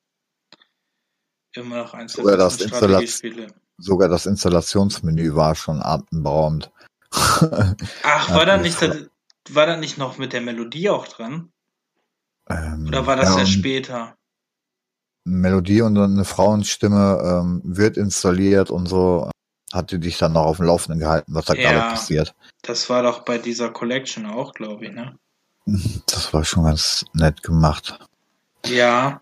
[1.55, 3.47] immer noch eins der Sogar das besten Strategiespiele.
[3.79, 6.71] Sogar das Installationsmenü war schon atemberaubend.
[7.13, 8.81] Ach, war da nicht,
[9.51, 11.53] war da nicht noch mit der Melodie auch dran?
[12.49, 14.17] ähm, Oder war das ja, ja und später?
[15.25, 19.31] Melodie und eine Frauenstimme ähm, wird installiert und so
[19.73, 21.71] hat die dich dann noch auf dem Laufenden gehalten, was da Ja.
[21.73, 22.35] gerade passiert.
[22.63, 25.17] Das war doch bei dieser Collection auch, glaube ich, ne?
[26.07, 27.99] Das war schon ganz nett gemacht.
[28.67, 29.21] Ja.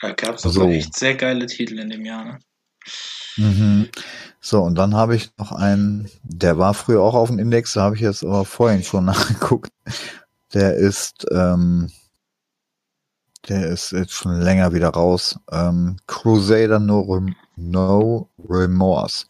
[0.00, 0.66] Da gab es So.
[0.68, 2.38] echt sehr geile Titel in dem Jahr, ne?
[3.36, 3.88] Mhm.
[4.40, 7.82] So, und dann habe ich noch einen, der war früher auch auf dem Index, da
[7.82, 9.70] habe ich jetzt aber vorhin schon nachgeguckt.
[10.54, 11.90] Der ist, ähm,
[13.48, 15.38] der ist jetzt schon länger wieder raus.
[15.50, 19.26] Ähm, Crusader No, Rem no Remorse.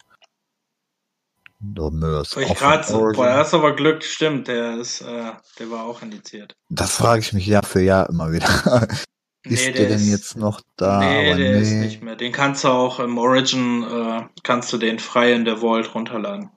[1.63, 2.41] Remorse.
[2.41, 3.23] Ich Origin.
[3.23, 6.55] boah, hast aber Glück, stimmt, der ist, äh, der war auch indiziert.
[6.69, 8.47] Das frage ich mich Jahr für Jahr immer wieder.
[9.43, 10.99] ist Nee, der, denn ist- jetzt noch da?
[10.99, 11.79] nee, Aber der ist nee.
[11.81, 12.15] nicht mehr.
[12.15, 16.49] Den kannst du auch im Origin, äh, kannst du den frei in der Vault runterladen.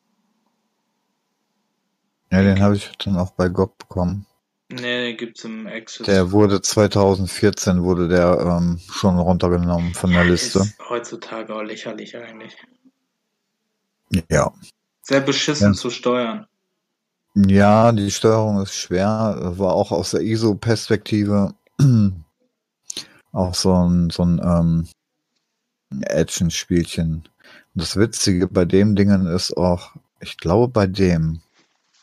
[2.32, 4.26] Ja, den habe ich dann auch bei GOG bekommen.
[4.70, 6.06] Nee, gibt's im Access.
[6.06, 10.60] Der wurde 2014 wurde der ähm, schon runtergenommen von der Liste.
[10.60, 12.56] Ist heutzutage auch lächerlich eigentlich.
[14.30, 14.52] Ja.
[15.02, 15.78] Sehr beschissen Ja.
[15.78, 16.46] zu steuern.
[17.34, 19.36] Ja, die Steuerung ist schwer.
[19.58, 21.54] War auch aus der ISO-Perspektive
[23.32, 24.88] auch so ein, so ein ähm,
[26.02, 27.28] Action-Spielchen.
[27.74, 31.40] Das Witzige bei dem Dingen ist auch, ich glaube bei dem,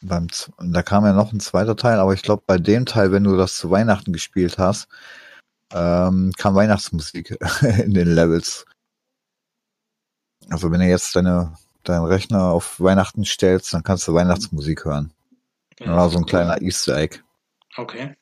[0.01, 0.27] beim,
[0.59, 3.37] da kam ja noch ein zweiter Teil, aber ich glaube bei dem Teil, wenn du
[3.37, 4.87] das zu Weihnachten gespielt hast,
[5.73, 8.65] ähm, kam Weihnachtsmusik in den Levels.
[10.49, 15.13] Also wenn du jetzt deine, deinen Rechner auf Weihnachten stellst, dann kannst du Weihnachtsmusik hören.
[15.79, 17.19] Ja, so ein kleiner Easter Egg.
[17.77, 18.15] Okay.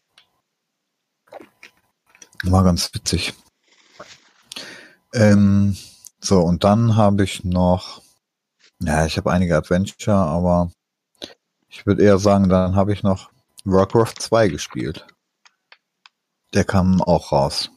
[2.44, 3.34] War ganz witzig.
[5.14, 5.76] Ähm,
[6.22, 8.02] so, und dann habe ich noch,
[8.80, 10.72] ja, ich habe einige Adventure, aber
[11.70, 13.32] ich würde eher sagen, dann habe ich noch
[13.64, 15.06] Warcraft 2 gespielt.
[16.54, 17.72] Der kam auch raus.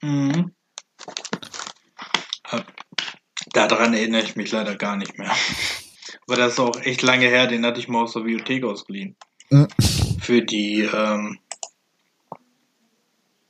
[0.00, 0.52] Mhm.
[2.50, 2.62] Äh,
[3.52, 5.32] Daran erinnere ich mich leider gar nicht mehr.
[6.26, 9.16] Aber das ist auch echt lange her, den hatte ich mal aus der Bibliothek ausgeliehen.
[9.50, 9.68] Mhm.
[10.20, 11.38] Für die, ähm,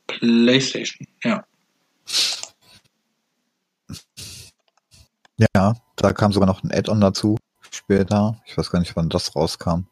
[0.07, 1.45] PlayStation, ja.
[5.55, 7.37] Ja, da kam sogar noch ein Add-on dazu
[7.71, 8.41] später.
[8.47, 9.87] Ich weiß gar nicht, wann das rauskam.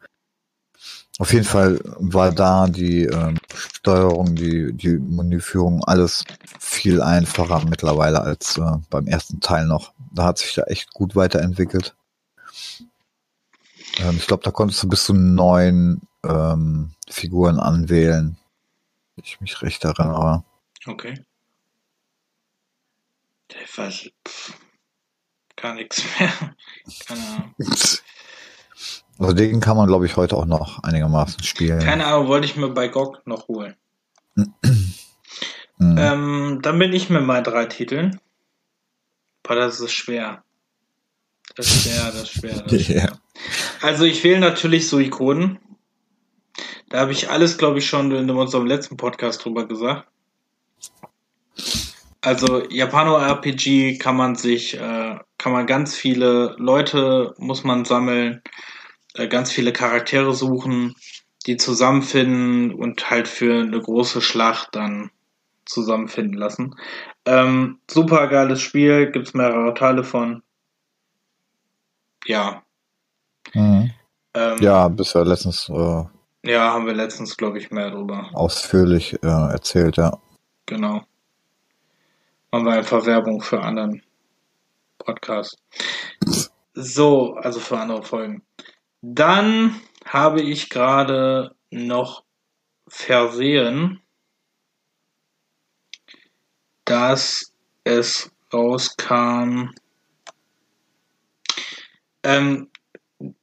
[1.18, 6.24] Auf jeden Fall war da die ähm, Steuerung, die, die Menüführung, alles
[6.60, 9.92] viel einfacher mittlerweile als äh, beim ersten Teil noch.
[10.12, 11.97] Da hat sich da echt gut weiterentwickelt.
[13.98, 18.36] Ähm, ich glaube, da konntest du bis zu neun ähm, Figuren anwählen.
[19.16, 20.44] Ich mich recht erinnere.
[20.86, 21.24] Okay.
[23.50, 24.55] Der weiß pff,
[25.61, 26.31] gar nichts mehr.
[27.07, 27.55] Keine Ahnung.
[29.20, 31.81] Also den kann man, glaube ich, heute auch noch einigermaßen spielen.
[31.81, 33.75] Keine Ahnung, wollte ich mir bei GOG noch holen.
[35.78, 35.97] Mhm.
[35.97, 38.20] Ähm, dann bin ich mit meinen drei Titeln.
[39.45, 40.43] Boah, das ist schwer.
[41.55, 42.62] Das ist schwer, das ist schwer.
[42.62, 43.19] Das ist schwer.
[43.81, 45.59] Also ich wähle natürlich so Ikonen.
[46.89, 50.09] Da habe ich alles, glaube ich, schon in unserem letzten Podcast drüber gesagt.
[52.21, 58.43] Also Japano-RPG kann man sich, äh, kann man ganz viele Leute muss man sammeln,
[59.15, 60.97] äh, ganz viele Charaktere suchen,
[61.47, 65.11] die zusammenfinden und halt für eine große Schlacht dann
[65.65, 66.75] zusammenfinden lassen.
[67.25, 70.43] Ähm, super geiles Spiel, gibt's mehrere Teile von.
[72.27, 72.63] Ja.
[73.55, 73.93] Mhm.
[74.35, 76.05] Ähm, Ja, bisher letztens äh,
[76.43, 78.29] Ja, haben wir letztens, glaube ich, mehr drüber.
[78.35, 80.19] ausführlich äh, erzählt, ja.
[80.67, 81.03] Genau.
[82.51, 84.02] Machen wir einfach Werbung für anderen
[84.99, 85.57] Podcasts.
[86.73, 88.43] So, also für andere Folgen.
[89.02, 92.25] Dann habe ich gerade noch
[92.89, 94.01] versehen,
[96.85, 97.52] dass
[97.85, 99.70] es rauskam.
[102.23, 102.70] Ähm,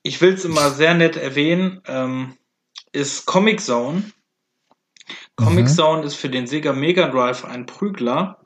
[0.01, 2.37] ich will es immer sehr nett erwähnen, ähm,
[2.91, 4.11] ist Comic Zone.
[5.35, 5.69] Comic Mhm.
[5.69, 8.39] Zone ist für den Sega Mega Drive ein Prügler,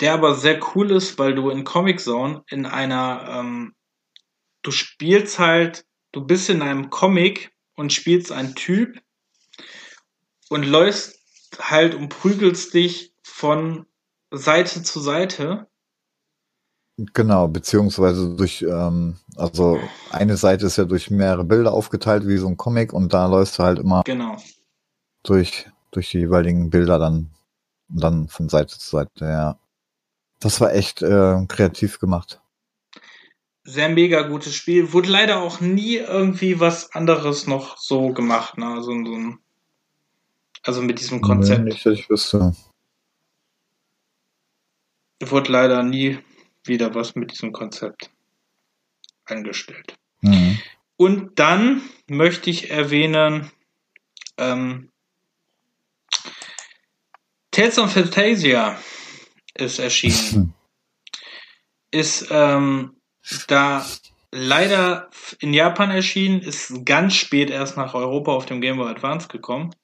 [0.00, 3.74] der aber sehr cool ist, weil du in Comic Zone in einer, ähm,
[4.62, 9.00] du spielst halt, du bist in einem Comic und spielst einen Typ
[10.48, 11.18] und läufst
[11.58, 13.86] halt und prügelst dich von
[14.30, 15.66] Seite zu Seite.
[17.12, 19.78] Genau, beziehungsweise durch, ähm, also
[20.10, 23.58] eine Seite ist ja durch mehrere Bilder aufgeteilt, wie so ein Comic, und da läufst
[23.58, 24.36] du halt immer Genau.
[25.22, 27.30] durch, durch die jeweiligen Bilder dann,
[27.88, 29.58] dann von Seite zu Seite, ja.
[30.40, 32.40] Das war echt äh, kreativ gemacht.
[33.64, 34.92] Sehr mega gutes Spiel.
[34.92, 38.66] Wurde leider auch nie irgendwie was anderes noch so gemacht, ne?
[38.66, 39.34] Also, so
[40.62, 41.64] also mit diesem Konzept.
[41.64, 42.54] Nee, nicht, dass ich wüsste.
[45.20, 46.18] Wurde leider nie
[46.64, 48.10] wieder was mit diesem Konzept
[49.24, 49.96] angestellt.
[50.20, 50.58] Mhm.
[50.96, 53.50] Und dann möchte ich erwähnen,
[54.38, 54.90] ähm,
[57.50, 58.78] Tales of Fantasia
[59.58, 60.54] ist erschienen.
[61.90, 62.96] Ist ähm,
[63.48, 63.84] da
[64.30, 65.08] leider
[65.40, 69.74] in Japan erschienen, ist ganz spät erst nach Europa auf dem Game Boy Advance gekommen.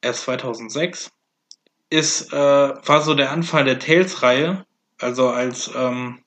[0.00, 1.10] Erst 2006.
[1.90, 4.66] Ist, äh, war so der Anfang der Tales-Reihe.
[4.98, 6.22] Also als, ähm,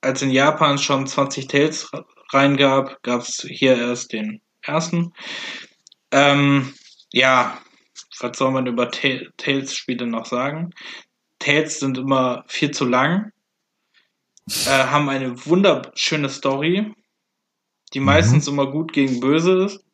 [0.00, 1.90] als in Japan schon 20 Tales
[2.32, 5.12] rein gab, gab es hier erst den ersten.
[6.10, 6.74] Ähm,
[7.12, 7.58] ja,
[8.20, 10.70] was soll man über Ta- Tales-Spiele noch sagen?
[11.46, 13.30] Tales sind immer viel zu lang,
[14.48, 16.92] äh, haben eine wunderschöne Story,
[17.94, 19.84] die meistens immer gut gegen böse ist.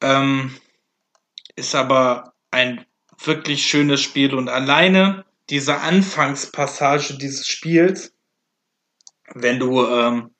[0.00, 0.56] Ähm,
[1.56, 2.86] ist aber ein
[3.18, 8.14] wirklich schönes Spiel und alleine diese Anfangspassage dieses Spiels,
[9.34, 10.30] wenn du ähm,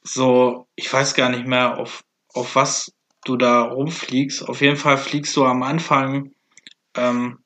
[0.00, 2.90] so, ich weiß gar nicht mehr, auf, auf was
[3.26, 4.48] du da rumfliegst.
[4.48, 6.32] Auf jeden Fall fliegst du am Anfang
[6.96, 7.43] ähm,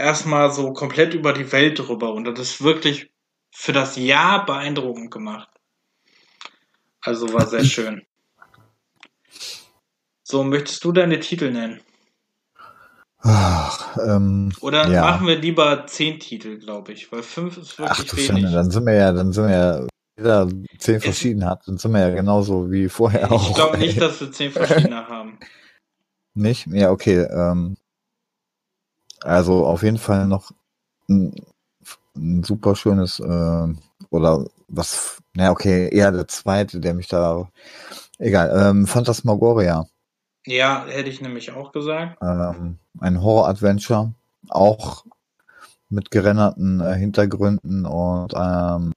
[0.00, 3.12] erstmal so komplett über die Welt drüber und das ist wirklich
[3.52, 5.48] für das Jahr beeindruckend gemacht.
[7.02, 8.02] Also war sehr schön.
[10.22, 11.80] So, möchtest du deine Titel nennen?
[13.22, 15.02] Ach, ähm, Oder Ja.
[15.02, 18.28] machen wir lieber zehn Titel, glaube ich, weil fünf ist ach wirklich du wenig.
[18.28, 20.48] Schande, dann sind wir ja, dann sind wir ja, jeder
[20.78, 23.48] zehn verschieden hat, dann sind wir ja genauso wie vorher auch.
[23.50, 25.38] Ich glaube nicht, dass wir zehn verschiedene haben.
[26.34, 26.68] Nicht?
[26.68, 27.22] Ja, okay.
[27.22, 27.76] Ähm,
[29.22, 30.50] also auf jeden Fall noch
[31.08, 31.34] ein,
[32.16, 33.68] ein super schönes, äh,
[34.10, 37.48] oder was, na okay, eher der zweite, der mich da,
[38.18, 39.86] egal, ähm, Phantasmagoria,
[40.46, 42.18] Ja, hätte ich nämlich auch gesagt.
[42.22, 44.14] ähm, ein Horror-Adventure,
[44.48, 45.04] auch
[45.88, 48.92] mit gerenderten äh, Hintergründen und ähm,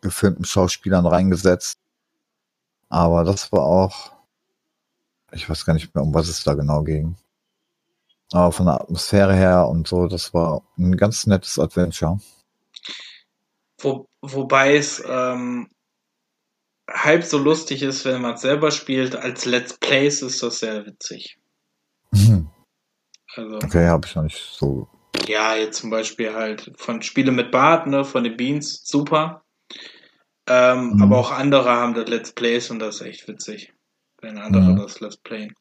[0.00, 1.78] gefilmten Schauspielern reingesetzt.
[2.88, 4.12] Aber das war auch,
[5.32, 7.16] ich weiß gar nicht mehr, um was es da genau ging.
[8.32, 12.20] Aber von der Atmosphäre her und so, das war ein ganz nettes Adventure.
[13.80, 15.68] Wo, wobei es ähm,
[16.88, 19.16] halb so lustig ist, wenn man es selber spielt.
[19.16, 21.38] Als Let's Plays ist das sehr witzig.
[22.12, 22.48] Mhm.
[23.34, 24.88] Also, Okay, habe ich noch nicht so.
[25.26, 29.44] ja, jetzt zum Beispiel halt von Spiele mit Bart, ne, von den Beans, super.
[30.46, 31.02] Ähm, Mhm.
[31.02, 33.72] Aber auch andere haben das Let's Plays und das ist echt witzig,
[34.20, 34.76] wenn andere Mhm.
[34.76, 35.54] das Let's Playen.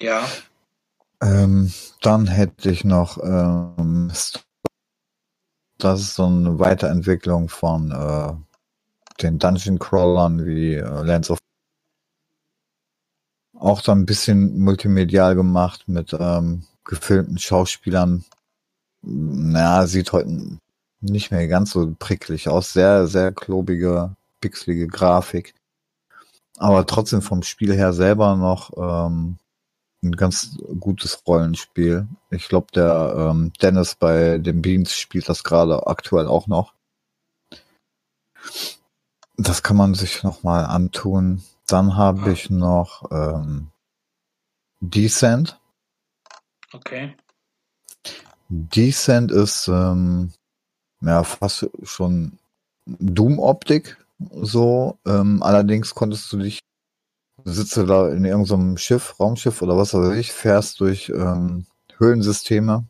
[0.00, 0.26] Ja,
[1.24, 1.72] Ähm,
[2.02, 4.12] dann hätte ich noch, ähm,
[5.78, 8.34] das ist so eine Weiterentwicklung von äh,
[9.22, 11.38] den Dungeon Crawlern wie äh, Lands of
[13.58, 18.24] auch dann ein bisschen multimedial gemacht mit ähm, gefilmten Schauspielern.
[19.02, 20.58] Na, sieht heute
[21.00, 22.74] nicht mehr ganz so pricklig aus.
[22.74, 25.54] Sehr, sehr klobige, pixelige Grafik.
[26.58, 29.38] Aber trotzdem vom Spiel her selber noch ähm,
[30.04, 32.06] ein ganz gutes Rollenspiel.
[32.30, 36.74] Ich glaube, der ähm, Dennis bei den Beans spielt das gerade aktuell auch noch.
[39.36, 41.42] Das kann man sich noch mal antun.
[41.66, 42.28] Dann habe Ah.
[42.32, 43.70] ich noch ähm,
[44.80, 45.58] Descent.
[46.72, 47.16] okay.
[48.48, 50.32] Descent ist ähm,
[51.00, 52.38] ja fast schon
[52.86, 53.96] Doom-Optik
[54.42, 54.98] so.
[55.06, 56.60] Ähm, allerdings konntest du dich,
[57.44, 61.66] sitzt du da in irgendeinem Schiff, Raumschiff oder was weiß ich, fährst durch ähm,
[61.98, 62.86] Höhlensysteme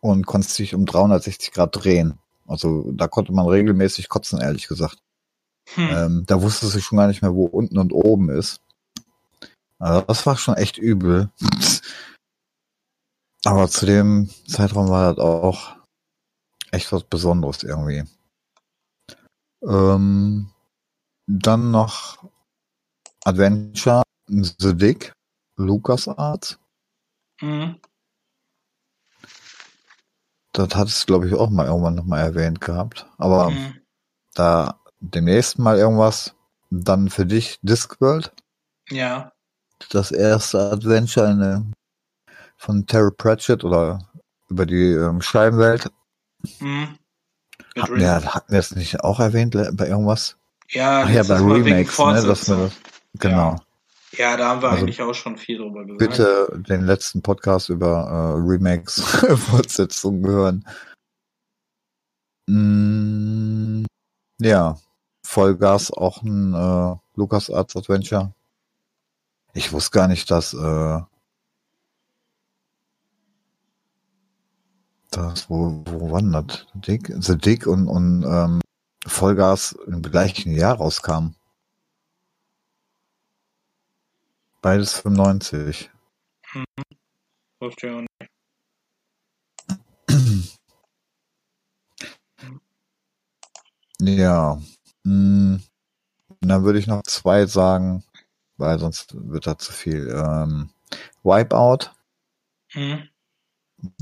[0.00, 2.18] und konntest dich um 360 Grad drehen.
[2.46, 4.98] Also da konnte man regelmäßig kotzen, ehrlich gesagt.
[5.74, 5.88] Hm.
[5.90, 8.60] Ähm, da wusstest du schon gar nicht mehr, wo unten und oben ist.
[9.78, 11.30] Also das war schon echt übel.
[13.44, 15.76] Aber zu dem Zeitraum war das auch
[16.70, 18.04] echt was Besonderes irgendwie.
[19.62, 20.50] Ähm,
[21.26, 22.24] dann noch
[23.28, 25.12] Adventure, The Dick,
[25.56, 26.58] LucasArts.
[27.40, 27.76] Mhm.
[30.52, 33.06] Das hattest du, glaube ich, auch mal irgendwann nochmal erwähnt gehabt.
[33.18, 33.74] Aber Mhm.
[34.34, 36.34] da demnächst mal irgendwas.
[36.70, 38.32] Dann für dich Discworld.
[38.90, 39.32] Ja.
[39.90, 41.62] das erste Adventure in, der-
[42.56, 44.08] von Terry Pratchett oder
[44.48, 45.88] über die ähm, Scheibenwelt.
[46.58, 46.98] Mhm.
[47.78, 50.36] Hatten wir, hatten wir es nicht auch erwähnt bei irgendwas?
[50.70, 51.84] ja, Ach ja, bei Remakes, ne?
[51.84, 51.94] Dass
[52.46, 52.60] Fortsetzung.
[52.60, 52.72] das,
[53.14, 53.56] genau.
[54.12, 55.98] Ja, da haben wir Also eigentlich auch schon viel drüber gesagt.
[55.98, 59.00] Bitte den letzten Podcast über äh, Remakes
[59.50, 60.64] Fortsetzungen hören.
[62.46, 63.84] Mm,
[64.40, 64.78] ja,
[65.22, 68.32] Vollgas auch ein äh, LucasArts Adventure.
[69.52, 71.00] Ich wusste gar nicht, dass äh,
[75.10, 76.68] das, wo, wo wandert?
[76.74, 78.60] Dick, The Dick und, und ähm,
[79.06, 81.34] Vollgas im gleichen Jahr rauskam.
[84.60, 85.90] Beides 95.
[87.60, 88.30] Wusste ich auch nicht.
[94.00, 94.60] Ja.
[95.04, 95.62] Hm,
[96.40, 98.04] dann würde ich noch zwei sagen,
[98.56, 100.08] weil sonst wird da zu viel.
[100.10, 100.70] Ähm,
[101.22, 101.90] Wipeout,
[102.74, 103.08] Mhm.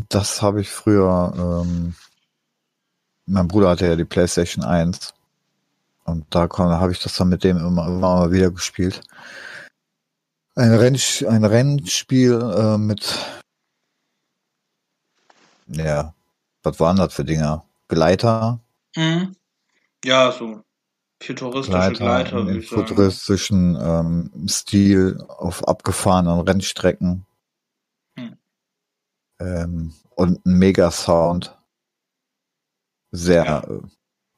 [0.08, 1.94] das habe ich früher, ähm,
[3.26, 5.14] mein Bruder hatte ja die PlayStation 1
[6.04, 9.00] und da habe ich das dann mit dem immer, immer wieder gespielt.
[10.56, 13.18] Ein, Renn, ein Rennspiel äh, mit,
[15.66, 16.14] ja,
[16.62, 17.64] was waren das für Dinger?
[17.88, 18.60] Gleiter,
[18.96, 19.36] Mhm.
[20.04, 20.62] Ja, so
[21.22, 22.62] futuristische Gleiter, sagen.
[22.62, 27.26] futuristischen ähm, Stil auf abgefahrenen Rennstrecken.
[28.18, 28.36] Hm.
[29.38, 31.54] Ähm, und ein Mega-Sound.
[33.12, 33.60] Sehr Ja.
[33.64, 33.80] äh,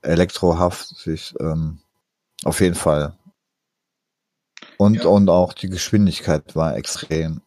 [0.02, 1.34] elektrohaftig.
[1.38, 1.78] Ähm,
[2.44, 3.17] auf jeden Fall.
[4.78, 5.07] Und, Ja.
[5.07, 7.42] und auch die Geschwindigkeit war extrem.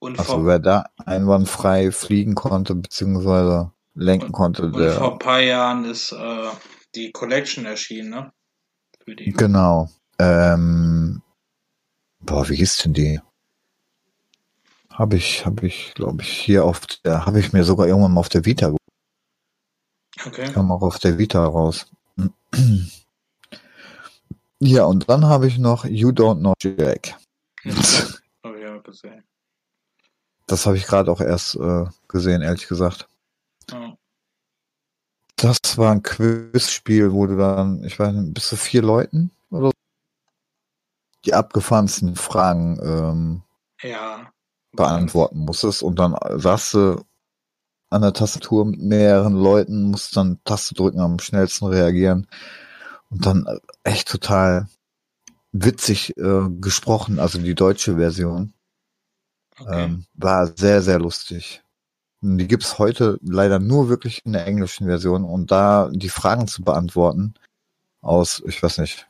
[0.00, 4.94] Und, Also wer da einwandfrei fliegen konnte, beziehungsweise lenken konnte, und der...
[4.94, 6.48] vor ein paar Jahren ist äh,
[6.94, 8.32] die Collection erschienen, ne?
[9.06, 9.90] Genau.
[10.18, 11.22] Ähm,
[12.20, 13.20] boah, wie hieß denn die?
[14.90, 18.20] Habe ich, habe ich, glaube ich, hier auf der, habe ich mir sogar irgendwann mal
[18.20, 18.74] auf der Vita,
[20.24, 20.52] Okay.
[20.52, 21.90] kam auch auf der Vita raus.
[24.64, 27.16] Ja, und dann habe ich noch You Don't Know Jack.
[28.44, 29.24] Habe ich auch gesehen.
[30.46, 33.08] Das habe ich gerade auch erst äh, gesehen, ehrlich gesagt.
[33.70, 33.96] Ja.
[35.34, 39.66] Das war ein Quizspiel, wo du dann, ich weiß nicht, bis zu vier Leuten oder
[39.66, 39.72] so,
[41.24, 43.42] die abgefahrensten Fragen ähm,
[43.82, 44.30] ja.
[44.72, 47.04] beantworten musstest und dann saßt du
[47.90, 52.28] an der Tastatur mit mehreren Leuten, musst dann Taste drücken, am schnellsten reagieren
[53.10, 53.46] und dann
[53.84, 54.68] echt total
[55.52, 58.54] witzig äh, gesprochen, also die deutsche Version.
[59.58, 59.84] Okay.
[59.84, 61.62] Ähm, war sehr, sehr lustig.
[62.20, 66.62] Die gibt's heute leider nur wirklich in der englischen Version und da die Fragen zu
[66.62, 67.34] beantworten
[68.00, 69.08] aus, ich weiß nicht,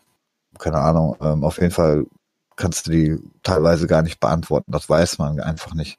[0.59, 2.07] keine Ahnung, ähm, auf jeden Fall
[2.57, 4.73] kannst du die teilweise gar nicht beantworten.
[4.73, 5.99] Das weiß man einfach nicht.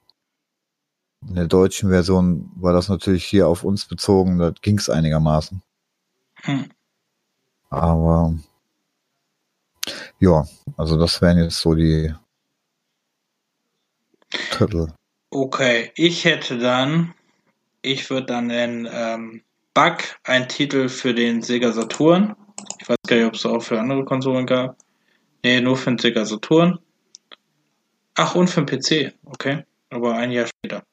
[1.28, 5.62] In der deutschen Version war das natürlich hier auf uns bezogen, das ging's einigermaßen.
[6.42, 6.70] Hm.
[7.70, 8.36] Aber
[10.24, 10.46] ja,
[10.78, 12.14] also das wären jetzt so die
[14.52, 14.88] Titel.
[15.30, 17.14] Okay, ich hätte dann,
[17.82, 19.42] ich würde dann nennen ähm,
[19.74, 22.36] Bug, ein Titel für den Sega Saturn.
[22.80, 24.78] Ich weiß gar nicht, ob es auch für andere Konsolen gab.
[25.44, 26.80] Nee, nur für den Sega Saturn.
[28.16, 29.66] Ach, und für den PC, okay.
[29.90, 30.84] Aber ein Jahr später.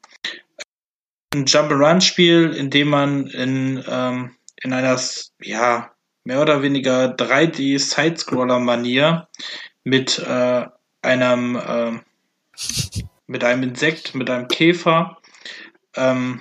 [1.32, 4.98] Ein Jump-and-Run-Spiel, in dem man in, ähm, in einer,
[5.40, 5.92] ja,
[6.24, 9.28] mehr oder weniger 3D-Sidescroller-Manier
[9.84, 10.66] mit äh,
[11.02, 11.98] einem äh,
[13.30, 15.16] mit einem Insekt, mit einem Käfer,
[15.94, 16.40] ähm,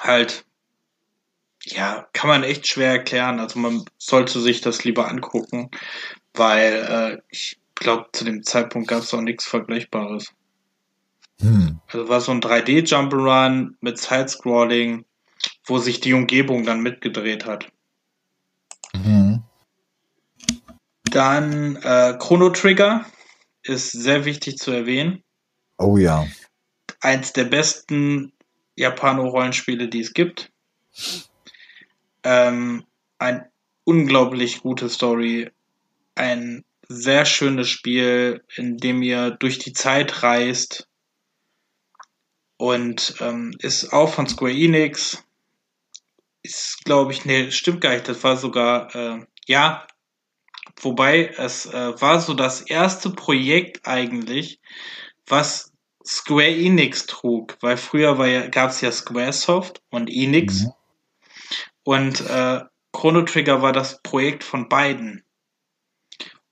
[0.00, 0.46] halt,
[1.64, 3.40] ja, kann man echt schwer erklären.
[3.40, 5.70] Also man sollte sich das lieber angucken,
[6.32, 10.32] weil äh, ich glaube, zu dem Zeitpunkt gab es auch nichts Vergleichbares.
[11.40, 11.78] Hm.
[11.88, 15.04] Also war so ein 3D Jump'n'Run mit Sidescrolling,
[15.66, 17.70] wo sich die Umgebung dann mitgedreht hat.
[18.94, 19.42] Mhm.
[21.16, 23.06] Dann äh, Chrono Trigger
[23.62, 25.24] ist sehr wichtig zu erwähnen.
[25.78, 26.26] Oh ja.
[27.00, 28.34] Eins der besten
[28.74, 30.52] Japano-Rollenspiele, die es gibt.
[32.22, 32.84] Ähm,
[33.16, 33.48] ein
[33.84, 35.50] unglaublich gute Story.
[36.16, 40.86] Ein sehr schönes Spiel, in dem ihr durch die Zeit reist.
[42.58, 45.24] Und ähm, ist auch von Square Enix.
[46.42, 48.06] Ist, glaube ich, nee, stimmt gar nicht.
[48.06, 49.86] Das war sogar, äh, ja,
[50.80, 54.60] wobei es äh, war so das erste Projekt eigentlich,
[55.26, 55.72] was
[56.04, 60.72] Square Enix trug, weil früher war ja, gab es ja Squaresoft und Enix Mhm.
[61.84, 62.60] und äh,
[62.92, 65.22] Chrono Trigger war das Projekt von beiden.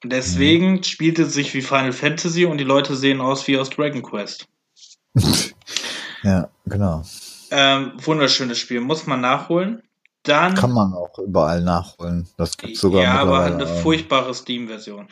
[0.03, 3.71] Und deswegen spielte es sich wie Final Fantasy und die Leute sehen aus wie aus
[3.71, 4.47] Dragon Quest.
[6.23, 7.05] Ja, genau.
[7.51, 9.83] Ähm, wunderschönes Spiel, muss man nachholen.
[10.25, 12.27] Dann, Kann man auch überall nachholen.
[12.39, 15.09] Das gibt's sogar ja, aber eine furchtbare Steam-Version.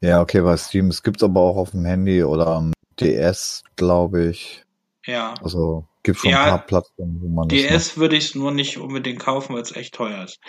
[0.00, 0.88] Ja, okay, bei Steam.
[0.88, 4.64] Es gibt's aber auch auf dem Handy oder am DS, glaube ich.
[5.06, 5.34] Ja.
[5.42, 9.20] Also gibt schon Ja, ein paar Plattformen, wo man DS würde ich nur nicht unbedingt
[9.20, 10.40] kaufen, weil es echt teuer ist.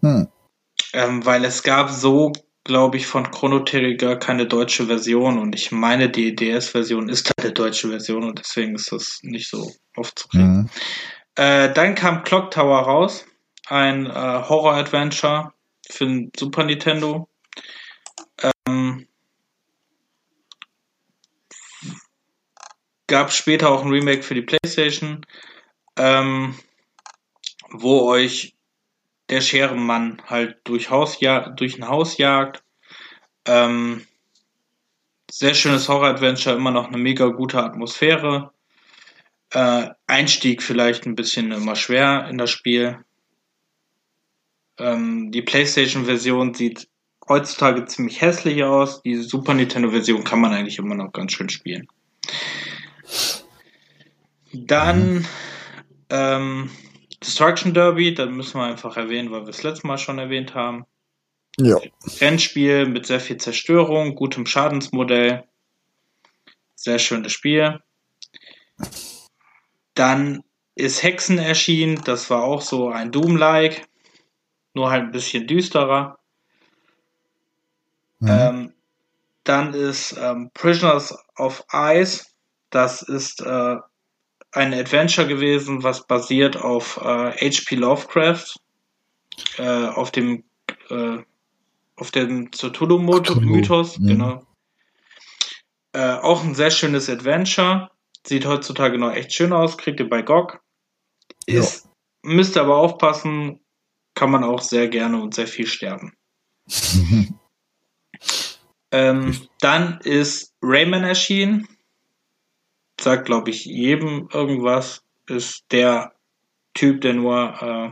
[0.00, 0.28] Hm.
[0.92, 2.32] Ähm, weil es gab so,
[2.64, 7.46] glaube ich, von Chrono Trigger keine deutsche Version und ich meine, die DS-Version ist halt
[7.46, 10.56] eine deutsche Version und deswegen ist das nicht so oft zu kriegen.
[10.56, 10.70] Mhm.
[11.36, 13.26] Äh, dann kam Clock Tower raus,
[13.66, 15.52] ein äh, Horror-Adventure
[15.88, 17.28] für den Super Nintendo.
[18.66, 19.06] Ähm,
[23.06, 25.26] gab später auch ein Remake für die PlayStation,
[25.96, 26.58] ähm,
[27.70, 28.56] wo euch
[29.28, 32.62] der Scherenmann halt durch, Haus durch ein Haus jagt.
[33.44, 34.06] Ähm,
[35.30, 38.52] sehr schönes Horror-Adventure, immer noch eine mega gute Atmosphäre.
[39.50, 42.98] Äh, Einstieg vielleicht ein bisschen immer schwer in das Spiel.
[44.78, 46.88] Ähm, die PlayStation-Version sieht
[47.28, 49.02] heutzutage ziemlich hässlich aus.
[49.02, 51.88] Die Super Nintendo-Version kann man eigentlich immer noch ganz schön spielen.
[54.52, 55.26] Dann
[56.10, 56.70] ähm,
[57.22, 60.84] Destruction Derby, da müssen wir einfach erwähnen, weil wir es letztes Mal schon erwähnt haben.
[61.58, 61.78] Ja.
[62.20, 65.44] Rennspiel mit sehr viel Zerstörung, gutem Schadensmodell.
[66.74, 67.80] Sehr schönes Spiel.
[69.96, 70.44] Dann
[70.76, 73.88] ist Hexen erschienen, das war auch so ein Doom-like,
[74.74, 76.18] nur halt ein bisschen düsterer.
[78.20, 78.28] Mhm.
[78.28, 78.72] Ähm,
[79.42, 82.26] dann ist ähm, Prisoners of Ice,
[82.70, 83.76] das ist äh,
[84.52, 87.76] ein Adventure gewesen, was basiert auf äh, H.P.
[87.76, 88.58] Lovecraft,
[89.58, 90.44] äh, auf dem
[90.90, 91.18] äh,
[91.96, 94.06] auf dem Cthulhu-Mythos, Cthulhu, mhm.
[94.06, 94.46] genau.
[95.92, 97.90] Äh, auch ein sehr schönes Adventure.
[98.26, 100.60] Sieht heutzutage noch echt schön aus, kriegt ihr bei GOG.
[101.46, 101.88] Ist,
[102.22, 103.60] müsst ihr aber aufpassen,
[104.14, 106.12] kann man auch sehr gerne und sehr viel sterben.
[108.92, 111.68] Ähm, dann ist Rayman erschienen.
[113.00, 115.02] Sagt, glaube ich, jedem irgendwas.
[115.28, 116.12] Ist der
[116.72, 117.90] Typ, der nur äh,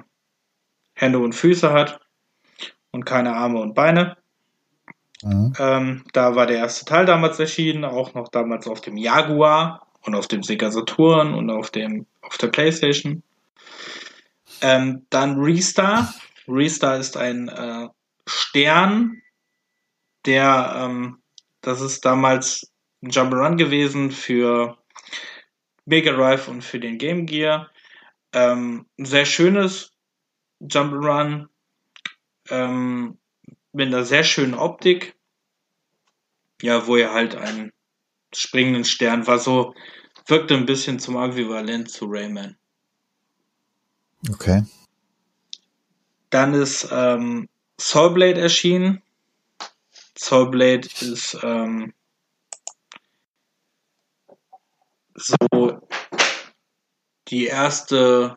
[0.95, 2.01] Hände und Füße hat
[2.93, 4.17] und keine Arme und Beine.
[5.23, 5.53] Mhm.
[5.59, 10.15] Ähm, da war der erste Teil damals erschienen, auch noch damals auf dem Jaguar und
[10.15, 13.23] auf dem Sega Saturn und auf dem auf der PlayStation.
[14.61, 16.15] Ähm, dann Restar.
[16.47, 17.89] Restar ist ein äh,
[18.27, 19.23] Stern,
[20.27, 21.19] der ähm,
[21.61, 22.71] das ist damals
[23.03, 24.79] ein Jump'n'Run gewesen für
[25.87, 27.71] Mega Drive und für den Game Gear.
[28.33, 29.93] Ähm, sehr schönes
[30.61, 31.49] Jump'n'Run
[32.51, 33.19] ähm,
[33.73, 35.17] mit einer sehr schönen Optik.
[36.63, 37.73] Ja, wo er halt einen
[38.37, 39.75] springenden Stern war, so
[40.27, 42.57] wirkte ein bisschen zum Äquivalent zu Rayman.
[44.31, 44.65] Okay.
[46.31, 47.49] Dann ist ähm,
[47.79, 49.03] Soulblade erschienen.
[50.17, 51.93] Soulblade ist ähm,
[55.15, 55.81] so
[57.29, 58.37] die erste,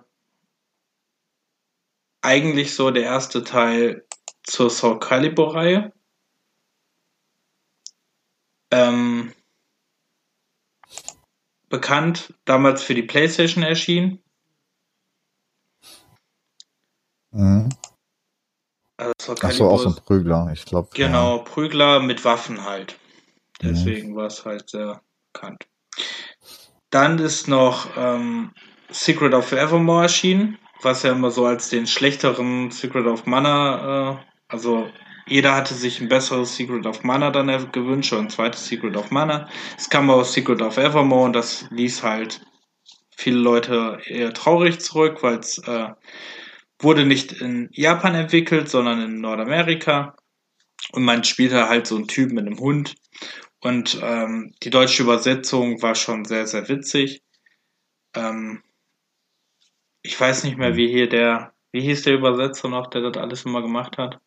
[2.21, 4.05] eigentlich so der erste Teil
[4.43, 5.93] zur Soul Calibur Reihe.
[8.71, 9.33] Ähm,
[11.69, 14.19] bekannt, damals für die PlayStation erschienen.
[17.31, 17.69] Mhm.
[18.97, 20.89] Also Ach so, auch so ein Prügler, ich glaube.
[20.93, 22.97] Genau, Prügler mit Waffen halt.
[23.61, 23.67] Mhm.
[23.69, 25.01] Deswegen war es halt sehr
[25.33, 25.67] bekannt.
[26.89, 28.53] Dann ist noch ähm,
[28.89, 34.17] Secret of Evermore erschienen, was ja immer so als den schlechteren Secret of Mana, äh,
[34.47, 34.89] also
[35.27, 39.11] jeder hatte sich ein besseres Secret of Mana dann gewünscht oder ein zweites Secret of
[39.11, 39.49] Mana.
[39.77, 42.41] Es kam aus Secret of Evermore und das ließ halt
[43.15, 45.89] viele Leute eher traurig zurück, weil es äh,
[46.79, 50.15] wurde nicht in Japan entwickelt, sondern in Nordamerika.
[50.91, 52.95] Und man spielte halt so einen Typ mit einem Hund.
[53.59, 57.23] Und ähm, die deutsche Übersetzung war schon sehr, sehr witzig.
[58.15, 58.63] Ähm,
[60.03, 63.43] ich weiß nicht mehr, wie hier der, wie hieß der Übersetzer noch, der das alles
[63.45, 64.21] immer gemacht hat?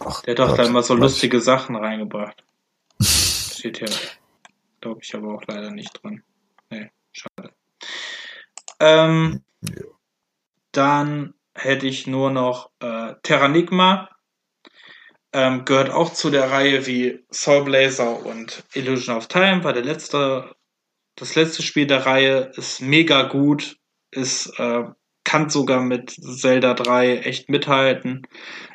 [0.00, 2.42] Ach, Der hat doch da immer so was- lustige Sachen reingebracht.
[3.02, 3.88] Steht hier,
[4.80, 6.22] glaube ich, aber auch leider nicht drin.
[6.70, 7.52] Nee, schade.
[8.80, 9.82] Ähm, Ja.
[10.72, 14.10] dann hätte ich nur noch äh, Terranigma.
[15.32, 19.82] Ähm, gehört auch zu der Reihe wie Soul Blazer und Illusion of Time, war der
[19.84, 20.54] letzte,
[21.16, 23.76] das letzte Spiel der Reihe, ist mega gut,
[24.12, 24.84] ist, äh,
[25.34, 28.22] kann sogar mit Zelda 3 echt mithalten,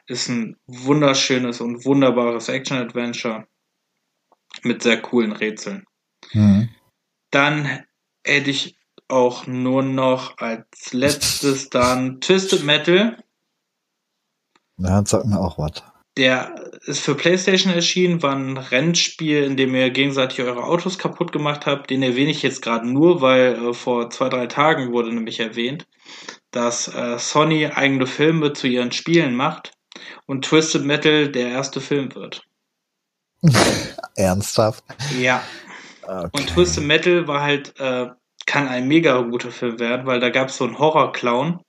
[0.07, 3.47] ist ein wunderschönes und wunderbares Action-Adventure
[4.63, 5.85] mit sehr coolen Rätseln.
[6.33, 6.67] Mhm.
[7.31, 7.85] Dann
[8.25, 8.75] hätte ich
[9.07, 13.23] auch nur noch als letztes dann Twisted Metal.
[14.79, 15.81] Ja, sagt mir auch was.
[16.17, 21.31] Der ist für PlayStation erschienen, war ein Rennspiel, in dem ihr gegenseitig eure Autos kaputt
[21.31, 21.89] gemacht habt.
[21.89, 25.87] Den erwähne ich jetzt gerade nur, weil äh, vor zwei, drei Tagen wurde nämlich erwähnt,
[26.51, 29.73] dass äh, Sony eigene Filme zu ihren Spielen macht
[30.25, 32.43] und Twisted Metal der erste Film wird.
[34.15, 34.83] Ernsthaft?
[35.19, 35.43] Ja.
[36.03, 36.29] Okay.
[36.33, 38.07] Und Twisted Metal war halt, äh,
[38.45, 41.61] kann ein mega guter Film werden, weil da gab es so einen Horror-Clown,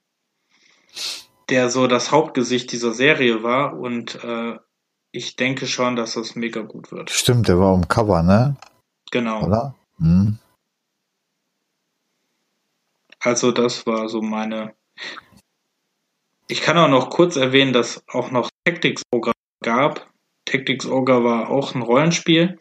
[1.51, 4.57] der so das Hauptgesicht dieser Serie war und äh,
[5.13, 7.11] ich denke schon, dass das mega gut wird.
[7.11, 8.57] Stimmt, der war am Cover, ne?
[9.11, 9.45] Genau.
[9.45, 9.75] Oder?
[9.99, 10.39] Mhm.
[13.21, 14.75] Also das war so meine.
[16.49, 19.33] Ich kann auch noch kurz erwähnen, dass auch noch Tactics Ogre
[19.63, 20.11] gab.
[20.47, 22.59] Tactics Ogre war auch ein Rollenspiel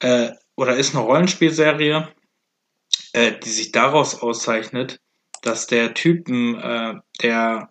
[0.00, 2.12] äh, oder ist eine Rollenspielserie,
[3.12, 5.00] äh, die sich daraus auszeichnet,
[5.42, 7.70] dass der Typen, äh, der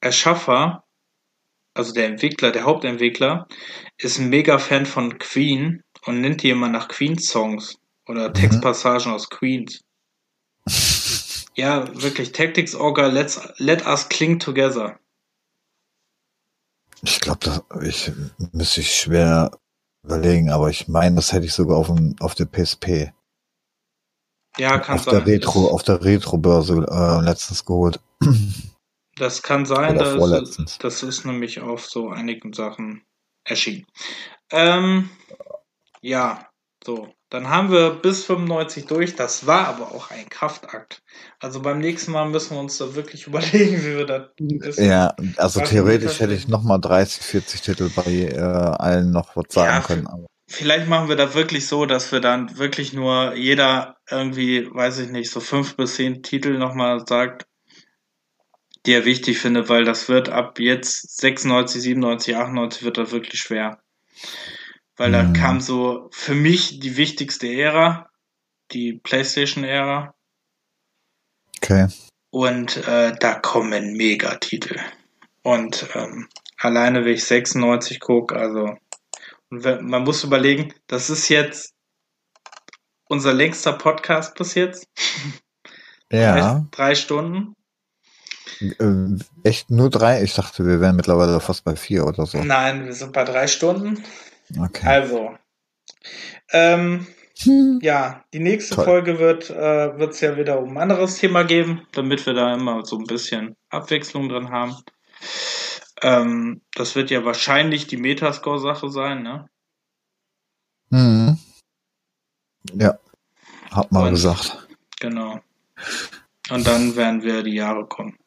[0.00, 0.84] Erschaffer,
[1.74, 3.48] also der Entwickler, der Hauptentwickler,
[3.98, 9.30] ist ein mega Fan von Queen und nennt die immer nach Queen-Songs oder Textpassagen aus
[9.30, 9.80] Queens.
[11.60, 14.98] Ja, wirklich, Tactics Ogre, let's, let us cling together.
[17.02, 18.10] Ich glaube, ich
[18.52, 19.50] müsste ich schwer
[20.02, 23.12] überlegen, aber ich meine, das hätte ich sogar auf, dem, auf der PSP.
[24.56, 25.16] Ja, kann auf sein.
[25.16, 28.00] der Retro, auf der Retro-Börse äh, letztens geholt.
[29.16, 33.04] Das kann sein, das ist, das ist nämlich auf so einigen Sachen
[33.44, 33.86] erschienen.
[34.50, 35.10] Ähm,
[36.00, 36.49] ja,
[36.84, 37.08] so.
[37.28, 39.14] Dann haben wir bis 95 durch.
[39.14, 41.02] Das war aber auch ein Kraftakt.
[41.38, 44.76] Also beim nächsten Mal müssen wir uns da wirklich überlegen, wie wir das.
[44.78, 46.50] Ja, also theoretisch hätte ich denn?
[46.50, 48.02] noch mal 30, 40 Titel bei
[48.32, 49.80] äh, allen noch was sagen Ja.
[49.82, 50.06] können.
[50.06, 54.98] Aber Vielleicht machen wir da wirklich so, dass wir dann wirklich nur jeder irgendwie, weiß
[54.98, 57.46] ich nicht, so fünf bis zehn Titel nochmal sagt,
[58.84, 63.40] die er wichtig findet, weil das wird ab jetzt 96, 97, 98 wird das wirklich
[63.40, 63.80] schwer.
[65.00, 65.32] Weil da Mhm.
[65.32, 68.10] kam so für mich die wichtigste Ära,
[68.70, 70.14] die PlayStation-Ära.
[71.56, 71.88] okay.
[72.30, 74.78] Und äh, da kommen Megatitel.
[75.42, 78.76] Und ähm, alleine, wenn ich 96 gucke, also
[79.48, 81.72] und wenn, man muss überlegen, das ist jetzt
[83.08, 84.84] unser längster Podcast bis jetzt.
[86.12, 87.54] Ja, Heißt drei Stunden.
[88.60, 90.24] äh, echt nur drei?
[90.24, 92.42] Ich dachte, wir wären mittlerweile fast bei vier oder so.
[92.42, 94.02] Nein, wir sind bei drei Stunden.
[94.58, 94.86] Okay.
[94.86, 95.36] Also,
[96.52, 97.06] ähm,
[97.42, 97.78] Hm.
[97.80, 98.84] Ja, die nächste Toll.
[98.84, 102.84] Folge wird äh, es ja wieder um ein anderes Thema geben, damit wir da immer
[102.84, 104.76] so ein bisschen Abwechslung drin haben.
[106.02, 109.48] Ähm, das wird ja wahrscheinlich die Metascore-Sache sein, ne?
[110.90, 111.38] Mhm.
[112.74, 112.98] Ja,
[113.70, 114.66] hat mal Und- gesagt.
[115.00, 115.40] Genau.
[116.50, 118.18] Und dann werden wir die Jahre kommen.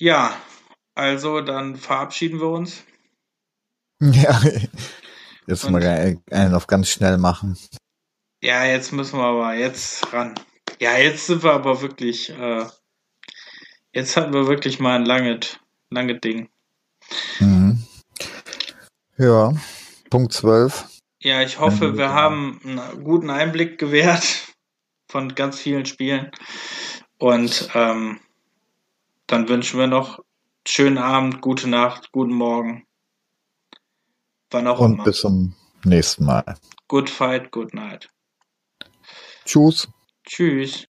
[0.00, 0.34] Ja,
[0.96, 2.82] also dann verabschieden wir uns.
[4.12, 4.40] Ja,
[5.46, 7.58] jetzt Und- mal einen auf ganz schnell machen.
[8.42, 10.34] Ja, jetzt müssen wir aber jetzt ran.
[10.80, 12.64] Ja, jetzt sind wir aber wirklich, äh,
[13.92, 15.58] jetzt hatten wir wirklich mal ein langes,
[15.90, 16.48] langes Ding.
[17.38, 17.84] Mhm.
[19.18, 19.52] Ja,
[20.08, 20.86] Punkt 12.
[21.22, 24.54] Ja, ich hoffe, wir haben einen guten Einblick gewährt
[25.10, 26.30] von ganz vielen Spielen.
[27.18, 28.20] Und ähm,
[29.26, 30.20] dann wünschen wir noch
[30.66, 32.86] schönen Abend, gute Nacht, guten Morgen.
[34.50, 35.04] Wann auch Und immer.
[35.04, 35.54] bis zum
[35.84, 36.56] nächsten Mal.
[36.88, 38.08] Good fight, good night.
[39.44, 39.88] Tschüss.
[40.26, 40.86] Tschüss.